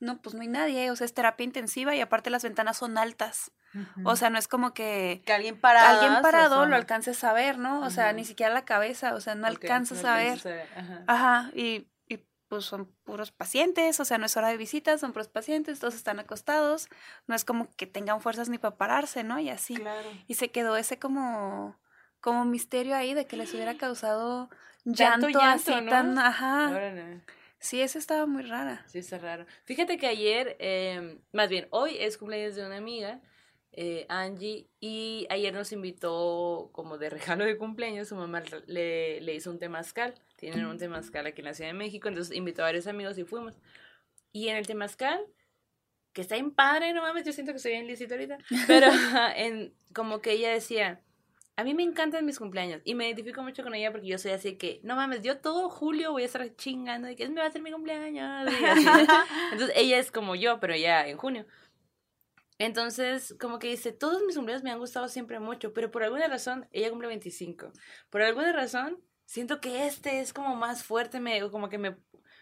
No, 0.00 0.20
pues 0.20 0.34
no 0.34 0.40
hay 0.42 0.48
nadie, 0.48 0.90
o 0.90 0.96
sea, 0.96 1.04
es 1.04 1.12
terapia 1.14 1.44
intensiva 1.44 1.94
y 1.94 2.00
aparte 2.00 2.30
las 2.30 2.42
ventanas 2.42 2.78
son 2.78 2.96
altas. 2.98 3.52
O 4.02 4.16
sea, 4.16 4.30
no 4.30 4.38
es 4.38 4.48
como 4.48 4.74
que 4.74 5.22
que 5.24 5.32
alguien 5.32 5.60
parado. 5.60 6.00
alguien 6.00 6.22
parado 6.22 6.66
lo 6.66 6.74
alcances 6.74 7.22
a 7.22 7.32
ver, 7.32 7.58
¿no? 7.58 7.82
O 7.82 7.90
sea, 7.90 8.12
ni 8.12 8.24
siquiera 8.24 8.52
la 8.52 8.64
cabeza, 8.64 9.14
o 9.14 9.20
sea, 9.20 9.34
no 9.36 9.42
Ok, 9.46 9.50
alcanzas 9.50 10.02
no 10.02 10.08
a 10.08 10.16
ver. 10.16 10.32
alcanzas 10.32 10.46
a 10.46 10.54
ver, 10.56 10.68
ajá. 10.76 11.04
Ajá, 11.06 11.50
y, 11.54 11.86
y 12.08 12.18
pues 12.48 12.64
son 12.64 12.86
puros 13.04 13.30
pacientes, 13.30 14.00
o 14.00 14.04
sea, 14.04 14.18
no 14.18 14.26
es 14.26 14.36
hora 14.36 14.48
de 14.48 14.56
visitas, 14.56 15.00
son 15.00 15.12
puros 15.12 15.28
pacientes, 15.28 15.78
todos 15.78 15.94
están 15.94 16.18
acostados, 16.18 16.88
no 17.28 17.34
es 17.36 17.44
como 17.44 17.68
que 17.76 17.86
tengan 17.86 18.20
fuerzas 18.20 18.48
ni 18.48 18.58
para 18.58 18.76
pararse, 18.76 19.22
¿no? 19.22 19.38
Y 19.38 19.50
así. 19.50 19.74
Claro. 19.76 20.08
Y 20.26 20.34
se 20.34 20.50
quedó 20.50 20.76
ese 20.76 20.98
como, 20.98 21.78
como 22.20 22.44
misterio 22.44 22.96
ahí 22.96 23.14
de 23.14 23.26
que 23.26 23.36
les 23.36 23.52
hubiera 23.54 23.74
causado 23.78 24.48
Tanto 24.82 25.28
llanto, 25.28 25.40
así 25.42 25.70
llanto, 25.70 25.80
¿no? 25.84 25.90
tan, 25.90 26.18
ajá. 26.18 26.70
Órale. 26.70 27.20
Sí, 27.60 27.82
eso 27.82 27.98
estaba 27.98 28.26
muy 28.26 28.42
rara. 28.42 28.84
Sí, 28.88 28.98
está 28.98 29.18
raro. 29.18 29.44
Fíjate 29.64 29.98
que 29.98 30.06
ayer, 30.06 30.56
eh, 30.58 31.18
más 31.32 31.50
bien, 31.50 31.68
hoy 31.70 31.96
es 31.98 32.16
cumpleaños 32.16 32.56
de 32.56 32.64
una 32.64 32.78
amiga, 32.78 33.20
eh, 33.72 34.06
Angie, 34.08 34.68
y 34.80 35.26
ayer 35.30 35.52
nos 35.52 35.70
invitó 35.70 36.70
como 36.72 36.96
de 36.96 37.10
regalo 37.10 37.44
de 37.44 37.58
cumpleaños, 37.58 38.08
su 38.08 38.16
mamá 38.16 38.42
le, 38.66 39.20
le 39.20 39.34
hizo 39.34 39.50
un 39.50 39.58
temazcal, 39.58 40.14
tienen 40.36 40.64
un 40.64 40.78
temazcal 40.78 41.26
aquí 41.26 41.42
en 41.42 41.44
la 41.44 41.54
Ciudad 41.54 41.70
de 41.70 41.74
México, 41.74 42.08
entonces 42.08 42.34
invitó 42.34 42.62
a 42.62 42.64
varios 42.64 42.86
amigos 42.86 43.18
y 43.18 43.24
fuimos. 43.24 43.58
Y 44.32 44.48
en 44.48 44.56
el 44.56 44.66
temazcal, 44.66 45.20
que 46.14 46.22
está 46.22 46.36
en 46.36 46.52
padre, 46.52 46.94
no 46.94 47.02
mames, 47.02 47.24
yo 47.24 47.32
siento 47.32 47.52
que 47.52 47.58
soy 47.58 47.72
bien 47.72 47.86
lícito 47.86 48.14
ahorita, 48.14 48.38
pero 48.66 48.88
en, 49.36 49.74
como 49.94 50.20
que 50.20 50.32
ella 50.32 50.50
decía, 50.50 51.02
a 51.60 51.64
mí 51.64 51.74
me 51.74 51.82
encantan 51.82 52.24
mis 52.24 52.38
cumpleaños 52.38 52.80
y 52.84 52.94
me 52.94 53.06
identifico 53.06 53.42
mucho 53.42 53.62
con 53.62 53.74
ella 53.74 53.92
porque 53.92 54.06
yo 54.06 54.16
soy 54.16 54.32
así 54.32 54.56
que, 54.56 54.80
no 54.82 54.96
mames, 54.96 55.22
yo 55.22 55.38
todo 55.40 55.68
julio 55.68 56.10
voy 56.10 56.22
a 56.22 56.26
estar 56.26 56.56
chingando 56.56 57.06
de 57.06 57.16
que 57.16 57.28
me 57.28 57.42
va 57.42 57.46
a 57.46 57.50
ser 57.50 57.60
mi 57.60 57.70
cumpleaños. 57.70 58.50
Entonces 59.52 59.76
ella 59.76 59.98
es 59.98 60.10
como 60.10 60.34
yo, 60.34 60.58
pero 60.58 60.74
ya 60.74 61.06
en 61.06 61.18
junio. 61.18 61.44
Entonces, 62.56 63.36
como 63.38 63.58
que 63.58 63.68
dice, 63.68 63.92
todos 63.92 64.22
mis 64.22 64.36
cumpleaños 64.36 64.64
me 64.64 64.70
han 64.70 64.78
gustado 64.78 65.08
siempre 65.08 65.38
mucho, 65.38 65.74
pero 65.74 65.90
por 65.90 66.02
alguna 66.02 66.28
razón, 66.28 66.66
ella 66.72 66.88
cumple 66.88 67.08
25. 67.08 67.72
Por 68.08 68.22
alguna 68.22 68.52
razón, 68.52 68.98
siento 69.26 69.60
que 69.60 69.86
este 69.86 70.20
es 70.20 70.32
como 70.32 70.56
más 70.56 70.82
fuerte, 70.82 71.20
me, 71.20 71.46
como 71.50 71.68
que 71.68 71.76
me, 71.76 71.96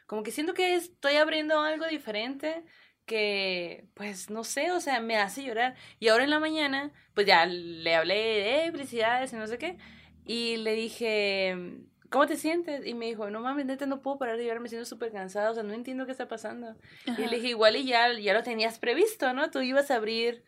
como 0.07 0.23
que 0.23 0.31
siento 0.31 0.55
que 0.55 0.77
estoy 0.77 1.17
abriendo 1.17 1.59
algo 1.59 1.87
diferente 1.87 2.65
que, 3.09 3.89
pues, 3.95 4.31
no 4.31 4.45
sé, 4.45 4.71
o 4.71 4.79
sea, 4.79 5.01
me 5.01 5.17
hace 5.17 5.43
llorar. 5.43 5.75
Y 5.99 6.07
ahora 6.09 6.23
en 6.23 6.31
la 6.31 6.39
mañana, 6.39 6.93
pues 7.15 7.27
ya 7.27 7.45
le 7.47 7.97
hablé 7.97 8.15
de 8.15 8.67
eh, 8.67 8.71
felicidades 8.71 9.33
y 9.33 9.37
no 9.37 9.49
sé 9.49 9.59
qué, 9.59 9.77
y 10.25 10.59
le 10.59 10.75
dije, 10.75 11.57
¿cómo 12.11 12.27
te 12.27 12.37
sientes? 12.37 12.87
Y 12.87 12.95
me 12.95 13.07
dijo, 13.07 13.31
no 13.31 13.41
mames, 13.41 13.67
neta, 13.67 13.87
no 13.87 14.03
puedo 14.03 14.19
parar 14.19 14.37
de 14.37 14.45
llorar, 14.45 14.61
me 14.61 14.69
siento 14.69 14.87
súper 14.87 15.11
cansada, 15.11 15.51
o 15.51 15.55
sea, 15.55 15.65
no 15.65 15.73
entiendo 15.75 16.07
qué 16.07 16.13
está 16.13 16.29
pasando. 16.29 16.77
Y 17.07 17.27
le 17.27 17.37
dije, 17.37 17.49
igual 17.49 17.75
y 17.77 17.85
ya, 17.85 18.13
ya 18.13 18.35
lo 18.35 18.45
tenías 18.45 18.79
previsto, 18.79 19.33
¿no? 19.33 19.51
Tú 19.51 19.61
ibas 19.61 19.91
a 19.91 19.97
abrir 19.97 20.45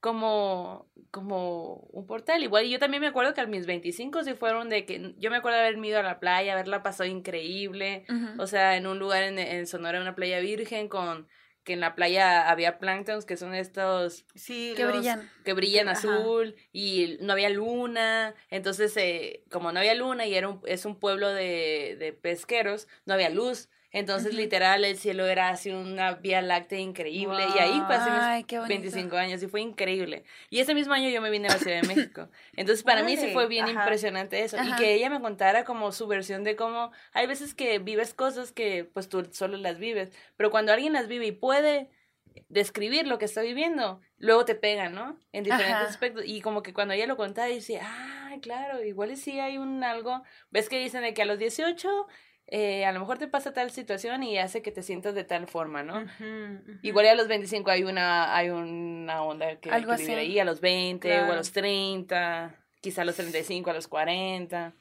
como, 0.00 0.88
como 1.10 1.88
un 1.92 2.06
portal. 2.06 2.42
Igual 2.42 2.66
y 2.66 2.70
yo 2.70 2.78
también 2.78 3.00
me 3.00 3.06
acuerdo 3.06 3.34
que 3.34 3.40
a 3.40 3.46
mis 3.46 3.66
25 3.66 4.22
sí 4.22 4.34
fueron 4.34 4.68
de 4.68 4.84
que 4.84 5.14
yo 5.18 5.30
me 5.30 5.36
acuerdo 5.36 5.58
de 5.58 5.66
haber 5.66 5.84
ido 5.84 5.98
a 5.98 6.02
la 6.02 6.20
playa, 6.20 6.52
haberla 6.52 6.82
pasado 6.82 7.08
increíble. 7.08 8.04
O 8.38 8.46
sea, 8.46 8.76
en 8.76 8.86
un 8.86 8.98
lugar 8.98 9.22
en, 9.22 9.38
en 9.38 9.66
Sonora, 9.66 10.00
una 10.00 10.14
playa 10.14 10.40
virgen, 10.40 10.88
con 10.88 11.26
que 11.64 11.72
en 11.72 11.80
la 11.80 11.94
playa 11.94 12.48
había 12.50 12.78
planctons, 12.78 13.24
que 13.24 13.36
son 13.36 13.54
estos 13.54 14.24
Sí, 14.34 14.74
que 14.76 14.84
los- 14.84 14.92
brillan. 14.92 15.30
que 15.44 15.52
brillan 15.54 15.88
Ajá. 15.88 15.98
azul 15.98 16.54
y 16.72 17.16
no 17.20 17.32
había 17.32 17.48
luna, 17.48 18.34
entonces 18.50 18.96
eh, 18.96 19.42
como 19.50 19.72
no 19.72 19.80
había 19.80 19.94
luna 19.94 20.26
y 20.26 20.34
era 20.34 20.48
un, 20.48 20.60
es 20.66 20.84
un 20.84 20.98
pueblo 21.00 21.28
de, 21.32 21.96
de 21.98 22.12
pesqueros, 22.12 22.86
no 23.06 23.14
había 23.14 23.30
luz, 23.30 23.68
Entonces, 23.94 24.34
literal, 24.34 24.84
el 24.84 24.96
cielo 24.98 25.24
era 25.24 25.50
así 25.50 25.70
una 25.70 26.14
vía 26.14 26.42
láctea 26.42 26.80
increíble. 26.80 27.46
Y 27.54 27.58
ahí 27.60 27.80
pasé 27.86 28.10
Ay, 28.10 28.42
qué 28.42 28.58
bonito. 28.58 28.74
25 28.74 29.16
años 29.16 29.40
y 29.40 29.46
fue 29.46 29.60
increíble. 29.60 30.24
Y 30.50 30.58
ese 30.58 30.74
mismo 30.74 30.94
año 30.94 31.08
yo 31.10 31.22
me 31.22 31.30
vine 31.30 31.46
a 31.46 31.52
la 31.52 31.58
Ciudad 31.60 31.80
de 31.80 31.86
México. 31.86 32.28
Entonces, 32.56 32.82
para 32.82 33.04
mí 33.04 33.16
sí 33.16 33.28
fue 33.32 33.46
bien 33.46 33.66
ajá. 33.66 33.84
impresionante 33.84 34.42
eso. 34.42 34.56
Y 34.60 34.74
que 34.74 34.94
ella 34.94 35.10
me 35.10 35.20
contara 35.20 35.62
como 35.62 35.92
su 35.92 36.08
versión 36.08 36.42
de 36.42 36.56
cómo 36.56 36.90
hay 37.12 37.28
veces 37.28 37.54
que 37.54 37.78
vives 37.78 38.14
cosas 38.14 38.50
que 38.50 38.82
pues 38.82 39.08
tú 39.08 39.28
solo 39.30 39.58
las 39.58 39.78
vives. 39.78 40.10
Pero 40.36 40.50
cuando 40.50 40.72
alguien 40.72 40.92
las 40.92 41.06
vive 41.06 41.26
y 41.26 41.32
puede 41.32 41.88
describir 42.48 43.06
lo 43.06 43.18
que 43.18 43.26
está 43.26 43.42
viviendo, 43.42 44.00
luego 44.18 44.44
te 44.44 44.56
pegan, 44.56 44.92
¿no? 44.96 45.20
En 45.30 45.44
diferentes 45.44 45.76
Ajá. 45.76 45.88
aspectos. 45.88 46.24
Y 46.26 46.40
como 46.40 46.64
que 46.64 46.74
cuando 46.74 46.94
ella 46.94 47.06
lo 47.06 47.16
contaba, 47.16 47.46
dice, 47.46 47.78
ah, 47.80 48.34
claro, 48.42 48.82
igual 48.82 49.16
sí 49.16 49.38
hay 49.38 49.56
un 49.56 49.84
algo. 49.84 50.24
¿Ves 50.50 50.68
que 50.68 50.80
dicen 50.80 51.02
de 51.02 51.14
que 51.14 51.22
a 51.22 51.26
los 51.26 51.38
18 51.38 52.08
eh, 52.46 52.84
a 52.84 52.92
lo 52.92 53.00
mejor 53.00 53.18
te 53.18 53.26
pasa 53.28 53.52
tal 53.52 53.70
situación 53.70 54.22
y 54.22 54.38
hace 54.38 54.62
que 54.62 54.70
te 54.70 54.82
sientas 54.82 55.14
de 55.14 55.24
tal 55.24 55.46
forma, 55.48 55.82
¿no? 55.82 56.02
Ujú, 56.02 56.24
ujú. 56.24 56.78
Igual 56.82 57.06
a 57.06 57.14
los 57.14 57.28
25 57.28 57.70
hay 57.70 57.84
una, 57.84 58.36
hay 58.36 58.50
una 58.50 59.22
onda 59.22 59.56
que, 59.60 59.70
Algo 59.70 59.90
que 59.90 59.96
vivir 59.96 60.18
así. 60.18 60.20
ahí, 60.20 60.38
a 60.38 60.44
los 60.44 60.60
20 60.60 61.22
o 61.22 61.32
a 61.32 61.36
los 61.36 61.52
30, 61.52 62.54
quizá 62.80 63.02
a 63.02 63.04
los 63.04 63.16
35, 63.16 63.70
a 63.70 63.74
los 63.74 63.88
40. 63.88 64.74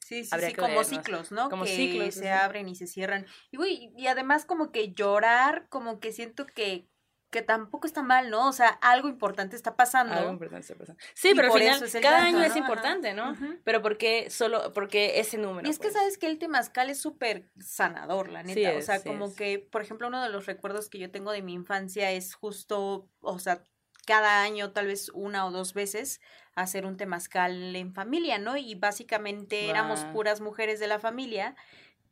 Sí, 0.00 0.24
sí, 0.24 0.30
Habría 0.32 0.50
sí, 0.50 0.54
como 0.54 0.68
vernos. 0.68 0.88
ciclos, 0.88 1.32
¿no? 1.32 1.50
Como 1.50 1.64
que 1.64 1.70
ciclos, 1.70 2.14
se 2.14 2.30
abren 2.30 2.68
y 2.68 2.74
se 2.74 2.86
cierran. 2.86 3.26
Y, 3.50 3.56
güey, 3.58 3.92
y 3.96 4.06
además 4.06 4.44
como 4.46 4.70
que 4.72 4.92
llorar, 4.92 5.66
como 5.68 6.00
que 6.00 6.12
siento 6.12 6.46
que, 6.46 6.86
que 7.30 7.42
tampoco 7.42 7.86
está 7.86 8.02
mal, 8.02 8.30
¿no? 8.30 8.48
O 8.48 8.52
sea, 8.52 8.68
algo 8.68 9.08
importante 9.08 9.54
está 9.54 9.76
pasando. 9.76 10.14
Algo 10.14 10.30
importante 10.30 10.62
está 10.62 10.76
pasando. 10.76 11.00
Sí, 11.14 11.28
Y 11.30 11.34
pero 11.34 11.52
al 11.52 11.58
final 11.58 11.90
cada 12.00 12.24
año 12.24 12.38
¿no? 12.38 12.44
es 12.44 12.56
importante, 12.56 13.12
¿no? 13.12 13.36
Pero 13.64 13.82
porque 13.82 14.30
solo, 14.30 14.72
porque 14.72 15.20
ese 15.20 15.36
número. 15.36 15.66
Y 15.66 15.70
es 15.70 15.78
que 15.78 15.88
pues. 15.88 15.94
sabes 15.94 16.16
que 16.16 16.26
el 16.26 16.38
temazcal 16.38 16.88
es 16.88 17.00
súper 17.00 17.50
sanador, 17.60 18.30
la 18.30 18.42
Sí 18.44 18.54
neta. 18.54 18.70
o 18.76 18.78
es, 18.78 18.86
sea, 18.86 18.98
sí 18.98 19.08
como 19.08 19.26
es. 19.26 19.34
que, 19.34 19.58
por 19.58 19.82
ejemplo, 19.82 20.08
uno 20.08 20.22
de 20.22 20.30
los 20.30 20.46
recuerdos 20.46 20.88
que 20.88 20.98
yo 20.98 21.10
tengo 21.10 21.32
de 21.32 21.42
mi 21.42 21.52
infancia 21.52 22.10
es 22.12 22.34
justo, 22.34 23.08
o 23.20 23.38
sea, 23.38 23.62
cada 24.06 24.40
año, 24.42 24.72
tal 24.72 24.86
vez 24.86 25.10
una 25.12 25.44
o 25.46 25.50
dos 25.50 25.74
veces, 25.74 26.22
hacer 26.54 26.86
un 26.86 26.96
temazcal 26.96 27.76
en 27.76 27.92
familia, 27.92 28.38
¿no? 28.38 28.56
Y 28.56 28.74
básicamente 28.74 29.68
éramos 29.68 30.04
puras 30.06 30.40
mujeres 30.40 30.80
de 30.80 30.86
la 30.86 30.98
familia 30.98 31.54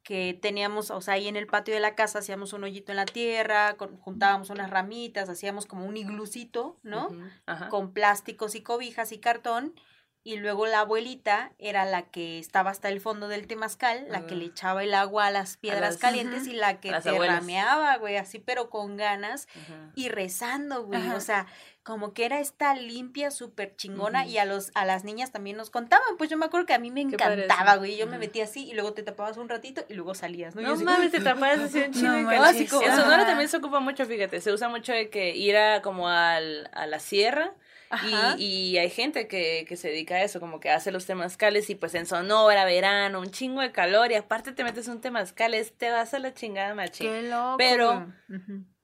que 0.07 0.39
teníamos, 0.41 0.93
o 0.93 1.01
sea, 1.01 1.15
ahí 1.15 1.27
en 1.27 1.35
el 1.35 1.49
patio 1.49 1.75
de 1.75 1.81
la 1.81 1.97
casa 1.97 2.21
hacíamos 2.21 2.53
un 2.53 2.63
hoyito 2.63 2.93
en 2.93 2.97
la 2.97 3.07
tierra, 3.07 3.75
con- 3.77 3.97
juntábamos 3.99 4.51
unas 4.51 4.71
ramitas, 4.71 5.29
hacíamos 5.29 5.67
como 5.67 5.85
un 5.85 5.97
iglucito, 5.97 6.77
¿no? 6.85 7.09
Con 7.71 7.93
plásticos 7.93 8.55
y 8.55 8.63
cobijas 8.63 9.11
y 9.11 9.19
cartón. 9.19 9.75
Y 10.29 10.39
luego 10.39 10.67
la 10.67 10.81
abuelita 10.81 11.53
era 11.61 11.85
la 11.85 12.03
que 12.03 12.41
estaba 12.41 12.71
hasta 12.71 12.89
el 12.89 13.01
fondo 13.01 13.29
del 13.29 13.47
temazcal, 13.47 14.07
la 14.11 14.27
que 14.27 14.35
le 14.35 14.47
echaba 14.47 14.83
el 14.83 14.93
agua 14.93 15.27
a 15.27 15.31
las 15.31 15.57
piedras 15.57 15.93
las- 15.93 15.97
calientes 15.99 16.49
y 16.49 16.53
la 16.55 16.81
que 16.81 16.89
A 16.89 16.93
las 16.93 17.07
abuelas. 17.07 17.37
derrameaba, 17.37 17.97
güey, 17.99 18.17
así 18.17 18.41
pero 18.41 18.69
con 18.69 18.97
ganas 18.97 19.47
y 19.95 20.09
rezando, 20.09 20.83
güey. 20.85 21.11
O 21.11 21.21
sea, 21.21 21.47
como 21.85 22.13
que 22.13 22.25
era 22.25 22.41
esta 22.41 22.75
limpia, 22.75 23.31
súper 23.31 23.77
chingona. 23.77 24.27
Y 24.27 24.39
a 24.39 24.45
los, 24.45 24.73
a 24.75 24.85
las 24.85 25.05
niñas 25.05 25.31
también 25.31 25.57
nos 25.57 25.71
contaban. 25.71 26.17
Pues 26.19 26.29
yo 26.29 26.37
me 26.37 26.47
acuerdo 26.47 26.67
que 26.67 26.75
a 26.75 26.81
mí 26.81 26.91
me 26.91 27.03
encantaba, 27.03 27.77
güey. 27.77 27.97
Yo 27.97 28.09
me 28.09 28.19
metía 28.19 28.43
así 28.43 28.69
y 28.69 28.75
luego 28.75 28.95
te 28.95 29.05
tapabas 29.05 29.37
un 29.37 29.49
ratito 29.49 29.85
y 29.89 29.95
luego 29.95 30.17
salías, 30.17 30.57
¿no? 30.57 30.63
No 30.63 30.73
así, 30.73 30.83
mames, 30.83 31.13
te 31.13 31.21
tapas 31.21 31.61
así 31.61 31.79
un 31.79 31.93
chingo 31.93 32.09
No 32.09 32.23
manches. 32.23 32.39
clásico. 32.41 32.83
En. 32.83 32.97
Sonora 32.97 33.27
también 33.27 33.49
se 33.49 33.59
ocupa 33.59 33.79
mucho, 33.79 34.05
fíjate, 34.05 34.41
se 34.41 34.53
usa 34.53 34.69
mucho 34.69 34.93
de 34.93 35.09
que 35.09 35.37
ir 35.37 35.57
a 35.57 35.83
como 35.83 36.09
al, 36.09 36.69
a 36.73 36.87
la 36.89 36.99
sierra. 36.99 37.53
Y, 38.39 38.43
y 38.43 38.79
hay 38.79 38.91
gente 38.91 39.29
que, 39.29 39.65
que 39.69 39.77
se 39.77 39.89
dedica 39.89 40.17
a 40.17 40.23
eso, 40.23 40.41
como 40.41 40.61
que 40.61 40.71
hace 40.71 40.91
los 40.93 41.07
temazcales 41.07 41.71
y 41.71 41.75
pues 41.75 41.95
en 41.95 42.07
Sonora, 42.07 42.65
verano, 42.65 43.21
un 43.21 43.31
chingo 43.31 43.61
de 43.61 43.71
calor 43.73 44.11
y 44.11 44.15
aparte 44.15 44.53
te 44.53 44.65
metes 44.65 44.89
un 44.89 45.01
temazcal, 45.01 45.55
es- 45.55 45.73
te 45.77 45.91
vas 45.91 46.13
a 46.15 46.19
la 46.19 46.35
chingada 46.35 46.75
machín. 46.75 47.11
Qué 47.11 47.23
loco. 47.23 47.57
Pero-. 47.59 48.13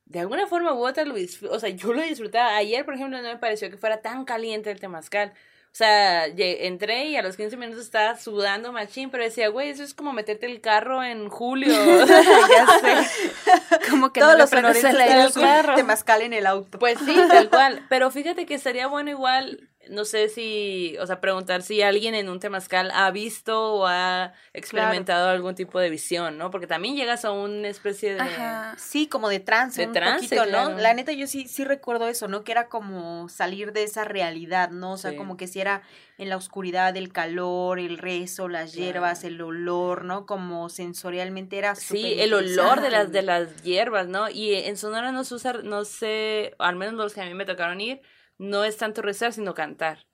De 0.05 0.21
alguna 0.21 0.47
forma 0.47 0.75
u 0.75 0.87
otra 0.87 1.05
lo 1.07 1.17
disfr- 1.17 1.49
o 1.51 1.59
sea, 1.59 1.71
yo 1.71 1.93
lo 1.95 2.03
disfrutaba. 2.03 2.55
Ayer, 2.57 2.85
por 2.85 2.95
ejemplo, 2.95 3.21
no 3.23 3.29
me 3.29 3.39
pareció 3.39 3.71
que 3.71 3.79
fuera 3.79 4.03
tan 4.03 4.25
caliente 4.27 4.71
el 4.71 4.79
temazcal. 4.79 5.33
O 5.73 5.75
sea, 5.75 6.27
entré 6.27 7.07
y 7.07 7.17
a 7.17 7.23
los 7.23 7.35
15 7.39 7.57
minutos 7.57 7.83
estaba 7.83 8.15
sudando 8.19 8.73
machín, 8.73 9.11
pero 9.11 9.25
decía, 9.25 9.49
güey, 9.49 9.71
eso 9.71 9.83
es 9.83 9.95
como 9.95 10.13
meterte 10.13 10.45
el 10.45 10.61
carro 10.61 11.03
en 11.03 11.31
julio. 11.31 11.73
ya 12.07 12.67
sé. 12.79 13.89
Como 13.89 14.13
que 14.13 14.21
Todos 14.21 14.35
no 14.35 14.39
los 14.41 14.51
prendes 14.51 14.83
sonorenses 14.83 15.35
el 15.37 15.43
carro. 15.43 15.75
temazcal 15.75 16.21
en 16.21 16.35
el 16.35 16.45
auto. 16.47 16.79
Pues 16.79 16.99
sí, 16.99 17.17
tal 17.27 17.49
cual. 17.49 17.87
Pero 17.89 18.11
fíjate 18.11 18.45
que 18.45 18.53
estaría 18.55 18.87
bueno 18.87 19.09
igual, 19.09 19.71
no 19.91 20.05
sé 20.05 20.29
si, 20.29 20.97
o 21.01 21.07
sea, 21.07 21.21
preguntar 21.21 21.63
si 21.63 21.83
alguien 21.83 22.15
en 22.15 22.29
un 22.29 22.39
temazcal 22.41 22.91
ha 22.95 23.11
visto 23.11 23.75
o 23.75 23.87
ha 23.87 24.33
experimentado 24.53 25.29
algún 25.29 25.55
tipo 25.55 25.79
de 25.81 25.91
visión, 25.91 26.39
¿no? 26.39 26.51
Porque 26.51 26.67
también 26.67 26.97
llegas 26.97 27.25
a 27.25 27.33
una 27.33 27.69
especie 27.69 28.15
de... 28.15 28.21
Ajá. 28.21 28.75
Sí, 28.79 29.07
como 29.09 29.29
de 29.29 29.41
trance, 29.41 29.81
De 29.83 29.87
un 29.89 29.93
trance, 29.93 30.27
poquito, 30.37 30.45
claro. 30.49 30.71
¿no? 30.71 30.79
La 30.79 30.95
neta, 30.95 31.13
yo 31.13 31.27
sí, 31.27 31.49
sí 31.49 31.65
recuerdo 31.65 32.09
eso, 32.09 32.29
¿no? 32.29 32.45
Que 32.45 32.53
era 32.53 32.69
como 32.69 33.29
salir 33.29 33.73
de 33.73 33.83
esa 33.85 34.05
realidad, 34.05 34.71
¿no? 34.71 34.93
O 34.93 34.97
sea, 34.97 35.11
Sí. 35.13 35.17
como 35.17 35.37
que 35.37 35.47
si 35.47 35.61
era 35.61 35.83
en 36.19 36.29
la 36.29 36.37
oscuridad, 36.37 36.97
el 36.97 37.13
calor, 37.13 37.79
el 37.81 37.99
rezo, 37.99 38.49
las 38.49 38.73
Claro. 38.73 38.85
hierbas, 38.85 39.25
el 39.25 39.41
olor, 39.41 40.05
¿no? 40.05 40.27
Como 40.27 40.69
sensorialmente 40.69 41.59
era 41.59 41.75
Sí, 41.75 42.15
el 42.19 42.33
olor 42.35 42.81
de 42.81 42.91
las, 42.91 43.11
de 43.11 43.23
las 43.23 43.63
hierbas, 43.63 44.07
¿no? 44.07 44.29
Y 44.31 44.55
en 44.55 44.77
Sonora 44.77 45.11
no 45.13 45.25
se 45.25 45.35
usa, 45.35 45.55
no 45.65 45.85
sé, 45.85 46.55
al 46.59 46.77
menos 46.77 46.95
los 46.95 47.15
que 47.15 47.21
a 47.23 47.25
mí 47.25 47.35
me 47.35 47.45
tocaron 47.45 47.81
ir, 47.81 48.01
no 48.43 48.65
es 48.65 48.77
tanto 48.77 49.03
rezar, 49.03 49.33
sino 49.33 49.55
cantar. 49.55 50.07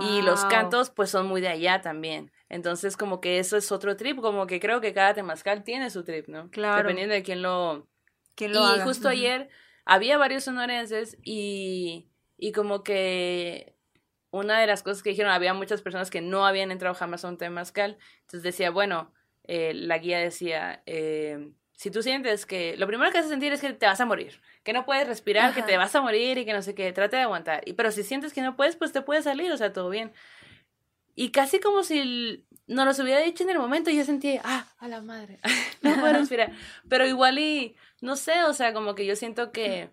Y 0.00 0.22
los 0.22 0.44
cantos, 0.46 0.90
pues, 0.90 1.10
son 1.10 1.26
muy 1.26 1.42
de 1.42 1.48
allá 1.48 1.82
también. 1.82 2.32
Entonces, 2.48 2.96
como 2.96 3.20
que 3.20 3.38
eso 3.38 3.56
es 3.56 3.70
otro 3.70 3.96
trip, 3.96 4.18
como 4.20 4.46
que 4.46 4.58
creo 4.58 4.80
que 4.80 4.94
cada 4.94 5.12
temazcal 5.12 5.62
tiene 5.62 5.90
su 5.90 6.04
trip, 6.04 6.26
¿no? 6.28 6.50
Claro. 6.50 6.78
Dependiendo 6.78 7.14
de 7.14 7.22
quién 7.22 7.42
lo... 7.42 7.86
¿Quién 8.34 8.50
y 8.50 8.54
lo 8.54 8.64
haga? 8.64 8.84
justo 8.84 9.08
ayer 9.08 9.48
había 9.84 10.18
varios 10.18 10.44
sonorenses 10.44 11.18
y, 11.22 12.08
y 12.36 12.52
como 12.52 12.82
que 12.82 13.76
una 14.30 14.58
de 14.58 14.66
las 14.66 14.82
cosas 14.82 15.02
que 15.02 15.10
dijeron, 15.10 15.30
había 15.30 15.54
muchas 15.54 15.82
personas 15.82 16.10
que 16.10 16.20
no 16.20 16.46
habían 16.46 16.72
entrado 16.72 16.94
jamás 16.94 17.24
a 17.24 17.28
un 17.28 17.38
temazcal. 17.38 17.98
Entonces 18.22 18.42
decía, 18.42 18.70
bueno, 18.70 19.12
eh, 19.44 19.74
la 19.74 19.98
guía 19.98 20.18
decía, 20.18 20.82
eh, 20.86 21.52
si 21.76 21.90
tú 21.90 22.02
sientes 22.02 22.46
que 22.46 22.76
lo 22.76 22.86
primero 22.86 23.10
que 23.10 23.18
vas 23.18 23.26
a 23.26 23.30
sentir 23.30 23.52
es 23.52 23.60
que 23.60 23.72
te 23.72 23.86
vas 23.86 24.00
a 24.00 24.06
morir, 24.06 24.40
que 24.62 24.72
no 24.72 24.84
puedes 24.84 25.06
respirar, 25.06 25.54
que 25.54 25.62
te 25.62 25.76
vas 25.76 25.94
a 25.94 26.00
morir 26.00 26.38
y 26.38 26.44
que 26.44 26.52
no 26.52 26.62
sé 26.62 26.74
qué, 26.74 26.92
trate 26.92 27.16
de 27.16 27.22
aguantar. 27.22 27.62
Y, 27.66 27.72
pero 27.72 27.90
si 27.90 28.02
sientes 28.02 28.32
que 28.32 28.42
no 28.42 28.56
puedes, 28.56 28.76
pues 28.76 28.92
te 28.92 29.02
puedes 29.02 29.24
salir, 29.24 29.50
o 29.50 29.56
sea, 29.56 29.72
todo 29.72 29.90
bien. 29.90 30.12
Y 31.16 31.30
casi 31.30 31.60
como 31.60 31.82
si 31.82 32.46
nos 32.66 32.86
los 32.86 32.98
hubiera 32.98 33.20
dicho 33.20 33.44
en 33.44 33.50
el 33.50 33.58
momento, 33.58 33.90
yo 33.90 34.04
sentí, 34.04 34.38
ah, 34.42 34.66
a 34.78 34.88
la 34.88 35.00
madre, 35.00 35.40
no 35.82 35.94
puedo 36.00 36.12
respirar. 36.18 36.52
Pero 36.88 37.06
igual 37.06 37.38
y, 37.38 37.76
no 38.00 38.16
sé, 38.16 38.44
o 38.44 38.52
sea, 38.52 38.72
como 38.72 38.94
que 38.94 39.04
yo 39.04 39.16
siento 39.16 39.50
que 39.52 39.90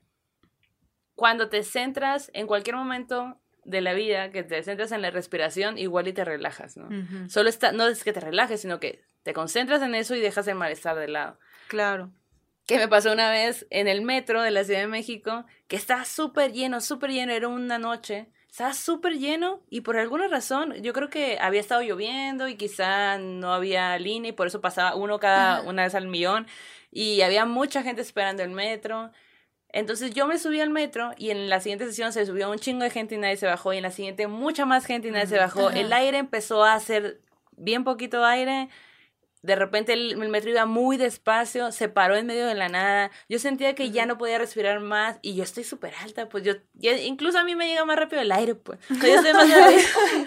cuando 1.15 1.49
te 1.49 1.63
centras 1.63 2.31
en 2.33 2.47
cualquier 2.47 2.75
momento 2.75 3.39
de 3.63 3.81
la 3.81 3.93
vida, 3.93 4.31
que 4.31 4.43
te 4.43 4.61
centras 4.63 4.91
en 4.91 5.01
la 5.01 5.11
respiración, 5.11 5.77
igual 5.77 6.07
y 6.07 6.13
te 6.13 6.25
relajas, 6.25 6.77
¿no? 6.77 6.89
Solo 7.29 7.49
está, 7.49 7.71
no 7.71 7.87
es 7.87 8.03
que 8.03 8.13
te 8.13 8.19
relajes, 8.19 8.61
sino 8.61 8.79
que 8.79 9.03
te 9.23 9.33
concentras 9.33 9.81
en 9.81 9.93
eso 9.93 10.15
y 10.15 10.19
dejas 10.19 10.47
el 10.47 10.55
malestar 10.55 10.97
de 10.97 11.07
lado. 11.07 11.37
Claro. 11.71 12.11
Que 12.65 12.77
me 12.77 12.89
pasó 12.89 13.13
una 13.13 13.31
vez 13.31 13.65
en 13.69 13.87
el 13.87 14.01
metro 14.01 14.41
de 14.41 14.51
la 14.51 14.65
Ciudad 14.65 14.81
de 14.81 14.87
México, 14.87 15.45
que 15.69 15.77
estaba 15.77 16.03
súper 16.03 16.51
lleno, 16.51 16.81
súper 16.81 17.11
lleno, 17.11 17.31
era 17.31 17.47
una 17.47 17.79
noche, 17.79 18.27
estaba 18.49 18.73
súper 18.73 19.13
lleno 19.13 19.61
y 19.69 19.79
por 19.79 19.95
alguna 19.95 20.27
razón, 20.27 20.73
yo 20.83 20.91
creo 20.91 21.09
que 21.09 21.37
había 21.39 21.61
estado 21.61 21.81
lloviendo 21.81 22.49
y 22.49 22.55
quizá 22.55 23.17
no 23.19 23.53
había 23.53 23.97
línea 23.99 24.31
y 24.31 24.33
por 24.33 24.47
eso 24.47 24.59
pasaba 24.59 24.95
uno 24.97 25.17
cada 25.21 25.61
una 25.61 25.83
vez 25.83 25.95
al 25.95 26.09
millón 26.09 26.45
y 26.91 27.21
había 27.21 27.45
mucha 27.45 27.83
gente 27.83 28.01
esperando 28.01 28.43
el 28.43 28.49
metro. 28.49 29.13
Entonces 29.69 30.13
yo 30.13 30.27
me 30.27 30.39
subí 30.39 30.59
al 30.59 30.71
metro 30.71 31.13
y 31.17 31.29
en 31.29 31.47
la 31.47 31.61
siguiente 31.61 31.85
sesión 31.85 32.11
se 32.11 32.25
subió 32.25 32.51
un 32.51 32.59
chingo 32.59 32.83
de 32.83 32.89
gente 32.89 33.15
y 33.15 33.17
nadie 33.17 33.37
se 33.37 33.47
bajó 33.47 33.71
y 33.71 33.77
en 33.77 33.83
la 33.83 33.91
siguiente 33.91 34.27
mucha 34.27 34.65
más 34.65 34.85
gente 34.85 35.07
y 35.07 35.11
nadie 35.11 35.27
se 35.27 35.37
bajó. 35.37 35.69
El 35.69 35.93
aire 35.93 36.17
empezó 36.17 36.65
a 36.65 36.73
hacer 36.73 37.21
bien 37.55 37.85
poquito 37.85 38.25
aire. 38.25 38.67
De 39.41 39.55
repente 39.55 39.93
el, 39.93 40.11
el 40.21 40.29
metro 40.29 40.49
iba 40.51 40.65
muy 40.65 40.97
despacio, 40.97 41.71
se 41.71 41.89
paró 41.89 42.15
en 42.15 42.27
medio 42.27 42.45
de 42.45 42.53
la 42.55 42.69
nada. 42.69 43.09
Yo 43.27 43.39
sentía 43.39 43.73
que 43.75 43.89
ya 43.91 44.05
no 44.05 44.17
podía 44.17 44.37
respirar 44.37 44.79
más 44.81 45.17
y 45.21 45.35
yo 45.35 45.43
estoy 45.43 45.63
súper 45.63 45.93
alta, 46.01 46.29
pues 46.29 46.43
yo, 46.43 46.53
yo- 46.73 46.95
incluso 46.95 47.39
a 47.39 47.43
mí 47.43 47.55
me 47.55 47.67
llega 47.67 47.83
más 47.85 47.97
rápido 47.97 48.21
el 48.21 48.31
aire, 48.31 48.55
pues. 48.55 48.79
O 48.91 48.95
sea, 48.95 49.09
yo 49.09 49.15
estoy 49.15 49.33
más. 49.33 49.47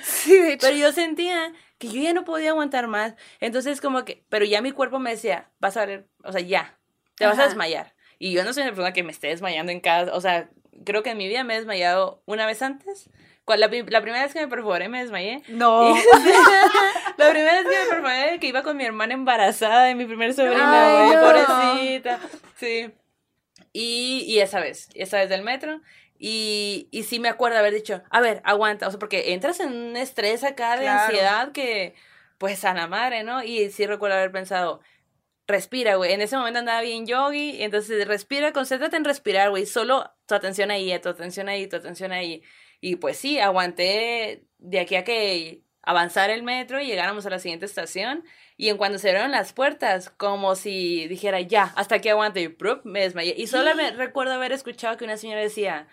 Sí, 0.05 0.37
de 0.37 0.53
hecho. 0.55 0.67
Pero 0.67 0.77
yo 0.79 0.93
sentía 0.93 1.53
que 1.79 1.89
yo 1.89 2.01
ya 2.03 2.13
no 2.13 2.25
podía 2.25 2.51
aguantar 2.51 2.89
más. 2.89 3.15
Entonces 3.41 3.81
como 3.81 4.05
que, 4.05 4.25
pero 4.29 4.45
ya 4.45 4.61
mi 4.63 4.73
cuerpo 4.73 4.99
me 4.99 5.11
decía, 5.11 5.51
vas 5.61 5.77
a 5.77 5.87
ver, 5.87 6.09
o 6.25 6.33
sea, 6.33 6.41
ya, 6.41 6.79
te 7.17 7.27
vas 7.27 7.39
a 7.39 7.45
desmayar. 7.45 7.95
Y 8.19 8.33
yo 8.33 8.43
no 8.45 8.53
soy 8.53 8.63
una 8.63 8.73
persona 8.73 8.93
que 8.93 9.03
me 9.03 9.13
esté 9.13 9.29
desmayando 9.29 9.71
en 9.73 9.81
cada, 9.81 10.15
o 10.15 10.21
sea, 10.21 10.49
creo 10.85 11.03
que 11.03 11.11
en 11.11 11.19
mi 11.19 11.29
vida 11.29 11.45
me 11.45 11.55
he 11.55 11.59
desmayado 11.59 12.23
una 12.27 12.47
vez 12.47 12.63
antes. 12.63 13.11
La, 13.47 13.57
la 13.57 13.69
primera 14.01 14.23
vez 14.23 14.33
que 14.33 14.41
me 14.41 14.49
perforé 14.49 14.89
me 14.89 15.01
desmayé. 15.03 15.43
No. 15.49 15.95
Y- 15.97 16.01
la 17.19 17.31
primera 17.31 17.63
vez 17.63 17.65
que 17.65 17.79
me 17.85 17.91
perforé, 17.91 18.39
que 18.41 18.47
iba 18.47 18.63
con 18.63 18.77
mi 18.77 18.85
hermana 18.85 19.15
embarazada 19.15 19.85
de 19.85 19.95
mi 19.95 20.07
primer 20.07 20.33
sobrina, 20.35 21.09
Ay, 21.11 21.15
no. 21.17 21.21
pobrecita. 21.23 22.21
Sí. 22.57 22.91
Y, 23.73 24.25
y 24.29 24.41
esa 24.41 24.61
vez, 24.61 24.89
esa 24.95 25.19
vez 25.19 25.29
del 25.29 25.43
metro. 25.43 25.81
Y, 26.19 26.89
y 26.91 27.03
sí 27.03 27.19
me 27.19 27.29
acuerdo 27.29 27.59
haber 27.59 27.75
dicho, 27.75 28.03
a 28.09 28.21
ver, 28.21 28.41
aguanta, 28.45 28.87
o 28.87 28.91
sea, 28.91 28.99
porque 28.99 29.35
entras 29.35 29.61
en 29.61 29.73
un 29.75 29.97
estrés 29.97 30.43
acá 30.45 30.77
de 30.77 30.83
Claro. 30.85 31.01
ansiedad 31.05 31.53
que, 31.53 31.95
pues 32.39 32.65
a 32.65 32.73
la 32.73 32.87
madre, 32.87 33.25
¿no? 33.25 33.43
Y 33.43 33.69
sí 33.71 33.85
recuerdo 33.87 34.17
haber 34.17 34.31
pensado, 34.33 34.81
respira, 35.47 35.97
güey. 35.97 36.13
En 36.13 36.23
ese 36.23 36.37
momento 36.37 36.61
andaba 36.61 36.81
bien 36.81 37.07
yogi, 37.07 37.63
entonces 37.63 38.07
respira, 38.09 38.53
concéntrate 38.53 38.97
en 38.97 39.05
respirar, 39.05 39.51
güey. 39.51 39.67
Solo 39.67 40.11
tu 40.27 40.35
atención 40.35 40.71
ahí, 40.71 40.97
tu 41.01 41.09
atención 41.11 41.49
ahí, 41.49 41.67
tu 41.67 41.77
atención 41.77 42.13
ahí. 42.13 42.43
Y 42.85 42.97
pues 42.97 43.17
sí, 43.17 43.39
aguanté 43.39 44.45
de 44.59 44.79
aquí 44.79 44.95
a 44.97 45.05
que 45.05 45.63
avanzar 45.81 46.29
el 46.29 46.43
metro 46.43 46.83
y 46.83 46.87
llegáramos 46.87 47.25
a 47.25 47.31
la 47.31 47.39
siguiente 47.39 47.65
estación. 47.65 48.25
Y 48.59 48.69
en 48.69 48.77
cuando 48.77 48.99
se 48.99 49.09
abrieron 49.09 49.31
las 49.31 49.55
puertas, 49.55 50.11
como 50.11 50.55
si 50.55 51.09
dijera, 51.09 51.41
ya, 51.41 51.73
hasta 51.77 51.95
aquí 51.95 52.11
aguante, 52.11 52.43
y 52.43 52.49
¡prup! 52.49 52.85
me 52.85 53.01
desmayé. 53.01 53.35
Y 53.39 53.47
solo 53.47 53.75
me 53.75 53.91
recuerdo 53.97 54.35
haber 54.35 54.53
escuchado 54.53 54.99
que 54.99 55.07
una 55.07 55.17
señora 55.17 55.41
decía, 55.41 55.89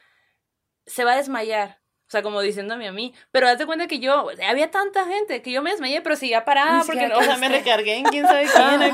se 0.85 1.05
va 1.05 1.13
a 1.13 1.15
desmayar. 1.15 1.79
O 2.07 2.11
sea, 2.11 2.23
como 2.23 2.41
diciéndome 2.41 2.89
a 2.89 2.91
mí. 2.91 3.13
Pero 3.31 3.47
hazte 3.47 3.65
cuenta 3.65 3.87
que 3.87 3.99
yo, 3.99 4.27
había 4.45 4.69
tanta 4.69 5.05
gente 5.05 5.41
que 5.41 5.51
yo 5.53 5.61
me 5.61 5.71
desmayé, 5.71 6.01
pero 6.01 6.17
seguía 6.17 6.43
parada 6.43 6.83
porque, 6.85 7.05
o 7.05 7.23
sea, 7.23 7.37
me 7.37 7.47
recargué 7.47 7.99
en 7.99 8.03
quién 8.03 8.27
sabe 8.27 8.47
quién. 8.53 8.93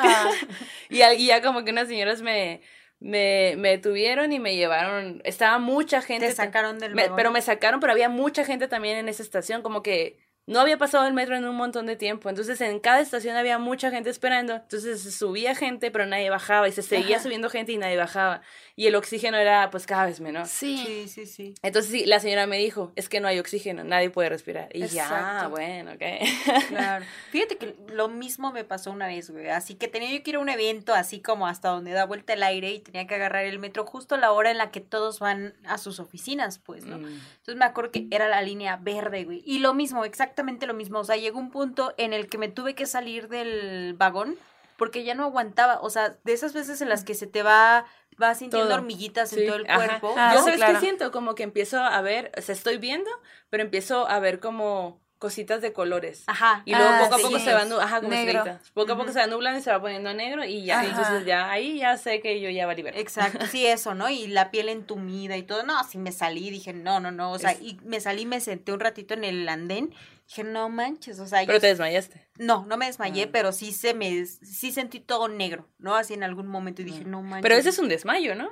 y, 0.92 1.02
y 1.02 1.26
ya 1.26 1.42
como 1.42 1.64
que 1.64 1.72
unas 1.72 1.88
señoras 1.88 2.22
me, 2.22 2.62
me, 3.00 3.56
me 3.58 3.78
tuvieron 3.78 4.32
y 4.34 4.40
me 4.40 4.56
llevaron. 4.56 5.22
Estaba 5.24 5.60
mucha 5.60 6.02
gente. 6.02 6.28
Te 6.28 6.34
sacaron 6.34 6.80
del 6.80 6.96
Me- 6.96 7.10
pero 7.16 7.32
me 7.32 7.42
sacaron, 7.42 7.80
pero 7.80 7.92
había 7.94 8.10
mucha 8.10 8.44
gente 8.44 8.68
también 8.68 8.98
en 8.98 9.10
esa 9.10 9.24
estación, 9.24 9.62
como 9.62 9.84
que 9.84 10.18
no 10.48 10.62
había 10.62 10.78
pasado 10.78 11.06
el 11.06 11.14
metro 11.14 11.36
en 11.36 11.46
un 11.46 11.56
montón 11.58 11.86
de 11.86 11.98
tiempo. 11.98 12.30
Entonces 12.30 12.60
en 12.62 12.80
cada 12.80 13.02
estación 13.02 13.36
había 13.36 13.60
mucha 13.60 13.92
gente 13.92 14.10
esperando. 14.10 14.56
Entonces 14.56 15.02
se 15.02 15.12
subía 15.12 15.54
gente, 15.56 15.92
pero 15.92 16.06
nadie 16.06 16.30
bajaba. 16.30 16.70
Y 16.70 16.72
se 16.72 16.82
seguía 16.82 17.18
Ajá. 17.18 17.24
subiendo 17.24 17.50
gente 17.50 17.74
y 17.74 17.78
nadie 17.78 17.98
bajaba. 17.98 18.42
Y 18.78 18.88
el 18.88 18.96
oxígeno 18.96 19.38
era 19.38 19.70
pues 19.70 19.86
cada 19.86 20.06
vez 20.06 20.22
menor. 20.22 20.48
Sí. 20.48 20.78
Sí, 20.86 21.08
sí, 21.10 21.26
sí. 21.26 21.54
Entonces 21.64 21.92
sí, 21.92 22.06
la 22.06 22.22
señora 22.22 22.48
me 22.48 22.58
dijo, 22.58 22.94
es 22.96 23.10
que 23.10 23.20
no 23.20 23.28
hay 23.28 23.40
oxígeno, 23.40 23.84
nadie 23.84 24.10
puede 24.10 24.30
respirar. 24.30 24.70
Y 24.74 24.88
ya, 24.88 25.04
Exacto. 25.04 25.50
bueno, 25.50 25.92
ok. 25.92 26.68
Claro. 26.70 27.06
Fíjate 27.32 27.58
que 27.58 27.76
lo 27.90 28.08
mismo 28.08 28.54
me 28.54 28.64
pasó 28.64 28.92
una 28.92 29.08
vez, 29.08 29.30
güey. 29.30 29.50
Así 29.50 29.76
que 29.76 29.90
tenía 29.90 30.12
yo 30.16 30.24
que 30.24 30.30
ir 30.30 30.36
a 30.38 30.40
un 30.40 30.48
evento 30.50 30.94
así 30.94 31.20
como 31.20 31.46
hasta 31.48 31.68
donde 31.70 31.92
da 31.92 32.06
vuelta 32.06 32.32
el 32.32 32.44
aire 32.44 32.72
y 32.72 32.80
tenía 32.80 33.06
que 33.06 33.16
agarrar 33.16 33.44
el 33.44 33.60
metro 33.60 33.86
justo 33.86 34.16
a 34.16 34.18
la 34.18 34.32
hora 34.32 34.50
en 34.50 34.58
la 34.58 34.72
que 34.72 34.80
todos 34.80 35.20
van 35.20 35.56
a 35.66 35.78
sus 35.78 36.00
oficinas, 36.00 36.58
pues, 36.60 36.86
¿no? 36.86 37.00
Mm. 37.00 37.06
Entonces 37.06 37.56
me 37.58 37.66
acuerdo 37.66 37.92
que 37.92 38.08
era 38.12 38.30
la 38.30 38.42
línea 38.42 38.78
verde, 38.78 39.26
güey. 39.26 39.42
Y 39.46 39.60
lo 39.60 39.74
mismo, 39.74 40.06
exactamente 40.38 40.68
lo 40.68 40.76
mismo. 40.76 41.00
O 41.00 41.04
sea, 41.04 41.16
llegó 41.18 41.40
un 41.40 41.50
punto 41.50 41.96
en 41.98 42.14
el 42.14 42.28
que 42.30 42.38
me 42.38 42.48
tuve 42.48 42.76
que 42.76 42.86
salir 42.86 43.28
del 43.28 43.96
vagón 43.98 44.36
porque 44.78 45.04
ya 45.04 45.16
no 45.16 45.24
aguantaba. 45.24 45.80
O 45.82 45.90
sea, 45.90 46.16
de 46.24 46.34
esas 46.34 46.54
veces 46.54 46.80
en 46.82 46.90
las 46.90 47.04
que 47.04 47.16
se 47.16 47.26
te 47.26 47.42
va, 47.42 47.86
va 48.22 48.36
sintiendo 48.36 48.68
Todo. 48.70 48.78
hormiguitas 48.78 49.34
en 49.34 49.40
Sí, 49.40 49.46
todo 49.48 49.56
el 49.56 49.66
ajá. 49.68 50.00
cuerpo. 50.00 50.14
Ah, 50.16 50.32
Yo 50.34 50.40
sí, 50.40 50.46
sabes 50.46 50.58
claro. 50.60 50.74
qué 50.76 50.80
siento, 50.80 51.12
como 51.12 51.34
que 51.34 51.42
empiezo 51.42 51.80
a 51.80 52.00
ver, 52.02 52.32
o 52.38 52.42
sea, 52.42 52.54
estoy 52.54 52.78
viendo, 52.78 53.10
pero 53.50 53.64
empiezo 53.64 54.08
a 54.08 54.20
ver 54.20 54.40
como 54.40 55.00
cositas 55.18 55.64
de 55.64 55.74
colores. 55.74 56.26
Ajá. 56.28 56.62
Y 56.66 56.76
luego 56.76 56.88
Ah, 56.92 57.00
poco 57.02 57.16
a 57.16 57.18
sí. 57.18 57.24
poco 57.24 57.40
se 57.40 57.52
va 57.52 57.66
nu- 57.66 57.80
ajá, 57.80 58.02
como 58.02 58.10
Negro. 58.12 58.38
estrellitas. 58.38 58.70
Poco 58.76 58.94
a 58.94 58.98
poco 58.98 59.12
se 59.12 59.18
va 59.18 59.26
nublando 59.26 59.60
y 59.60 59.64
se 59.64 59.72
va 59.72 59.82
poniendo 59.82 60.14
negro 60.14 60.44
y 60.46 60.64
ya, 60.64 60.82
Ajá. 60.82 60.90
entonces 60.90 61.26
ya 61.26 61.50
ahí 61.50 61.80
ya 61.80 61.98
sé 61.98 62.22
que 62.22 62.40
yo 62.40 62.52
ya 62.52 62.68
valí 62.68 62.84
ver. 62.84 62.96
Exacto, 63.00 63.48
sí, 63.48 63.66
eso, 63.66 63.96
¿no? 63.96 64.10
Y 64.12 64.28
la 64.28 64.52
piel 64.52 64.70
entumida 64.70 65.36
y 65.36 65.42
todo. 65.42 65.64
No, 65.64 65.84
sí 65.86 65.98
me 65.98 66.12
salí, 66.12 66.52
dije, 66.52 66.72
no, 66.74 67.00
no, 67.00 67.10
no. 67.10 67.32
O 67.32 67.40
sea, 67.40 67.54
Es- 67.54 67.62
y 67.64 67.80
me 67.84 68.00
salí, 68.00 68.28
me 68.28 68.40
senté 68.42 68.72
un 68.74 68.80
ratito 68.80 69.16
en 69.16 69.24
el 69.24 69.50
andén. 69.50 69.92
Dije, 70.28 70.44
no 70.44 70.68
manches, 70.70 71.20
o 71.20 71.26
sea, 71.28 71.40
Pero 71.42 71.54
yo- 71.54 71.62
te 71.62 71.68
desmayaste. 71.68 72.28
no, 72.38 72.66
no 72.66 72.76
me 72.78 72.86
desmayé, 72.88 73.24
Ah. 73.24 73.30
pero 73.32 73.52
sí 73.54 73.72
se 73.72 73.94
me, 73.94 74.26
sí 74.26 74.72
sentí 74.74 75.00
todo 75.00 75.30
negro, 75.30 75.70
¿no? 75.78 75.96
Así 75.96 76.14
en 76.14 76.24
algún 76.24 76.48
momento 76.48 76.82
y 76.82 76.86
dije, 76.86 77.06
Mm. 77.06 77.10
no 77.12 77.22
manches. 77.22 77.44
Pero 77.44 77.56
ese 77.56 77.70
es 77.70 77.80
un 77.80 77.88
desmayo, 77.88 78.36
¿no? 78.36 78.50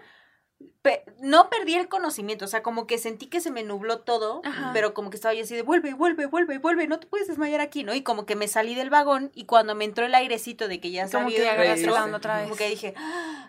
Pe- 0.82 1.04
no 1.20 1.50
perdí 1.50 1.74
el 1.74 1.88
conocimiento, 1.90 2.46
o 2.46 2.48
sea, 2.48 2.62
como 2.62 2.86
que 2.86 2.98
sentí 3.00 3.26
que 3.26 3.42
se 3.42 3.50
me 3.50 3.64
nubló 3.64 4.00
todo, 4.02 4.42
Ajá. 4.46 4.70
pero 4.74 4.94
como 4.94 5.10
que 5.10 5.16
estaba 5.16 5.34
yo 5.34 5.44
así 5.44 5.56
de 5.56 5.64
vuelve, 5.64 5.94
vuelve, 5.96 6.28
vuelve, 6.28 6.60
vuelve, 6.60 6.88
no 6.88 7.00
te 7.00 7.08
puedes 7.08 7.28
desmayar 7.28 7.60
aquí, 7.60 7.84
¿no? 7.84 7.94
Y 7.96 8.04
como 8.04 8.26
que 8.28 8.36
me 8.36 8.48
salí 8.48 8.76
del 8.76 8.92
vagón 8.92 9.32
y 9.34 9.46
cuando 9.46 9.74
me 9.74 9.84
entró 9.84 10.06
el 10.06 10.14
airecito 10.14 10.68
de 10.68 10.80
que 10.80 10.92
ya 10.92 11.08
metro, 11.98 12.04
onda 12.06 12.18
otra 12.18 12.36
vez. 12.38 12.44
como 12.46 12.56
que 12.56 12.70
dije, 12.70 12.94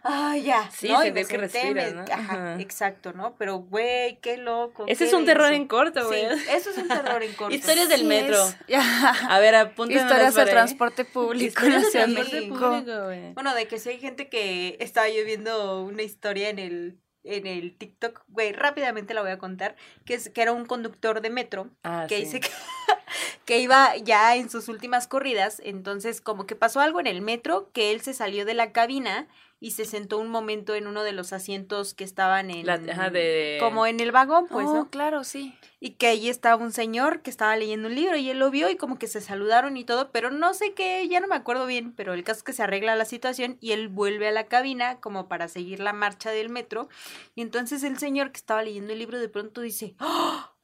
ah, 0.02 0.36
ya, 0.42 0.68
Sí, 0.72 0.88
¿no? 0.88 0.94
Y 0.94 1.06
sentir 1.08 1.12
me 1.14 1.20
que 1.20 1.26
senté, 1.26 1.60
respiras, 1.74 1.90
me- 1.94 1.96
¿no? 1.96 2.04
Ajá, 2.12 2.32
Ajá. 2.32 2.60
exacto, 2.60 3.12
¿no? 3.12 3.36
Pero, 3.36 3.58
güey, 3.58 4.18
qué 4.20 4.38
loco. 4.38 4.84
Ese 4.88 5.04
qué 5.04 5.08
es 5.08 5.12
un 5.14 5.26
terror 5.26 5.52
en 5.52 5.68
corto, 5.68 6.00
Sí, 6.00 6.06
güey. 6.08 6.24
eso 6.56 6.70
es 6.70 6.78
un 6.78 6.88
terror 6.88 7.22
en 7.22 7.32
corto. 7.36 7.54
Historias 7.54 7.88
del 7.90 8.00
Sí 8.00 8.06
metro. 8.06 8.38
A 9.28 9.38
ver, 9.40 9.54
apúntanos 9.56 10.02
Historias 10.04 10.34
del 10.34 10.48
transporte 10.48 11.04
público 11.04 11.62
en 11.64 11.72
la 11.72 11.78
Historias 11.80 11.90
Ciudad 11.92 12.06
del 12.06 12.14
de 12.14 12.20
transporte 12.22 12.48
México. 12.48 12.70
público, 12.70 13.04
güey. 13.04 13.32
Bueno, 13.34 13.54
de 13.54 13.68
que 13.68 13.78
si 13.78 13.90
hay 13.90 13.98
gente 14.00 14.28
que 14.30 14.76
estaba 14.80 15.08
yo 15.08 15.22
viendo 15.26 15.82
una 15.84 16.02
historia 16.02 16.48
en 16.48 16.58
el 16.58 16.98
en 17.26 17.46
el 17.46 17.76
TikTok, 17.76 18.22
güey, 18.28 18.52
rápidamente 18.52 19.14
la 19.14 19.22
voy 19.22 19.30
a 19.30 19.38
contar, 19.38 19.76
que 20.04 20.14
es 20.14 20.30
que 20.30 20.42
era 20.42 20.52
un 20.52 20.64
conductor 20.66 21.20
de 21.20 21.30
metro 21.30 21.68
Ah, 21.82 22.06
que 22.08 22.16
sí. 22.18 22.24
dice 22.24 22.40
que, 22.40 22.48
que 23.44 23.58
iba 23.60 23.96
ya 23.96 24.36
en 24.36 24.50
sus 24.50 24.68
últimas 24.68 25.06
corridas, 25.08 25.60
entonces 25.64 26.20
como 26.20 26.46
que 26.46 26.56
pasó 26.56 26.80
algo 26.80 27.00
en 27.00 27.06
el 27.06 27.22
metro, 27.22 27.70
que 27.72 27.92
él 27.92 28.00
se 28.00 28.14
salió 28.14 28.44
de 28.44 28.54
la 28.54 28.72
cabina 28.72 29.26
y 29.58 29.70
se 29.70 29.84
sentó 29.86 30.18
un 30.18 30.28
momento 30.28 30.74
en 30.74 30.86
uno 30.86 31.02
de 31.02 31.12
los 31.12 31.32
asientos 31.32 31.94
que 31.94 32.04
estaban 32.04 32.50
en 32.50 32.66
La- 32.66 32.74
ajá, 32.74 33.10
de- 33.10 33.56
como 33.60 33.86
en 33.86 34.00
el 34.00 34.12
vagón, 34.12 34.46
pues, 34.48 34.66
oh, 34.68 34.74
¿no? 34.74 34.90
claro, 34.90 35.24
sí. 35.24 35.54
Y 35.80 35.90
que 35.92 36.08
ahí 36.08 36.28
estaba 36.28 36.62
un 36.62 36.72
señor 36.72 37.22
que 37.22 37.30
estaba 37.30 37.56
leyendo 37.56 37.88
un 37.88 37.94
libro 37.94 38.16
y 38.16 38.28
él 38.30 38.38
lo 38.38 38.50
vio 38.50 38.68
y 38.68 38.76
como 38.76 38.98
que 38.98 39.06
se 39.06 39.20
saludaron 39.20 39.76
y 39.76 39.84
todo, 39.84 40.10
pero 40.10 40.30
no 40.30 40.52
sé 40.54 40.74
qué, 40.74 41.06
ya 41.08 41.20
no 41.20 41.26
me 41.28 41.36
acuerdo 41.36 41.66
bien, 41.66 41.92
pero 41.92 42.12
el 42.12 42.22
caso 42.24 42.38
es 42.38 42.44
que 42.44 42.52
se 42.52 42.62
arregla 42.62 42.96
la 42.96 43.04
situación 43.06 43.56
y 43.60 43.72
él 43.72 43.88
vuelve 43.88 44.28
a 44.28 44.32
la 44.32 44.44
cabina 44.46 45.00
como 45.00 45.28
para 45.28 45.48
seguir 45.48 45.80
la 45.80 45.92
marcha 45.92 46.30
del 46.30 46.48
metro 46.50 46.88
y 47.34 47.40
entonces 47.42 47.82
el 47.82 47.98
señor 47.98 48.32
que 48.32 48.38
estaba 48.38 48.62
leyendo 48.62 48.92
el 48.92 48.98
libro 48.98 49.18
de 49.18 49.28
pronto 49.28 49.60
dice, 49.62 49.94
¡Oh! 50.00 50.55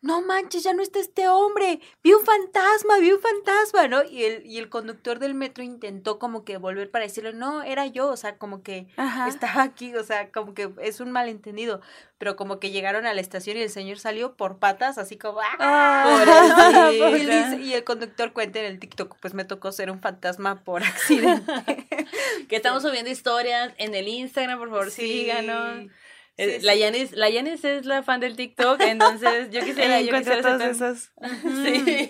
No 0.00 0.22
manches, 0.22 0.62
ya 0.62 0.72
no 0.74 0.82
está 0.82 1.00
este 1.00 1.26
hombre, 1.28 1.80
vi 2.04 2.12
un 2.12 2.24
fantasma, 2.24 2.98
vi 3.00 3.10
un 3.10 3.20
fantasma, 3.20 3.88
¿no? 3.88 4.04
Y 4.04 4.22
el, 4.22 4.46
y 4.46 4.58
el 4.58 4.68
conductor 4.68 5.18
del 5.18 5.34
metro 5.34 5.64
intentó 5.64 6.20
como 6.20 6.44
que 6.44 6.56
volver 6.56 6.88
para 6.88 7.04
decirle, 7.04 7.32
no, 7.32 7.64
era 7.64 7.84
yo, 7.86 8.08
o 8.08 8.16
sea, 8.16 8.36
como 8.38 8.62
que 8.62 8.86
Ajá. 8.96 9.26
estaba 9.26 9.62
aquí, 9.64 9.92
o 9.96 10.04
sea, 10.04 10.30
como 10.30 10.54
que 10.54 10.70
es 10.80 11.00
un 11.00 11.10
malentendido, 11.10 11.80
pero 12.16 12.36
como 12.36 12.60
que 12.60 12.70
llegaron 12.70 13.06
a 13.06 13.12
la 13.14 13.20
estación 13.20 13.56
y 13.56 13.62
el 13.62 13.70
señor 13.70 13.98
salió 13.98 14.36
por 14.36 14.58
patas, 14.58 14.98
así 14.98 15.16
como, 15.16 15.40
¡ah! 15.40 15.56
Ah, 15.58 16.90
y 17.60 17.72
el 17.72 17.82
conductor 17.82 18.32
cuenta 18.32 18.60
en 18.60 18.66
el 18.66 18.78
TikTok, 18.78 19.16
pues 19.20 19.34
me 19.34 19.44
tocó 19.44 19.72
ser 19.72 19.90
un 19.90 20.00
fantasma 20.00 20.62
por 20.62 20.84
accidente. 20.84 21.44
Que 22.48 22.56
estamos 22.56 22.82
subiendo 22.82 23.10
historias 23.10 23.74
en 23.78 23.94
el 23.94 24.06
Instagram, 24.08 24.58
por 24.58 24.68
favor, 24.70 24.90
Sí. 24.90 25.02
síganos. 25.22 25.90
Sí, 26.38 26.44
Eh. 26.44 26.60
La 26.62 26.74
Yanis, 26.76 27.12
la 27.12 27.28
Yanis 27.28 27.64
es 27.64 27.84
la 27.84 28.02
fan 28.02 28.20
del 28.20 28.36
TikTok, 28.36 28.80
entonces 28.82 29.50
yo 29.50 29.60
quisiera, 29.64 30.00
yo 30.00 30.16
quisiera 30.16 30.40
tan- 30.42 30.62
esas. 30.62 31.12
Sí. 31.42 32.08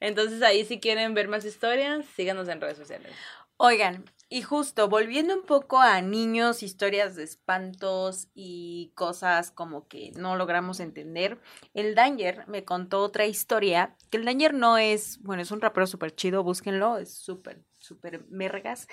Entonces 0.00 0.42
ahí 0.42 0.64
si 0.64 0.80
quieren 0.80 1.14
ver 1.14 1.28
más 1.28 1.44
historias, 1.44 2.04
síganos 2.14 2.48
en 2.48 2.60
redes 2.60 2.76
sociales. 2.76 3.10
Oigan, 3.56 4.04
y 4.28 4.42
justo 4.42 4.88
volviendo 4.88 5.34
un 5.34 5.46
poco 5.46 5.78
a 5.80 6.02
niños, 6.02 6.62
historias 6.62 7.14
de 7.14 7.22
espantos 7.22 8.28
y 8.34 8.92
cosas 8.96 9.52
como 9.52 9.86
que 9.86 10.10
no 10.16 10.36
logramos 10.36 10.80
entender, 10.80 11.40
el 11.72 11.94
Danger 11.94 12.46
me 12.48 12.64
contó 12.64 13.00
otra 13.00 13.26
historia, 13.26 13.96
que 14.10 14.16
el 14.18 14.24
Danger 14.24 14.52
no 14.54 14.76
es, 14.76 15.20
bueno, 15.22 15.40
es 15.42 15.50
un 15.52 15.60
rapero 15.60 15.86
súper 15.86 16.14
chido, 16.14 16.42
búsquenlo, 16.42 16.98
es 16.98 17.14
súper, 17.14 17.62
súper 17.78 18.24
mergas, 18.28 18.88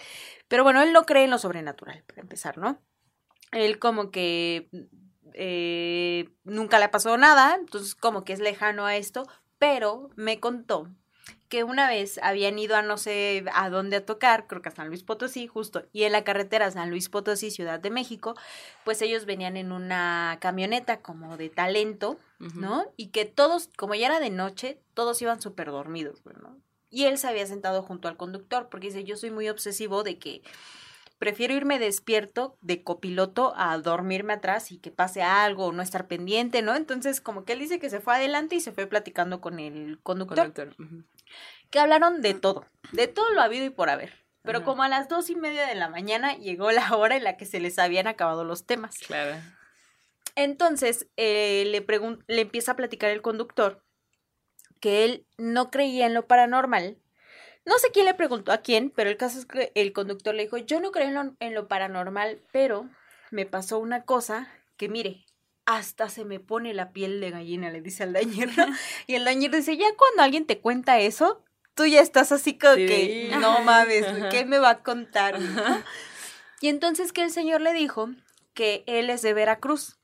pero 0.48 0.64
bueno, 0.64 0.82
él 0.84 0.94
no 0.94 1.06
cree 1.06 1.24
en 1.24 1.32
lo 1.32 1.40
sobrenatural, 1.40 2.04
para 2.06 2.22
empezar, 2.22 2.58
¿no? 2.60 2.80
Él 3.52 3.80
como 3.80 4.12
que 4.12 4.70
eh, 5.34 6.30
nunca 6.44 6.80
le 6.80 6.86
ha 6.86 6.92
pasado 6.92 7.18
nada, 7.18 7.56
entonces 7.60 7.96
como 7.96 8.24
que 8.24 8.34
es 8.34 8.40
lejano 8.40 8.86
a 8.86 8.96
esto, 8.96 9.28
pero 9.58 10.10
me 10.16 10.40
contó 10.40 10.88
que 11.52 11.66
una 11.66 11.90
vez 11.90 12.18
habían 12.24 12.58
ido 12.58 12.78
a 12.78 12.82
no 12.82 12.98
sé 12.98 13.44
a 13.54 13.70
dónde 13.70 13.98
a 13.98 14.06
tocar, 14.06 14.48
creo 14.48 14.62
que 14.62 14.70
a 14.70 14.72
San 14.72 14.88
Luis 14.88 15.04
Potosí, 15.04 15.48
justo, 15.48 15.84
y 15.92 16.04
en 16.04 16.14
la 16.14 16.24
carretera 16.24 16.72
San 16.72 16.90
Luis 16.90 17.10
Potosí, 17.10 17.52
Ciudad 17.52 17.80
de 17.80 17.90
México, 17.90 18.36
pues 18.86 19.02
ellos 19.02 19.26
venían 19.26 19.58
en 19.58 19.74
una 19.74 20.38
camioneta 20.40 21.02
como 21.02 21.38
de 21.38 21.50
talento. 21.50 22.18
¿no? 22.56 22.92
Y 22.98 23.10
que 23.10 23.26
todos, 23.26 23.70
como 23.78 23.94
ya 23.94 24.08
era 24.08 24.20
de 24.20 24.32
noche, 24.32 24.82
todos 24.96 25.22
iban 25.22 25.40
súper 25.40 25.68
dormidos, 25.68 26.24
¿no? 26.42 26.58
Y 26.90 27.04
él 27.04 27.20
se 27.20 27.28
había 27.28 27.46
sentado 27.46 27.84
junto 27.84 28.08
al 28.08 28.18
conductor, 28.18 28.68
porque 28.70 28.88
dice, 28.88 29.04
yo 29.04 29.16
soy 29.16 29.30
muy 29.30 29.48
obsesivo 29.48 30.02
de 30.02 30.18
que 30.18 30.42
prefiero 31.22 31.54
irme 31.54 31.78
despierto 31.78 32.58
de 32.62 32.82
copiloto 32.82 33.54
a 33.56 33.78
dormirme 33.78 34.34
atrás 34.34 34.72
y 34.72 34.80
que 34.80 34.90
pase 34.90 35.22
algo 35.22 35.68
o 35.68 35.72
no 35.72 35.84
estar 35.84 36.08
pendiente, 36.08 36.64
¿no? 36.64 36.76
Entonces, 36.76 37.22
como 37.22 37.46
que 37.46 37.54
él 37.54 37.60
dice 37.60 37.78
que 37.78 37.92
se 37.92 38.00
fue 38.00 38.16
adelante 38.16 38.56
y 38.56 38.60
se 38.60 38.72
fue 38.72 38.88
platicando 38.88 39.40
con 39.40 39.60
el 39.60 40.00
conductor 40.02 40.52
Conductor. 40.52 40.76
Ujú. 40.84 41.04
que 41.70 41.78
hablaron 41.80 42.24
de 42.24 42.34
todo, 42.34 42.66
de 42.94 43.08
todo 43.08 43.30
lo 43.30 43.42
habido 43.42 43.66
y 43.66 43.70
por 43.70 43.92
haber. 43.92 44.14
Pero 44.42 44.64
como 44.64 44.82
a 44.82 44.90
las 44.90 45.10
dos 45.10 45.30
y 45.30 45.36
media 45.36 45.68
de 45.68 45.76
la 45.76 45.90
mañana 45.90 46.36
llegó 46.38 46.72
la 46.72 46.96
hora 46.98 47.18
en 47.18 47.24
la 47.24 47.38
que 47.38 47.46
se 47.46 47.60
les 47.60 47.78
habían 47.78 48.08
acabado 48.08 48.44
los 48.44 48.66
temas. 48.66 48.98
Claro. 49.06 49.40
Entonces 50.34 51.06
eh, 51.18 51.66
le, 51.68 51.86
le 52.28 52.42
empieza 52.42 52.72
a 52.72 52.76
platicar 52.76 53.12
el 53.12 53.22
conductor 53.22 53.84
que 54.80 55.06
él 55.06 55.28
no 55.38 55.70
creía 55.70 56.08
en 56.08 56.16
lo 56.16 56.26
paranormal. 56.26 56.98
No 57.66 57.78
sé 57.78 57.92
quién 57.92 58.06
le 58.06 58.14
preguntó 58.14 58.52
a 58.52 58.60
quién, 58.60 58.90
pero 58.90 59.10
el 59.10 59.18
caso 59.18 59.38
es 59.40 59.46
que 59.46 59.72
el 59.76 59.94
conductor 59.94 60.34
le 60.34 60.44
dijo, 60.44 60.58
yo 60.58 60.80
no 60.80 60.92
creo 60.92 61.08
en 61.08 61.14
lo, 61.14 61.36
en 61.40 61.54
lo 61.54 61.68
paranormal, 61.68 62.42
pero 62.52 62.90
me 63.30 63.46
pasó 63.46 63.80
una 63.80 64.04
cosa 64.04 64.52
que 64.78 64.90
mire, 64.90 65.26
hasta 65.66 66.10
se 66.10 66.26
me 66.26 66.40
pone 66.40 66.74
la 66.74 66.92
piel 66.92 67.22
de 67.22 67.32
gallina, 67.32 67.70
le 67.70 67.82
dice 67.82 68.04
al 68.04 68.14
dañero. 68.14 68.52
Y 69.08 69.16
el 69.16 69.26
dañero 69.26 69.58
dice, 69.58 69.78
ya 69.78 69.88
cuando 69.96 70.24
alguien 70.24 70.46
te 70.46 70.60
cuenta 70.60 71.00
eso, 71.00 71.44
tú 71.76 71.86
ya 71.86 72.02
estás 72.02 72.32
así 72.32 72.58
como 72.58 72.76
Sí, 72.76 72.88
que, 72.88 73.32
no 73.40 73.62
mames. 73.62 74.06
¿qué 74.32 74.44
me 74.46 74.58
va 74.60 74.72
a 74.72 74.84
contar? 74.84 75.36
güey?" 75.38 75.84
Y 76.62 76.68
entonces 76.68 77.14
que 77.14 77.24
el 77.24 77.32
señor 77.32 77.62
le 77.62 77.74
dijo 77.74 78.10
que 78.54 78.84
él 78.88 79.10
es 79.10 79.22
de 79.22 79.34
Veracruz. 79.34 79.98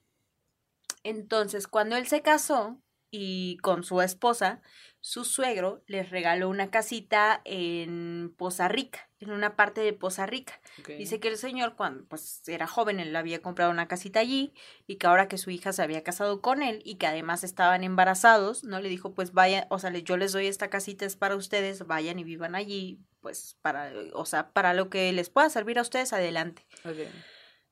Entonces, 1.03 1.67
cuando 1.67 1.95
él 1.95 2.07
se 2.07 2.21
casó 2.21 2.77
y 3.11 3.57
con 3.57 3.83
su 3.83 4.01
esposa, 4.01 4.61
su 5.07 5.23
suegro 5.23 5.81
les 5.87 6.09
regaló 6.09 6.49
una 6.49 6.69
casita 6.69 7.39
en 7.45 8.35
Poza 8.37 8.67
Rica, 8.67 9.09
en 9.21 9.31
una 9.31 9.55
parte 9.55 9.79
de 9.79 9.93
Poza 9.93 10.25
Rica. 10.25 10.59
Dice 10.85 11.21
que 11.21 11.29
el 11.29 11.37
señor, 11.37 11.77
cuando 11.77 12.03
pues 12.09 12.45
era 12.45 12.67
joven, 12.67 12.99
él 12.99 13.15
había 13.15 13.41
comprado 13.41 13.71
una 13.71 13.87
casita 13.87 14.19
allí 14.19 14.53
y 14.85 14.97
que 14.97 15.07
ahora 15.07 15.29
que 15.29 15.37
su 15.37 15.49
hija 15.49 15.71
se 15.71 15.81
había 15.81 16.03
casado 16.03 16.41
con 16.41 16.61
él 16.61 16.81
y 16.83 16.95
que 16.95 17.07
además 17.07 17.45
estaban 17.45 17.85
embarazados, 17.85 18.65
¿no? 18.65 18.81
Le 18.81 18.89
dijo, 18.89 19.13
pues 19.13 19.31
vayan, 19.31 19.65
o 19.69 19.79
sea, 19.79 19.91
yo 19.91 20.17
les 20.17 20.33
doy 20.33 20.47
esta 20.47 20.69
casita, 20.69 21.05
es 21.05 21.15
para 21.15 21.37
ustedes, 21.37 21.87
vayan 21.87 22.19
y 22.19 22.25
vivan 22.25 22.53
allí, 22.53 22.99
pues 23.21 23.57
para, 23.61 23.93
o 24.11 24.25
sea, 24.25 24.51
para 24.51 24.73
lo 24.73 24.89
que 24.89 25.13
les 25.13 25.29
pueda 25.29 25.49
servir 25.49 25.79
a 25.79 25.83
ustedes, 25.83 26.11
adelante. 26.11 26.67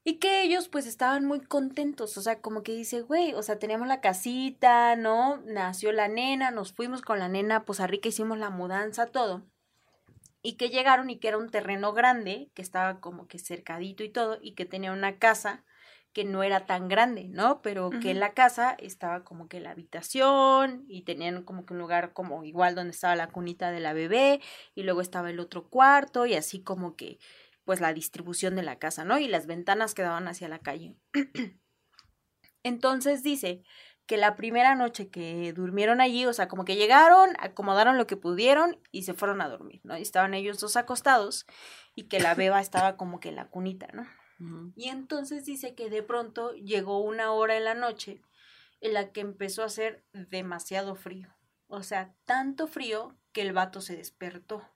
Y 0.07 0.19
que 0.19 0.43
ellos 0.43 0.69
pues 0.69 0.85
estaban 0.85 1.25
muy 1.25 1.41
contentos, 1.41 2.15
o 2.15 2.21
sea, 2.21 2.39
como 2.39 2.61
que 2.61 2.73
dice, 2.73 3.01
güey, 3.01 3.33
o 3.33 3.41
sea, 3.41 3.57
teníamos 3.57 3.87
la 3.87 4.01
casita, 4.01 4.95
¿no? 4.95 5.41
Nació 5.47 5.91
la 5.91 6.07
nena, 6.07 6.51
nos 6.51 6.73
fuimos 6.73 7.01
con 7.01 7.17
la 7.17 7.27
nena 7.27 7.55
a 7.55 7.65
Poza 7.65 7.87
Rica, 7.87 8.09
hicimos 8.09 8.37
la 8.37 8.51
mudanza, 8.51 9.07
todo. 9.07 9.41
Y 10.43 10.57
que 10.57 10.69
llegaron 10.69 11.09
y 11.09 11.17
que 11.17 11.29
era 11.29 11.39
un 11.39 11.49
terreno 11.49 11.91
grande, 11.91 12.51
que 12.53 12.61
estaba 12.61 12.99
como 12.99 13.27
que 13.27 13.39
cercadito 13.39 14.03
y 14.03 14.09
todo, 14.09 14.37
y 14.43 14.53
que 14.53 14.65
tenía 14.65 14.91
una 14.91 15.17
casa 15.17 15.63
que 16.13 16.23
no 16.23 16.43
era 16.43 16.65
tan 16.65 16.87
grande, 16.87 17.27
¿no? 17.27 17.61
Pero 17.61 17.89
que 17.89 18.11
en 18.11 18.21
la 18.21 18.33
casa 18.33 18.77
estaba 18.79 19.25
como 19.25 19.49
que 19.49 19.59
la 19.59 19.71
habitación 19.71 20.85
y 20.87 21.01
tenían 21.01 21.43
como 21.43 21.65
que 21.65 21.73
un 21.73 21.79
lugar 21.79 22.13
como 22.13 22.45
igual 22.45 22.73
donde 22.73 22.91
estaba 22.91 23.17
la 23.17 23.27
cunita 23.27 23.69
de 23.71 23.81
la 23.81 23.91
bebé 23.91 24.39
y 24.75 24.83
luego 24.83 25.01
estaba 25.01 25.29
el 25.29 25.41
otro 25.41 25.67
cuarto 25.67 26.25
y 26.25 26.35
así 26.35 26.61
como 26.61 26.95
que 26.95 27.19
pues 27.65 27.81
la 27.81 27.93
distribución 27.93 28.55
de 28.55 28.63
la 28.63 28.79
casa, 28.79 29.03
¿no? 29.03 29.17
Y 29.19 29.27
las 29.27 29.47
ventanas 29.47 29.93
que 29.93 30.03
daban 30.03 30.27
hacia 30.27 30.47
la 30.47 30.59
calle. 30.59 30.95
Entonces 32.63 33.21
dice 33.21 33.63
que 34.05 34.17
la 34.17 34.35
primera 34.35 34.75
noche 34.75 35.09
que 35.09 35.51
durmieron 35.53 35.99
allí, 35.99 36.25
o 36.25 36.33
sea, 36.33 36.47
como 36.47 36.63
que 36.63 36.75
llegaron, 36.75 37.31
acomodaron 37.39 37.97
lo 37.97 38.07
que 38.07 38.17
pudieron 38.17 38.79
y 38.91 39.03
se 39.03 39.13
fueron 39.13 39.41
a 39.41 39.49
dormir, 39.49 39.81
¿no? 39.83 39.97
Y 39.97 40.01
estaban 40.01 40.33
ellos 40.33 40.59
dos 40.59 40.77
acostados 40.77 41.45
y 41.95 42.03
que 42.03 42.19
la 42.19 42.35
beba 42.35 42.61
estaba 42.61 42.97
como 42.97 43.19
que 43.19 43.29
en 43.29 43.35
la 43.35 43.49
cunita, 43.49 43.87
¿no? 43.93 44.05
Y 44.75 44.89
entonces 44.89 45.45
dice 45.45 45.75
que 45.75 45.89
de 45.89 46.03
pronto 46.03 46.53
llegó 46.53 46.99
una 46.99 47.31
hora 47.31 47.55
en 47.57 47.63
la 47.63 47.73
noche 47.73 48.21
en 48.81 48.93
la 48.93 49.11
que 49.11 49.21
empezó 49.21 49.63
a 49.63 49.67
hacer 49.67 50.05
demasiado 50.13 50.95
frío. 50.95 51.29
O 51.67 51.83
sea, 51.83 52.13
tanto 52.25 52.67
frío 52.67 53.17
que 53.31 53.41
el 53.41 53.53
vato 53.53 53.81
se 53.81 53.95
despertó. 53.95 54.69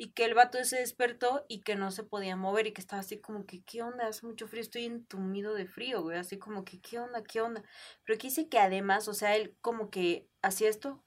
Y 0.00 0.12
que 0.12 0.24
el 0.24 0.34
vato 0.34 0.62
se 0.64 0.76
despertó 0.78 1.44
y 1.48 1.60
que 1.62 1.74
no 1.74 1.90
se 1.90 2.04
podía 2.04 2.36
mover 2.36 2.68
y 2.68 2.72
que 2.72 2.80
estaba 2.80 3.00
así 3.00 3.18
como 3.20 3.44
que, 3.46 3.62
¿qué 3.64 3.82
onda? 3.82 4.06
Hace 4.06 4.24
mucho 4.26 4.46
frío, 4.46 4.60
estoy 4.62 4.84
entumido 4.84 5.54
de 5.54 5.66
frío, 5.66 6.02
güey. 6.02 6.16
Así 6.18 6.38
como 6.38 6.64
que, 6.64 6.80
¿qué 6.80 7.00
onda? 7.00 7.24
¿Qué 7.24 7.40
onda? 7.40 7.62
Pero 8.04 8.14
aquí 8.14 8.28
dice 8.28 8.48
que 8.48 8.60
además, 8.60 9.08
o 9.08 9.12
sea, 9.12 9.34
él 9.34 9.56
como 9.60 9.90
que 9.90 10.28
hacía 10.40 10.68
esto 10.70 11.02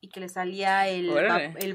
y 0.00 0.10
que 0.10 0.20
le 0.20 0.28
salía 0.28 0.88
el, 0.88 1.08
va- 1.30 1.36
el 1.58 1.74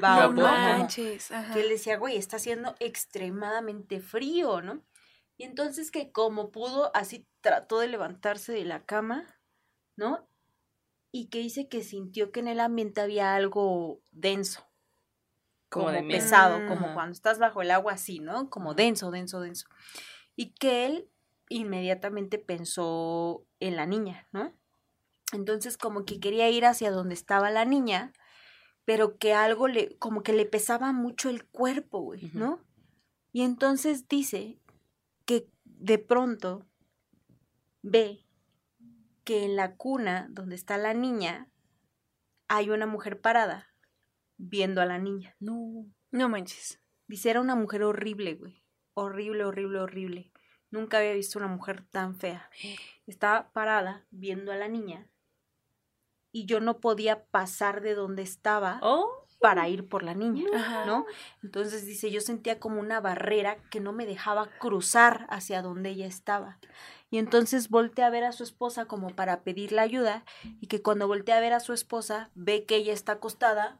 que 1.53 1.61
él 1.61 1.69
decía, 1.69 1.97
güey, 1.97 2.17
está 2.17 2.35
haciendo 2.37 2.75
extremadamente 2.79 3.99
frío, 3.99 4.61
¿no? 4.61 4.85
Y 5.37 5.45
entonces 5.45 5.89
que 5.89 6.11
como 6.11 6.51
pudo, 6.51 6.95
así 6.95 7.27
trató 7.41 7.79
de 7.79 7.87
levantarse 7.87 8.53
de 8.53 8.63
la 8.63 8.85
cama, 8.85 9.39
¿no? 9.97 10.29
Y 11.11 11.29
que 11.29 11.39
dice 11.39 11.67
que 11.67 11.81
sintió 11.83 12.31
que 12.31 12.39
en 12.41 12.47
el 12.47 12.59
ambiente 12.59 13.01
había 13.01 13.33
algo 13.35 14.01
denso, 14.11 14.67
Como 15.73 16.07
pesado, 16.07 16.67
como 16.67 16.93
cuando 16.93 17.13
estás 17.13 17.39
bajo 17.39 17.61
el 17.61 17.71
agua 17.71 17.93
así, 17.93 18.19
¿no? 18.19 18.49
Como 18.49 18.73
denso, 18.73 19.11
denso, 19.11 19.39
denso. 19.39 19.67
Y 20.35 20.51
que 20.53 20.85
él 20.85 21.09
inmediatamente 21.49 22.37
pensó 22.37 23.45
en 23.59 23.75
la 23.75 23.85
niña, 23.85 24.27
¿no? 24.31 24.53
Entonces 25.31 25.77
como 25.77 26.05
que 26.05 26.19
quería 26.19 26.49
ir 26.49 26.65
hacia 26.65 26.91
donde 26.91 27.15
estaba 27.15 27.49
la 27.49 27.65
niña, 27.65 28.13
pero 28.85 29.17
que 29.17 29.33
algo 29.33 29.67
le, 29.67 29.97
como 29.97 30.23
que 30.23 30.33
le 30.33 30.45
pesaba 30.45 30.91
mucho 30.91 31.29
el 31.29 31.45
cuerpo, 31.45 32.01
güey. 32.01 32.29
¿no? 32.33 32.59
Y 33.31 33.41
entonces 33.41 34.07
dice 34.07 34.59
que 35.25 35.49
de 35.65 35.97
pronto 35.97 36.67
ve 37.81 38.25
que 39.23 39.45
en 39.45 39.55
la 39.55 39.75
cuna 39.75 40.27
donde 40.29 40.55
está 40.55 40.77
la 40.77 40.93
niña 40.93 41.49
hay 42.47 42.69
una 42.69 42.85
mujer 42.85 43.21
parada 43.21 43.72
viendo 44.49 44.81
a 44.81 44.85
la 44.85 44.97
niña. 44.99 45.35
No. 45.39 45.85
No 46.11 46.29
manches. 46.29 46.79
Dice, 47.07 47.29
era 47.29 47.41
una 47.41 47.55
mujer 47.55 47.83
horrible, 47.83 48.35
güey. 48.35 48.63
Horrible, 48.93 49.45
horrible, 49.45 49.79
horrible. 49.79 50.31
Nunca 50.71 50.97
había 50.99 51.13
visto 51.13 51.39
una 51.39 51.47
mujer 51.47 51.85
tan 51.91 52.15
fea. 52.15 52.49
Estaba 53.07 53.51
parada 53.51 54.05
viendo 54.11 54.51
a 54.51 54.55
la 54.55 54.67
niña 54.67 55.09
y 56.31 56.45
yo 56.45 56.59
no 56.59 56.79
podía 56.79 57.25
pasar 57.25 57.81
de 57.81 57.93
donde 57.93 58.23
estaba 58.23 58.79
Oh. 58.81 59.27
para 59.39 59.67
ir 59.69 59.87
por 59.87 60.01
la 60.03 60.15
niña, 60.15 60.45
Ajá. 60.55 60.85
¿no? 60.85 61.05
Entonces 61.43 61.85
dice, 61.85 62.09
yo 62.09 62.21
sentía 62.21 62.59
como 62.59 62.79
una 62.79 62.99
barrera 63.01 63.57
que 63.69 63.79
no 63.79 63.91
me 63.93 64.05
dejaba 64.07 64.49
cruzar 64.59 65.27
hacia 65.29 65.61
donde 65.61 65.89
ella 65.91 66.07
estaba. 66.07 66.59
Y 67.11 67.19
entonces 67.19 67.69
volteé 67.69 68.03
a 68.05 68.09
ver 68.09 68.23
a 68.23 68.31
su 68.31 68.41
esposa 68.43 68.85
como 68.85 69.09
para 69.15 69.43
pedirle 69.43 69.81
ayuda 69.81 70.25
y 70.59 70.65
que 70.67 70.81
cuando 70.81 71.07
volteé 71.07 71.35
a 71.35 71.39
ver 71.41 71.53
a 71.53 71.59
su 71.59 71.73
esposa 71.73 72.31
ve 72.33 72.65
que 72.65 72.77
ella 72.77 72.93
está 72.93 73.11
acostada 73.13 73.79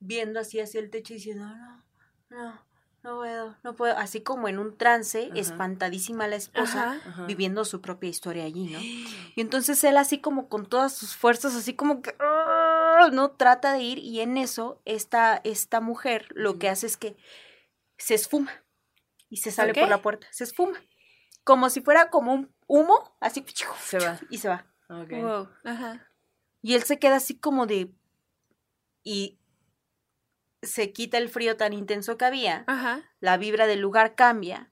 viendo 0.00 0.40
así 0.40 0.60
hacia 0.60 0.80
el 0.80 0.90
techo 0.90 1.12
y 1.12 1.16
diciendo, 1.16 1.46
no, 1.46 1.84
no, 2.30 2.66
no 3.02 3.16
puedo, 3.16 3.56
no 3.62 3.74
puedo, 3.76 3.96
así 3.96 4.20
como 4.22 4.48
en 4.48 4.58
un 4.58 4.76
trance, 4.76 5.26
Ajá. 5.30 5.38
espantadísima 5.40 6.26
la 6.28 6.36
esposa, 6.36 6.92
Ajá. 6.92 7.08
Ajá. 7.08 7.26
viviendo 7.26 7.64
su 7.64 7.80
propia 7.80 8.10
historia 8.10 8.44
allí, 8.44 8.66
¿no? 8.68 8.78
Y 9.36 9.40
entonces 9.40 9.82
él 9.84 9.96
así 9.96 10.20
como 10.20 10.48
con 10.48 10.66
todas 10.66 10.92
sus 10.94 11.16
fuerzas, 11.16 11.54
así 11.54 11.74
como 11.74 12.02
que, 12.02 12.14
¡ah! 12.20 13.08
no 13.12 13.30
trata 13.30 13.72
de 13.74 13.80
ir 13.80 13.98
y 13.98 14.20
en 14.20 14.36
eso 14.36 14.82
esta, 14.84 15.40
esta 15.44 15.80
mujer 15.80 16.26
lo 16.34 16.58
que 16.58 16.68
hace 16.68 16.86
es 16.86 16.96
que 16.96 17.16
se 17.96 18.14
esfuma 18.14 18.52
y 19.28 19.38
se 19.38 19.52
sale 19.52 19.74
por 19.74 19.88
la 19.88 20.02
puerta, 20.02 20.26
se 20.32 20.44
esfuma, 20.44 20.78
como 21.44 21.70
si 21.70 21.80
fuera 21.80 22.10
como 22.10 22.32
un 22.34 22.52
humo, 22.66 23.16
así 23.20 23.44
Se 23.80 23.98
va. 23.98 24.18
y 24.30 24.38
se 24.38 24.48
va. 24.48 24.66
Ok. 24.90 25.10
Wow. 25.12 25.48
Ajá. 25.64 26.06
Y 26.62 26.74
él 26.74 26.82
se 26.82 26.98
queda 26.98 27.16
así 27.16 27.38
como 27.38 27.66
de... 27.66 27.92
y 29.04 29.37
se 30.62 30.92
quita 30.92 31.18
el 31.18 31.28
frío 31.28 31.56
tan 31.56 31.72
intenso 31.72 32.16
que 32.18 32.24
había, 32.24 32.64
Ajá. 32.66 33.02
la 33.20 33.36
vibra 33.36 33.66
del 33.66 33.80
lugar 33.80 34.14
cambia, 34.14 34.70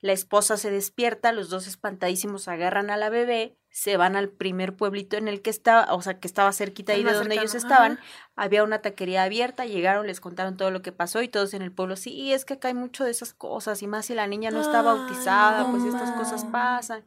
la 0.00 0.12
esposa 0.12 0.56
se 0.56 0.70
despierta, 0.70 1.32
los 1.32 1.48
dos 1.50 1.66
espantadísimos 1.66 2.46
agarran 2.48 2.90
a 2.90 2.96
la 2.96 3.10
bebé, 3.10 3.56
se 3.70 3.96
van 3.96 4.16
al 4.16 4.28
primer 4.30 4.74
pueblito 4.76 5.16
en 5.16 5.28
el 5.28 5.42
que 5.42 5.50
estaba, 5.50 5.92
o 5.94 6.00
sea, 6.02 6.18
que 6.18 6.26
estaba 6.28 6.52
cerquita 6.52 6.92
ahí 6.92 7.02
de 7.04 7.12
donde 7.12 7.34
ellos 7.34 7.54
estaban, 7.54 7.92
ajá. 7.94 8.02
había 8.36 8.64
una 8.64 8.80
taquería 8.80 9.24
abierta, 9.24 9.66
llegaron, 9.66 10.06
les 10.06 10.20
contaron 10.20 10.56
todo 10.56 10.70
lo 10.70 10.82
que 10.82 10.92
pasó 10.92 11.20
y 11.22 11.28
todos 11.28 11.52
en 11.52 11.62
el 11.62 11.72
pueblo, 11.72 11.96
sí, 11.96 12.12
y 12.12 12.32
es 12.32 12.44
que 12.44 12.54
acá 12.54 12.68
hay 12.68 12.74
mucho 12.74 13.04
de 13.04 13.10
esas 13.10 13.34
cosas, 13.34 13.82
y 13.82 13.86
más 13.86 14.06
si 14.06 14.14
la 14.14 14.26
niña 14.26 14.50
no 14.50 14.60
está 14.60 14.82
bautizada, 14.82 15.64
no 15.64 15.70
pues 15.72 15.84
estas 15.84 16.12
cosas 16.12 16.44
pasan, 16.46 17.04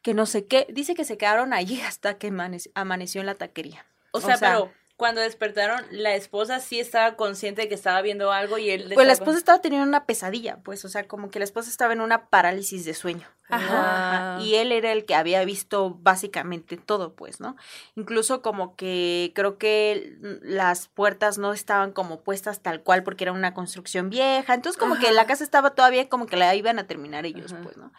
que 0.00 0.14
no 0.14 0.24
sé 0.26 0.46
qué, 0.46 0.66
dice 0.70 0.94
que 0.94 1.04
se 1.04 1.18
quedaron 1.18 1.52
allí 1.52 1.80
hasta 1.82 2.16
que 2.16 2.30
amanec- 2.32 2.70
amaneció 2.74 3.20
en 3.20 3.26
la 3.26 3.34
taquería. 3.34 3.84
O 4.12 4.20
sea, 4.20 4.38
pero 4.38 4.72
cuando 4.98 5.20
despertaron, 5.20 5.84
la 5.92 6.16
esposa 6.16 6.58
sí 6.58 6.80
estaba 6.80 7.14
consciente 7.14 7.62
de 7.62 7.68
que 7.68 7.76
estaba 7.76 8.02
viendo 8.02 8.32
algo 8.32 8.58
y 8.58 8.68
él... 8.70 8.90
Pues 8.92 9.06
la 9.06 9.12
esposa 9.12 9.38
estaba 9.38 9.60
teniendo 9.60 9.86
una 9.86 10.06
pesadilla, 10.06 10.58
pues, 10.64 10.84
o 10.84 10.88
sea, 10.88 11.06
como 11.06 11.30
que 11.30 11.38
la 11.38 11.44
esposa 11.44 11.70
estaba 11.70 11.92
en 11.92 12.00
una 12.00 12.26
parálisis 12.30 12.84
de 12.84 12.94
sueño. 12.94 13.28
Ajá. 13.48 14.34
Ajá, 14.34 14.42
Y 14.42 14.56
él 14.56 14.72
era 14.72 14.90
el 14.90 15.04
que 15.04 15.14
había 15.14 15.44
visto 15.44 15.96
básicamente 16.00 16.76
todo, 16.76 17.14
pues, 17.14 17.38
¿no? 17.38 17.54
Incluso 17.94 18.42
como 18.42 18.74
que 18.74 19.30
creo 19.36 19.56
que 19.56 20.18
las 20.42 20.88
puertas 20.88 21.38
no 21.38 21.52
estaban 21.52 21.92
como 21.92 22.22
puestas 22.22 22.58
tal 22.60 22.82
cual 22.82 23.04
porque 23.04 23.22
era 23.22 23.32
una 23.32 23.54
construcción 23.54 24.10
vieja. 24.10 24.52
Entonces 24.52 24.80
como 24.80 24.98
que 24.98 25.12
la 25.12 25.26
casa 25.26 25.44
estaba 25.44 25.76
todavía 25.76 26.08
como 26.08 26.26
que 26.26 26.36
la 26.36 26.52
iban 26.56 26.80
a 26.80 26.88
terminar 26.88 27.24
ellos, 27.24 27.54
pues, 27.62 27.76
¿no? 27.76 27.92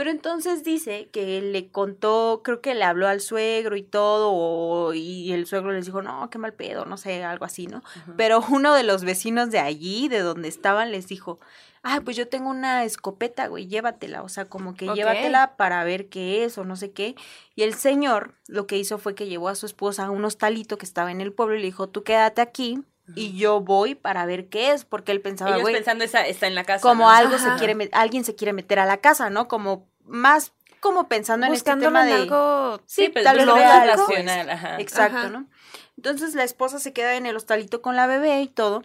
Pero 0.00 0.12
entonces 0.12 0.64
dice 0.64 1.10
que 1.12 1.36
él 1.36 1.52
le 1.52 1.68
contó, 1.68 2.40
creo 2.42 2.62
que 2.62 2.74
le 2.74 2.84
habló 2.84 3.06
al 3.06 3.20
suegro 3.20 3.76
y 3.76 3.82
todo, 3.82 4.30
o- 4.32 4.94
y 4.94 5.30
el 5.32 5.44
suegro 5.44 5.72
les 5.72 5.84
dijo, 5.84 6.00
no, 6.00 6.30
qué 6.30 6.38
mal 6.38 6.54
pedo, 6.54 6.86
no 6.86 6.96
sé, 6.96 7.22
algo 7.22 7.44
así, 7.44 7.66
¿no? 7.66 7.82
Pero 8.16 8.40
uno 8.50 8.72
de 8.74 8.82
los 8.82 9.04
vecinos 9.04 9.50
de 9.50 9.58
allí, 9.58 10.08
de 10.08 10.20
donde 10.20 10.48
estaban, 10.48 10.90
les 10.90 11.06
dijo, 11.06 11.38
ah, 11.82 12.00
pues 12.02 12.16
yo 12.16 12.28
tengo 12.28 12.48
una 12.48 12.84
escopeta, 12.84 13.46
güey, 13.48 13.66
llévatela, 13.66 14.22
o 14.22 14.30
sea, 14.30 14.46
como 14.46 14.72
que 14.72 14.86
llévatela 14.94 15.58
para 15.58 15.84
ver 15.84 16.08
qué 16.08 16.44
es 16.44 16.56
o 16.56 16.64
no 16.64 16.76
sé 16.76 16.92
qué. 16.92 17.14
Y 17.54 17.62
el 17.64 17.74
señor 17.74 18.32
lo 18.46 18.66
que 18.66 18.78
hizo 18.78 18.96
fue 18.96 19.14
que 19.14 19.26
llevó 19.28 19.50
a 19.50 19.54
su 19.54 19.66
esposa 19.66 20.06
a 20.06 20.10
un 20.10 20.24
hostalito 20.24 20.78
que 20.78 20.86
estaba 20.86 21.10
en 21.10 21.20
el 21.20 21.34
pueblo 21.34 21.56
y 21.56 21.58
le 21.58 21.66
dijo, 21.66 21.90
tú 21.90 22.04
quédate 22.04 22.40
aquí 22.40 22.82
y 23.16 23.36
yo 23.36 23.60
voy 23.60 23.96
para 23.96 24.24
ver 24.24 24.48
qué 24.48 24.72
es, 24.72 24.84
porque 24.84 25.10
él 25.12 25.20
pensaba, 25.20 25.50
Ellos 25.50 25.62
güey, 25.62 25.74
pensando 25.74 26.04
esa, 26.04 26.26
está 26.26 26.46
en 26.46 26.54
la 26.54 26.64
casa. 26.64 26.80
como 26.80 27.04
¿no? 27.04 27.10
algo 27.10 27.34
Ajá. 27.34 27.58
se 27.58 27.64
quiere, 27.64 27.90
alguien 27.92 28.24
se 28.24 28.34
quiere 28.36 28.52
meter 28.52 28.78
a 28.78 28.86
la 28.86 28.98
casa, 28.98 29.30
¿no? 29.30 29.48
Como 29.48 29.89
más 30.10 30.52
como 30.80 31.08
pensando 31.08 31.46
en 31.46 31.54
este 31.54 31.74
tema 31.76 32.02
en 32.02 32.06
de 32.08 32.14
algo. 32.14 32.80
Sí, 32.86 33.06
sí, 33.06 33.12
tal 33.22 33.36
vez 33.36 33.46
racional, 33.46 34.50
ajá. 34.50 34.80
Exacto, 34.80 35.18
Ajá. 35.18 35.28
¿no? 35.30 35.48
Entonces 35.96 36.34
la 36.34 36.44
esposa 36.44 36.78
se 36.78 36.92
queda 36.92 37.14
en 37.16 37.26
el 37.26 37.36
hostalito 37.36 37.82
con 37.82 37.96
la 37.96 38.06
bebé 38.06 38.40
y 38.42 38.48
todo. 38.48 38.82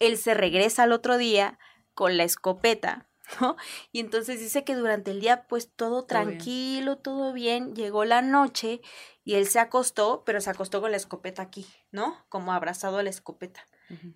Él 0.00 0.18
se 0.18 0.34
regresa 0.34 0.82
al 0.82 0.92
otro 0.92 1.16
día 1.16 1.58
con 1.94 2.16
la 2.16 2.24
escopeta, 2.24 3.06
¿no? 3.40 3.56
Y 3.92 4.00
entonces 4.00 4.40
dice 4.40 4.64
que 4.64 4.74
durante 4.74 5.12
el 5.12 5.20
día 5.20 5.46
pues 5.46 5.70
todo 5.74 6.04
Todo 6.04 6.18
bien. 6.24 6.28
tranquilo, 6.38 6.98
todo 6.98 7.32
bien. 7.32 7.74
Llegó 7.74 8.04
la 8.04 8.20
noche 8.20 8.80
y 9.22 9.34
él 9.34 9.46
se 9.46 9.60
acostó, 9.60 10.24
pero 10.26 10.40
se 10.40 10.50
acostó 10.50 10.80
con 10.80 10.90
la 10.90 10.96
escopeta 10.96 11.42
aquí, 11.42 11.66
¿no? 11.92 12.24
Como 12.28 12.52
abrazado 12.52 12.98
a 12.98 13.02
la 13.02 13.10
escopeta 13.10 13.66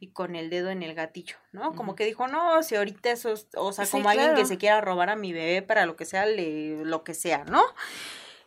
Y 0.01 0.13
con 0.13 0.35
el 0.35 0.49
dedo 0.51 0.71
en 0.71 0.83
el 0.83 0.95
gatillo, 0.95 1.37
¿no? 1.53 1.75
Como 1.75 1.95
que 1.95 2.05
dijo, 2.07 2.27
no, 2.27 2.63
si 2.63 2.75
ahorita 2.75 3.11
eso, 3.11 3.33
es- 3.33 3.49
o 3.55 3.73
sea, 3.73 3.85
Sí, 3.85 3.93
como 3.93 4.09
alguien 4.09 4.35
que 4.35 4.45
se 4.47 4.57
quiera 4.59 4.81
robar 4.81 5.11
a 5.11 5.17
mi 5.17 5.33
bebé 5.33 5.63
para 5.63 5.85
lo 5.87 5.95
que 5.95 6.05
sea, 6.07 6.25
le, 6.27 6.85
lo 6.85 7.05
que 7.05 7.15
sea, 7.15 7.45
¿no? 7.45 7.63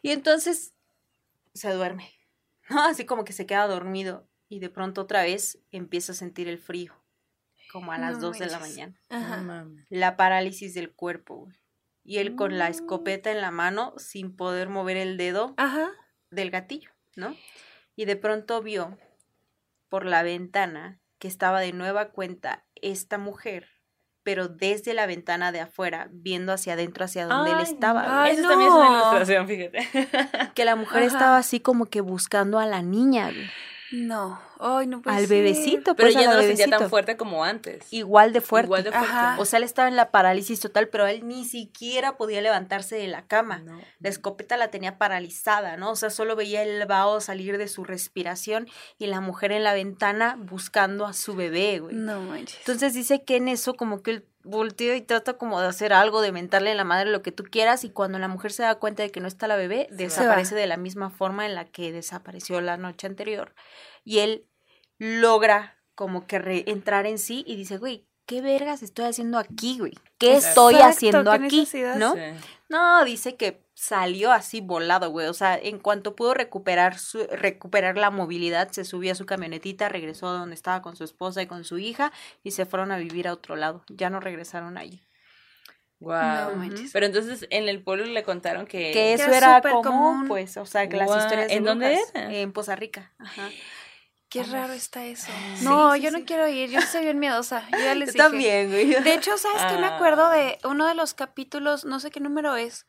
Y 0.01 0.11
entonces 0.11 0.73
se 1.53 1.71
duerme, 1.71 2.11
¿no? 2.69 2.83
Así 2.83 3.05
como 3.05 3.23
que 3.23 3.33
se 3.33 3.45
queda 3.45 3.67
dormido 3.67 4.27
y 4.49 4.59
de 4.59 4.69
pronto 4.69 5.01
otra 5.01 5.21
vez 5.23 5.59
empieza 5.71 6.11
a 6.11 6.15
sentir 6.15 6.47
el 6.47 6.57
frío, 6.57 6.93
como 7.71 7.91
a 7.91 7.97
las 7.99 8.13
No 8.15 8.27
2 8.27 8.39
de 8.39 8.47
la 8.47 8.59
mañana. 8.59 8.99
Ajá. 9.09 9.67
La 9.89 10.17
parálisis 10.17 10.73
del 10.73 10.91
cuerpo, 10.93 11.35
güey. 11.45 11.55
Y 12.03 12.17
él 12.17 12.35
con 12.35 12.57
la 12.57 12.67
Mm. 12.67 12.71
escopeta 12.71 13.31
en 13.31 13.41
la 13.41 13.51
mano 13.51 13.93
sin 13.97 14.35
poder 14.35 14.69
mover 14.69 14.97
el 14.97 15.17
dedo 15.17 15.53
Ajá. 15.57 15.91
del 16.31 16.49
gatillo, 16.49 16.89
¿no? 17.15 17.35
Y 17.95 18.05
de 18.05 18.15
pronto 18.15 18.61
vio 18.63 18.97
por 19.87 20.05
la 20.05 20.23
ventana 20.23 20.99
que 21.21 21.27
estaba 21.27 21.59
de 21.59 21.71
nueva 21.71 22.09
cuenta 22.09 22.65
esta 22.73 23.19
mujer, 23.19 23.67
pero 24.23 24.47
desde 24.47 24.95
la 24.95 25.05
ventana 25.05 25.51
de 25.51 25.61
afuera, 25.61 26.09
viendo 26.11 26.51
hacia 26.51 26.73
adentro, 26.73 27.05
hacia 27.05 27.27
donde 27.27 27.51
él 27.51 27.59
estaba. 27.59 28.23
Ay, 28.23 28.33
Eso 28.33 28.49
también 28.49 28.69
es 28.69 28.75
una 28.75 28.87
ilustración, 28.87 29.47
fíjate. 29.47 30.51
Que 30.55 30.65
la 30.65 30.75
mujer 30.75 31.03
Ajá. 31.03 31.05
estaba 31.05 31.37
así 31.37 31.59
como 31.59 31.85
que 31.85 32.01
buscando 32.01 32.57
a 32.57 32.65
la 32.65 32.81
niña, 32.81 33.25
güey. 33.29 33.51
No. 33.91 34.39
Ay, 34.59 34.87
no 34.87 35.01
puede 35.01 35.17
al 35.17 35.27
ser. 35.27 35.37
bebecito, 35.37 35.95
Pero 35.95 36.07
pues 36.07 36.13
ya 36.13 36.29
al 36.29 36.35
no 36.37 36.41
lo 36.41 36.47
sentía 36.47 36.67
tan 36.77 36.89
fuerte 36.89 37.17
como 37.17 37.43
antes. 37.43 37.91
Igual 37.91 38.31
de 38.31 38.41
fuerte. 38.41 38.67
Igual 38.67 38.83
de 38.83 38.91
fuerte. 38.91 39.07
Ajá. 39.09 39.35
O 39.39 39.45
sea, 39.45 39.57
él 39.57 39.63
estaba 39.63 39.87
en 39.87 39.95
la 39.95 40.11
parálisis 40.11 40.59
total, 40.59 40.87
pero 40.87 41.07
él 41.07 41.27
ni 41.27 41.45
siquiera 41.45 42.15
podía 42.15 42.41
levantarse 42.41 42.95
de 42.95 43.07
la 43.07 43.25
cama. 43.25 43.59
No. 43.59 43.81
La 43.99 44.09
escopeta 44.09 44.55
la 44.57 44.69
tenía 44.69 44.97
paralizada, 44.97 45.77
¿no? 45.77 45.91
O 45.91 45.95
sea, 45.95 46.09
solo 46.09 46.35
veía 46.35 46.63
el 46.63 46.85
vaho 46.85 47.19
salir 47.21 47.57
de 47.57 47.67
su 47.67 47.83
respiración 47.83 48.67
y 48.97 49.07
la 49.07 49.19
mujer 49.19 49.51
en 49.51 49.63
la 49.63 49.73
ventana 49.73 50.37
buscando 50.39 51.05
a 51.05 51.13
su 51.13 51.35
bebé, 51.35 51.79
güey. 51.79 51.95
No 51.95 52.21
manches. 52.21 52.59
Entonces 52.59 52.93
dice 52.93 53.23
que 53.23 53.37
en 53.37 53.47
eso 53.47 53.73
como 53.73 54.01
que 54.01 54.11
él 54.11 54.25
voltea 54.43 54.95
y 54.95 55.01
trata 55.01 55.33
como 55.33 55.59
de 55.61 55.67
hacer 55.67 55.93
algo, 55.93 56.21
de 56.21 56.31
mentarle 56.31 56.71
a 56.71 56.75
la 56.75 56.83
madre 56.83 57.09
lo 57.11 57.21
que 57.21 57.31
tú 57.31 57.43
quieras 57.43 57.83
y 57.83 57.89
cuando 57.89 58.19
la 58.19 58.27
mujer 58.27 58.51
se 58.51 58.63
da 58.63 58.75
cuenta 58.75 59.03
de 59.03 59.11
que 59.11 59.19
no 59.19 59.27
está 59.27 59.47
la 59.47 59.55
bebé, 59.55 59.87
desaparece 59.91 60.55
de 60.55 60.67
la 60.67 60.77
misma 60.77 61.09
forma 61.09 61.45
en 61.45 61.55
la 61.55 61.65
que 61.65 61.91
desapareció 61.91 62.59
la 62.61 62.77
noche 62.77 63.07
anterior. 63.07 63.53
Y 64.03 64.19
él 64.19 64.45
logra 64.97 65.77
como 65.95 66.25
que 66.27 66.39
re- 66.39 66.63
entrar 66.67 67.05
en 67.05 67.17
sí 67.17 67.43
y 67.47 67.55
dice, 67.55 67.77
güey, 67.77 68.05
¿qué 68.25 68.41
vergas 68.41 68.83
estoy 68.83 69.05
haciendo 69.05 69.37
aquí, 69.39 69.77
güey? 69.79 69.93
¿Qué 70.17 70.33
estoy 70.35 70.75
haciendo 70.89 71.23
qué 71.31 71.45
aquí? 71.45 71.65
¿no? 71.99 72.13
Sí. 72.13 72.19
No, 72.69 73.03
dice 73.05 73.35
que 73.35 73.63
salió 73.83 74.31
así 74.31 74.61
volado, 74.61 75.09
güey. 75.09 75.25
O 75.27 75.33
sea, 75.33 75.57
en 75.57 75.79
cuanto 75.79 76.15
pudo 76.15 76.35
recuperar 76.35 76.99
su, 76.99 77.25
recuperar 77.31 77.97
la 77.97 78.11
movilidad, 78.11 78.69
se 78.71 78.85
subió 78.85 79.13
a 79.13 79.15
su 79.15 79.25
camionetita, 79.25 79.89
regresó 79.89 80.27
a 80.27 80.33
donde 80.33 80.53
estaba 80.53 80.83
con 80.83 80.95
su 80.95 81.03
esposa 81.03 81.41
y 81.41 81.47
con 81.47 81.63
su 81.63 81.79
hija 81.79 82.11
y 82.43 82.51
se 82.51 82.67
fueron 82.67 82.91
a 82.91 82.97
vivir 82.97 83.27
a 83.27 83.33
otro 83.33 83.55
lado. 83.55 83.83
Ya 83.87 84.11
no 84.11 84.19
regresaron 84.19 84.77
allí. 84.77 85.01
No 85.99 86.55
manches. 86.55 86.91
Pero 86.93 87.05
entonces 87.07 87.45
en 87.49 87.69
el 87.69 87.83
pueblo 87.83 88.05
le 88.05 88.23
contaron 88.23 88.65
que. 88.67 88.91
Que 88.91 89.13
eso 89.13 89.25
era 89.25 89.37
era, 89.37 89.55
súper 89.57 89.71
común, 89.71 89.83
común. 89.83 90.27
pues, 90.27 90.57
o 90.57 90.65
sea, 90.65 90.87
que 90.89 90.97
las 90.97 91.09
historias 91.09 91.47
de 91.49 91.53
¿en 91.55 91.63
dónde 91.63 91.99
era? 92.13 92.31
En 92.33 92.51
Poza 92.53 92.75
Rica. 92.75 93.11
Ajá. 93.19 93.49
Qué 94.29 94.43
raro 94.43 94.73
está 94.73 95.03
eso. 95.05 95.27
Sí, 95.57 95.65
No, 95.65 95.93
sí, 95.93 96.01
yo 96.01 96.09
sí. 96.09 96.17
no 96.19 96.25
quiero 96.25 96.47
ir. 96.47 96.69
Yo 96.69 96.81
soy 96.81 97.01
bien 97.03 97.19
miedosa. 97.19 97.67
Yo 97.71 97.77
ya 97.79 97.95
les 97.95 98.09
Yo 98.09 98.13
dije. 98.13 98.17
también, 98.23 98.69
güey. 98.69 98.85
De 99.03 99.13
hecho, 99.13 99.37
¿sabes 99.37 99.63
qué? 99.71 99.77
Me 99.77 99.87
Ah. 99.87 99.95
acuerdo 99.95 100.29
de 100.29 100.57
uno 100.63 100.87
de 100.87 100.95
los 100.95 101.13
capítulos, 101.13 101.83
no 101.85 101.99
sé 101.99 102.11
qué 102.11 102.19
número 102.21 102.55
es, 102.55 102.85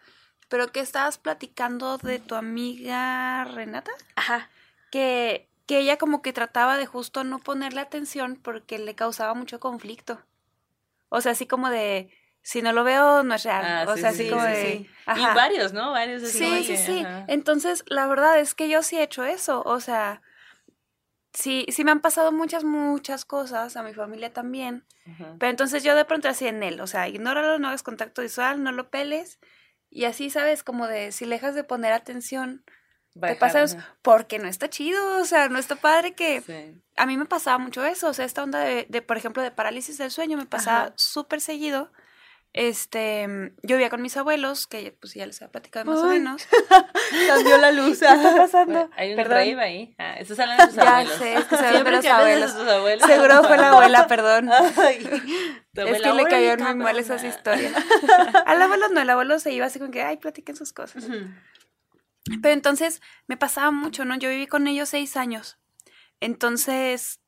pero 0.52 0.70
que 0.70 0.80
estabas 0.80 1.16
platicando 1.16 1.96
de 1.96 2.18
tu 2.18 2.34
amiga 2.34 3.42
Renata, 3.44 3.90
Ajá. 4.16 4.50
que, 4.90 5.48
que 5.64 5.78
ella 5.78 5.96
como 5.96 6.20
que 6.20 6.34
trataba 6.34 6.76
de 6.76 6.84
justo 6.84 7.24
no 7.24 7.38
ponerle 7.38 7.80
atención 7.80 8.36
porque 8.36 8.78
le 8.78 8.94
causaba 8.94 9.32
mucho 9.32 9.60
conflicto. 9.60 10.20
O 11.08 11.22
sea, 11.22 11.32
así 11.32 11.46
como 11.46 11.70
de, 11.70 12.10
si 12.42 12.60
no 12.60 12.74
lo 12.74 12.84
veo, 12.84 13.22
no 13.22 13.34
es 13.34 13.44
real. 13.44 13.64
Ah, 13.64 13.90
o 13.90 13.94
sí, 13.94 14.02
sea, 14.02 14.12
sí, 14.12 14.16
así 14.16 14.24
sí, 14.24 14.30
como 14.30 14.42
sí, 14.42 14.50
de... 14.50 14.90
Y 15.16 15.34
varios, 15.34 15.72
¿no? 15.72 15.90
Varios. 15.92 16.22
así 16.22 16.36
Sí, 16.36 16.64
sí, 16.64 16.72
que, 16.72 16.76
sí. 16.76 17.00
ajá. 17.00 17.24
Entonces, 17.28 17.82
la 17.86 18.06
verdad 18.06 18.38
es 18.38 18.54
que 18.54 18.68
yo 18.68 18.82
sí 18.82 18.98
he 18.98 19.02
hecho 19.02 19.24
eso. 19.24 19.62
O 19.64 19.80
sea, 19.80 20.20
sí, 21.32 21.64
sí 21.70 21.82
me 21.82 21.92
han 21.92 22.00
pasado 22.00 22.30
muchas, 22.30 22.62
muchas 22.62 23.24
cosas, 23.24 23.78
a 23.78 23.82
mi 23.82 23.94
familia 23.94 24.34
también. 24.34 24.84
Ajá. 25.10 25.34
Pero 25.38 25.48
entonces 25.48 25.82
yo 25.82 25.94
de 25.94 26.04
pronto 26.04 26.28
así 26.28 26.46
en 26.46 26.62
él, 26.62 26.78
o 26.82 26.86
sea, 26.86 27.08
ignóralo, 27.08 27.58
no 27.58 27.68
hagas 27.68 27.82
contacto 27.82 28.20
visual, 28.20 28.62
no 28.62 28.70
lo 28.70 28.90
peles. 28.90 29.38
Y 29.94 30.06
así, 30.06 30.30
¿sabes? 30.30 30.62
Como 30.62 30.86
de 30.86 31.12
si 31.12 31.26
le 31.26 31.34
dejas 31.36 31.54
de 31.54 31.64
poner 31.64 31.92
atención, 31.92 32.64
te 33.12 33.20
Bajar, 33.20 33.38
pasa 33.38 33.62
eso, 33.62 33.76
ajá. 33.76 33.96
porque 34.00 34.38
no 34.38 34.48
está 34.48 34.70
chido, 34.70 35.20
o 35.20 35.24
sea, 35.26 35.50
no 35.50 35.58
está 35.58 35.76
padre 35.76 36.14
que... 36.14 36.40
Sí. 36.40 36.80
A 36.96 37.04
mí 37.04 37.18
me 37.18 37.26
pasaba 37.26 37.58
mucho 37.58 37.84
eso, 37.84 38.08
o 38.08 38.14
sea, 38.14 38.24
esta 38.24 38.42
onda 38.42 38.60
de, 38.60 38.86
de, 38.88 39.02
por 39.02 39.18
ejemplo, 39.18 39.42
de 39.42 39.50
parálisis 39.50 39.98
del 39.98 40.10
sueño 40.10 40.38
me 40.38 40.46
pasaba 40.46 40.94
súper 40.96 41.42
seguido. 41.42 41.92
Este, 42.54 43.26
yo 43.62 43.76
vivía 43.76 43.88
con 43.88 44.02
mis 44.02 44.14
abuelos, 44.18 44.66
que 44.66 44.94
pues 45.00 45.14
ya 45.14 45.24
les 45.24 45.40
había 45.40 45.52
platicado 45.52 45.90
más 45.90 46.00
o 46.00 46.06
menos. 46.06 46.46
Cambió 47.26 47.56
la 47.56 47.72
luz. 47.72 47.98
¿Qué 48.00 48.04
está 48.06 48.36
pasando? 48.36 48.90
Hay 48.94 49.10
un 49.12 49.16
Perdón. 49.16 49.32
rave 49.38 49.60
ahí. 49.62 49.94
Ah, 49.98 50.16
estás 50.18 50.38
hablando 50.38 50.66
de 50.66 50.72
Ya 50.74 50.82
abuelos. 50.98 51.18
sé, 51.18 51.34
es 51.34 51.44
que 51.46 51.56
se 51.56 51.62
de 51.64 51.70
Siempre 51.70 51.92
los 51.92 52.02
de 52.02 52.10
abuelos. 52.10 52.52
Seguro 53.06 53.42
fue 53.44 53.56
la 53.56 53.70
abuela, 53.70 54.06
perdón. 54.08 54.50
Ay. 54.52 54.96
Es 54.96 55.00
que 55.72 55.84
le 55.84 56.10
"Órale, 56.10 56.24
cayeron 56.24 56.58
muy 56.58 56.66
cabrona". 56.66 56.84
mal 56.84 56.98
esas 56.98 57.24
historias. 57.24 57.72
Al 58.44 58.60
abuelo 58.60 58.88
no, 58.90 59.00
el 59.00 59.08
abuelo 59.08 59.38
se 59.38 59.50
iba 59.52 59.64
así 59.64 59.78
como 59.78 59.90
que, 59.90 60.02
ay, 60.02 60.18
platiquen 60.18 60.54
sus 60.54 60.74
cosas. 60.74 61.04
Pero 62.42 62.52
entonces 62.54 63.00
me 63.28 63.38
pasaba 63.38 63.70
mucho, 63.70 64.04
¿no? 64.04 64.14
Yo 64.18 64.28
viví 64.28 64.46
con 64.46 64.66
ellos 64.66 64.90
seis 64.90 65.16
años. 65.16 65.58
Entonces, 66.20 67.20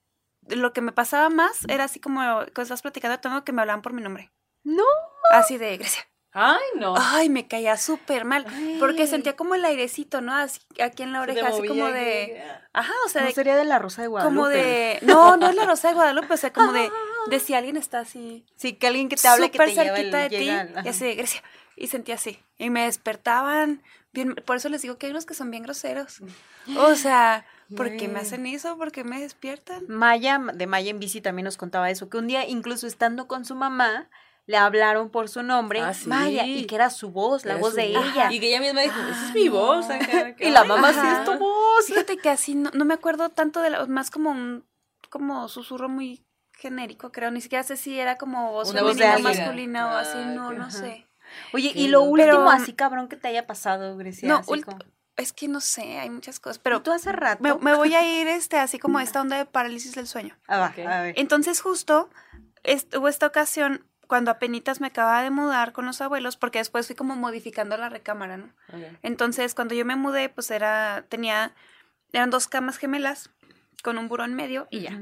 lo 0.48 0.72
que 0.74 0.82
me 0.82 0.92
pasaba 0.92 1.30
más 1.30 1.64
era 1.68 1.84
así 1.84 1.98
como 1.98 2.20
cuando 2.20 2.62
estás 2.62 2.82
platicando, 2.82 3.18
tengo 3.20 3.42
que 3.42 3.52
me 3.52 3.62
hablaban 3.62 3.80
por 3.82 3.94
mi 3.94 4.02
nombre. 4.02 4.30
No. 4.64 4.84
Así 5.30 5.58
de 5.58 5.76
Grecia. 5.76 6.06
Ay, 6.36 6.60
no. 6.76 6.94
Ay, 6.98 7.28
me 7.28 7.46
caía 7.46 7.76
súper 7.76 8.24
mal. 8.24 8.44
Porque 8.80 9.06
sentía 9.06 9.36
como 9.36 9.54
el 9.54 9.64
airecito, 9.64 10.20
¿no? 10.20 10.34
Así, 10.34 10.60
aquí 10.82 11.04
en 11.04 11.12
la 11.12 11.20
oreja, 11.20 11.46
así 11.46 11.68
como 11.68 11.86
de. 11.86 12.42
Ajá, 12.72 12.92
o 13.06 13.08
sea, 13.08 13.22
No 13.22 13.28
de- 13.28 13.34
sería 13.34 13.54
de 13.54 13.64
la 13.64 13.78
Rosa 13.78 14.02
de 14.02 14.08
Guadalupe. 14.08 14.34
como 14.34 14.48
de. 14.48 14.98
No, 15.02 15.36
no 15.36 15.48
es 15.48 15.54
la 15.54 15.64
Rosa 15.64 15.88
de 15.88 15.94
Guadalupe, 15.94 16.34
o 16.34 16.36
sea, 16.36 16.52
como 16.52 16.72
de, 16.72 16.90
de 17.30 17.38
si 17.38 17.54
alguien 17.54 17.76
está 17.76 18.00
así 18.00 18.44
Sí, 18.56 18.72
que 18.72 18.88
alguien 18.88 19.08
que 19.08 19.14
te 19.14 19.28
hable 19.28 19.52
que 19.52 19.58
súper 19.58 19.68
te 19.68 19.74
cerquita 19.76 20.24
el, 20.24 20.30
de 20.30 20.38
ti 20.38 20.44
y 20.84 20.88
así 20.88 21.04
de 21.04 21.14
Grecia. 21.14 21.42
Y 21.76 21.86
sentía 21.86 22.16
así. 22.16 22.40
Y 22.58 22.70
me 22.70 22.82
despertaban 22.84 23.82
bien. 24.12 24.34
Por 24.34 24.56
eso 24.56 24.68
les 24.68 24.82
digo 24.82 24.98
que 24.98 25.06
hay 25.06 25.10
unos 25.12 25.26
que 25.26 25.34
son 25.34 25.52
bien 25.52 25.62
groseros. 25.62 26.20
O 26.76 26.94
sea, 26.96 27.46
¿por 27.76 27.96
qué 27.96 28.08
me 28.08 28.18
hacen 28.18 28.44
eso? 28.46 28.76
¿Por 28.76 28.90
qué 28.90 29.04
me 29.04 29.20
despiertan? 29.20 29.84
Maya, 29.86 30.40
de 30.52 30.66
Maya 30.66 30.90
en 30.90 30.98
bici 30.98 31.20
también 31.20 31.44
nos 31.44 31.56
contaba 31.56 31.90
eso, 31.90 32.08
que 32.08 32.16
un 32.18 32.26
día 32.26 32.44
incluso 32.48 32.88
estando 32.88 33.28
con 33.28 33.44
su 33.44 33.54
mamá, 33.54 34.08
le 34.46 34.56
hablaron 34.58 35.08
por 35.10 35.28
su 35.28 35.42
nombre, 35.42 35.80
Ah, 35.80 35.94
sí. 35.94 36.08
Maya, 36.08 36.46
y 36.46 36.66
que 36.66 36.74
era 36.74 36.90
su 36.90 37.10
voz, 37.10 37.44
la 37.44 37.52
Era 37.52 37.60
voz 37.60 37.74
de 37.74 37.92
voz. 37.94 38.04
ella. 38.12 38.30
Y 38.32 38.40
que 38.40 38.48
ella 38.48 38.60
misma 38.60 38.82
dijo, 38.82 39.00
esa 39.00 39.10
es 39.10 39.30
Ah, 39.30 39.32
mi 39.34 39.44
no. 39.46 39.52
voz. 39.52 39.88
acá, 39.90 40.34
Y 40.38 40.50
la 40.50 40.64
mamá 40.64 40.92
sí 40.92 41.00
es 41.02 41.24
tu 41.24 41.38
voz. 41.38 41.86
Fíjate 41.86 42.16
que 42.18 42.28
así 42.28 42.54
no, 42.54 42.70
no 42.74 42.84
me 42.84 42.94
acuerdo 42.94 43.30
tanto 43.30 43.60
de 43.62 43.70
la. 43.70 43.86
Más 43.86 44.10
como 44.10 44.30
un. 44.30 44.64
Como 45.10 45.48
susurro 45.48 45.88
muy 45.88 46.24
genérico, 46.52 47.10
creo. 47.12 47.30
Ni 47.30 47.40
siquiera 47.40 47.62
sé 47.64 47.76
si 47.76 47.98
era 47.98 48.16
como 48.16 48.52
voz 48.52 48.70
Una 48.70 48.82
voz 48.82 48.96
de 48.96 49.04
femenina 49.04 49.24
o 49.24 49.28
alguien. 49.28 49.44
masculina 49.46 49.86
o 49.86 49.96
así. 49.96 50.18
Ah, 50.18 50.24
No, 50.34 50.52
no 50.52 50.62
Ajá. 50.64 50.70
sé. 50.72 51.06
Oye, 51.52 51.72
Qué 51.72 51.80
y 51.80 51.88
lo 51.88 52.02
último 52.02 52.30
Pero- 52.32 52.50
así 52.50 52.72
cabrón 52.74 53.08
que 53.08 53.16
te 53.16 53.28
haya 53.28 53.46
pasado, 53.46 53.96
Grecia. 53.96 54.28
No, 54.28 54.36
así 54.38 54.60
como- 54.62 54.78
Es 55.16 55.32
que 55.32 55.46
no 55.46 55.60
sé, 55.60 55.98
hay 56.00 56.10
muchas 56.10 56.40
cosas. 56.40 56.58
Pero 56.58 56.82
tú 56.82 56.90
hace 56.92 57.12
rato. 57.12 57.40
me, 57.42 57.54
me 57.54 57.74
voy 57.76 57.94
a 57.94 58.04
ir 58.20 58.26
este 58.26 58.58
así 58.58 58.78
como 58.80 58.98
a 58.98 59.02
esta 59.04 59.20
onda 59.20 59.36
de 59.36 59.46
parálisis 59.46 59.94
del 59.94 60.08
sueño. 60.08 60.36
Ah, 60.48 60.58
va, 60.58 60.66
Ok. 60.68 60.78
a 60.80 61.02
ver. 61.02 61.14
Entonces 61.16 61.60
justo 61.60 62.10
est- 62.64 62.92
hubo 62.96 63.06
esta 63.08 63.26
ocasión 63.28 63.86
cuando 64.06 64.30
apenas 64.30 64.80
me 64.80 64.88
acababa 64.88 65.22
de 65.22 65.30
mudar 65.30 65.72
con 65.72 65.86
los 65.86 66.00
abuelos, 66.00 66.36
porque 66.36 66.58
después 66.58 66.86
fui 66.86 66.96
como 66.96 67.16
modificando 67.16 67.76
la 67.76 67.88
recámara, 67.88 68.36
¿no? 68.36 68.46
Ok. 68.72 68.98
Entonces 69.02 69.54
cuando 69.54 69.74
yo 69.74 69.84
me 69.84 69.96
mudé, 69.96 70.28
pues 70.28 70.50
era, 70.50 71.04
tenía, 71.08 71.52
eran 72.12 72.30
dos 72.30 72.48
camas 72.48 72.78
gemelas 72.78 73.30
con 73.82 73.98
un 73.98 74.08
buró 74.08 74.24
en 74.24 74.34
medio 74.34 74.66
y 74.70 74.80
ya. 74.80 75.00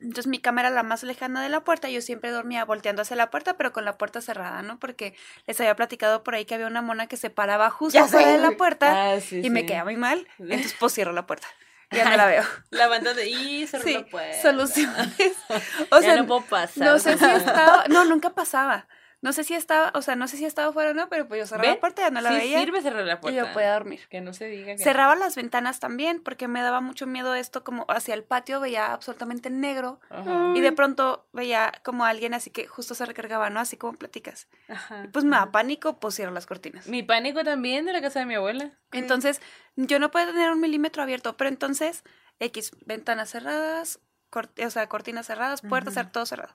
Entonces 0.00 0.26
mi 0.28 0.38
cama 0.38 0.62
era 0.62 0.70
la 0.70 0.82
más 0.82 1.02
lejana 1.02 1.42
de 1.42 1.50
la 1.50 1.62
puerta, 1.62 1.90
yo 1.90 2.00
siempre 2.00 2.30
dormía 2.30 2.64
volteando 2.64 3.02
hacia 3.02 3.16
la 3.16 3.30
puerta, 3.30 3.58
pero 3.58 3.72
con 3.72 3.84
la 3.84 3.98
puerta 3.98 4.22
cerrada, 4.22 4.62
¿no? 4.62 4.78
Porque 4.78 5.14
les 5.46 5.60
había 5.60 5.76
platicado 5.76 6.22
por 6.22 6.34
ahí 6.34 6.46
que 6.46 6.54
había 6.54 6.66
una 6.66 6.80
mona 6.80 7.06
que 7.06 7.18
se 7.18 7.28
paraba 7.28 7.68
justo 7.68 8.06
fuera 8.08 8.32
de 8.32 8.38
la 8.38 8.52
puerta 8.52 9.12
Ah, 9.12 9.20
sí, 9.20 9.42
y 9.44 9.50
me 9.50 9.66
quedaba 9.66 9.84
muy 9.84 9.96
mal. 9.96 10.26
Entonces 10.38 10.74
pues 10.80 10.94
cierro 10.94 11.12
la 11.12 11.26
puerta. 11.26 11.46
Ya 11.90 12.08
no 12.10 12.16
la 12.16 12.26
veo. 12.26 12.44
La 12.70 12.86
banda 12.86 13.14
de 13.14 13.28
y 13.28 13.66
Sí, 13.66 13.94
la 13.94 14.04
puerta. 14.06 14.42
soluciones. 14.42 15.12
O 15.90 15.96
Ya 15.96 16.00
sea, 16.02 16.16
no 16.16 16.26
puedo 16.26 16.42
pasar. 16.42 16.84
no 16.86 16.98
sé 16.98 17.18
si 17.18 17.24
estaba, 17.24 17.84
no, 17.88 18.04
nunca 18.04 18.30
pasaba. 18.30 18.86
No 19.22 19.34
sé 19.34 19.44
si 19.44 19.52
estaba, 19.54 19.92
o 19.94 20.00
sea, 20.00 20.16
no 20.16 20.26
sé 20.28 20.38
si 20.38 20.46
estaba 20.46 20.68
afuera 20.70 20.92
o 20.92 20.94
no, 20.94 21.10
pero 21.10 21.28
pues 21.28 21.40
yo 21.40 21.46
cerraba 21.46 21.68
¿Ve? 21.68 21.74
la 21.74 21.80
puerta, 21.80 22.02
ya 22.02 22.10
no 22.10 22.22
la 22.22 22.30
sí 22.30 22.36
veía. 22.36 22.58
sirve 22.60 22.80
cerrar 22.80 23.04
la 23.04 23.12
y 23.12 23.16
puerta. 23.16 23.38
yo 23.38 23.52
podía 23.52 23.74
dormir. 23.74 24.00
Que 24.08 24.22
no 24.22 24.32
se 24.32 24.46
diga 24.46 24.74
que 24.74 24.78
Cerraba 24.82 25.14
las 25.14 25.36
ventanas 25.36 25.78
también 25.78 26.22
porque 26.22 26.48
me 26.48 26.62
daba 26.62 26.80
mucho 26.80 27.06
miedo 27.06 27.34
esto 27.34 27.62
como 27.62 27.84
hacia 27.88 28.14
el 28.14 28.24
patio 28.24 28.60
veía 28.60 28.92
absolutamente 28.94 29.50
negro 29.50 30.00
Ajá. 30.08 30.52
y 30.56 30.60
de 30.60 30.72
pronto 30.72 31.26
veía 31.32 31.70
como 31.84 32.06
alguien 32.06 32.32
así 32.32 32.50
que 32.50 32.66
justo 32.66 32.94
se 32.94 33.04
recargaba, 33.04 33.50
¿no? 33.50 33.60
Así 33.60 33.76
como 33.76 33.92
platicas. 33.98 34.48
Ajá. 34.68 35.04
Y 35.04 35.08
pues 35.08 35.26
me 35.26 35.36
da 35.36 35.52
pánico, 35.52 35.98
pues 36.00 36.14
cierro 36.14 36.32
las 36.32 36.46
cortinas. 36.46 36.86
Mi 36.86 37.02
pánico 37.02 37.44
también 37.44 37.84
de 37.84 37.92
la 37.92 38.00
casa 38.00 38.20
de 38.20 38.24
mi 38.26 38.36
abuela. 38.36 38.70
Entonces, 38.92 39.42
yo 39.76 39.98
no 39.98 40.10
puedo 40.10 40.32
tener 40.32 40.50
un 40.50 40.60
milímetro 40.60 41.02
abierto, 41.02 41.36
pero 41.36 41.48
entonces, 41.50 42.04
X, 42.38 42.72
ventanas 42.86 43.28
cerradas, 43.30 44.00
o 44.32 44.70
sea, 44.70 44.88
cortinas 44.88 45.26
cerradas, 45.26 45.60
puertas, 45.60 46.10
todo 46.10 46.24
cerrado. 46.24 46.54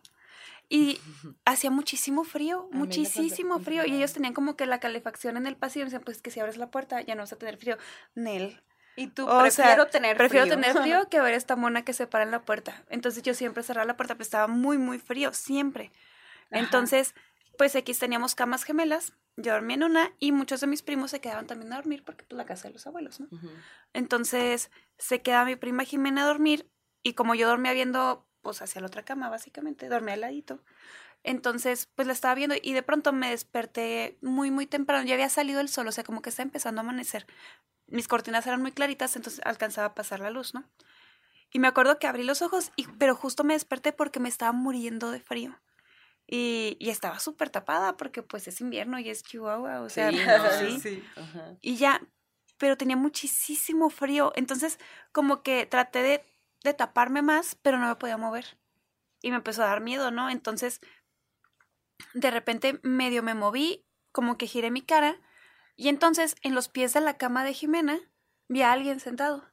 Y 0.70 0.99
hacía 1.45 1.72
muchísimo 1.72 2.24
frío, 2.24 2.70
A 2.72 2.76
muchísimo 2.76 3.59
frío. 3.59 3.86
Y 3.86 3.95
ellos 3.95 4.13
tenían 4.13 4.34
como 4.34 4.55
que 4.55 4.66
la 4.66 4.80
calefacción 4.80 5.38
en 5.38 5.47
el 5.47 5.55
pasillo. 5.55 5.84
Y 5.84 5.86
decían, 5.86 6.03
pues 6.03 6.22
que 6.22 6.32
si 6.32 6.39
abres 6.39 6.57
la 6.57 6.72
puerta 6.72 7.01
ya 7.01 7.16
no 7.16 7.22
vas 7.22 7.34
a 7.34 7.38
tener 7.38 7.57
frío. 7.57 7.78
Nel. 8.16 8.61
Y 8.97 9.07
tú, 9.07 9.28
O 9.28 9.49
sea, 9.51 9.66
prefiero 9.66 9.88
tener 9.88 10.16
Prefiero 10.16 10.45
frío. 10.45 10.55
tener 10.55 10.82
frío 10.82 11.07
que 11.09 11.20
ver 11.20 11.34
esta 11.34 11.55
mona 11.55 11.84
que 11.84 11.93
se 11.93 12.07
para 12.07 12.24
en 12.24 12.32
la 12.32 12.43
puerta. 12.45 12.86
Entonces 12.89 13.24
yo 13.24 13.34
siempre 13.34 13.61
cerraba 13.61 13.86
la 13.86 13.97
puerta, 13.97 14.16
pero 14.16 14.24
estaba 14.24 14.47
muy, 14.47 14.78
muy 14.78 14.99
frío, 14.99 15.34
siempre. 15.34 15.91
Ajá. 16.49 16.59
Entonces, 16.63 17.13
pues 17.57 17.76
X 17.76 17.99
teníamos 17.99 18.36
camas 18.36 18.63
gemelas. 18.63 19.13
Yo 19.38 19.51
dormía 19.51 19.76
en 19.76 19.84
una 19.84 20.13
y 20.18 20.32
muchos 20.32 20.61
de 20.61 20.68
mis 20.68 20.82
primos 20.82 21.11
se 21.11 21.20
quedaban 21.20 21.45
también 21.45 21.74
a 21.74 21.76
dormir 21.76 22.03
porque 22.05 22.24
pues 22.24 22.38
la 22.38 22.45
casa 22.45 22.70
de 22.70 22.74
los 22.74 22.88
abuelos, 22.88 23.20
¿no? 23.20 23.28
Entonces 23.93 24.72
se 24.97 25.22
queda 25.22 25.43
mi 25.43 25.57
prima 25.57 25.84
Jimena 25.84 26.24
a 26.24 26.28
dormir 26.28 26.70
y 27.03 27.13
como 27.13 27.36
yo 27.36 27.47
dormía 27.47 27.74
viendo 27.74 28.26
pues 28.45 28.61
hacia 28.61 28.79
la 28.79 28.87
otra 28.87 29.03
cama 29.03 29.27
básicamente, 29.29 29.89
dormía 29.89 30.13
al 30.13 30.21
ladito. 30.21 30.61
Entonces 31.23 31.89
pues 31.95 32.07
la 32.07 32.13
estaba 32.13 32.35
viendo 32.35 32.55
y 32.61 32.73
de 32.73 32.83
pronto 32.83 33.11
me 33.11 33.31
desperté 33.31 34.17
muy 34.21 34.51
muy 34.51 34.67
temprano, 34.67 35.05
ya 35.05 35.15
había 35.15 35.29
salido 35.29 35.59
el 35.59 35.67
sol, 35.69 35.87
o 35.87 35.91
sea 35.91 36.03
como 36.03 36.21
que 36.21 36.29
está 36.29 36.43
empezando 36.43 36.79
a 36.79 36.83
amanecer. 36.83 37.25
Mis 37.87 38.07
cortinas 38.07 38.45
eran 38.45 38.61
muy 38.61 38.71
claritas, 38.71 39.15
entonces 39.15 39.41
alcanzaba 39.43 39.87
a 39.87 39.95
pasar 39.95 40.19
la 40.19 40.29
luz, 40.29 40.53
¿no? 40.53 40.63
Y 41.51 41.59
me 41.59 41.67
acuerdo 41.67 41.97
que 41.99 42.07
abrí 42.07 42.23
los 42.23 42.41
ojos, 42.41 42.71
y, 42.75 42.85
pero 42.99 43.15
justo 43.15 43.43
me 43.43 43.53
desperté 43.53 43.93
porque 43.93 44.19
me 44.19 44.29
estaba 44.29 44.51
muriendo 44.51 45.11
de 45.11 45.19
frío. 45.19 45.59
Y, 46.27 46.75
y 46.79 46.89
estaba 46.89 47.19
súper 47.19 47.49
tapada 47.49 47.97
porque 47.97 48.23
pues 48.23 48.47
es 48.47 48.59
invierno 48.61 48.97
y 48.99 49.09
es 49.09 49.23
Chihuahua, 49.23 49.81
o 49.81 49.89
sea, 49.89 50.11
Sí, 50.11 50.17
sí. 50.59 50.73
no, 50.73 50.79
sí. 50.79 51.03
Ajá. 51.15 51.55
Y 51.61 51.75
ya, 51.77 52.01
pero 52.57 52.77
tenía 52.77 52.95
muchísimo 52.95 53.89
frío. 53.89 54.31
Entonces, 54.35 54.79
como 55.11 55.43
que 55.43 55.65
traté 55.65 56.01
de, 56.01 56.25
de 56.64 56.74
taparme 56.74 57.22
más, 57.22 57.56
pero 57.62 57.78
no 57.78 57.88
me 57.88 57.95
podía 57.95 58.18
mover. 58.18 58.58
Y 59.22 59.30
me 59.32 59.38
empezó 59.38 59.64
a 59.64 59.68
dar 59.68 59.82
miedo, 59.82 60.12
¿no? 60.12 60.30
Entonces, 60.30 60.82
de 62.14 62.32
repente 62.32 62.80
medio 62.84 63.24
me 63.24 63.34
moví, 63.34 63.86
como 64.12 64.38
que 64.38 64.47
giré 64.47 64.72
mi 64.72 64.82
cara. 64.82 65.18
Y 65.76 65.89
entonces, 65.89 66.36
en 66.41 66.56
los 66.56 66.70
pies 66.70 66.93
de 66.93 67.01
la 67.01 67.18
cama 67.18 67.43
de 67.43 67.53
Jimena, 67.53 67.99
vi 68.47 68.62
a 68.62 68.72
alguien 68.72 68.99
sentado. 68.99 69.43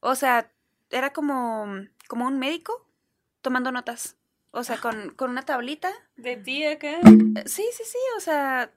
O 0.00 0.14
sea, 0.14 0.52
era 0.90 1.12
como, 1.12 1.66
como 2.08 2.26
un 2.26 2.38
médico 2.38 2.88
tomando 3.40 3.72
notas. 3.72 4.16
O 4.50 4.64
sea, 4.64 4.78
con, 4.78 5.10
con 5.10 5.30
una 5.30 5.42
tablita 5.42 5.92
De 6.16 6.36
ti 6.36 6.64
acá. 6.64 7.00
Sí, 7.44 7.64
sí, 7.72 7.84
sí, 7.84 7.98
o 8.16 8.20
sea, 8.20 8.72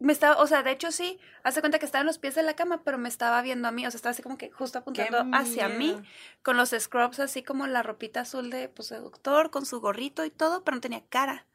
me 0.00 0.12
estaba, 0.12 0.40
o 0.40 0.46
sea, 0.46 0.62
de 0.62 0.70
hecho 0.70 0.92
sí, 0.92 1.18
hace 1.42 1.60
cuenta 1.60 1.78
que 1.78 1.86
estaba 1.86 2.00
en 2.00 2.06
los 2.06 2.18
pies 2.18 2.34
de 2.34 2.42
la 2.42 2.54
cama, 2.54 2.82
pero 2.84 2.98
me 2.98 3.08
estaba 3.08 3.42
viendo 3.42 3.66
a 3.66 3.72
mí, 3.72 3.86
o 3.86 3.90
sea, 3.90 3.96
estaba 3.96 4.12
así 4.12 4.22
como 4.22 4.38
que 4.38 4.50
justo 4.50 4.78
apuntando 4.78 5.26
hacia 5.32 5.68
mí, 5.68 6.00
con 6.42 6.56
los 6.56 6.70
scrubs 6.78 7.18
así 7.18 7.42
como 7.42 7.66
la 7.66 7.82
ropita 7.82 8.20
azul 8.20 8.50
de, 8.50 8.68
pues, 8.68 8.90
de 8.90 9.00
doctor, 9.00 9.50
con 9.50 9.66
su 9.66 9.80
gorrito 9.80 10.24
y 10.24 10.30
todo, 10.30 10.62
pero 10.62 10.76
no 10.76 10.80
tenía 10.80 11.02
cara. 11.08 11.46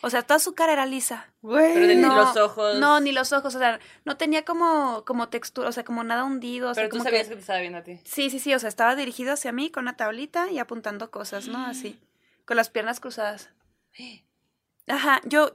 O 0.00 0.10
sea, 0.10 0.22
toda 0.22 0.38
su 0.38 0.54
cara 0.54 0.72
era 0.72 0.86
lisa. 0.86 1.32
Pero 1.42 1.94
No, 2.00 2.14
los 2.14 2.36
ojos. 2.36 2.78
No, 2.78 3.00
ni 3.00 3.10
los 3.10 3.32
ojos, 3.32 3.54
o 3.56 3.58
sea, 3.58 3.80
no 4.04 4.16
tenía 4.16 4.44
como, 4.44 5.04
como 5.04 5.28
textura, 5.28 5.68
o 5.68 5.72
sea, 5.72 5.84
como 5.84 6.04
nada 6.04 6.22
hundido, 6.22 6.70
o 6.70 6.74
sea, 6.74 6.82
Pero 6.82 6.90
tú 6.90 6.98
como 6.98 7.04
sabías 7.04 7.24
que... 7.24 7.30
que 7.30 7.34
te 7.36 7.40
estaba 7.40 7.58
viendo 7.58 7.78
a 7.78 7.82
ti. 7.82 8.00
Sí, 8.04 8.30
sí, 8.30 8.38
sí, 8.38 8.54
o 8.54 8.58
sea, 8.60 8.68
estaba 8.68 8.94
dirigido 8.94 9.32
hacia 9.32 9.50
mí 9.50 9.70
con 9.70 9.84
una 9.84 9.96
tablita 9.96 10.50
y 10.52 10.60
apuntando 10.60 11.10
cosas, 11.10 11.48
¿no? 11.48 11.66
Así, 11.66 11.98
con 12.44 12.56
las 12.56 12.70
piernas 12.70 13.00
cruzadas. 13.00 13.50
Ajá, 14.86 15.20
yo 15.24 15.52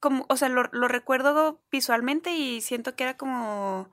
como, 0.00 0.26
o 0.28 0.36
sea, 0.36 0.48
lo, 0.48 0.64
lo 0.72 0.88
recuerdo 0.88 1.62
visualmente 1.70 2.32
y 2.34 2.60
siento 2.60 2.96
que 2.96 3.04
era 3.04 3.16
como, 3.16 3.92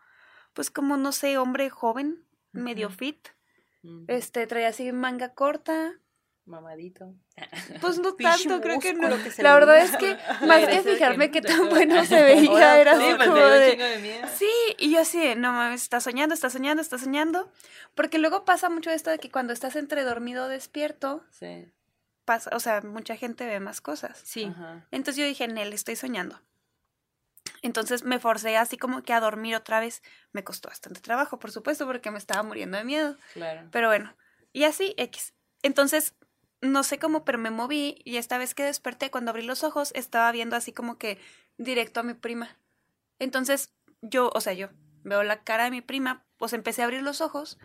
pues 0.53 0.71
como, 0.71 0.97
no 0.97 1.11
sé, 1.11 1.37
hombre 1.37 1.69
joven, 1.69 2.25
medio 2.51 2.89
fit. 2.89 3.27
Este, 4.07 4.47
traía 4.47 4.69
así 4.69 4.91
manga 4.91 5.33
corta. 5.33 5.93
Mamadito. 6.45 7.13
Pues 7.81 7.99
no 7.99 8.15
tanto, 8.15 8.61
creo 8.61 8.79
que 8.79 8.93
no. 8.93 9.09
que 9.21 9.43
La 9.43 9.53
verdad 9.53 9.77
es 9.79 9.95
que 9.97 10.17
más 10.47 10.65
que 10.65 10.81
fijarme 10.81 11.29
que 11.29 11.41
te 11.41 11.49
tan 11.49 11.69
bueno 11.69 12.03
se 12.05 12.23
veía, 12.23 12.79
era 12.79 12.93
así 12.93 13.03
Sí, 13.11 13.17
como 13.17 13.35
de... 13.35 14.25
Sí, 14.35 14.49
y 14.79 14.91
yo 14.91 15.01
así, 15.01 15.35
no 15.35 15.51
mames, 15.51 15.83
está 15.83 15.99
soñando, 15.99 16.33
está 16.33 16.49
soñando, 16.49 16.81
está 16.81 16.97
soñando. 16.97 17.51
Porque 17.95 18.17
luego 18.17 18.45
pasa 18.45 18.69
mucho 18.69 18.89
esto 18.89 19.09
de 19.09 19.19
que 19.19 19.29
cuando 19.29 19.53
estás 19.53 19.75
entre 19.75 20.03
dormido 20.03 20.45
o 20.45 20.47
despierto, 20.47 21.23
Sí. 21.31 21.71
Pasa, 22.27 22.51
o 22.53 22.59
sea, 22.59 22.81
mucha 22.81 23.15
gente 23.15 23.47
ve 23.47 23.59
más 23.61 23.79
cosas. 23.79 24.21
Sí. 24.23 24.43
Ajá. 24.43 24.85
Entonces 24.91 25.21
yo 25.21 25.25
dije, 25.25 25.47
Nel, 25.47 25.71
estoy 25.71 25.95
soñando. 25.95 26.39
Entonces 27.61 28.03
me 28.03 28.19
forcé 28.19 28.57
así 28.57 28.77
como 28.77 29.01
que 29.01 29.13
a 29.13 29.21
dormir 29.21 29.55
otra 29.55 29.79
vez. 29.79 30.03
Me 30.33 30.43
costó 30.43 30.67
bastante 30.67 30.99
trabajo, 30.99 31.39
por 31.39 31.51
supuesto, 31.51 31.87
porque 31.87 32.11
me 32.11 32.17
estaba 32.17 32.43
muriendo 32.43 32.77
de 32.77 32.83
miedo. 32.83 33.17
Claro. 33.33 33.69
Pero 33.71 33.87
bueno, 33.87 34.13
y 34.51 34.65
así, 34.65 34.93
X. 34.97 35.33
Entonces, 35.63 36.15
no 36.61 36.83
sé 36.83 36.99
cómo, 36.99 37.23
pero 37.23 37.37
me 37.37 37.49
moví 37.49 38.01
y 38.03 38.17
esta 38.17 38.37
vez 38.37 38.53
que 38.53 38.63
desperté, 38.63 39.09
cuando 39.09 39.31
abrí 39.31 39.43
los 39.43 39.63
ojos, 39.63 39.91
estaba 39.95 40.29
viendo 40.33 40.57
así 40.57 40.73
como 40.73 40.97
que 40.97 41.17
directo 41.57 42.01
a 42.01 42.03
mi 42.03 42.13
prima. 42.13 42.57
Entonces, 43.19 43.73
yo, 44.01 44.29
o 44.35 44.41
sea, 44.41 44.51
yo 44.53 44.69
veo 45.03 45.23
la 45.23 45.43
cara 45.43 45.63
de 45.63 45.71
mi 45.71 45.81
prima, 45.81 46.25
pues 46.37 46.51
empecé 46.51 46.81
a 46.81 46.85
abrir 46.85 47.01
los 47.01 47.21
ojos 47.21 47.57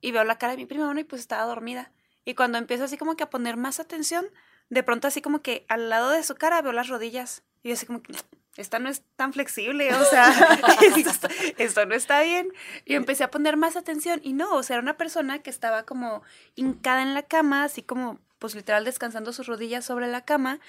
y 0.00 0.12
veo 0.12 0.24
la 0.24 0.38
cara 0.38 0.52
de 0.52 0.56
mi 0.56 0.66
prima, 0.66 0.86
bueno, 0.86 1.00
y 1.00 1.04
pues 1.04 1.20
estaba 1.20 1.44
dormida. 1.44 1.92
Y 2.28 2.34
cuando 2.34 2.58
empiezo 2.58 2.84
así 2.84 2.98
como 2.98 3.16
que 3.16 3.22
a 3.22 3.30
poner 3.30 3.56
más 3.56 3.80
atención, 3.80 4.26
de 4.68 4.82
pronto 4.82 5.08
así 5.08 5.22
como 5.22 5.40
que 5.40 5.64
al 5.66 5.88
lado 5.88 6.10
de 6.10 6.22
su 6.22 6.34
cara 6.34 6.60
veo 6.60 6.72
las 6.72 6.88
rodillas. 6.88 7.42
Y 7.62 7.68
yo 7.68 7.72
así 7.72 7.86
como 7.86 8.02
que, 8.02 8.12
esta 8.58 8.78
no 8.78 8.90
es 8.90 9.02
tan 9.16 9.32
flexible, 9.32 9.94
o 9.94 10.04
sea, 10.04 10.28
esto, 11.56 11.86
no 11.86 11.94
está 11.94 12.20
bien. 12.20 12.52
Y 12.84 12.96
empecé 12.96 13.24
a 13.24 13.30
poner 13.30 13.56
más 13.56 13.76
atención 13.76 14.20
y 14.22 14.34
no, 14.34 14.54
o 14.56 14.62
sea, 14.62 14.74
era 14.74 14.82
una 14.82 14.98
persona 14.98 15.38
que 15.38 15.48
estaba 15.48 15.84
como 15.84 16.22
hincada 16.54 17.00
en 17.00 17.14
la 17.14 17.22
cama, 17.22 17.64
así 17.64 17.82
como, 17.82 18.20
pues 18.38 18.54
literal 18.54 18.84
descansando 18.84 19.32
sus 19.32 19.46
rodillas 19.46 19.86
sobre 19.86 20.06
la 20.06 20.26
cama 20.26 20.60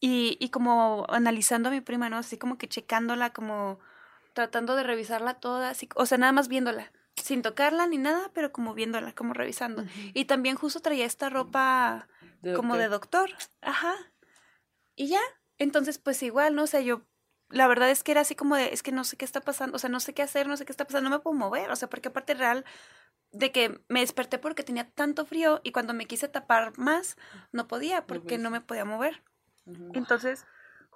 y, 0.00 0.36
y 0.40 0.48
como 0.48 1.06
analizando 1.10 1.68
a 1.68 1.72
mi 1.72 1.80
prima, 1.80 2.08
¿no? 2.08 2.16
Así 2.16 2.38
como 2.38 2.58
que 2.58 2.66
checándola, 2.66 3.30
como 3.30 3.78
tratando 4.32 4.74
de 4.74 4.82
revisarla 4.82 5.34
toda, 5.34 5.70
así, 5.70 5.88
o 5.94 6.06
sea, 6.06 6.18
nada 6.18 6.32
más 6.32 6.48
viéndola, 6.48 6.90
sin 7.16 7.42
tocarla 7.42 7.86
ni 7.86 7.98
nada, 7.98 8.30
pero 8.34 8.52
como 8.52 8.74
viéndola, 8.74 9.12
como 9.12 9.34
revisando. 9.34 9.84
Y 10.14 10.24
también 10.24 10.56
justo 10.56 10.80
traía 10.80 11.06
esta 11.06 11.28
ropa 11.30 12.08
como 12.56 12.76
de 12.76 12.88
doctor. 12.88 13.30
Ajá. 13.60 13.94
Y 14.94 15.08
ya. 15.08 15.20
Entonces, 15.58 15.98
pues 15.98 16.22
igual, 16.22 16.54
¿no? 16.54 16.64
O 16.64 16.66
sea, 16.66 16.80
yo, 16.80 17.02
la 17.48 17.68
verdad 17.68 17.90
es 17.90 18.02
que 18.02 18.12
era 18.12 18.22
así 18.22 18.34
como 18.34 18.56
de, 18.56 18.72
es 18.72 18.82
que 18.82 18.92
no 18.92 19.04
sé 19.04 19.16
qué 19.16 19.24
está 19.24 19.40
pasando, 19.40 19.76
o 19.76 19.78
sea, 19.78 19.90
no 19.90 20.00
sé 20.00 20.14
qué 20.14 20.22
hacer, 20.22 20.48
no 20.48 20.56
sé 20.56 20.64
qué 20.64 20.72
está 20.72 20.86
pasando, 20.86 21.08
no 21.08 21.16
me 21.16 21.22
puedo 21.22 21.36
mover, 21.36 21.70
o 21.70 21.76
sea, 21.76 21.88
porque 21.88 22.08
aparte 22.08 22.34
real 22.34 22.64
de 23.30 23.52
que 23.52 23.80
me 23.88 24.00
desperté 24.00 24.38
porque 24.38 24.62
tenía 24.62 24.90
tanto 24.90 25.24
frío 25.24 25.60
y 25.62 25.72
cuando 25.72 25.94
me 25.94 26.06
quise 26.06 26.28
tapar 26.28 26.76
más, 26.78 27.16
no 27.50 27.66
podía 27.68 28.06
porque 28.06 28.38
no 28.38 28.50
me 28.50 28.60
podía 28.60 28.84
mover. 28.84 29.22
Entonces, 29.94 30.44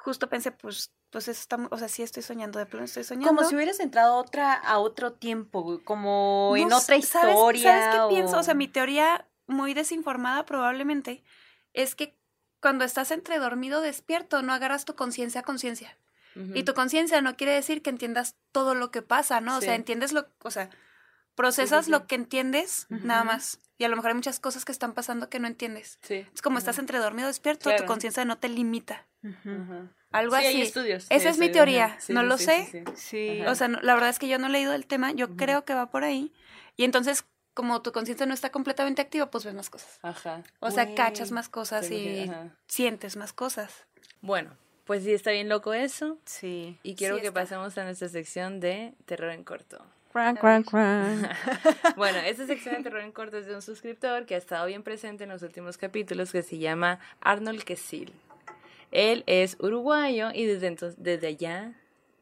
justo 0.07 0.29
pensé, 0.29 0.53
pues, 0.53 0.93
pues 1.11 1.27
eso 1.27 1.41
está, 1.41 1.57
o 1.71 1.77
sea, 1.79 1.89
sí 1.89 2.03
estoy 2.05 2.23
soñando, 2.23 2.61
de 2.61 2.67
plano 2.67 2.85
estoy 2.85 3.03
soñando. 3.03 3.29
Como 3.35 3.49
si 3.49 3.57
hubieras 3.57 3.81
entrado 3.81 4.15
a 4.15 4.17
otra, 4.19 4.53
a 4.55 4.79
otro 4.79 5.13
tiempo, 5.15 5.81
como 5.85 6.55
en 6.57 6.69
No 6.69 6.77
otra 6.79 6.97
sé, 7.01 7.03
¿sabes- 7.03 7.35
historia. 7.35 7.63
¿Sabes, 7.83 7.87
qué 8.09 8.15
pienso? 8.15 8.39
O 8.39 8.43
sea, 8.45 8.55
o- 8.55 8.57
mi 8.57 8.69
teoría 8.69 9.27
muy 9.49 9.75
desinformada 9.75 10.47
probablemente 10.47 11.25
es 11.75 11.97
que 11.97 12.17
cuando 12.61 12.85
estás 12.85 13.11
entre 13.11 13.39
dormido 13.41 13.81
despierto 13.81 14.43
no 14.43 14.53
agarras 14.53 14.85
tu 14.85 14.95
conciencia 14.95 15.41
a 15.41 15.45
conciencia. 15.45 15.99
Y 16.55 16.63
tu 16.65 16.75
conciencia 16.75 17.21
no 17.23 17.35
quiere 17.37 17.53
decir 17.55 17.81
que 17.83 17.89
entiendas 17.91 18.37
todo 18.53 18.75
lo 18.75 18.91
que 18.91 19.01
pasa, 19.03 19.41
¿no? 19.41 19.57
O 19.57 19.61
sea, 19.61 19.75
entiendes 19.75 20.13
lo, 20.13 20.27
o 20.43 20.51
sea, 20.51 20.69
procesas 21.37 21.85
sí. 21.85 21.91
lo 21.93 22.07
que 22.09 22.17
entiendes 22.17 22.87
nada 22.89 23.23
más. 23.25 23.61
Y 23.79 23.85
a 23.85 23.89
lo 23.89 23.97
mejor 23.97 24.09
hay 24.11 24.15
muchas 24.15 24.41
cosas 24.41 24.65
que 24.65 24.73
están 24.73 24.95
pasando 24.95 25.29
que 25.29 25.39
no 25.39 25.47
entiendes. 25.47 25.99
Sí. 26.03 26.27
Es 26.35 26.43
como 26.43 26.59
estás 26.59 26.79
entre 26.79 26.99
dormido 26.99 27.29
despierto, 27.29 27.65
Claro. 27.65 27.83
tu 27.85 27.87
conciencia 27.87 28.25
no 28.25 28.39
te 28.39 28.49
limita. 28.49 29.07
Algo 30.13 30.35
Sí, 30.37 30.39
así. 30.47 30.47
hay 30.57 30.63
estudios. 30.63 31.07
Esa 31.11 31.29
es 31.29 31.39
mi 31.39 31.51
teoría, 31.51 31.99
no 32.09 32.23
sí, 32.23 32.27
lo 32.27 32.39
sí, 32.39 32.45
sé. 32.45 32.69
sí, 32.73 32.79
sí. 32.87 32.93
Sí. 32.97 33.41
Ajá. 33.43 33.51
O 33.51 33.55
sea, 33.55 33.69
no- 33.69 33.81
la 33.83 33.95
verdad 33.95 34.11
es 34.11 34.19
que 34.19 34.29
yo 34.29 34.39
no 34.39 34.47
he 34.47 34.51
leído 34.51 34.73
el 34.73 34.87
tema, 34.87 35.13
yo 35.13 35.37
creo 35.37 35.65
que 35.65 35.75
va 35.75 35.91
por 35.91 36.05
ahí. 36.05 36.33
Y 36.77 36.85
entonces, 36.85 37.25
como 37.55 37.83
tu 37.83 37.93
conciencia 37.93 38.25
no 38.27 38.33
está 38.35 38.51
completamente 38.51 39.03
activa, 39.03 39.31
pues 39.31 39.45
ves 39.45 39.55
más 39.55 39.69
cosas. 39.71 39.99
Ajá. 40.03 40.43
O 40.61 40.71
sea, 40.71 40.95
cachas 40.95 41.31
más 41.33 41.49
cosas 41.49 41.87
Sí, 41.87 41.95
y 41.95 42.29
ajá. 42.29 42.49
sientes 42.67 43.17
más 43.17 43.33
cosas. 43.33 43.87
Bueno, 44.23 44.57
pues 44.85 45.05
sí, 45.05 45.13
está 45.13 45.33
bien 45.33 45.49
loco 45.49 45.75
eso. 45.75 46.19
Sí. 46.25 46.79
Y 46.83 46.95
quiero 46.95 47.17
Sí 47.17 47.23
que 47.23 47.29
está. 47.29 47.41
pasemos 47.41 47.77
a 47.77 47.85
nuestra 47.85 48.09
sección 48.09 48.61
de 48.61 48.95
terror 49.05 49.33
en 49.33 49.45
corto. 49.45 49.85
Cran, 50.17 50.37
cran, 50.37 50.63
cran. 50.63 51.29
Bueno, 51.95 52.17
esta 52.21 52.47
sección 52.47 52.77
de 52.77 52.85
terror 52.85 53.03
en 53.03 53.13
corto 53.13 53.37
es 53.37 53.45
de 53.45 53.55
un 53.55 53.61
suscriptor 53.61 54.25
que 54.25 54.35
ha 54.35 54.39
estado 54.39 54.65
bien 54.65 54.83
presente 54.83 55.25
en 55.25 55.29
los 55.29 55.43
últimos 55.43 55.77
capítulos 55.77 56.33
que 56.33 56.41
se 56.41 56.57
llama 56.57 57.01
Arnold 57.21 57.65
Quesil. 57.65 58.15
Él 58.93 59.25
es 59.27 59.59
uruguayo 59.61 60.31
y 60.33 60.47
desde, 60.47 60.69
entonces, 60.69 60.97
desde 61.03 61.27
allá, 61.27 61.75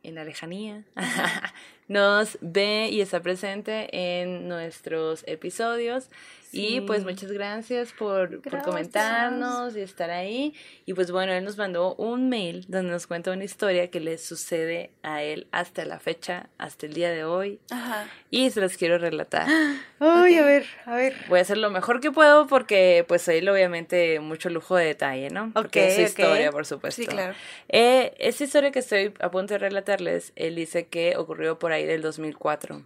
en 0.03 0.17
la 0.17 0.25
lejanía, 0.25 0.83
nos 1.89 2.39
ve 2.41 2.89
y 2.91 3.01
está 3.01 3.21
presente 3.21 3.89
en 3.93 4.49
nuestros 4.49 5.25
episodios. 5.27 6.09
Y 6.57 6.83
pues 6.83 7.01
Sí. 7.01 7.05
muchas 7.07 7.33
gracias 7.33 7.91
por, 7.93 8.29
por 8.41 8.53
Gracias. 8.53 8.65
comentarnos 8.65 9.77
y 9.77 9.81
estar 9.81 10.11
ahí. 10.11 10.55
Y 10.87 10.95
pues 10.95 11.11
bueno, 11.11 11.33
él 11.33 11.43
nos 11.43 11.59
mandó 11.59 11.97
un 11.97 12.29
mail 12.29 12.65
donde 12.69 12.93
nos 12.93 13.09
cuenta 13.09 13.33
una 13.33 13.43
historia 13.43 13.91
que 13.91 13.99
le 13.99 14.19
sucede 14.19 14.93
a 15.03 15.25
él 15.25 15.49
hasta 15.51 15.85
la 15.85 15.99
fecha, 15.99 16.49
hasta 16.59 16.87
el 16.87 16.95
día 16.95 17.11
de 17.11 17.25
hoy. 17.25 17.59
Ajá. 17.71 18.07
Y 18.31 18.51
se 18.51 18.61
los 18.61 18.77
quiero 18.77 18.99
relatar. 18.99 19.49
Ay, 19.99 20.37
a 20.37 20.45
ver, 20.45 20.65
a 20.87 20.95
ver. 20.95 21.15
Voy 21.29 21.41
a 21.41 21.43
hacer 21.43 21.57
lo 21.59 21.71
mejor 21.71 22.01
que 22.01 22.13
puedo 22.13 22.47
porque 22.47 23.05
pues 23.09 23.27
él 23.27 23.49
obviamente 23.49 24.21
mucho 24.21 24.49
lujo 24.49 24.77
de 24.77 24.85
detalle, 24.87 25.31
¿no? 25.31 25.51
Porque 25.55 25.89
es 25.89 25.95
su 25.97 26.01
Ok, 26.03 26.05
ok. 26.05 26.09
historia, 26.21 26.53
por 26.53 26.67
supuesto. 26.67 27.03
Sí, 27.03 27.09
claro. 27.09 27.35
Eh, 27.69 28.15
esta 28.19 28.45
historia 28.45 28.71
que 28.71 28.79
estoy 28.79 29.13
a 29.19 29.29
punto 29.33 29.55
de 29.55 29.59
relatarles, 29.59 30.33
él 30.37 30.55
dice 30.55 30.87
que 30.87 31.17
ocurrió 31.17 31.59
por 31.59 31.73
ahí 31.75 31.85
del 31.87 32.03
2004. 32.03 32.85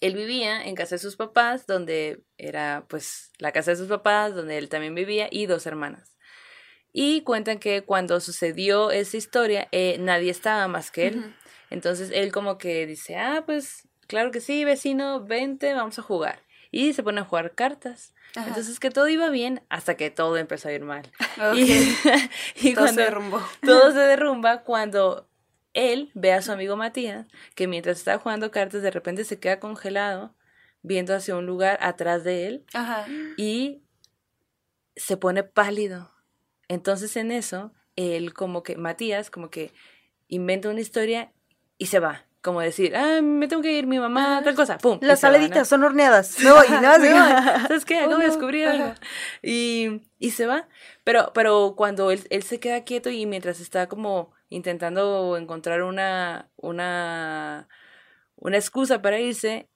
Él 0.00 0.14
vivía 0.16 0.62
en 0.64 0.74
casa 0.74 0.96
de 0.96 0.98
sus 0.98 1.16
papás, 1.16 1.66
donde 1.66 2.22
era 2.36 2.84
pues 2.88 3.30
la 3.38 3.52
casa 3.52 3.70
de 3.70 3.76
sus 3.76 3.88
papás, 3.88 4.34
donde 4.34 4.58
él 4.58 4.68
también 4.68 4.94
vivía, 4.94 5.28
y 5.30 5.46
dos 5.46 5.64
hermanas. 5.66 6.16
Y 6.92 7.22
cuentan 7.22 7.58
que 7.58 7.82
cuando 7.82 8.20
sucedió 8.20 8.90
esa 8.90 9.16
historia, 9.16 9.68
eh, 9.72 9.96
nadie 10.00 10.30
estaba 10.30 10.66
más 10.68 10.90
que 10.90 11.06
él. 11.06 11.34
Entonces 11.70 12.10
él 12.12 12.32
como 12.32 12.58
que 12.58 12.86
dice, 12.86 13.16
ah, 13.16 13.44
pues 13.46 13.88
claro 14.06 14.30
que 14.30 14.40
sí, 14.40 14.64
vecino, 14.64 15.24
vente, 15.24 15.72
vamos 15.72 15.98
a 15.98 16.02
jugar. 16.02 16.42
Y 16.70 16.92
se 16.92 17.02
pone 17.02 17.20
a 17.20 17.24
jugar 17.24 17.54
cartas. 17.54 18.12
Ajá. 18.34 18.48
Entonces 18.48 18.78
que 18.80 18.90
todo 18.90 19.08
iba 19.08 19.30
bien 19.30 19.62
hasta 19.68 19.96
que 19.96 20.10
todo 20.10 20.36
empezó 20.36 20.68
a 20.68 20.72
ir 20.72 20.82
mal. 20.82 21.10
Y, 21.54 21.72
y 22.56 22.74
Todo 22.74 22.84
cuando 22.84 22.94
se 22.94 23.00
derrumbó. 23.02 23.42
todo 23.62 23.92
se 23.92 23.98
derrumba 23.98 24.62
cuando 24.62 25.28
él 25.74 26.10
ve 26.14 26.32
a 26.32 26.42
su 26.42 26.52
amigo 26.52 26.76
Matías, 26.76 27.26
que 27.54 27.66
mientras 27.66 27.98
está 27.98 28.18
jugando 28.18 28.50
cartas 28.50 28.82
de 28.82 28.90
repente 28.90 29.24
se 29.24 29.38
queda 29.38 29.58
congelado, 29.60 30.34
viendo 30.82 31.14
hacia 31.14 31.36
un 31.36 31.46
lugar 31.46 31.78
atrás 31.80 32.24
de 32.24 32.46
él 32.46 32.64
Ajá. 32.74 33.06
y 33.36 33.82
se 34.96 35.16
pone 35.16 35.42
pálido. 35.44 36.10
Entonces 36.68 37.16
en 37.16 37.30
eso, 37.30 37.72
él 37.96 38.34
como 38.34 38.62
que, 38.62 38.76
Matías 38.76 39.30
como 39.30 39.50
que 39.50 39.72
inventa 40.28 40.68
una 40.68 40.80
historia 40.80 41.32
y 41.78 41.86
se 41.86 41.98
va. 41.98 42.24
Como 42.42 42.60
decir, 42.60 42.96
ah, 42.96 43.20
me 43.22 43.46
tengo 43.46 43.62
que 43.62 43.70
ir, 43.78 43.86
mi 43.86 44.00
mamá, 44.00 44.40
tal 44.42 44.56
cosa, 44.56 44.76
pum. 44.78 44.98
y 45.00 45.04
Las 45.06 45.20
se 45.20 45.26
va, 45.28 45.32
¿no? 45.32 45.38
saladitas 45.38 45.68
son 45.68 45.84
horneadas. 45.84 46.40
Me 46.40 46.50
voy, 46.50 46.66
¿no? 46.82 46.94
Sí, 46.96 47.08
como- 47.08 47.68
¿Sabes 47.68 47.84
qué? 47.84 47.98
Acabo 48.00 48.16
de 48.16 48.24
Oh, 48.24 48.28
descubrir 48.28 48.66
algo. 48.66 48.84
ajá. 48.86 48.94
Y, 49.42 50.02
y 50.18 50.32
se 50.32 50.46
va. 50.46 50.66
Pero, 51.04 51.30
pero 51.34 51.74
cuando 51.76 52.10
él, 52.10 52.26
él 52.30 52.42
se 52.42 52.58
queda 52.58 52.82
quieto 52.82 53.10
y 53.10 53.26
mientras 53.26 53.60
está 53.60 53.86
como 53.88 54.32
intentando 54.52 55.36
encontrar 55.36 55.82
una, 55.82 56.50
una, 56.56 57.68
una 58.36 58.56
excusa 58.56 59.02
para 59.02 59.20
irse, 59.20 59.68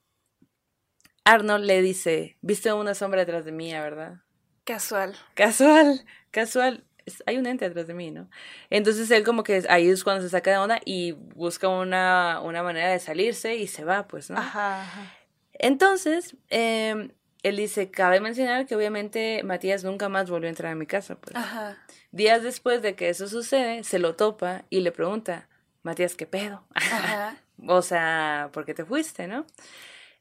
Arnold 1.24 1.64
le 1.64 1.82
dice, 1.82 2.38
viste 2.40 2.72
una 2.72 2.94
sombra 2.94 3.20
detrás 3.20 3.44
de 3.44 3.52
mí, 3.52 3.72
¿verdad? 3.72 4.20
Casual. 4.64 5.16
Casual, 5.34 6.04
casual. 6.30 6.84
Hay 7.26 7.36
un 7.36 7.46
ente 7.46 7.68
detrás 7.68 7.86
de 7.86 7.94
mí, 7.94 8.10
¿no? 8.10 8.28
Entonces 8.70 9.10
él 9.10 9.24
como 9.24 9.42
que 9.42 9.64
ahí 9.68 9.88
es 9.88 10.04
cuando 10.04 10.22
se 10.22 10.28
saca 10.28 10.50
de 10.50 10.58
onda 10.58 10.80
y 10.84 11.12
busca 11.12 11.68
una, 11.68 12.40
una 12.42 12.62
manera 12.62 12.90
de 12.90 12.98
salirse 12.98 13.56
y 13.56 13.66
se 13.68 13.84
va, 13.84 14.06
pues, 14.08 14.30
¿no? 14.30 14.38
Ajá, 14.38 14.82
ajá. 14.82 15.12
Entonces, 15.52 16.36
eh, 16.50 17.10
él 17.48 17.56
dice, 17.56 17.90
cabe 17.90 18.20
mencionar 18.20 18.66
que 18.66 18.74
obviamente 18.76 19.42
Matías 19.44 19.84
nunca 19.84 20.08
más 20.08 20.28
volvió 20.28 20.48
a 20.48 20.50
entrar 20.50 20.72
a 20.72 20.76
mi 20.76 20.86
casa. 20.86 21.16
Pues. 21.16 21.36
Ajá. 21.36 21.78
Días 22.10 22.42
después 22.42 22.82
de 22.82 22.94
que 22.94 23.08
eso 23.08 23.28
sucede, 23.28 23.84
se 23.84 23.98
lo 23.98 24.16
topa 24.16 24.64
y 24.70 24.80
le 24.80 24.90
pregunta, 24.92 25.48
Matías, 25.82 26.14
¿qué 26.16 26.26
pedo? 26.26 26.66
Ajá. 26.74 27.36
o 27.68 27.82
sea, 27.82 28.50
¿por 28.52 28.64
qué 28.64 28.74
te 28.74 28.84
fuiste, 28.84 29.28
no? 29.28 29.46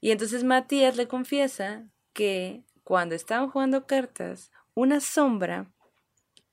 Y 0.01 0.11
entonces 0.11 0.43
Matías 0.43 0.97
le 0.97 1.07
confiesa 1.07 1.85
que 2.13 2.63
cuando 2.83 3.15
estaban 3.15 3.49
jugando 3.49 3.87
cartas, 3.87 4.51
una 4.73 4.99
sombra 4.99 5.71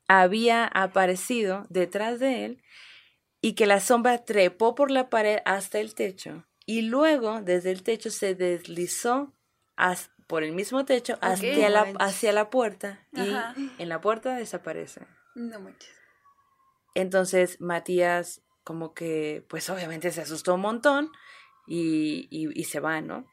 había 0.09 0.64
aparecido 0.64 1.66
detrás 1.68 2.18
de 2.20 2.45
él 2.45 2.62
y 3.41 3.55
que 3.55 3.66
la 3.66 3.81
sombra 3.81 4.25
trepó 4.25 4.75
por 4.75 4.91
la 4.91 5.11
pared 5.11 5.39
hasta 5.45 5.81
el 5.81 5.95
techo 5.95 6.47
y 6.64 6.83
luego 6.83 7.43
desde 7.43 7.73
el 7.73 7.83
techo 7.83 8.11
se 8.11 8.35
deslizó 8.35 9.33
has- 9.77 10.12
por 10.33 10.45
el 10.45 10.53
mismo 10.53 10.87
techo 10.87 11.18
hacia, 11.20 11.68
la, 11.68 11.93
hacia 12.01 12.33
la 12.33 12.49
puerta 12.49 13.07
y 13.12 13.35
Ajá. 13.35 13.55
en 13.76 13.89
la 13.91 14.01
puerta 14.01 14.35
desaparece. 14.35 15.07
No 15.35 15.61
manches. 15.61 15.95
Entonces 16.95 17.61
Matías 17.61 18.41
como 18.64 18.95
que 18.95 19.45
pues 19.51 19.68
obviamente 19.68 20.11
se 20.11 20.22
asustó 20.22 20.55
un 20.55 20.62
montón 20.62 21.11
y, 21.66 22.28
y, 22.30 22.49
y 22.59 22.64
se 22.64 22.80
va, 22.80 23.03
¿no? 23.03 23.26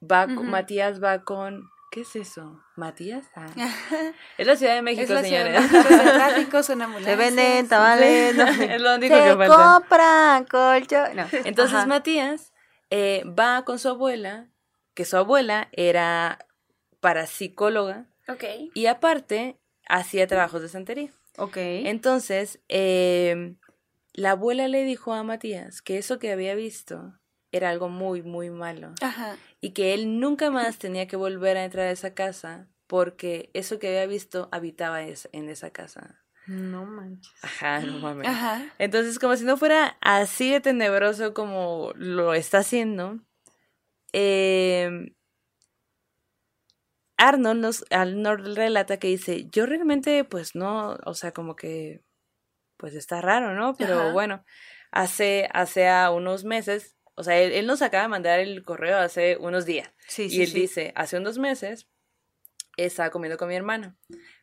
Va, 0.00 0.26
con- 0.26 0.38
Ujú. 0.38 0.44
Matías 0.46 1.02
va 1.02 1.24
con... 1.24 1.68
¿Qué 1.90 2.02
es 2.02 2.14
eso? 2.14 2.62
¿Matías? 2.76 3.26
Ah. 3.34 3.46
Es 4.38 4.46
la 4.46 4.54
Ciudad 4.54 4.76
de 4.76 4.82
México, 4.82 5.12
señores. 5.18 5.60
Se 7.04 7.16
venden 7.16 7.66
tamales. 7.68 8.36
no. 8.36 8.44
es 8.46 8.80
lo 8.80 8.94
único 8.94 9.16
Se 9.16 9.22
que 9.24 9.36
falta. 9.36 9.56
compran 9.80 10.44
colchón. 10.44 11.16
No. 11.16 11.26
Entonces 11.44 11.74
Ajá. 11.78 11.86
Matías 11.86 12.52
eh, 12.90 13.24
va 13.26 13.64
con 13.64 13.80
su 13.80 13.88
abuela, 13.88 14.51
que 14.94 15.04
su 15.04 15.16
abuela 15.16 15.68
era 15.72 16.46
parapsicóloga 17.00 18.06
Ok. 18.28 18.44
y 18.74 18.86
aparte 18.86 19.58
hacía 19.88 20.26
trabajos 20.26 20.62
de 20.62 20.68
santería. 20.68 21.10
Ok. 21.38 21.56
Entonces, 21.56 22.60
eh, 22.68 23.56
la 24.14 24.32
abuela 24.32 24.68
le 24.68 24.84
dijo 24.84 25.12
a 25.12 25.22
Matías 25.22 25.82
que 25.82 25.98
eso 25.98 26.18
que 26.18 26.30
había 26.32 26.54
visto 26.54 27.18
era 27.50 27.70
algo 27.70 27.88
muy, 27.88 28.22
muy 28.22 28.50
malo 28.50 28.94
Ajá. 29.02 29.36
y 29.60 29.70
que 29.70 29.92
él 29.94 30.20
nunca 30.20 30.50
más 30.50 30.78
tenía 30.78 31.06
que 31.06 31.16
volver 31.16 31.56
a 31.56 31.64
entrar 31.64 31.86
a 31.88 31.90
esa 31.90 32.14
casa 32.14 32.68
porque 32.86 33.50
eso 33.54 33.78
que 33.78 33.88
había 33.88 34.06
visto 34.06 34.48
habitaba 34.52 35.02
es- 35.02 35.28
en 35.32 35.48
esa 35.48 35.70
casa. 35.70 36.18
No 36.46 36.84
manches. 36.86 37.32
Ajá, 37.42 37.80
no 37.80 37.98
mames. 38.00 38.26
Ajá. 38.28 38.62
Entonces, 38.78 39.18
como 39.18 39.36
si 39.36 39.44
no 39.44 39.56
fuera 39.56 39.96
así 40.00 40.50
de 40.50 40.60
tenebroso 40.60 41.34
como 41.34 41.92
lo 41.96 42.34
está 42.34 42.58
haciendo, 42.58 43.20
eh, 44.12 45.14
Arnold 47.16 47.60
nos 47.60 47.84
Arnold 47.90 48.56
relata 48.56 48.98
que 48.98 49.08
dice, 49.08 49.46
yo 49.50 49.66
realmente, 49.66 50.24
pues 50.24 50.54
no, 50.54 50.98
o 51.04 51.14
sea, 51.14 51.32
como 51.32 51.54
que, 51.56 52.02
pues 52.76 52.94
está 52.94 53.20
raro, 53.20 53.54
¿no? 53.54 53.74
Pero 53.76 53.94
Ajá. 54.00 54.12
bueno, 54.12 54.44
hace, 54.90 55.48
hace 55.52 55.88
a 55.88 56.10
unos 56.10 56.44
meses, 56.44 56.96
o 57.14 57.22
sea, 57.22 57.38
él, 57.38 57.52
él 57.52 57.66
nos 57.66 57.82
acaba 57.82 58.04
de 58.04 58.08
mandar 58.08 58.40
el 58.40 58.64
correo 58.64 58.98
hace 58.98 59.36
unos 59.38 59.66
días. 59.66 59.92
Sí, 60.08 60.24
Y 60.24 60.28
sí, 60.30 60.42
él 60.42 60.48
sí. 60.48 60.60
dice, 60.62 60.92
hace 60.96 61.16
unos 61.18 61.38
meses 61.38 61.88
estaba 62.76 63.10
comiendo 63.10 63.38
con 63.38 63.48
mi 63.48 63.54
hermano. 63.54 63.96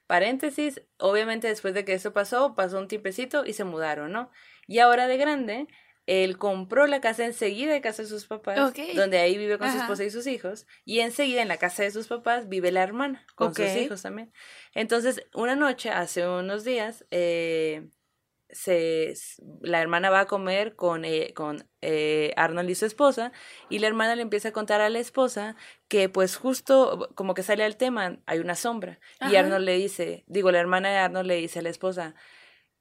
Paréntesis, 0.07 0.81
obviamente 0.97 1.47
después 1.47 1.73
de 1.73 1.85
que 1.85 1.93
eso 1.93 2.13
pasó, 2.13 2.55
pasó 2.55 2.79
un 2.79 2.87
tiempecito 2.87 3.45
y 3.45 3.53
se 3.53 3.63
mudaron, 3.63 4.11
¿no? 4.11 4.31
Y 4.67 4.79
ahora 4.79 5.07
de 5.07 5.17
grande, 5.17 5.67
él 6.09 6.39
compró 6.39 6.87
la 6.87 7.01
casa 7.01 7.23
enseguida 7.23 7.71
de 7.71 7.81
casa 7.81 8.01
de 8.01 8.09
sus 8.09 8.25
papás, 8.25 8.73
donde 8.95 9.19
ahí 9.19 9.37
vive 9.37 9.59
con 9.59 9.71
su 9.71 9.77
esposa 9.77 10.03
y 10.03 10.09
sus 10.09 10.25
hijos, 10.25 10.65
y 10.83 11.01
enseguida 11.01 11.43
en 11.43 11.47
la 11.47 11.57
casa 11.57 11.83
de 11.83 11.91
sus 11.91 12.07
papás 12.07 12.49
vive 12.49 12.71
la 12.71 12.81
hermana, 12.81 13.27
con 13.35 13.53
sus 13.53 13.75
hijos 13.75 14.01
también. 14.01 14.33
Entonces, 14.73 15.23
una 15.35 15.55
noche, 15.55 15.91
hace 15.91 16.27
unos 16.27 16.63
días, 16.63 17.05
eh, 17.11 17.89
se, 18.49 19.13
la 19.61 19.81
hermana 19.81 20.09
va 20.09 20.21
a 20.21 20.25
comer 20.25 20.75
con, 20.75 21.05
eh, 21.05 21.31
con 21.35 21.69
eh, 21.81 22.33
Arnold 22.35 22.71
y 22.71 22.73
su 22.75 22.87
esposa 22.87 23.31
y 23.69 23.77
la 23.77 23.85
hermana 23.85 24.15
le 24.15 24.23
empieza 24.23 24.49
a 24.49 24.51
contar 24.51 24.81
a 24.81 24.89
la 24.89 24.97
esposa 24.97 25.55
que 25.87 26.09
pues 26.09 26.35
justo 26.35 27.09
como 27.13 27.35
que 27.35 27.43
sale 27.43 27.63
al 27.63 27.77
tema, 27.77 28.17
hay 28.25 28.39
una 28.39 28.55
sombra 28.55 28.99
y. 29.29 29.35
Arnold 29.35 29.63
le 29.63 29.77
dice, 29.77 30.23
digo, 30.25 30.51
la 30.51 30.59
hermana 30.59 30.89
de 30.89 30.97
Arnold 30.97 31.27
le 31.27 31.35
dice 31.35 31.59
a 31.59 31.61
la 31.61 31.69
esposa, 31.69 32.15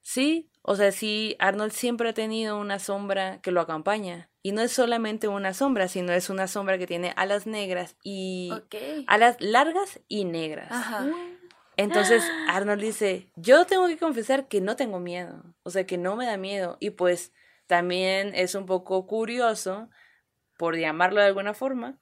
sí, 0.01 0.49
o 0.61 0.75
sea, 0.75 0.91
sí, 0.91 1.35
Arnold 1.39 1.71
siempre 1.71 2.09
ha 2.09 2.13
tenido 2.13 2.59
una 2.59 2.79
sombra 2.79 3.39
que 3.41 3.51
lo 3.51 3.61
acompaña 3.61 4.29
y 4.43 4.51
no 4.51 4.61
es 4.61 4.71
solamente 4.71 5.27
una 5.27 5.53
sombra, 5.53 5.87
sino 5.87 6.13
es 6.13 6.29
una 6.29 6.47
sombra 6.47 6.77
que 6.77 6.87
tiene 6.87 7.13
alas 7.15 7.47
negras 7.47 7.95
y 8.03 8.51
Ok. 8.53 8.75
alas 9.07 9.37
largas 9.39 9.99
y 10.07 10.25
negras. 10.25 10.71
Ajá. 10.71 11.07
Entonces 11.77 12.23
Arnold 12.49 12.81
dice, 12.81 13.31
yo 13.35 13.65
tengo 13.65 13.87
que 13.87 13.97
confesar 13.97 14.47
que 14.47 14.61
no 14.61 14.75
tengo 14.75 14.99
miedo, 14.99 15.43
o 15.63 15.69
sea, 15.69 15.85
que 15.85 15.97
no 15.97 16.15
me 16.15 16.25
da 16.25 16.37
miedo. 16.37 16.77
Y 16.79 16.91
pues 16.91 17.31
también 17.67 18.33
es 18.35 18.55
un 18.55 18.65
poco 18.65 19.07
curioso, 19.07 19.89
por 20.57 20.77
llamarlo 20.77 21.21
de 21.21 21.27
alguna 21.27 21.53
forma, 21.53 21.97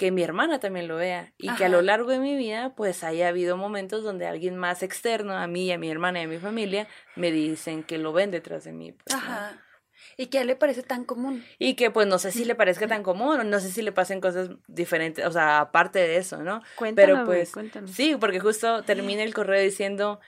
que 0.00 0.10
mi 0.10 0.22
hermana 0.22 0.60
también 0.60 0.88
lo 0.88 0.96
vea 0.96 1.34
y 1.36 1.54
que 1.56 1.66
a 1.66 1.68
lo 1.68 1.82
largo 1.82 2.10
de 2.10 2.20
mi 2.20 2.34
vida 2.34 2.74
pues 2.74 3.04
haya 3.04 3.28
habido 3.28 3.58
momentos 3.58 4.02
donde 4.02 4.26
alguien 4.26 4.56
más 4.56 4.82
externo 4.82 5.36
a 5.36 5.46
mí 5.46 5.66
y 5.66 5.72
a 5.72 5.78
mi 5.78 5.90
hermana 5.90 6.20
y 6.20 6.24
a 6.24 6.26
mi 6.26 6.38
familia 6.38 6.88
me 7.16 7.30
dicen 7.30 7.82
que 7.82 7.98
lo 7.98 8.14
ven 8.14 8.30
detrás 8.30 8.64
de 8.64 8.72
mí. 8.72 8.92
pues, 8.92 9.14
¿no? 9.14 9.18
Ajá. 9.18 9.62
¿Y 10.16 10.28
qué 10.28 10.38
a 10.38 10.40
él 10.40 10.46
le 10.46 10.56
parece 10.56 10.82
tan 10.82 11.04
común? 11.04 11.44
Y 11.58 11.74
que 11.74 11.90
pues 11.90 12.06
no 12.06 12.18
sé 12.18 12.32
si 12.32 12.46
le 12.46 12.54
parezca 12.54 12.88
tan 12.88 13.02
común 13.02 13.40
o 13.40 13.44
no 13.44 13.60
sé 13.60 13.70
si 13.70 13.82
le 13.82 13.92
pasen 13.92 14.22
cosas 14.22 14.48
diferentes, 14.68 15.26
o 15.26 15.32
sea, 15.32 15.60
aparte 15.60 15.98
de 15.98 16.16
eso, 16.16 16.42
¿no? 16.42 16.62
Cuéntame, 16.76 17.06
Pero 17.06 17.26
pues 17.26 17.52
cuéntame. 17.52 17.86
Sí, 17.86 18.16
porque 18.18 18.40
justo 18.40 18.82
termina 18.82 19.22
el 19.22 19.34
correo 19.34 19.60
diciendo, 19.60 20.18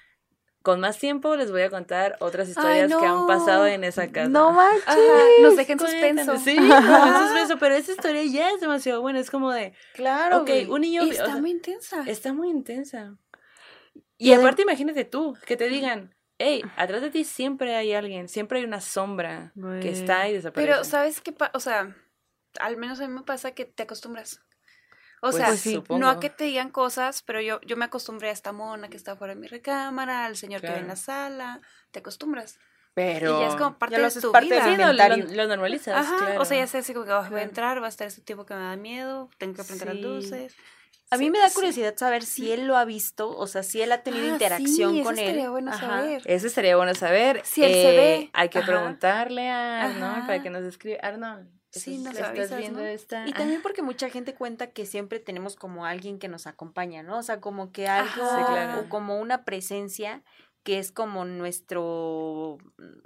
con 0.63 0.81
más 0.81 0.99
tiempo 0.99 1.37
les 1.37 1.51
voy 1.51 1.63
a 1.63 1.71
contar 1.71 2.17
otras 2.21 2.49
historias 2.49 2.89
que 2.89 3.05
han 3.07 3.27
pasado 3.27 3.67
en 3.67 3.85
esa 3.85 4.11
casa. 4.11 4.29
No 4.29 4.53
manches. 4.53 4.87
Ajá, 4.87 4.99
nos 5.43 5.57
dejen 5.57 5.79
suspenso. 5.79 6.39
Sí, 6.39 6.57
nos 6.57 6.69
dejan 6.83 7.23
suspenso, 7.25 7.59
pero 7.59 7.75
esa 7.75 7.93
historia 7.93 8.23
ya 8.25 8.51
es 8.51 8.61
demasiado 8.61 9.01
buena. 9.03 9.19
Es 9.21 9.31
como 9.31 9.51
de, 9.53 9.75
Claro. 9.95 10.39
ok, 10.39 10.47
güey. 10.49 10.67
un 10.71 10.81
niño. 10.83 11.05
Y 11.05 11.09
o 11.11 11.13
está 11.13 11.27
sea, 11.27 11.37
muy 11.37 11.51
intensa. 11.51 12.05
está 12.07 12.33
muy 12.33 12.49
intensa. 12.51 13.17
Y 14.19 14.33
aparte, 14.33 14.63
imagínate 14.63 15.05
tú, 15.05 15.37
que 15.47 15.57
te 15.57 15.69
digan, 15.69 16.15
hey, 16.39 16.63
atrás 16.77 17.03
de 17.03 17.11
ti 17.11 17.25
siempre 17.25 17.75
hay 17.75 17.93
alguien, 17.93 18.29
siempre 18.29 18.61
hay 18.61 18.65
una 18.65 18.81
sombra 18.81 19.51
Güey. 19.57 19.81
que 19.81 19.91
está 19.91 20.29
y 20.29 20.35
desaparece. 20.35 20.71
Pero, 20.73 20.85
¿sabes 20.85 21.21
qué? 21.21 21.35
O 21.55 21.61
sea, 21.61 21.97
al 22.61 22.77
menos 22.77 23.01
a 23.01 23.09
mí 23.09 23.13
me 23.15 23.23
pasa 23.23 23.51
que 23.53 23.65
te 23.65 23.83
acostumbras. 23.83 24.41
O 25.25 25.31
Pues 25.31 25.37
sea, 25.37 25.47
Pues 25.47 25.61
sí. 25.61 25.81
no 25.91 26.09
a 26.11 26.19
que 26.19 26.31
te 26.31 26.45
digan 26.45 26.71
cosas, 26.71 27.23
pero 27.23 27.41
yo, 27.41 27.61
yo 27.63 27.77
me 27.77 27.85
acostumbré 27.85 28.31
a 28.31 28.33
esta 28.33 28.51
mona 28.53 28.89
que 28.89 28.97
está 28.97 29.15
fuera 29.15 29.35
de 29.35 29.41
mi 29.41 29.47
recámara, 29.47 30.25
al 30.25 30.37
señor 30.37 30.61
que 30.61 30.67
ve 30.67 30.73
en 30.73 30.79
Claro. 30.81 30.89
la 30.89 30.97
sala. 30.97 31.61
Te 31.93 32.01
acostumbras. 32.01 32.59
Pero. 32.95 33.39
Y 33.39 33.41
ya 33.43 33.49
es 33.49 33.55
como 33.55 33.79
parte 33.79 33.95
ya 33.97 34.03
lo 34.03 34.11
de 34.11 34.21
tu 34.21 34.33
parte 34.33 34.47
vida. 34.49 34.65
Sí, 34.65 34.77
no, 34.77 34.93
lo, 34.93 35.17
lo 35.17 35.47
normalizas. 35.47 35.95
Ajá, 35.97 36.17
claro. 36.27 36.41
o 36.43 36.45
sea, 36.45 36.59
ya 36.59 36.67
sé 36.67 36.79
así 36.79 36.93
como 36.93 37.07
que 37.07 37.13
oh, 37.13 37.19
voy 37.19 37.25
a 37.25 37.29
Claro. 37.29 37.45
entrar, 37.49 37.81
va 37.83 37.87
a 37.87 37.89
estar 37.89 38.07
este 38.09 38.21
tipo 38.23 38.45
que 38.45 38.55
me 38.55 38.61
da 38.63 38.77
miedo, 38.77 39.31
tengo 39.39 39.55
que 39.55 39.63
prender 39.65 39.93
Sí. 39.93 39.95
las 39.95 40.03
luces. 40.03 40.57
A 41.11 41.17
mí 41.19 41.27
Sí, 41.27 41.31
me 41.31 41.39
da 41.39 41.49
sí. 41.51 41.55
curiosidad 41.55 41.95
saber 41.97 42.25
si 42.25 42.51
él 42.53 42.67
lo 42.67 42.77
ha 42.77 42.85
visto, 42.85 43.31
o 43.31 43.47
sea, 43.47 43.63
si 43.63 43.81
él 43.81 43.93
ha 43.93 44.03
tenido 44.03 44.25
Ah, 44.25 44.29
interacción 44.31 44.93
sí, 44.93 44.99
eso 45.01 45.05
con 45.05 45.19
él. 45.19 45.25
estaría 45.27 45.51
bueno 45.51 45.71
Ajá. 45.71 45.81
saber. 45.99 46.23
Eso 46.25 46.47
estaría 46.49 46.77
bueno 46.77 46.95
saber. 46.95 47.37
Eh, 47.39 47.43
Si 47.45 47.63
él 47.65 47.73
se 47.73 47.97
ve. 47.97 48.31
Hay 48.33 48.49
que 48.49 48.59
Ajá. 48.59 48.67
preguntarle 48.67 49.49
a 49.51 49.83
Arnold 49.85 50.03
Ajá. 50.19 50.27
para 50.27 50.43
que 50.43 50.51
nos 50.51 50.65
escriba. 50.65 50.99
Arnold, 51.03 51.49
Sí, 51.81 51.97
¿estás- 51.97 52.05
nos 52.15 52.15
¿estás 52.21 52.29
avisas, 52.31 52.59
viendo 52.59 52.81
¿no? 52.81 52.87
esta? 52.87 53.27
Y 53.29 53.33
también 53.33 53.63
porque 53.63 53.83
mucha 53.83 54.09
gente 54.11 54.35
cuenta 54.35 54.69
que 54.69 54.87
siempre 54.87 55.19
tenemos 55.21 55.57
como 55.57 55.87
alguien 55.87 56.19
que 56.19 56.29
nos 56.29 56.47
acompaña, 56.47 57.03
¿no? 57.03 57.19
O 57.19 57.23
sea, 57.23 57.41
como 57.41 57.73
que 57.73 57.89
algo. 57.89 58.13
Sí, 58.15 58.45
claro. 58.47 58.81
o 58.81 58.89
como 58.89 59.19
una 59.19 59.45
presencia 59.45 60.23
que 60.65 60.79
es 60.79 60.93
como 60.93 61.25
nuestro, 61.25 62.59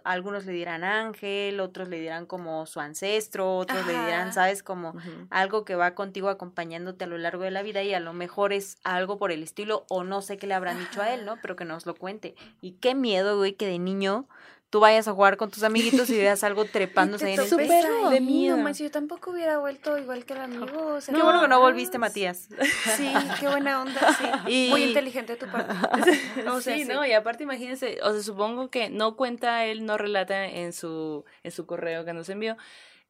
algunos 0.05 0.45
le 0.45 0.53
dirán 0.53 0.85
ángel, 0.85 1.59
otros 1.61 1.89
le 1.89 1.99
dirán 2.01 2.27
como 2.27 2.67
su 2.67 2.81
ancestro, 2.81 3.57
otros 3.57 3.87
le 3.87 3.93
dirán. 3.93 4.33
¿sabes? 4.35 4.63
Como 4.63 4.95
algo 5.31 5.65
que 5.65 5.75
va 5.75 5.95
contigo 5.95 6.29
acompañándote 6.29 7.05
a 7.05 7.07
lo 7.07 7.17
largo 7.17 7.45
de 7.45 7.51
la 7.51 7.63
vida 7.63 7.83
y 7.83 7.95
a 7.95 8.01
lo 8.01 8.13
mejor 8.13 8.53
es 8.53 8.77
algo 8.85 9.17
por 9.19 9.33
el 9.33 9.43
estilo 9.43 9.87
o 9.89 10.05
no 10.05 10.21
sé 10.21 10.37
qué 10.37 10.47
le 10.47 10.53
habrán 10.55 10.79
dicho 10.79 11.01
a 11.01 11.15
él, 11.15 11.25
¿no? 11.25 11.39
Pero 11.41 11.57
que 11.57 11.65
nos 11.65 11.87
lo 11.87 11.95
cuente. 11.95 12.35
Y 12.61 12.73
qué 12.73 12.95
miedo, 12.95 13.39
güey, 13.39 13.55
que 13.55 13.67
de 13.67 13.79
niño 13.79 14.29
tú 14.77 14.81
vayas 14.81 15.09
a 15.09 15.13
jugar 15.15 15.39
con 15.39 15.51
tus 15.51 15.63
amiguitos 15.63 16.11
y 16.11 16.19
veas 16.19 16.45
algo 16.45 16.67
trepándose 16.67 17.25
ahí 17.25 17.33
en 17.33 17.41
el 17.41 18.11
de 18.11 18.21
miedo. 18.21 18.59
No 18.59 18.63
manches, 18.63 18.85
yo 18.85 18.91
tampoco 18.91 19.31
hubiera 19.31 19.57
vuelto 19.57 19.97
igual 19.97 20.27
que 20.27 20.35
el 20.35 20.41
amigo. 20.41 20.89
o 20.97 21.01
sea, 21.01 21.15
Qué 21.15 21.23
bueno 21.23 21.41
que 21.41 21.49
no 21.49 21.61
volviste, 21.61 21.97
Matías. 21.97 22.51
Sí, 22.95 23.11
qué 23.41 23.49
buena 23.49 23.81
onda, 23.81 24.15
sí. 24.19 24.25
Y- 24.53 24.69
Muy 24.69 24.83
inteligente 24.83 25.33
de 25.33 25.39
tu 25.39 25.51
parte. 25.51 25.73
O 26.47 26.61
sea, 26.61 26.77
sí, 26.77 26.85
sí. 26.85 26.93
no, 26.93 27.07
y 27.07 27.13
aparte 27.15 27.43
imagínense, 27.45 27.99
o 28.03 28.13
sea, 28.13 28.23
supongo 28.23 28.69
que 28.69 28.91
no 28.91 29.17
cuenta 29.17 29.65
él, 29.65 29.87
no 29.87 29.97
relata 29.97 30.45
en 30.45 30.75
su, 30.75 31.25
en 31.43 31.53
su 31.53 31.65
correo 31.65 32.05
que 32.05 32.13
nos 32.13 32.29
envió, 32.29 32.59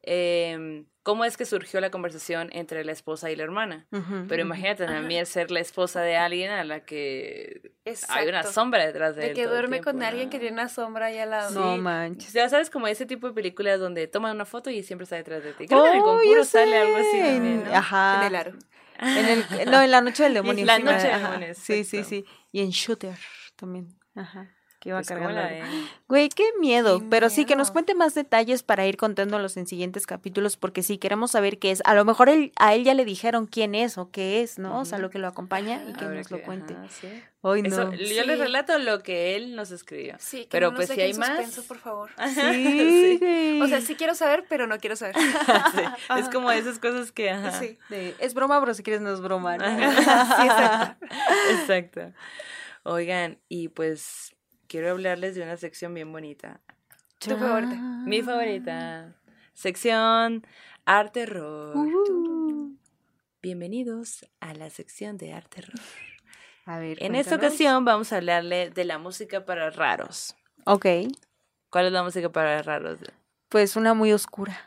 em, 0.03 0.85
cómo 1.07 1.23
es 1.23 1.37
que 1.37 1.45
surgió 1.45 1.79
la 1.79 1.89
conversación 1.89 2.49
entre 2.51 2.83
la 2.83 2.91
esposa 2.91 3.31
y 3.31 3.37
la 3.37 3.43
hermana. 3.43 3.87
Pero 4.27 4.41
imagínate 4.41 4.85
también 4.85 5.25
ser 5.25 5.51
la 5.51 5.61
esposa 5.61 6.01
de 6.01 6.17
alguien 6.17 6.51
a 6.51 6.65
la 6.65 6.83
que 6.83 7.71
hay 8.09 8.27
una 8.27 8.43
sombra 8.43 8.85
detrás 8.85 9.15
de, 9.15 9.21
De 9.21 9.27
él 9.29 9.33
que 9.33 9.47
duerme 9.47 9.79
con 9.79 10.03
alguien 10.03 10.29
que 10.29 10.37
tiene 10.37 10.55
una 10.55 10.67
sombra 10.67 11.05
ahí 11.05 11.17
al 11.17 11.29
lado. 11.29 11.51
No 11.51 11.75
Sí. 11.75 11.79
manches. 11.81 12.33
Ya 12.33 12.49
sabes, 12.49 12.69
como 12.69 12.89
ese 12.89 13.05
tipo 13.05 13.25
de 13.29 13.33
películas 13.33 13.79
donde 13.79 14.05
toman 14.07 14.35
una 14.35 14.43
foto 14.43 14.69
y 14.69 14.83
siempre 14.83 15.05
está 15.05 15.15
detrás 15.15 15.41
de 15.45 15.53
ti. 15.53 15.65
Creo 15.65 15.81
que 15.83 15.89
en 15.91 16.29
el 16.29 16.35
ya 16.35 16.43
sale 16.43 16.77
algo 16.77 16.97
así 16.97 17.11
sé. 17.11 17.19
también, 17.21 17.63
¿no? 17.63 17.73
Ajá. 17.73 18.17
En 18.19 18.27
el 18.27 18.35
aro. 18.35 18.51
En 18.99 19.25
el- 19.29 19.71
no, 19.71 19.81
en 19.81 19.91
la 19.91 20.01
noche 20.01 20.23
del 20.23 20.33
demonio. 20.43 20.65
La 20.65 20.75
sí, 20.75 20.83
noche 20.83 21.07
del 21.07 21.21
demonio, 21.23 21.53
Sí, 21.55 21.85
sí, 21.85 22.03
sí. 22.03 22.25
Y 22.51 22.59
en 22.59 22.71
Shooter 22.71 23.15
también. 23.55 23.87
Ajá. 24.13 24.53
Que 24.87 24.91
iba 24.91 24.99
Pues, 24.99 25.09
¿cómo 25.09 25.21
cargando. 25.27 25.65
Güey, 26.07 26.29
qué 26.29 26.45
miedo. 26.61 26.99
Qué 27.01 27.05
Pero 27.09 27.29
sí, 27.29 27.43
que 27.43 27.57
nos 27.57 27.71
cuente 27.71 27.93
más 27.93 28.15
detalles 28.15 28.63
para 28.63 28.87
ir 28.87 28.95
contándolos 28.95 29.57
en 29.57 29.67
siguientes 29.67 30.07
capítulos, 30.07 30.55
porque 30.55 30.81
sí, 30.81 30.97
queremos 30.97 31.31
saber 31.31 31.59
qué 31.59 31.71
es. 31.71 31.81
A 31.83 31.93
lo 31.93 32.05
mejor 32.05 32.29
él, 32.29 32.53
a 32.55 32.73
él 32.73 32.85
ya 32.85 32.93
le 32.93 33.03
dijeron 33.03 33.47
quién 33.47 33.75
es 33.75 33.97
o 33.97 34.09
qué 34.11 34.41
es, 34.41 34.59
¿no? 34.59 34.79
O 34.79 34.85
sea, 34.85 34.97
lo 34.97 35.09
que 35.09 35.19
lo 35.19 35.27
acompaña 35.27 35.83
y 35.89 35.93
que 35.93 36.05
nos 36.05 36.31
lo 36.31 36.41
cuente. 36.41 36.73
ajá, 36.73 36.87
sí. 37.01 37.07
Hoy 37.41 37.61
no. 37.61 37.67
Eso, 37.67 37.91
yo 37.93 37.97
les 38.25 38.37
Sí. 38.37 38.43
relato 38.43 38.77
lo 38.79 39.03
que 39.03 39.35
él 39.35 39.55
nos 39.57 39.71
escribió. 39.71 40.15
Sí, 40.19 40.43
que 40.43 40.47
Pero 40.51 40.71
no 40.71 40.75
pues 40.77 40.87
si 40.89 40.99
hay 41.01 41.13
más. 41.15 41.27
suspenso, 41.29 41.63
por 41.67 41.77
favor. 41.79 42.09
Sí, 42.33 43.17
güey. 43.19 43.61
O 43.61 43.67
sea, 43.67 43.81
sí 43.81 43.95
quiero 43.95 44.15
saber, 44.15 44.45
pero 44.47 44.67
no 44.67 44.77
quiero 44.79 44.95
saber. 44.95 45.15
Sí, 45.75 45.81
Es 46.17 46.29
como 46.29 46.49
esas 46.51 46.79
cosas 46.79 47.11
que. 47.11 47.29
ajá. 47.29 47.51
Sí. 47.59 47.77
De, 47.89 48.15
es 48.19 48.33
broma, 48.33 48.59
pero 48.61 48.73
si 48.73 48.83
quieres 48.83 49.01
no 49.01 49.11
es 49.13 49.19
broma. 49.19 49.57
¿no? 49.57 49.65
Ajá, 49.65 50.25
sí, 50.37 50.47
exacto. 50.47 51.05
Exacto. 51.51 52.13
Oigan, 52.83 53.37
y 53.49 53.67
pues 53.67 54.33
quiero 54.67 54.91
hablarles 54.91 55.35
de 55.35 55.43
una 55.43 55.57
sección 55.57 55.93
bien 55.93 56.11
bonita. 56.11 56.61
Tu 57.19 57.35
favorita. 57.35 57.75
Mi 58.05 58.21
favorita. 58.21 59.15
Sección 59.53 60.45
Arte 60.85 61.25
Rock. 61.25 61.75
Uh. 61.75 62.77
Bienvenidos 63.41 64.25
a 64.39 64.53
la 64.53 64.69
sección 64.69 65.17
de 65.17 65.33
Arte 65.33 65.61
Rock. 65.61 65.81
A 66.65 66.79
ver, 66.79 67.01
En 67.01 67.15
esta 67.15 67.35
ocasión 67.35 67.85
vamos 67.85 68.11
a 68.11 68.17
hablarle 68.17 68.69
de 68.69 68.83
la 68.83 68.97
música 68.97 69.45
para 69.45 69.69
raros. 69.69 70.35
Ok, 70.65 70.85
¿Cuál 71.69 71.87
es 71.87 71.91
la 71.91 72.03
música 72.03 72.29
para 72.31 72.61
raros? 72.61 72.99
pues 73.49 73.77
una 73.77 73.93
muy 73.93 74.11
oscura. 74.11 74.57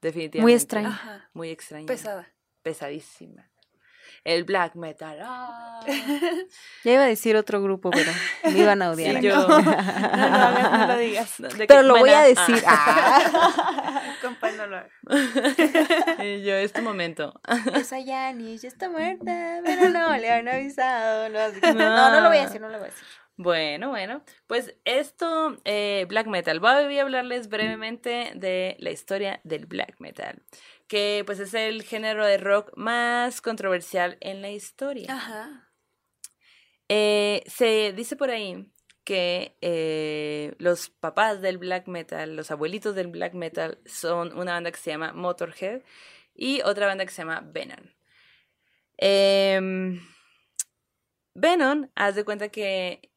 Definitivamente. 0.00 0.42
Muy 0.42 0.52
extraña. 0.52 0.88
Ajá. 0.90 1.30
Muy 1.34 1.50
extraña. 1.50 1.86
Pesada. 1.86 2.32
Pesadísima. 2.62 3.50
El 4.24 4.44
black 4.44 4.74
metal. 4.74 5.18
¡ah! 5.22 5.80
Ya 6.84 6.92
iba 6.92 7.04
a 7.04 7.06
decir 7.06 7.36
otro 7.36 7.62
grupo, 7.62 7.90
pero 7.90 8.10
me 8.44 8.58
iban 8.58 8.82
a 8.82 8.90
odiar. 8.92 9.16
Sí, 9.16 9.22
yo. 9.22 9.48
No 9.48 9.58
lo 9.58 9.64
hagas, 9.64 10.72
no 10.72 10.86
lo 10.86 10.98
digas. 10.98 11.34
¿De 11.38 11.48
qué 11.48 11.66
Pero 11.66 11.82
lo 11.82 11.98
voy 11.98 12.10
a 12.10 12.22
decir. 12.22 12.62
Ah. 12.66 14.02
Y 16.22 16.42
yo, 16.42 16.54
es 16.54 16.72
tu 16.72 16.82
momento. 16.82 17.40
Esa 17.74 17.98
Yanis 18.00 18.62
ya 18.62 18.68
está 18.68 18.88
muerta, 18.88 19.60
pero 19.64 19.88
no 19.90 20.16
le 20.16 20.30
han 20.30 20.48
avisado. 20.48 21.28
No, 21.28 21.48
no, 21.74 22.10
no 22.10 22.20
lo 22.20 22.28
voy 22.28 22.38
a 22.38 22.42
decir, 22.42 22.60
no 22.60 22.68
lo 22.68 22.78
voy 22.78 22.88
a 22.88 22.90
decir. 22.90 23.04
Bueno, 23.40 23.90
bueno, 23.90 24.22
pues 24.48 24.74
esto, 24.84 25.56
eh, 25.64 26.06
black 26.08 26.26
metal. 26.26 26.58
Voy 26.58 26.98
a 26.98 27.02
hablarles 27.02 27.48
brevemente 27.48 28.32
de 28.34 28.76
la 28.80 28.90
historia 28.90 29.40
del 29.44 29.66
black 29.66 29.94
metal, 30.00 30.42
que 30.88 31.22
pues 31.26 31.38
es 31.38 31.54
el 31.54 31.82
género 31.82 32.26
de 32.26 32.38
rock 32.38 32.72
más 32.76 33.40
controversial 33.40 34.16
en 34.20 34.42
la 34.42 34.50
historia. 34.50 35.14
Ajá. 35.14 35.70
Eh, 36.88 37.44
se 37.46 37.92
dice 37.92 38.16
por 38.16 38.30
ahí 38.30 38.72
que 39.04 39.56
eh, 39.60 40.54
los 40.58 40.88
papás 40.88 41.40
del 41.40 41.58
black 41.58 41.86
metal, 41.86 42.34
los 42.34 42.50
abuelitos 42.50 42.94
del 42.94 43.08
black 43.08 43.34
metal, 43.34 43.78
son 43.86 44.36
una 44.36 44.54
banda 44.54 44.70
que 44.70 44.78
se 44.78 44.90
llama 44.90 45.12
Motorhead 45.12 45.82
y 46.34 46.62
otra 46.62 46.86
banda 46.86 47.04
que 47.04 47.12
se 47.12 47.22
llama 47.22 47.42
Venom. 47.44 47.90
Em, 48.96 50.00
Venom, 51.34 51.88
haz 51.94 52.16
de 52.16 52.24
cuenta 52.24 52.48
que 52.48 53.07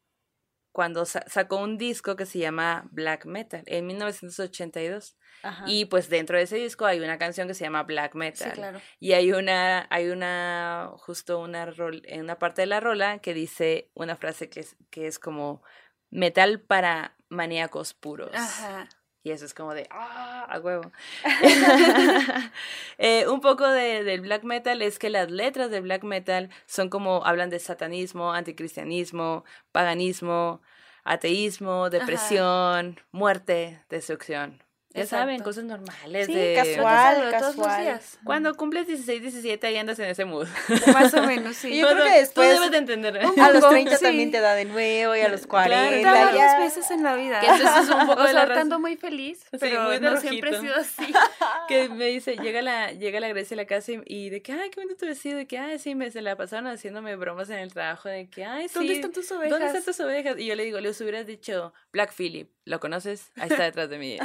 cuando 0.72 1.06
sa- 1.06 1.24
sacó 1.28 1.58
un 1.58 1.78
disco 1.78 2.16
que 2.16 2.26
se 2.26 2.40
llama 2.40 2.88
Black 2.92 3.26
Metal 3.26 3.64
en 3.66 3.86
1982 3.88 5.18
Ajá. 5.44 5.66
y 5.68 5.86
pues 5.86 6.10
dentro 6.10 6.38
de 6.38 6.44
ese 6.44 6.56
disco 6.58 6.86
hay 6.86 7.00
una 7.00 7.18
canción 7.18 7.48
que 7.48 7.54
se 7.54 7.64
llama 7.64 7.84
Black 7.84 8.14
Sí, 8.14 8.18
Metal 8.18 8.52
claro. 8.54 8.82
y 9.00 9.14
hay 9.14 9.32
una, 9.34 9.88
hay 9.90 10.10
una, 10.10 10.92
justo 10.98 11.40
una, 11.40 11.66
rol, 11.66 12.02
en 12.06 12.22
una 12.22 12.40
parte 12.40 12.62
de 12.62 12.68
la 12.68 12.80
rola 12.80 13.20
que 13.20 13.34
dice 13.34 13.90
una 13.94 14.16
frase 14.16 14.50
que 14.50 14.62
es, 14.62 14.76
que 14.90 15.08
es 15.08 15.20
como 15.20 15.62
metal 16.10 16.60
para 16.62 17.16
maníacos 17.30 17.94
puros. 17.94 18.32
Ajá. 18.34 18.88
Y 19.24 19.32
eso 19.32 19.46
es 19.46 19.54
como 19.54 19.74
de, 19.74 19.88
ah, 19.92 20.48
a 20.50 20.60
huevo. 20.60 20.92
Eh, 22.98 23.28
un 23.28 23.42
poco 23.42 23.68
de, 23.68 24.04
del 24.04 24.22
black 24.22 24.44
metal 24.44 24.82
es 24.82 25.00
que 25.00 25.10
las 25.10 25.32
letras 25.32 25.72
del 25.72 25.82
black 25.82 26.04
metal 26.04 26.50
son 26.68 26.90
como, 26.90 27.26
hablan 27.26 27.50
de 27.50 27.60
satanismo, 27.60 28.34
anticristianismo, 28.34 29.44
paganismo, 29.72 30.62
ateísmo, 31.04 31.90
depresión, 31.90 33.00
muerte, 33.12 33.84
destrucción. 33.90 34.62
Ya 34.94 35.06
saben, 35.06 35.36
Exacto. 35.36 35.44
cosas 35.50 35.64
normales 35.64 36.26
Sí, 36.28 36.34
de... 36.36 36.54
casual. 36.56 37.18
¿No 37.18 37.24
te 37.24 37.32
saludo 37.32 37.40
todos 37.40 37.56
los 37.56 37.66
casual. 37.68 37.82
días? 37.84 38.18
Cuando 38.26 38.56
cumples 38.56 38.88
16, 38.88 39.22
17 39.22 39.68
ahí 39.68 39.78
andas 39.78 39.98
en 40.00 40.06
ese 40.10 40.26
mood. 40.26 40.48
Más 40.94 41.14
o 41.14 41.24
menos, 41.28 41.56
sí. 41.56 41.70
Y 41.70 41.80
yo 41.80 41.88
creo 41.90 42.04
que 42.06 42.12
después- 42.20 42.50
Tú 42.50 42.54
debes 42.56 42.72
de 42.72 42.78
entender. 42.78 43.18
A 43.20 43.52
los 43.52 43.62
poco, 43.62 43.70
30 43.70 43.98
sí. 43.98 44.04
también 44.04 44.32
te 44.32 44.40
da 44.42 44.54
de 44.54 44.66
nuevo 44.66 45.16
y 45.16 45.22
a 45.22 45.30
los 45.30 45.48
Claro, 45.48 45.70
40 45.70 46.00
claro. 46.12 46.26
Varias 46.28 46.60
veces 46.60 46.92
en 46.92 47.04
la 47.04 47.16
vida. 47.16 47.40
Que 47.40 47.48
entonces 47.48 47.84
es 47.84 47.90
un 47.90 48.00
poco 48.08 48.20
o 48.20 48.24
de 48.24 48.30
sea, 48.30 48.34
la 48.34 48.40
ahorita 48.42 48.48
razón. 48.56 48.62
ando 48.62 48.80
muy 48.80 48.98
feliz, 48.98 49.40
Sí, 49.52 49.58
pero 49.60 49.84
muy 49.84 49.94
de 49.94 50.00
no 50.02 50.18
siempre 50.18 50.50
he 50.50 50.54
rojito. 50.54 50.74
sido 50.74 50.82
así. 51.08 51.14
que 51.70 51.90
me 51.90 52.06
dice, 52.08 52.36
llega 52.38 52.62
la, 52.62 52.92
llega 52.92 53.20
la 53.22 53.30
Grecia 53.30 53.56
a 53.56 53.58
la 53.58 53.66
casa 53.66 53.94
y, 53.94 54.02
y 54.06 54.30
de 54.30 54.42
que, 54.42 54.52
ay, 54.52 54.70
qué 54.72 54.82
bonito 54.82 54.98
tu 55.00 55.06
vestido, 55.06 55.38
de 55.38 55.48
que, 55.48 55.58
ay, 55.58 55.80
sí, 55.80 55.96
me, 55.96 56.12
se 56.12 56.22
la 56.22 56.36
pasaron 56.36 56.68
haciéndome 56.68 57.16
bromas 57.16 57.50
en 57.50 57.60
el 57.60 57.72
trabajo, 57.74 58.10
de 58.10 58.30
que, 58.30 58.44
ay, 58.44 58.68
sí. 58.68 58.74
¿Dónde 58.76 58.94
están 58.94 59.12
tus 59.14 59.32
ovejas? 59.32 59.52
¿Dónde 59.52 59.66
están 59.68 59.84
tus 59.84 60.00
ovejas? 60.02 60.38
Y 60.38 60.46
yo 60.48 60.56
le 60.56 60.64
digo, 60.66 60.80
les 60.82 61.00
hubieras 61.00 61.26
dicho, 61.26 61.74
Black 61.94 62.14
Phillip, 62.14 62.50
¿lo 62.66 62.80
conoces? 62.80 63.32
Ahí 63.38 63.50
está 63.50 63.64
detrás 63.64 63.90
de 63.90 63.98
mí. 63.98 64.18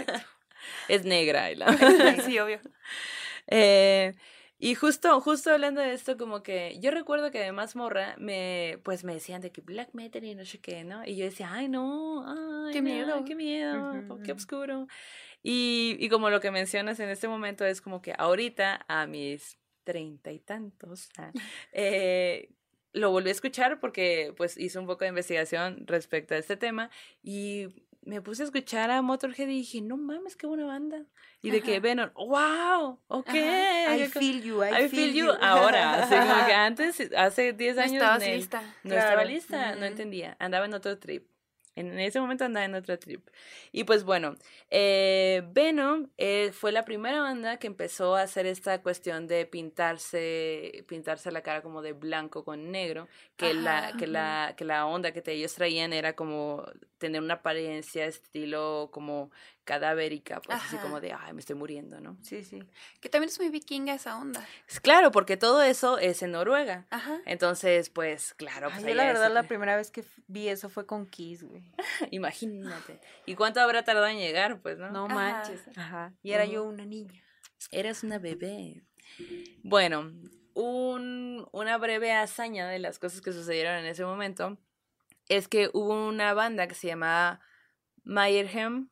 Exacto. 0.00 0.28
es 0.88 1.04
negra. 1.04 1.50
y 1.50 1.56
la- 1.56 1.66
sí, 2.24 2.38
obvio. 2.38 2.60
Eh, 3.48 4.14
Y 4.58 4.76
justo, 4.76 5.20
justo 5.20 5.50
hablando 5.50 5.80
de 5.80 5.92
esto, 5.92 6.16
como 6.16 6.44
que 6.44 6.78
yo 6.80 6.92
recuerdo 6.92 7.32
que 7.32 7.40
además 7.40 7.74
morra, 7.74 8.14
me, 8.18 8.78
pues 8.84 9.02
me 9.02 9.12
decían 9.14 9.40
de 9.40 9.50
que 9.50 9.60
black 9.60 9.88
metal 9.92 10.22
y 10.22 10.36
no 10.36 10.44
sé 10.44 10.60
qué, 10.60 10.84
¿no? 10.84 11.04
Y 11.04 11.16
yo 11.16 11.24
decía, 11.24 11.48
ay 11.52 11.68
no, 11.68 12.24
ay, 12.24 12.72
Qué 12.72 12.80
no, 12.80 12.88
miedo. 12.88 13.24
qué 13.24 13.34
miedo, 13.34 14.20
qué 14.24 14.30
oscuro. 14.30 14.86
Y, 15.42 15.96
y 15.98 16.08
como 16.08 16.30
lo 16.30 16.38
que 16.40 16.52
mencionas 16.52 17.00
en 17.00 17.08
este 17.08 17.26
momento 17.26 17.64
es 17.64 17.80
como 17.80 18.00
que 18.02 18.14
ahorita, 18.16 18.84
a 18.86 19.08
mis 19.08 19.58
treinta 19.82 20.30
y 20.30 20.38
tantos, 20.38 21.08
ah, 21.18 21.32
eh, 21.72 22.50
lo 22.92 23.10
volví 23.10 23.30
a 23.30 23.32
escuchar 23.32 23.80
porque 23.80 24.32
pues 24.36 24.56
hice 24.56 24.78
un 24.78 24.86
poco 24.86 25.02
de 25.04 25.08
investigación 25.08 25.88
respecto 25.88 26.34
a 26.34 26.38
este 26.38 26.56
tema 26.56 26.88
y 27.24 27.66
me 28.04 28.20
puse 28.20 28.42
a 28.42 28.46
escuchar 28.46 28.90
a 28.90 29.00
Motorhead 29.02 29.48
y 29.48 29.58
dije, 29.58 29.80
no 29.80 29.96
mames, 29.96 30.36
qué 30.36 30.46
buena 30.46 30.64
banda. 30.66 31.04
Y 31.40 31.50
de 31.50 31.60
que 31.62 31.72
Ajá. 31.72 31.80
Venom, 31.80 32.10
wow, 32.14 33.00
ok. 33.08 33.28
Ajá. 33.28 33.96
I 33.96 34.06
feel 34.08 34.42
you, 34.42 34.62
I, 34.64 34.84
I 34.84 34.88
feel 34.88 35.12
you 35.12 35.30
ahora. 35.40 36.02
Así 36.04 36.14
como 36.14 36.46
que 36.46 36.52
antes, 36.54 37.10
hace 37.16 37.52
10 37.52 37.76
No 37.76 37.82
años, 37.82 37.92
estabas 37.94 38.20
ne- 38.20 38.36
lista. 38.36 38.60
no 38.82 38.94
estaba 38.94 39.12
Claro. 39.14 39.28
lista, 39.28 39.74
no 39.76 39.84
entendía. 39.86 40.36
Andaba 40.40 40.66
en 40.66 40.74
otro 40.74 40.98
trip. 40.98 41.26
En 41.74 41.98
ese 41.98 42.20
momento 42.20 42.44
andaba 42.44 42.66
en 42.66 42.74
otro 42.74 42.98
trip. 42.98 43.26
Y 43.72 43.84
pues 43.84 44.04
bueno, 44.04 44.36
eh, 44.70 45.42
Venom 45.52 46.08
eh, 46.18 46.50
fue 46.52 46.70
la 46.70 46.84
primera 46.84 47.20
banda 47.22 47.58
que 47.58 47.66
empezó 47.66 48.14
a 48.14 48.22
hacer 48.22 48.44
esta 48.46 48.82
cuestión 48.82 49.26
de 49.26 49.46
pintarse, 49.46 50.84
pintarse 50.86 51.30
la 51.32 51.42
cara 51.42 51.62
como 51.62 51.82
de 51.82 51.92
blanco 51.92 52.44
con 52.44 52.70
negro, 52.70 53.08
que, 53.36 53.54
la, 53.54 53.94
que, 53.98 54.06
la, 54.06 54.54
que 54.56 54.64
la 54.64 54.86
onda 54.86 55.12
que 55.12 55.22
te- 55.22 55.32
ellos 55.32 55.54
traían 55.54 55.92
era 55.92 56.14
como 56.14 56.64
tener 56.98 57.22
una 57.22 57.34
apariencia 57.34 58.04
estilo 58.06 58.90
como 58.92 59.30
cadavérica, 59.64 60.40
pues 60.42 60.58
así 60.60 60.76
como 60.78 61.00
de, 61.00 61.12
ay, 61.12 61.32
me 61.32 61.40
estoy 61.40 61.54
muriendo, 61.56 62.00
¿no? 62.00 62.16
Sí, 62.22 62.42
sí. 62.44 62.62
Que 63.00 63.08
también 63.08 63.28
es 63.28 63.38
muy 63.38 63.48
vikinga 63.48 63.94
esa 63.94 64.18
onda. 64.18 64.44
Claro, 64.82 65.10
porque 65.12 65.36
todo 65.36 65.62
eso 65.62 65.98
es 65.98 66.22
en 66.22 66.32
Noruega. 66.32 66.86
Ajá. 66.90 67.20
Entonces, 67.26 67.88
pues, 67.90 68.34
claro. 68.34 68.68
Ay, 68.72 68.82
Pues, 68.82 68.86
yo 68.88 68.94
la 68.94 69.04
verdad 69.04 69.32
la 69.32 69.44
primera 69.44 69.76
vez 69.76 69.90
que 69.90 70.04
vi 70.26 70.48
eso 70.48 70.68
fue 70.68 70.84
con 70.86 71.06
Kiss, 71.06 71.44
güey. 71.44 71.62
Imagínate. 72.10 73.00
¿Y 73.26 73.34
cuánto 73.36 73.60
habrá 73.60 73.84
tardado 73.84 74.06
en 74.08 74.18
llegar? 74.18 74.60
Pues, 74.60 74.78
¿no? 74.78 74.90
No 74.90 75.04
Ajá. 75.06 75.14
manches. 75.14 75.62
Ajá. 75.76 76.12
Y 76.22 76.32
era 76.32 76.44
yo 76.44 76.64
una 76.64 76.84
niña. 76.84 77.22
Eres 77.70 78.02
una 78.02 78.18
bebé. 78.18 78.82
Bueno, 79.62 80.12
un- 80.54 81.48
una 81.52 81.78
breve 81.78 82.12
hazaña 82.12 82.66
de 82.68 82.78
las 82.78 82.98
cosas 82.98 83.20
que 83.20 83.32
sucedieron 83.32 83.76
en 83.76 83.86
ese 83.86 84.04
momento 84.04 84.58
es 85.28 85.46
que 85.48 85.70
hubo 85.72 86.08
una 86.08 86.34
banda 86.34 86.66
que 86.66 86.74
se 86.74 86.88
llamaba 86.88 87.40
Mayerhem 88.04 88.88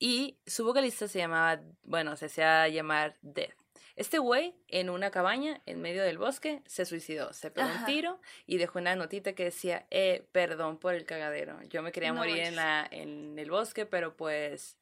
y 0.00 0.38
su 0.46 0.64
vocalista 0.64 1.06
se 1.06 1.18
llamaba, 1.18 1.62
bueno, 1.82 2.16
se 2.16 2.26
hacía 2.26 2.66
llamar 2.68 3.16
Death. 3.20 3.54
Este 3.94 4.18
güey, 4.18 4.56
en 4.68 4.88
una 4.88 5.10
cabaña 5.10 5.60
en 5.66 5.82
medio 5.82 6.02
del 6.02 6.16
bosque, 6.16 6.62
se 6.66 6.86
suicidó, 6.86 7.34
se 7.34 7.50
pegó 7.50 7.68
un 7.68 7.84
tiro 7.84 8.18
y 8.46 8.56
dejó 8.56 8.78
una 8.78 8.96
notita 8.96 9.34
que 9.34 9.44
decía, 9.44 9.86
eh, 9.90 10.26
perdón 10.32 10.78
por 10.78 10.94
el 10.94 11.04
cagadero. 11.04 11.62
Yo 11.64 11.82
me 11.82 11.92
quería 11.92 12.12
No 12.12 12.20
morir 12.20 12.38
en, 12.38 12.56
la, 12.56 12.88
en 12.90 13.38
el 13.38 13.50
bosque, 13.50 13.84
pero 13.84 14.16
pues 14.16 14.78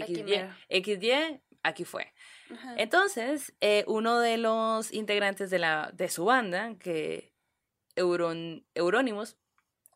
Aquí 0.00 0.22
XY, 0.68 1.40
aquí 1.62 1.84
fue. 1.84 2.12
Ajá. 2.52 2.74
Entonces, 2.76 3.54
eh, 3.62 3.84
uno 3.86 4.18
de 4.20 4.36
los 4.36 4.92
integrantes 4.92 5.48
de, 5.50 5.58
la, 5.58 5.90
de 5.94 6.08
su 6.10 6.26
banda, 6.26 6.76
que 6.78 7.32
Euron, 7.96 8.66
Euronymous, 8.74 9.38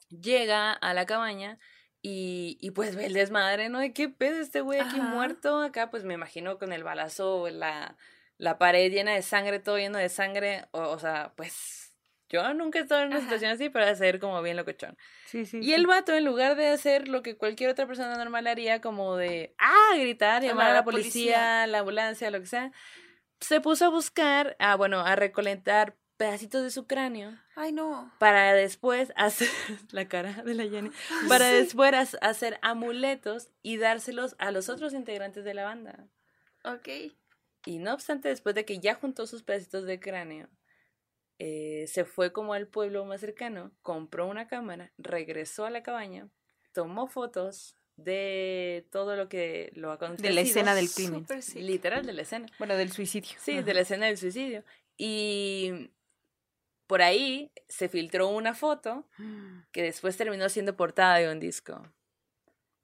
llega 0.08 0.72
a 0.72 0.94
la 0.94 1.06
cabaña 1.06 1.58
y, 2.02 2.58
y 2.60 2.70
pues 2.72 2.96
ve 2.96 3.06
el 3.06 3.12
desmadre, 3.14 3.68
¿no? 3.68 3.78
¿De 3.78 3.92
qué 3.92 4.08
pedo 4.08 4.40
este 4.40 4.60
güey 4.60 4.80
aquí 4.80 4.98
Ajá. 4.98 5.08
muerto? 5.08 5.60
Acá 5.60 5.90
pues 5.90 6.04
me 6.04 6.14
imagino 6.14 6.58
con 6.58 6.72
el 6.72 6.82
balazo, 6.84 7.48
la, 7.50 7.96
la 8.38 8.58
pared 8.58 8.90
llena 8.90 9.12
de 9.12 9.22
sangre, 9.22 9.60
todo 9.60 9.78
lleno 9.78 9.98
de 9.98 10.08
sangre, 10.08 10.66
o, 10.72 10.80
o 10.82 10.98
sea, 10.98 11.32
pues 11.36 11.94
yo 12.28 12.52
nunca 12.54 12.78
he 12.78 12.82
estado 12.82 13.02
en 13.02 13.08
una 13.08 13.16
Ajá. 13.18 13.24
situación 13.26 13.52
así 13.52 13.68
para 13.68 13.90
hacer 13.90 14.18
como 14.18 14.40
bien 14.42 14.56
locochón. 14.56 14.96
Sí, 15.26 15.46
sí. 15.46 15.60
Y 15.62 15.74
el 15.74 15.86
vato, 15.86 16.12
en 16.14 16.24
lugar 16.24 16.56
de 16.56 16.68
hacer 16.68 17.06
lo 17.08 17.22
que 17.22 17.36
cualquier 17.36 17.70
otra 17.70 17.86
persona 17.86 18.16
normal 18.16 18.46
haría, 18.46 18.80
como 18.80 19.16
de, 19.16 19.54
ah, 19.58 19.94
gritar, 19.98 20.42
llamar 20.42 20.48
a 20.48 20.48
Llamar 20.48 20.66
a 20.66 20.68
la 20.70 20.74
la 20.80 20.84
policía, 20.84 21.34
policía. 21.34 21.66
la 21.68 21.78
ambulancia, 21.80 22.30
lo 22.30 22.40
que 22.40 22.46
sea, 22.46 22.72
se 23.40 23.60
puso 23.60 23.84
a 23.86 23.88
buscar, 23.90 24.56
a, 24.58 24.76
bueno, 24.76 25.00
a 25.00 25.14
recolectar 25.16 25.96
pedacitos 26.26 26.62
de 26.62 26.70
su 26.70 26.86
cráneo 26.86 27.36
Ay, 27.56 27.72
no. 27.72 28.12
para 28.18 28.52
después 28.54 29.12
hacer 29.16 29.48
la 29.90 30.06
cara 30.08 30.42
de 30.44 30.54
la 30.54 30.68
Jenny, 30.68 30.90
para 31.28 31.48
Sí. 31.50 31.54
después 31.56 32.16
hacer 32.20 32.58
amuletos 32.62 33.48
y 33.62 33.76
dárselos 33.76 34.36
a 34.38 34.50
los 34.52 34.68
otros 34.68 34.94
integrantes 34.94 35.44
de 35.44 35.54
la 35.54 35.64
banda. 35.64 36.06
Ok. 36.64 36.88
Y 37.66 37.78
no 37.78 37.92
obstante, 37.94 38.28
después 38.28 38.54
de 38.54 38.64
que 38.64 38.78
ya 38.78 38.94
juntó 38.94 39.26
sus 39.26 39.42
pedacitos 39.42 39.84
de 39.84 39.98
cráneo, 39.98 40.48
eh, 41.38 41.86
se 41.88 42.04
fue 42.04 42.32
como 42.32 42.54
al 42.54 42.68
pueblo 42.68 43.04
más 43.04 43.20
cercano, 43.20 43.72
compró 43.82 44.28
una 44.28 44.46
cámara, 44.46 44.92
regresó 44.98 45.64
a 45.66 45.70
la 45.70 45.82
cabaña, 45.82 46.28
tomó 46.72 47.08
fotos 47.08 47.74
de 47.96 48.86
todo 48.92 49.16
lo 49.16 49.28
que 49.28 49.72
lo 49.74 49.90
acontecido. 49.92 50.28
De 50.28 50.34
la 50.34 50.40
escena 50.42 50.74
del 50.74 50.88
crimen. 50.90 51.26
Literal, 51.56 52.06
de 52.06 52.12
la 52.12 52.22
escena. 52.22 52.46
Bueno, 52.58 52.76
del 52.76 52.92
suicidio. 52.92 53.30
Sí, 53.40 53.52
Ajá. 53.52 53.62
de 53.62 53.74
la 53.74 53.80
escena 53.80 54.06
del 54.06 54.18
suicidio. 54.18 54.64
Y 54.96 55.90
por 56.92 57.00
ahí 57.00 57.50
se 57.70 57.88
filtró 57.88 58.28
una 58.28 58.52
foto 58.52 59.06
que 59.72 59.82
después 59.82 60.14
terminó 60.18 60.50
siendo 60.50 60.76
portada 60.76 61.16
de 61.16 61.32
un 61.32 61.40
disco. 61.40 61.82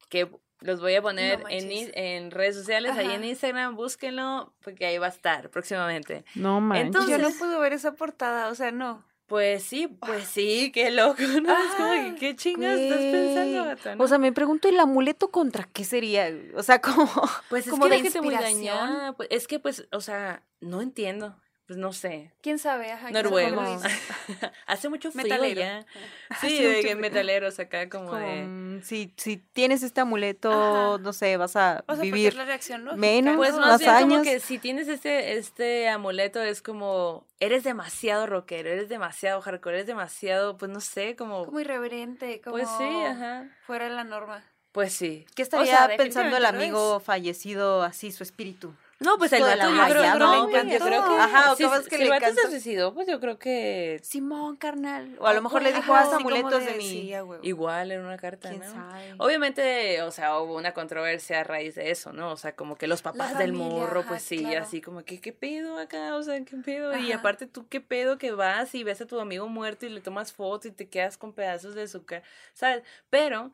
Que 0.09 0.31
los 0.61 0.81
voy 0.81 0.95
a 0.95 1.03
poner 1.03 1.41
No 1.43 1.49
en, 1.51 1.69
en 1.95 2.31
redes 2.31 2.57
sociales, 2.57 2.93
ahí 2.97 3.05
en 3.11 3.21
Ajá. 3.21 3.27
Instagram, 3.27 3.77
búsquenlo, 3.77 4.55
porque 4.65 4.87
ahí 4.87 4.97
va 4.97 5.09
a 5.09 5.11
estar 5.11 5.51
próximamente. 5.51 6.25
No 6.37 6.59
manches. 6.63 6.87
Entonces- 6.87 7.11
Yo 7.11 7.19
no 7.19 7.31
puedo 7.39 7.61
ver 7.61 7.75
esa 7.75 7.93
portada, 7.93 8.49
o 8.49 8.55
sea, 8.55 8.71
no. 8.71 9.05
Pues 9.27 9.63
sí, 9.63 9.89
pues 9.89 10.25
sí, 10.27 10.73
qué 10.73 10.91
loco, 10.91 11.21
¿no? 11.21 11.53
Es 11.53 11.75
como 11.77 11.91
que, 11.93 11.99
Ajá. 11.99 12.15
¿qué 12.19 12.35
chingas 12.35 12.79
estás 12.79 12.99
pensando, 12.99 13.59
Güey. 13.65 13.75
vato, 13.75 13.95
no? 13.95 14.05
O 14.05 14.09
sea, 14.09 14.17
me 14.17 14.33
pregunto, 14.33 14.71
¿el 14.71 14.81
amuleto 14.81 15.31
contra 15.31 15.69
qué 15.71 15.85
sería? 15.85 16.33
O 16.55 16.63
sea, 16.63 16.81
como... 17.11 17.11
pues 17.51 17.67
es 17.67 17.71
como 17.71 17.85
que 17.85 17.91
de 17.91 17.97
la 17.99 18.03
gente 18.05 18.23
muy 18.23 18.35
dañada, 18.35 19.13
pues, 19.13 19.29
es 19.31 19.47
que 19.47 19.59
pues, 19.59 19.87
o 19.93 20.01
sea, 20.01 20.47
no 20.61 20.81
entiendo, 20.81 21.39
pues 21.69 21.79
no 21.79 21.93
sé. 21.93 22.33
¿Quién 22.41 22.59
sabe? 22.59 22.91
Ajá, 22.91 23.11
Noruegos. 23.11 23.83
Hace 24.67 24.89
mucho 24.89 25.13
frío 25.13 25.25
Metalero. 25.25 25.61
ya. 25.61 25.87
Hace 26.31 26.49
Sí, 26.49 26.63
de 26.65 26.81
que 26.81 26.95
metaleros 26.97 27.59
acá 27.61 27.89
como, 27.91 28.07
como, 28.07 28.17
de... 28.19 28.43
mm, 28.43 28.83
si, 28.83 29.13
si 29.19 29.37
tienes 29.37 29.83
este 29.83 30.01
amuleto, 30.01 30.51
Ajá. 30.51 30.99
no 30.99 31.13
sé, 31.13 31.37
vas 31.37 31.57
a 31.57 31.85
O 31.87 31.95
sea, 31.95 32.03
vivir 32.03 32.29
es 32.29 32.35
la 32.37 32.47
reacción 32.47 32.85
lógica. 32.87 32.99
menos, 33.01 33.37
Pues 33.37 33.53
¿no? 33.53 33.61
más 33.61 33.69
Más 33.69 33.81
bien 33.81 33.93
como 34.01 34.15
años. 34.15 34.23
que 34.27 34.41
si 34.41 34.59
tienes 34.59 34.89
este, 34.89 35.37
este 35.37 35.89
amuleto 35.91 36.43
es 36.43 36.63
como, 36.63 37.27
eres 37.39 37.65
demasiado 37.65 38.27
rockero, 38.27 38.71
eres 38.71 38.89
demasiado 38.89 39.41
hardcore, 39.43 39.77
eres 39.77 39.87
demasiado, 39.87 40.57
pues 40.57 40.71
no 40.73 40.81
sé, 40.81 41.17
como, 41.17 41.45
Como 41.45 41.61
irreverente, 41.61 42.41
como 42.41 42.57
pues 42.57 42.67
sí, 42.79 42.85
ajá, 43.05 43.47
fuera 43.67 43.85
de 43.85 43.91
la 43.95 44.05
norma. 44.05 44.43
pues 44.73 44.95
sí. 44.95 45.27
¿Qué 45.35 45.43
estaría 45.43 45.87
sea, 45.87 45.97
pensando 45.99 46.35
el 46.39 46.47
amigo 46.47 46.99
fallecido 47.01 47.83
así, 47.83 48.11
su 48.11 48.23
espíritu? 48.23 48.75
No, 49.01 49.17
pues 49.17 49.33
el 49.33 49.43
vato 49.43 49.57
la 49.71 49.89
yo 49.89 49.95
creo, 49.95 50.19
no, 50.19 50.51
yo 50.51 50.79
creo 50.81 51.05
que, 51.05 51.15
Ajá, 51.21 51.53
o 51.53 51.57
si, 51.57 51.63
capaz 51.63 51.85
que 51.85 51.97
si 51.97 51.99
le 51.99 52.05
el 52.05 52.11
vato 52.11 52.35
se 52.35 52.51
suicidó, 52.51 52.93
pues 52.93 53.07
yo 53.07 53.21
creo 53.21 53.39
que 53.39 54.01
Simón, 54.03 54.57
carnal. 54.57 55.17
O 55.21 55.27
a 55.27 55.35
lo 55.35 55.41
mejor 55.41 55.63
le 55.63 55.73
dijo, 55.73 55.95
haz 55.95 56.13
amuletos 56.13 56.65
de, 56.65 56.73
de- 56.73 57.23
huevo. 57.23 57.39
igual 57.45 57.93
en 57.93 58.01
una 58.05 58.17
carta, 58.17 58.49
¿Quién 58.49 58.61
¿no? 58.61 59.25
Obviamente, 59.25 60.03
o 60.03 60.11
sea, 60.11 60.39
hubo 60.41 60.57
una 60.57 60.75
controversia 60.75 61.41
a 61.41 61.45
raíz 61.45 61.77
de 61.77 61.93
eso, 61.93 62.13
¿no? 62.13 62.33
O 62.33 62.37
sea, 62.37 62.57
como 62.57 62.75
que 62.77 62.89
los 62.89 63.03
papás 63.03 63.39
del 63.39 63.53
morro, 63.53 64.05
pues 64.07 64.23
sí, 64.23 64.55
así 64.55 64.81
como 64.81 65.05
que, 65.05 65.21
¿qué 65.21 65.33
pedo 65.33 65.79
acá? 65.79 66.17
O 66.17 66.23
sea, 66.25 66.43
¿qué 66.45 66.57
pedo? 66.57 66.97
Y 66.97 67.13
aparte 67.13 67.47
tú, 67.47 67.69
¿qué 67.69 67.81
pedo 67.81 68.19
que 68.19 68.33
vas 68.33 68.75
y 68.75 68.83
ves 68.83 69.01
a 69.01 69.07
tu 69.07 69.21
amigo 69.21 69.49
muerto 69.49 69.87
y 69.87 69.91
le 69.91 70.01
tomas 70.01 70.33
foto 70.33 70.67
y 70.67 70.73
te 70.73 70.89
quedas 70.89 71.17
con 71.17 71.33
pedazos 71.33 71.77
de 71.77 71.87
su 71.87 72.05
cara, 72.05 72.25
¿sabes? 72.53 72.83
Pero, 73.11 73.53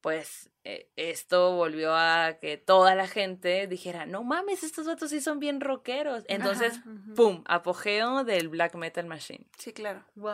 pues, 0.00 0.50
eh, 0.64 0.88
esto 0.96 1.52
volvió 1.56 1.94
a 1.94 2.34
que 2.40 2.56
toda 2.56 2.94
la 2.94 3.08
gente 3.08 3.66
dijera, 3.66 4.06
no 4.06 4.22
mames, 4.22 4.62
estos 4.62 4.86
vatos 4.86 5.10
sí 5.10 5.20
son 5.20 5.40
bien 5.40 5.60
rockeros. 5.60 6.24
Entonces, 6.28 6.78
Ajá. 6.78 6.90
¡pum! 7.16 7.42
Apogeo 7.46 8.22
del 8.24 8.48
black 8.48 8.74
metal 8.76 9.06
machine. 9.06 9.46
Sí, 9.58 9.72
claro. 9.72 10.04
Wow. 10.14 10.30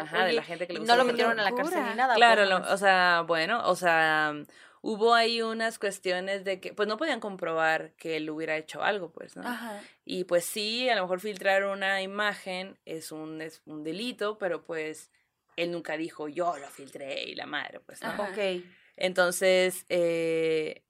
Ajá, 0.00 0.24
de 0.26 0.32
la 0.34 0.42
gente 0.42 0.66
que 0.66 0.74
le 0.74 0.80
gusta 0.80 0.94
no 0.94 0.98
lo 1.02 1.04
metieron 1.06 1.40
a 1.40 1.44
la 1.44 1.54
cárcel 1.54 1.82
ni 1.88 1.94
nada. 1.94 2.14
Claro, 2.14 2.44
lo- 2.44 2.72
o 2.72 2.76
sea, 2.76 3.24
bueno, 3.26 3.62
o 3.68 3.74
sea, 3.74 4.34
hubo 4.82 5.14
ahí 5.14 5.40
unas 5.40 5.78
cuestiones 5.78 6.44
de 6.44 6.60
que, 6.60 6.74
pues 6.74 6.86
no 6.86 6.96
podían 6.98 7.20
comprobar 7.20 7.92
que 7.92 8.16
él 8.18 8.28
hubiera 8.28 8.56
hecho 8.56 8.82
algo, 8.82 9.10
pues, 9.12 9.34
¿no? 9.36 9.48
Ajá. 9.48 9.80
Y 10.04 10.24
pues 10.24 10.44
sí, 10.44 10.88
a 10.90 10.94
lo 10.94 11.02
mejor 11.02 11.20
filtrar 11.20 11.64
una 11.64 12.02
imagen 12.02 12.78
es 12.84 13.12
un, 13.12 13.40
es 13.40 13.62
un 13.64 13.82
delito, 13.82 14.36
pero 14.38 14.62
pues 14.62 15.10
él 15.56 15.70
nunca 15.72 15.96
dijo, 15.96 16.28
yo 16.28 16.56
lo 16.58 16.68
filtré 16.68 17.24
y 17.24 17.34
la 17.34 17.46
madre, 17.46 17.80
pues, 17.80 18.02
¿no? 18.02 18.10
Ajá. 18.10 18.24
Ok. 18.30 18.62
Entonces, 18.96 19.84
eh, 19.88 20.84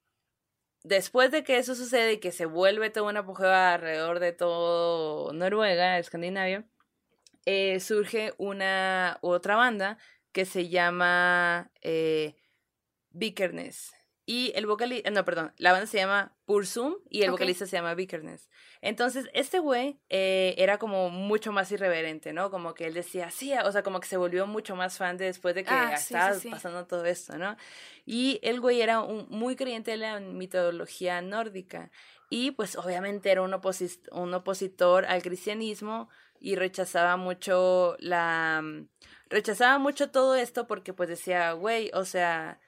después 0.85 1.31
de 1.31 1.45
que 1.45 1.59
eso 1.59 1.75
sucede 1.75 2.15
y 2.15 2.21
que 2.21 2.33
se 2.33 2.47
vuelve 2.47 2.91
todo 2.91 3.07
un 3.09 3.17
apogeo 3.17 3.51
alrededor 3.51 4.21
de 4.21 4.33
todo 4.33 5.33
Noruega, 5.33 5.99
Escandinavia, 5.99 6.65
eh, 7.47 7.81
surge 7.81 8.35
una 8.39 9.19
otra 9.23 9.57
banda 9.57 9.99
que 10.33 10.45
se 10.45 10.69
llama 10.69 11.71
eh. 11.83 12.37
Y 14.29 14.53
el 14.57 14.67
vocalista, 14.67 15.09
no, 15.11 15.25
perdón, 15.25 15.53
la 15.57 15.71
banda 15.71 15.87
se 15.87 15.99
llama 15.99 16.37
Pursum 16.47 16.97
y 17.09 17.23
el 17.23 17.31
vocalista 17.31 17.65
se 17.65 17.77
llama 17.77 17.95
Vikernes. 17.95 18.51
Entonces, 18.81 19.31
este 19.33 19.61
güey 19.61 20.01
eh, 20.09 20.57
era 20.59 20.79
como 20.79 21.11
mucho 21.11 21.53
más 21.53 21.71
irreverente, 21.71 22.33
¿no? 22.33 22.51
Como 22.51 22.75
que 22.75 22.87
él 22.87 22.95
decía, 22.95 23.31
sí, 23.31 23.53
o 23.55 23.71
sea, 23.71 23.85
como 23.85 24.01
que 24.01 24.09
se 24.09 24.17
volvió 24.17 24.49
mucho 24.49 24.75
más 24.75 24.99
fan 24.99 25.17
de 25.17 25.27
después 25.27 25.55
de 25.55 25.63
que 25.63 25.71
Ah, 25.71 25.95
estaba 25.95 26.35
sí, 26.35 26.41
sí. 26.41 26.49
pasando 26.51 26.87
todo 26.87 27.05
esto, 27.05 27.39
¿no? 27.39 27.57
Y 28.05 28.41
el 28.43 28.61
güey 28.61 28.81
era 28.81 29.01
un, 29.01 29.29
muy 29.31 29.55
creyente 29.55 29.93
de 29.93 29.99
la 29.99 30.19
mitología 30.19 31.23
nórdica 31.23 31.93
y 32.29 32.51
pues 32.51 32.77
obviamente 32.77 33.31
era 33.31 33.43
un, 33.43 33.55
un 34.11 34.35
opositor 34.35 35.07
al 35.07 35.23
cristianismo 35.23 36.09
y 36.41 36.57
rechazaba 36.57 37.17
mucho 37.17 37.97
la... 38.01 38.61
Rechazaba 39.29 39.79
mucho 39.79 40.11
todo 40.11 40.35
esto 40.35 40.67
porque 40.67 40.93
pues 40.93 41.09
decía, 41.09 41.53
güey, 41.53 41.91
o 41.95 42.05
sea, 42.05 42.61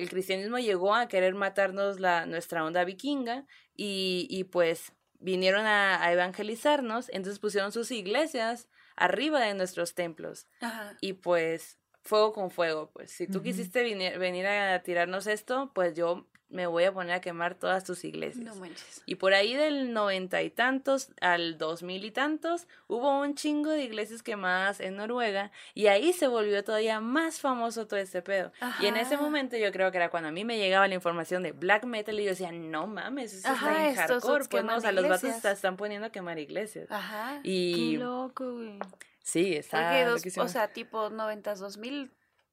el 0.00 0.08
cristianismo 0.08 0.58
llegó 0.58 0.94
a 0.94 1.08
querer 1.08 1.34
matarnos 1.34 2.00
la, 2.00 2.26
nuestra 2.26 2.64
onda 2.64 2.84
vikinga 2.84 3.46
y, 3.76 4.26
y 4.30 4.44
pues 4.44 4.92
vinieron 5.18 5.66
a, 5.66 6.02
a 6.02 6.12
evangelizarnos, 6.12 7.08
entonces 7.10 7.38
pusieron 7.38 7.72
sus 7.72 7.90
iglesias 7.90 8.68
arriba 8.96 9.40
de 9.40 9.54
nuestros 9.54 9.94
templos 9.94 10.46
Ajá. 10.60 10.96
y 11.00 11.14
pues 11.14 11.78
fuego 12.02 12.32
con 12.32 12.50
fuego, 12.50 12.90
pues 12.92 13.10
si 13.10 13.26
tú 13.26 13.42
quisiste 13.42 13.82
venir, 13.82 14.18
venir 14.18 14.46
a 14.46 14.82
tirarnos 14.82 15.26
esto, 15.26 15.70
pues 15.74 15.94
yo 15.94 16.28
me 16.50 16.66
voy 16.66 16.84
a 16.84 16.92
poner 16.92 17.12
a 17.14 17.20
quemar 17.20 17.54
todas 17.54 17.84
tus 17.84 18.04
iglesias. 18.04 18.44
No 18.44 18.54
manches. 18.56 19.02
Y 19.06 19.14
por 19.14 19.32
ahí 19.34 19.54
del 19.54 19.92
noventa 19.92 20.42
y 20.42 20.50
tantos 20.50 21.10
al 21.20 21.58
dos 21.58 21.82
mil 21.82 22.04
y 22.04 22.10
tantos 22.10 22.66
hubo 22.88 23.20
un 23.20 23.34
chingo 23.34 23.70
de 23.70 23.84
iglesias 23.84 24.22
quemadas 24.22 24.80
en 24.80 24.96
Noruega 24.96 25.50
y 25.74 25.86
ahí 25.86 26.12
se 26.12 26.26
volvió 26.28 26.62
todavía 26.64 27.00
más 27.00 27.40
famoso 27.40 27.86
todo 27.86 28.00
este 28.00 28.20
pedo. 28.22 28.52
Y 28.80 28.86
en 28.86 28.96
ese 28.96 29.14
Ajá. 29.14 29.22
momento 29.22 29.56
yo 29.56 29.70
creo 29.72 29.90
que 29.90 29.96
era 29.98 30.10
cuando 30.10 30.28
a 30.28 30.32
mí 30.32 30.44
me 30.44 30.58
llegaba 30.58 30.86
la 30.88 30.94
información 30.94 31.42
de 31.42 31.52
black 31.52 31.84
metal 31.84 32.18
y 32.18 32.24
yo 32.24 32.30
decía, 32.30 32.52
no 32.52 32.86
mames, 32.86 33.32
eso 33.32 33.48
Ajá, 33.48 33.88
está 33.88 33.88
en 33.88 33.94
hardcore. 34.08 34.44
Pues 34.50 34.64
no, 34.64 34.76
o 34.76 34.80
sea, 34.80 34.92
los 34.92 35.08
vatos 35.08 35.32
se 35.40 35.50
están 35.52 35.76
poniendo 35.76 36.08
a 36.08 36.10
quemar 36.10 36.38
iglesias. 36.38 36.90
Ajá. 36.90 37.40
Y 37.42 37.92
Qué 37.92 37.98
loco, 37.98 38.54
güey. 38.54 38.78
sí, 39.22 39.54
está 39.54 40.04
dos, 40.04 40.22
o 40.36 40.48
sea, 40.48 40.68
tipo 40.72 41.10
90, 41.10 41.54
2000, 41.54 42.10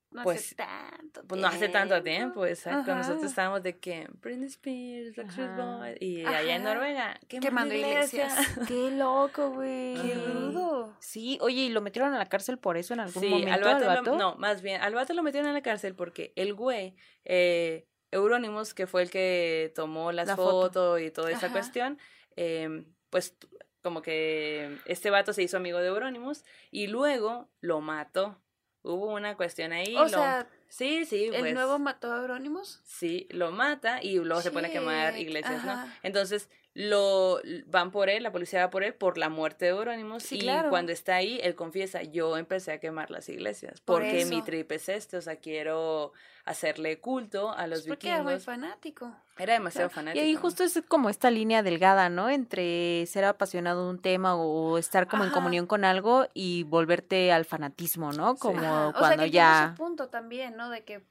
no 0.10 0.24
Pues, 0.24 0.40
hace 0.40 0.56
tanto 0.56 1.24
Pues 1.28 1.42
no 1.42 1.48
hace 1.48 1.70
tanto 1.70 2.02
tiempo, 2.02 2.46
exacto. 2.46 2.92
Ajá. 2.92 3.00
Nosotros 3.00 3.24
estábamos 3.26 3.62
de 3.64 3.78
que 3.78 4.08
Britney 4.22 4.48
Spears, 4.48 5.16
Backstreet. 5.16 5.56
Boys, 5.56 5.98
y 6.02 6.26
allá 6.26 6.56
en. 6.56 6.64
Noruega, 6.64 7.20
quemando, 7.28 7.74
iglesias. 7.76 8.34
iglesias. 8.40 8.58
Qué 8.68 8.92
loco, 8.92 9.50
güey. 9.52 9.96
Qué 10.02 10.14
rudo. 10.16 10.96
Sí, 11.00 11.38
oye, 11.42 11.62
¿y 11.64 11.70
lo 11.70 11.82
metieron 11.82 12.14
a 12.14 12.18
la 12.18 12.26
cárcel 12.28 12.58
por 12.58 12.78
eso 12.78 12.94
en 12.94 13.02
algún 13.02 13.22
Sí, 13.22 13.30
momento? 13.30 13.54
al 13.54 13.62
vato, 13.64 13.76
al 13.76 13.82
lo- 13.82 13.88
vato? 14.12 14.18
no, 14.18 14.36
más 14.38 14.62
bien, 14.62 14.82
al 14.82 14.94
vato 14.94 15.14
lo 15.14 15.24
metieron 15.24 15.48
en 15.50 15.54
la 15.54 15.62
cárcel 15.62 15.94
porque 15.96 16.32
el 16.36 16.54
güey, 16.54 16.96
eh, 17.26 17.86
Euronymous, 18.12 18.74
que 18.74 18.88
fue 18.88 19.02
el 19.04 19.10
que 19.12 19.72
tomó 19.76 20.12
las 20.14 20.28
La 20.28 20.36
foto. 20.38 20.52
fotos 20.68 21.02
y 21.02 21.12
toda 21.12 21.30
esa 21.32 21.48
Ajá. 21.48 21.52
cuestión, 21.54 22.00
eh, 22.38 22.86
pues 23.10 23.36
como 23.84 24.02
que 24.02 24.78
este 24.86 25.10
vato 25.10 25.34
se 25.34 25.44
hizo 25.44 25.58
amigo 25.58 25.80
de 25.80 25.88
Euronymous 25.88 26.44
y 26.72 26.88
luego 26.88 27.50
lo 27.62 27.82
mató. 27.82 28.42
Hubo 28.88 29.14
una 29.14 29.36
cuestión 29.36 29.74
ahí. 29.74 29.96
O 29.96 30.04
lo- 30.04 30.10
sea, 30.10 30.48
sí, 30.70 31.06
sí, 31.06 31.26
¿el 31.26 31.40
pues, 31.40 31.54
nuevo 31.54 31.78
mató 31.80 32.14
a 32.14 32.18
Eurónimos? 32.22 32.82
Sí, 32.84 33.28
lo 33.32 33.52
mata 33.52 34.02
y 34.02 34.16
luego 34.16 34.42
se 34.42 34.52
pone 34.52 34.68
a 34.68 34.72
quemar 34.72 35.18
iglesias, 35.18 35.64
¿no? 35.64 35.86
Entonces 36.04 36.50
lo 36.80 37.40
van 37.66 37.90
por 37.90 38.08
él, 38.08 38.22
la 38.22 38.32
policía 38.32 38.60
va 38.66 38.70
por 38.70 38.84
él 38.84 38.94
por 38.94 39.18
la 39.18 39.30
muerte 39.30 39.66
de 39.66 39.72
Eurónimos 39.72 40.22
Sí, 40.22 40.36
y 40.36 40.42
claro. 40.42 40.70
cuando 40.70 40.92
está 40.92 41.16
ahí 41.16 41.40
él 41.42 41.56
confiesa, 41.56 42.04
yo 42.04 42.38
empecé 42.38 42.72
a 42.72 42.80
quemar 42.80 43.10
las 43.10 43.30
iglesias 43.30 43.82
Por 43.82 44.02
porque 44.04 44.26
mi 44.26 44.44
trip 44.44 44.72
es 44.74 44.88
este, 44.88 45.18
o 45.18 45.22
sea, 45.22 45.38
quiero 45.38 46.14
hacerle 46.46 47.00
culto 47.00 47.52
a 47.52 47.66
los 47.66 47.80
Pues 47.80 47.88
porque 47.90 48.08
era 48.10 48.18
muy 48.22 48.34
vikingos. 48.36 48.46
fanático. 48.46 49.12
Era 49.40 49.54
demasiado 49.54 49.88
Y 49.88 49.94
fanático. 49.94 50.24
ahí 50.24 50.36
justo 50.36 50.64
es 50.64 50.80
como 50.88 51.10
esta 51.10 51.32
línea 51.32 51.64
delgada, 51.64 52.10
¿no? 52.10 52.30
Entre 52.30 53.06
ser 53.08 53.26
apasionado 53.26 53.84
de 53.86 53.90
un 53.90 54.00
tema 54.00 54.36
o 54.36 54.78
estar 54.78 55.08
como 55.08 55.24
en 55.24 55.32
comunión 55.32 55.66
con 55.66 55.84
algo 55.84 56.28
y 56.36 56.62
volverte 56.64 57.32
al 57.32 57.46
fanatismo, 57.46 58.12
¿no? 58.14 58.36
Como 58.36 58.60
Ajá. 58.60 58.88
O 58.90 58.92
sea, 58.92 59.00
cuando 59.00 59.24
que 59.24 59.32
ya... 59.32 59.74
punto 59.78 60.10
también, 60.10 60.56
¿no? 60.56 60.70
De 60.70 60.84
que 60.84 61.02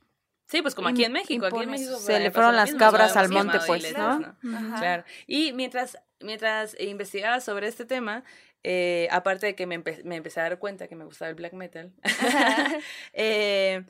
Sí, 0.47 0.63
pues 0.63 0.75
como 0.75 0.89
aquí 0.89 1.05
en 1.05 1.13
México, 1.13 1.47
aquí 1.47 1.63
en. 1.63 1.71
México 1.71 1.97
Se 1.99 2.21
le 2.21 2.31
fueron 2.31 2.55
las 2.57 2.67
mismo, 2.67 2.79
cabras 2.79 3.17
al 3.17 3.29
monte, 3.29 3.59
pues, 3.67 3.97
¿no? 3.97 4.37
Claro. 4.79 5.05
Y 5.27 5.53
mientras, 5.53 5.99
mientras 6.21 6.77
investigaba 6.81 7.41
sobre 7.41 7.67
este 7.67 7.85
tema, 7.85 8.23
eh, 8.63 9.09
aparte 9.11 9.47
de 9.47 9.55
que 9.57 9.67
me, 9.67 9.79
empe- 9.83 10.03
me 10.05 10.17
empecé 10.17 10.41
a 10.41 10.45
dar 10.45 10.59
cuenta 10.59 10.87
que 10.89 10.95
me 10.97 11.05
gustaba 11.05 11.29
el 11.29 11.35
black 11.35 11.53
metal, 11.53 11.93
eh, 13.13 13.85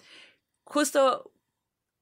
justo, 0.65 1.33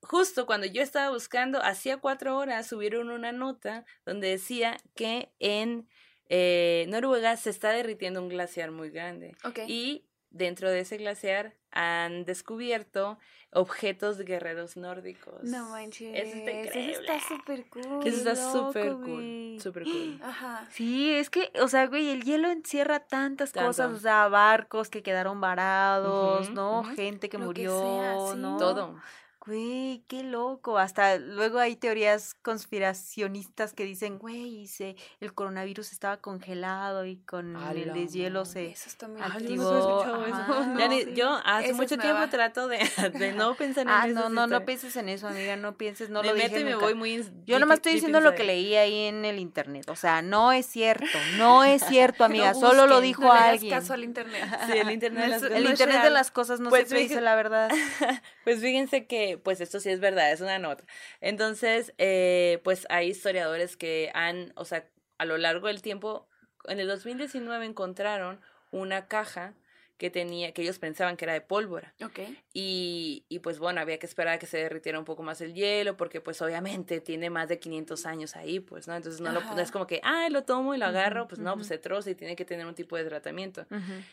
justo 0.02 0.46
cuando 0.46 0.66
yo 0.66 0.82
estaba 0.82 1.10
buscando, 1.10 1.62
hacía 1.62 1.96
cuatro 1.98 2.36
horas 2.36 2.66
subieron 2.66 3.10
una 3.10 3.32
nota 3.32 3.84
donde 4.04 4.28
decía 4.28 4.76
que 4.94 5.30
en 5.40 5.88
eh, 6.28 6.86
Noruega 6.88 7.36
se 7.36 7.50
está 7.50 7.70
derritiendo 7.70 8.20
un 8.20 8.28
glaciar 8.28 8.70
muy 8.70 8.90
grande. 8.90 9.36
Ok. 9.44 9.60
Y 9.66 10.04
dentro 10.34 10.70
de 10.70 10.80
ese 10.80 10.96
glaciar 10.98 11.54
han 11.70 12.24
descubierto 12.24 13.18
objetos 13.52 14.18
de 14.18 14.24
guerreros 14.24 14.76
nórdicos. 14.76 15.42
No 15.44 15.68
manches. 15.70 16.12
Eso 16.14 16.36
está 16.38 16.50
Eso 16.50 16.66
increíble. 16.68 16.92
está 16.92 17.20
súper 17.20 17.66
cool. 17.68 18.06
Eso 18.06 18.16
está 18.16 18.34
súper 18.52 18.92
cool. 18.94 19.56
Súper 19.60 19.84
cool. 19.84 20.20
Ajá. 20.22 20.66
Sí, 20.70 21.12
es 21.14 21.30
que, 21.30 21.50
o 21.60 21.68
sea, 21.68 21.86
güey, 21.86 22.10
el 22.10 22.22
hielo 22.24 22.48
encierra 22.50 23.00
tantas 23.00 23.52
Tanto. 23.52 23.68
cosas, 23.68 23.92
o 23.92 23.98
sea, 23.98 24.28
barcos 24.28 24.88
que 24.90 25.02
quedaron 25.02 25.40
varados, 25.40 26.50
¿no? 26.50 26.82
Gente 26.96 27.28
que 27.28 27.38
Lo 27.38 27.42
que 27.42 27.46
murió, 27.46 27.80
sea, 27.80 28.32
sí. 28.34 28.38
¿no? 28.38 28.56
Todo. 28.56 29.00
Güey, 29.46 30.02
qué 30.08 30.22
loco. 30.22 30.78
Hasta 30.78 31.18
luego 31.18 31.58
hay 31.58 31.76
teorías 31.76 32.34
conspiracionistas 32.42 33.74
que 33.74 33.84
dicen, 33.84 34.18
güey, 34.18 34.66
se, 34.68 34.96
el 35.20 35.34
coronavirus 35.34 35.92
estaba 35.92 36.16
congelado 36.16 37.04
y 37.04 37.16
con 37.16 37.54
el 37.56 37.92
deshielo 37.92 38.46
se... 38.46 38.68
Eso 38.70 38.88
está 38.88 39.06
muy 39.06 39.20
Ay, 39.20 39.28
yo 39.30 39.36
activó, 39.36 39.70
no 39.70 39.78
escuchado 39.78 40.24
eso. 40.26 40.34
ajá, 40.34 40.74
Ya 40.78 40.88
no, 40.88 40.88
ni- 40.88 41.02
sí. 41.04 41.12
Yo 41.14 41.40
hace 41.44 41.74
mucho 41.74 41.98
tiempo 41.98 42.26
trato 42.30 42.68
de, 42.68 42.78
de 43.18 43.32
no 43.32 43.54
pensar 43.54 43.82
en 43.82 43.88
Ah, 43.90 44.06
esas 44.06 44.14
no, 44.14 44.28
no, 44.30 44.46
no 44.46 44.64
pienses 44.64 44.96
en 44.96 45.10
eso, 45.10 45.28
amiga, 45.28 45.56
no 45.56 45.76
pienses, 45.76 46.08
no 46.08 46.22
me 46.22 46.28
lo 46.28 46.34
meto 46.34 46.48
dije 46.48 46.60
y 46.60 46.64
me 46.64 46.70
nunca. 46.72 46.86
voy 46.86 46.94
muy 46.94 47.24
Yo 47.46 47.58
nomás 47.58 47.76
estoy 47.76 47.92
diciendo 47.94 48.20
lo 48.20 48.34
que 48.34 48.44
leí 48.44 48.74
ahí 48.76 49.06
en 49.08 49.26
el 49.26 49.38
internet. 49.38 49.88
O 49.90 49.96
sea, 49.96 50.22
no 50.22 50.52
es 50.52 50.64
cierto. 50.64 51.04
No 51.36 51.64
es 51.64 51.84
cierto, 51.84 52.24
amiga. 52.24 52.54
No 52.54 52.60
Solo 52.60 52.86
lo 52.86 53.02
dijo 53.02 53.22
No 53.24 53.32
le 53.34 53.38
hagas 53.40 53.50
alguien. 53.52 53.74
caso 53.74 53.92
al 53.92 54.04
internet. 54.04 54.42
Sí, 54.66 54.78
el 54.78 54.90
internet 54.90 55.24
de 55.24 55.28
No 55.28 55.34
las. 55.34 55.42
El 55.58 55.66
internet 55.68 56.02
de 56.02 56.10
las 56.10 56.30
cosas 56.30 56.60
no 56.60 56.70
Pues 56.70 56.88
siempre 56.88 57.00
dice 57.08 57.20
la 57.20 57.34
verdad. 57.34 57.70
Pues 58.44 58.60
fíjense 58.60 59.06
que, 59.06 59.33
pues 59.42 59.60
esto 59.60 59.80
sí 59.80 59.90
es 59.90 60.00
verdad, 60.00 60.32
es 60.32 60.40
una 60.40 60.58
nota. 60.58 60.84
Entonces, 61.20 61.94
eh, 61.98 62.60
pues 62.64 62.86
hay 62.90 63.08
historiadores 63.08 63.76
que 63.76 64.10
han, 64.14 64.52
o 64.56 64.64
sea, 64.64 64.88
a 65.18 65.24
lo 65.24 65.38
largo 65.38 65.68
del 65.68 65.82
tiempo, 65.82 66.28
en 66.66 66.80
el 66.80 66.88
2019 66.88 67.66
encontraron 67.66 68.40
una 68.70 69.06
caja 69.08 69.54
que 69.96 70.10
tenía, 70.10 70.52
que 70.52 70.62
ellos 70.62 70.78
pensaban 70.78 71.16
que 71.16 71.24
era 71.24 71.34
de 71.34 71.40
pólvora. 71.40 71.94
Ok. 72.04 72.20
Y, 72.52 73.24
y 73.28 73.38
pues 73.38 73.58
bueno, 73.58 73.80
había 73.80 73.98
que 73.98 74.06
esperar 74.06 74.34
a 74.34 74.38
que 74.38 74.46
se 74.46 74.58
derritiera 74.58 74.98
un 74.98 75.04
poco 75.04 75.22
más 75.22 75.40
el 75.40 75.54
hielo, 75.54 75.96
porque 75.96 76.20
pues 76.20 76.42
obviamente 76.42 77.00
tiene 77.00 77.30
más 77.30 77.48
de 77.48 77.58
500 77.58 78.04
años 78.06 78.36
ahí, 78.36 78.58
pues, 78.60 78.88
¿no? 78.88 78.96
Entonces 78.96 79.20
no, 79.20 79.32
lo, 79.32 79.40
no 79.40 79.60
es 79.60 79.70
como 79.70 79.86
que, 79.86 80.00
ah, 80.02 80.28
lo 80.30 80.42
tomo 80.44 80.74
y 80.74 80.78
lo 80.78 80.86
agarro, 80.86 81.28
pues 81.28 81.40
no, 81.40 81.54
pues 81.54 81.68
se 81.68 81.78
troza 81.78 82.10
y 82.10 82.14
tiene 82.14 82.34
que 82.34 82.44
tener 82.44 82.66
un 82.66 82.74
tipo 82.74 82.96
de 82.96 83.04
tratamiento. 83.04 83.66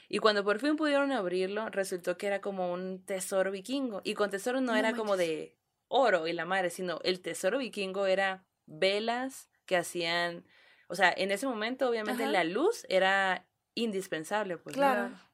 Y 0.07 0.19
cuando 0.19 0.43
por 0.43 0.59
fin 0.59 0.75
pudieron 0.75 1.11
abrirlo, 1.11 1.69
resultó 1.69 2.17
que 2.17 2.27
era 2.27 2.41
como 2.41 2.71
un 2.71 3.03
tesoro 3.03 3.51
vikingo. 3.51 4.01
Y 4.03 4.13
con 4.13 4.29
tesoro 4.29 4.61
no, 4.61 4.73
No 4.73 4.77
era 4.77 4.93
como 4.93 5.17
de 5.17 5.57
oro 5.87 6.27
y 6.27 6.33
la 6.33 6.45
madre, 6.45 6.69
sino 6.69 6.99
el 7.03 7.21
tesoro 7.21 7.57
vikingo 7.57 8.05
era 8.05 8.45
velas 8.65 9.49
que 9.65 9.77
hacían, 9.77 10.45
o 10.87 10.95
sea, 10.95 11.13
en 11.15 11.31
ese 11.31 11.47
momento 11.47 11.89
obviamente 11.89 12.23
Ajá. 12.23 12.31
la 12.31 12.43
luz 12.43 12.85
era 12.87 13.45
indispensable, 13.73 14.57
pues. 14.57 14.77
¿no? 14.77 15.30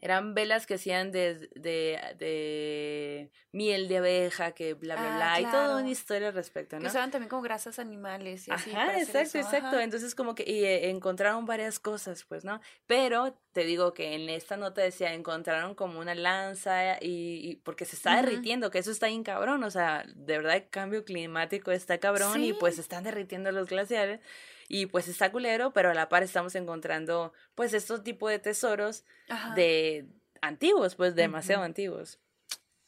Claro. 0.00 0.12
Eran 0.14 0.34
velas 0.34 0.66
que 0.66 0.74
hacían 0.74 1.12
de, 1.12 1.48
de, 1.54 1.98
de 2.18 3.30
miel 3.52 3.88
de 3.88 3.98
abeja, 3.98 4.52
que 4.52 4.74
bla, 4.74 4.96
bla, 4.96 5.08
Ah, 5.12 5.16
bla. 5.16 5.40
Y 5.40 5.44
toda 5.44 5.64
claro. 5.66 5.78
una 5.78 5.90
historia 5.90 6.28
al 6.28 6.34
respecto, 6.34 6.76
Que 6.76 6.82
¿no? 6.82 6.88
usaban 6.88 7.10
también 7.10 7.28
como 7.28 7.42
grasas 7.42 7.78
animales 7.78 8.48
y 8.48 8.50
así. 8.50 8.70
Ajá, 8.70 8.98
exacto, 8.98 9.18
eso. 9.20 9.38
exacto. 9.38 9.66
Ajá. 9.76 9.82
Entonces 9.82 10.14
como 10.14 10.34
que 10.34 10.44
y, 10.46 10.64
eh, 10.64 10.90
encontraron 10.90 11.46
varias 11.46 11.78
cosas, 11.78 12.24
pues, 12.24 12.44
¿no? 12.44 12.60
Pero 12.86 13.38
te 13.52 13.64
digo 13.64 13.92
que 13.94 14.14
en 14.14 14.28
esta 14.28 14.56
nota 14.56 14.82
decía, 14.82 15.12
encontraron 15.14 15.74
como 15.74 15.98
una 15.98 16.14
lanza 16.14 16.98
y, 17.02 17.40
y 17.50 17.56
porque 17.56 17.84
se 17.84 17.96
está 17.96 18.14
derritiendo, 18.16 18.70
que 18.70 18.78
eso 18.78 18.90
está 18.92 19.08
bien 19.08 19.24
cabrón, 19.24 19.64
o 19.64 19.70
sea, 19.70 20.04
de 20.14 20.36
verdad 20.36 20.56
el 20.56 20.68
cambio 20.68 21.04
climático 21.04 21.72
está 21.72 21.98
cabrón 21.98 22.42
y 22.44 22.52
pues 22.52 22.78
están 22.78 23.02
derritiendo 23.04 23.50
los 23.50 23.68
glaciares 23.68 24.20
y 24.68 24.86
pues 24.86 25.08
está 25.08 25.32
culero, 25.32 25.72
pero 25.72 25.90
a 25.90 25.94
la 25.94 26.08
par 26.08 26.22
estamos 26.22 26.54
encontrando 26.54 27.32
pues 27.54 27.72
estos 27.74 28.02
tipos 28.04 28.30
de 28.30 28.38
tesoros 28.38 29.04
Ajá. 29.28 29.54
de 29.54 30.06
antiguos, 30.42 30.94
pues 30.94 31.14
demasiado 31.14 31.62
Ujú. 31.62 31.66
antiguos. 31.66 32.20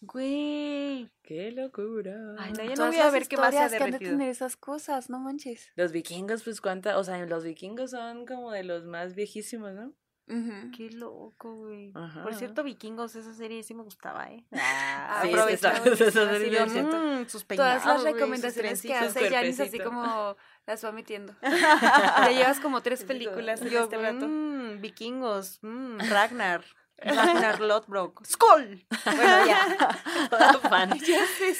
Güey. 0.02 1.10
¡Qué 1.22 1.52
locura! 1.52 2.16
Ay, 2.38 2.52
no, 2.52 2.62
ya 2.64 2.70
no 2.70 2.74
Todas 2.74 2.90
voy 2.90 3.00
a 3.00 3.04
las 3.04 3.12
ver 3.12 3.28
qué 3.28 3.36
más 3.36 3.52
se 3.54 3.58
ha 3.60 3.68
que 3.68 3.84
han 3.84 3.90
de 3.90 3.98
tener 3.98 4.28
esas 4.30 4.56
cosas, 4.56 5.10
no 5.10 5.18
manches. 5.18 5.70
Los 5.76 5.92
vikingos, 5.92 6.42
pues 6.42 6.60
cuánta, 6.60 6.96
o 6.98 7.04
sea, 7.04 7.24
los 7.26 7.44
vikingos 7.44 7.90
son 7.90 8.24
como 8.26 8.50
de 8.50 8.64
los 8.64 8.84
más 8.86 9.14
viejísimos, 9.14 9.72
¿no? 9.74 9.92
Ujú. 10.28 10.70
Qué 10.76 10.90
loco, 10.90 11.54
güey. 11.56 11.90
Ajá. 11.94 12.22
Por 12.22 12.34
cierto, 12.34 12.62
Vikingos, 12.62 13.16
esa 13.16 13.34
serie 13.34 13.64
sí 13.64 13.74
me 13.74 13.82
gustaba, 13.82 14.30
¿eh? 14.30 14.44
Ah, 14.52 15.20
Sí, 15.24 15.28
aprovecha, 15.28 15.72
esa- 15.72 15.80
buenísima, 15.82 16.08
esa 16.08 16.22
sí, 16.22 16.38
serie 16.38 16.50
yo, 16.58 16.64
es 16.66 16.72
cierto. 16.72 16.96
Mm, 16.96 17.26
sus 17.28 17.44
Todas 17.46 17.84
las 17.84 18.00
güey, 18.02 18.12
recomendaciones 18.14 18.80
que 18.80 18.94
hace 18.94 19.28
Janis 19.28 19.58
así 19.58 19.80
como 19.80 20.36
las 20.70 20.84
va 20.84 20.92
metiendo. 20.92 21.34
ya 21.42 22.30
llevas 22.30 22.60
como 22.60 22.80
tres 22.82 23.04
películas 23.04 23.60
en 23.60 23.68
Yo, 23.70 23.84
este 23.84 23.96
rato. 23.98 24.26
mm, 24.28 24.80
vikingos, 24.80 25.58
mm, 25.62 25.98
Ragnar, 26.08 26.64
Ragnar 26.98 27.60
Lothbrok, 27.60 28.24
¡Skull! 28.26 28.86
Bueno, 29.04 29.46
ya. 29.46 30.58
Fan. 30.68 30.98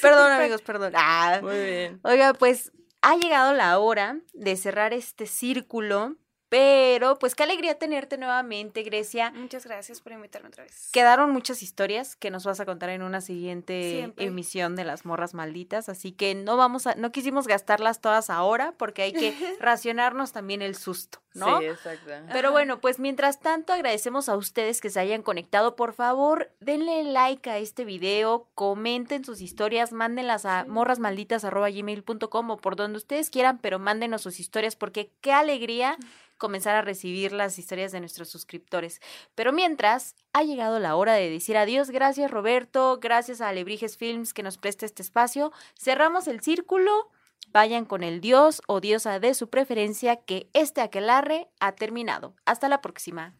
Perdón, 0.01 0.33
amigos, 0.33 0.63
perdón. 0.63 0.93
Ah. 0.97 1.41
Muy 1.43 1.57
bien. 1.59 2.01
Oiga, 2.05 2.35
pues 2.35 2.73
ha 3.03 3.17
llegado 3.17 3.53
la 3.55 3.79
hora 3.79 4.19
de 4.35 4.57
cerrar 4.57 4.93
este 4.93 5.27
círculo, 5.27 6.17
pero 6.51 7.17
pues 7.17 7.37
qué 7.37 7.45
alegría 7.45 7.79
tenerte 7.79 8.19
nuevamente, 8.19 8.83
Grecia. 8.83 9.31
Muchas 9.31 9.65
gracias 9.65 10.01
por 10.01 10.11
invitarme 10.11 10.49
otra 10.49 10.65
vez. 10.65 10.91
Quedaron 10.93 11.31
muchas 11.31 11.63
historias 11.63 12.17
que 12.17 12.33
nos 12.33 12.45
vas 12.45 12.59
a 12.59 12.67
contar 12.67 12.91
en 12.91 13.03
una 13.03 13.21
siguiente 13.21 13.93
Siempre. 13.99 14.27
emisión 14.27 14.75
de 14.75 14.83
las 14.83 15.05
morras 15.05 15.33
malditas, 15.33 15.89
así 15.89 16.11
que 16.11 16.35
no 16.35 16.57
vamos 16.57 16.89
a, 16.89 16.97
no 16.97 17.13
quisimos 17.13 17.47
gastarlas 17.47 18.01
todas 18.01 18.31
ahora 18.31 18.75
porque 18.77 19.03
hay 19.03 19.13
que 19.13 19.33
racionarnos 19.61 20.33
también 20.33 20.61
el 20.61 20.75
susto, 20.75 21.21
¿no? 21.35 21.61
Sí, 21.61 21.67
exacto. 21.67 22.11
Pero 22.33 22.51
bueno, 22.51 22.81
pues 22.81 22.99
mientras 22.99 23.39
tanto 23.39 23.73
agradecemos 23.73 24.29
a 24.29 24.37
ustedes 24.37 24.81
que 24.81 24.91
se 24.91 24.99
hayan 24.99 25.23
conectado. 25.23 25.77
Por 25.77 25.93
favor, 25.93 26.51
denle 26.59 27.05
like 27.05 27.49
a 27.49 27.59
este 27.59 27.85
video, 27.85 28.49
comenten 28.57 29.25
sus 29.25 29.41
historias, 29.41 29.93
mándenlas 29.93 30.45
a 30.47 30.65
morrasmalditas.gmail.com 30.65 32.51
o 32.51 32.57
por 32.57 32.75
donde 32.75 32.97
ustedes 32.97 33.31
quieran, 33.31 33.59
pero 33.59 33.79
mándenos 33.79 34.23
sus 34.23 34.41
historias 34.41 34.75
porque 34.75 35.13
qué 35.21 35.33
alegría 35.33 35.97
comenzar 36.41 36.75
a 36.75 36.83
recibir 36.83 37.31
las 37.31 37.57
historias 37.61 37.93
de 37.93 38.01
nuestros 38.01 38.29
suscriptores. 38.29 39.01
Pero 39.37 39.53
mientras, 39.53 40.17
ha 40.33 40.43
llegado 40.43 40.81
la 40.81 40.97
hora 40.97 41.13
de 41.13 41.31
decir 41.31 41.57
adiós. 41.57 41.91
Gracias 41.91 42.33
Roberto, 42.33 42.99
gracias 43.01 43.41
a 43.41 43.49
Alebrijes 43.49 43.97
Films 43.97 44.35
que 44.35 44.43
nos 44.43 44.59
presta 44.59 44.87
este 44.87 45.03
espacio. 45.03 45.53
Cerramos 45.79 46.27
el 46.27 46.41
círculo. 46.41 47.11
Vayan 47.53 47.85
con 47.85 48.03
el 48.03 48.21
dios 48.21 48.63
o 48.67 48.81
diosa 48.81 49.21
de 49.21 49.35
su 49.35 49.49
preferencia 49.49 50.17
que 50.17 50.51
este 50.53 50.81
aquelarre 50.81 51.49
ha 51.61 51.73
terminado. 51.73 52.35
Hasta 52.45 52.69
la 52.69 52.81
próxima. 52.81 53.37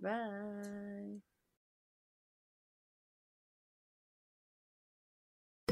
Bye. 0.00 1.33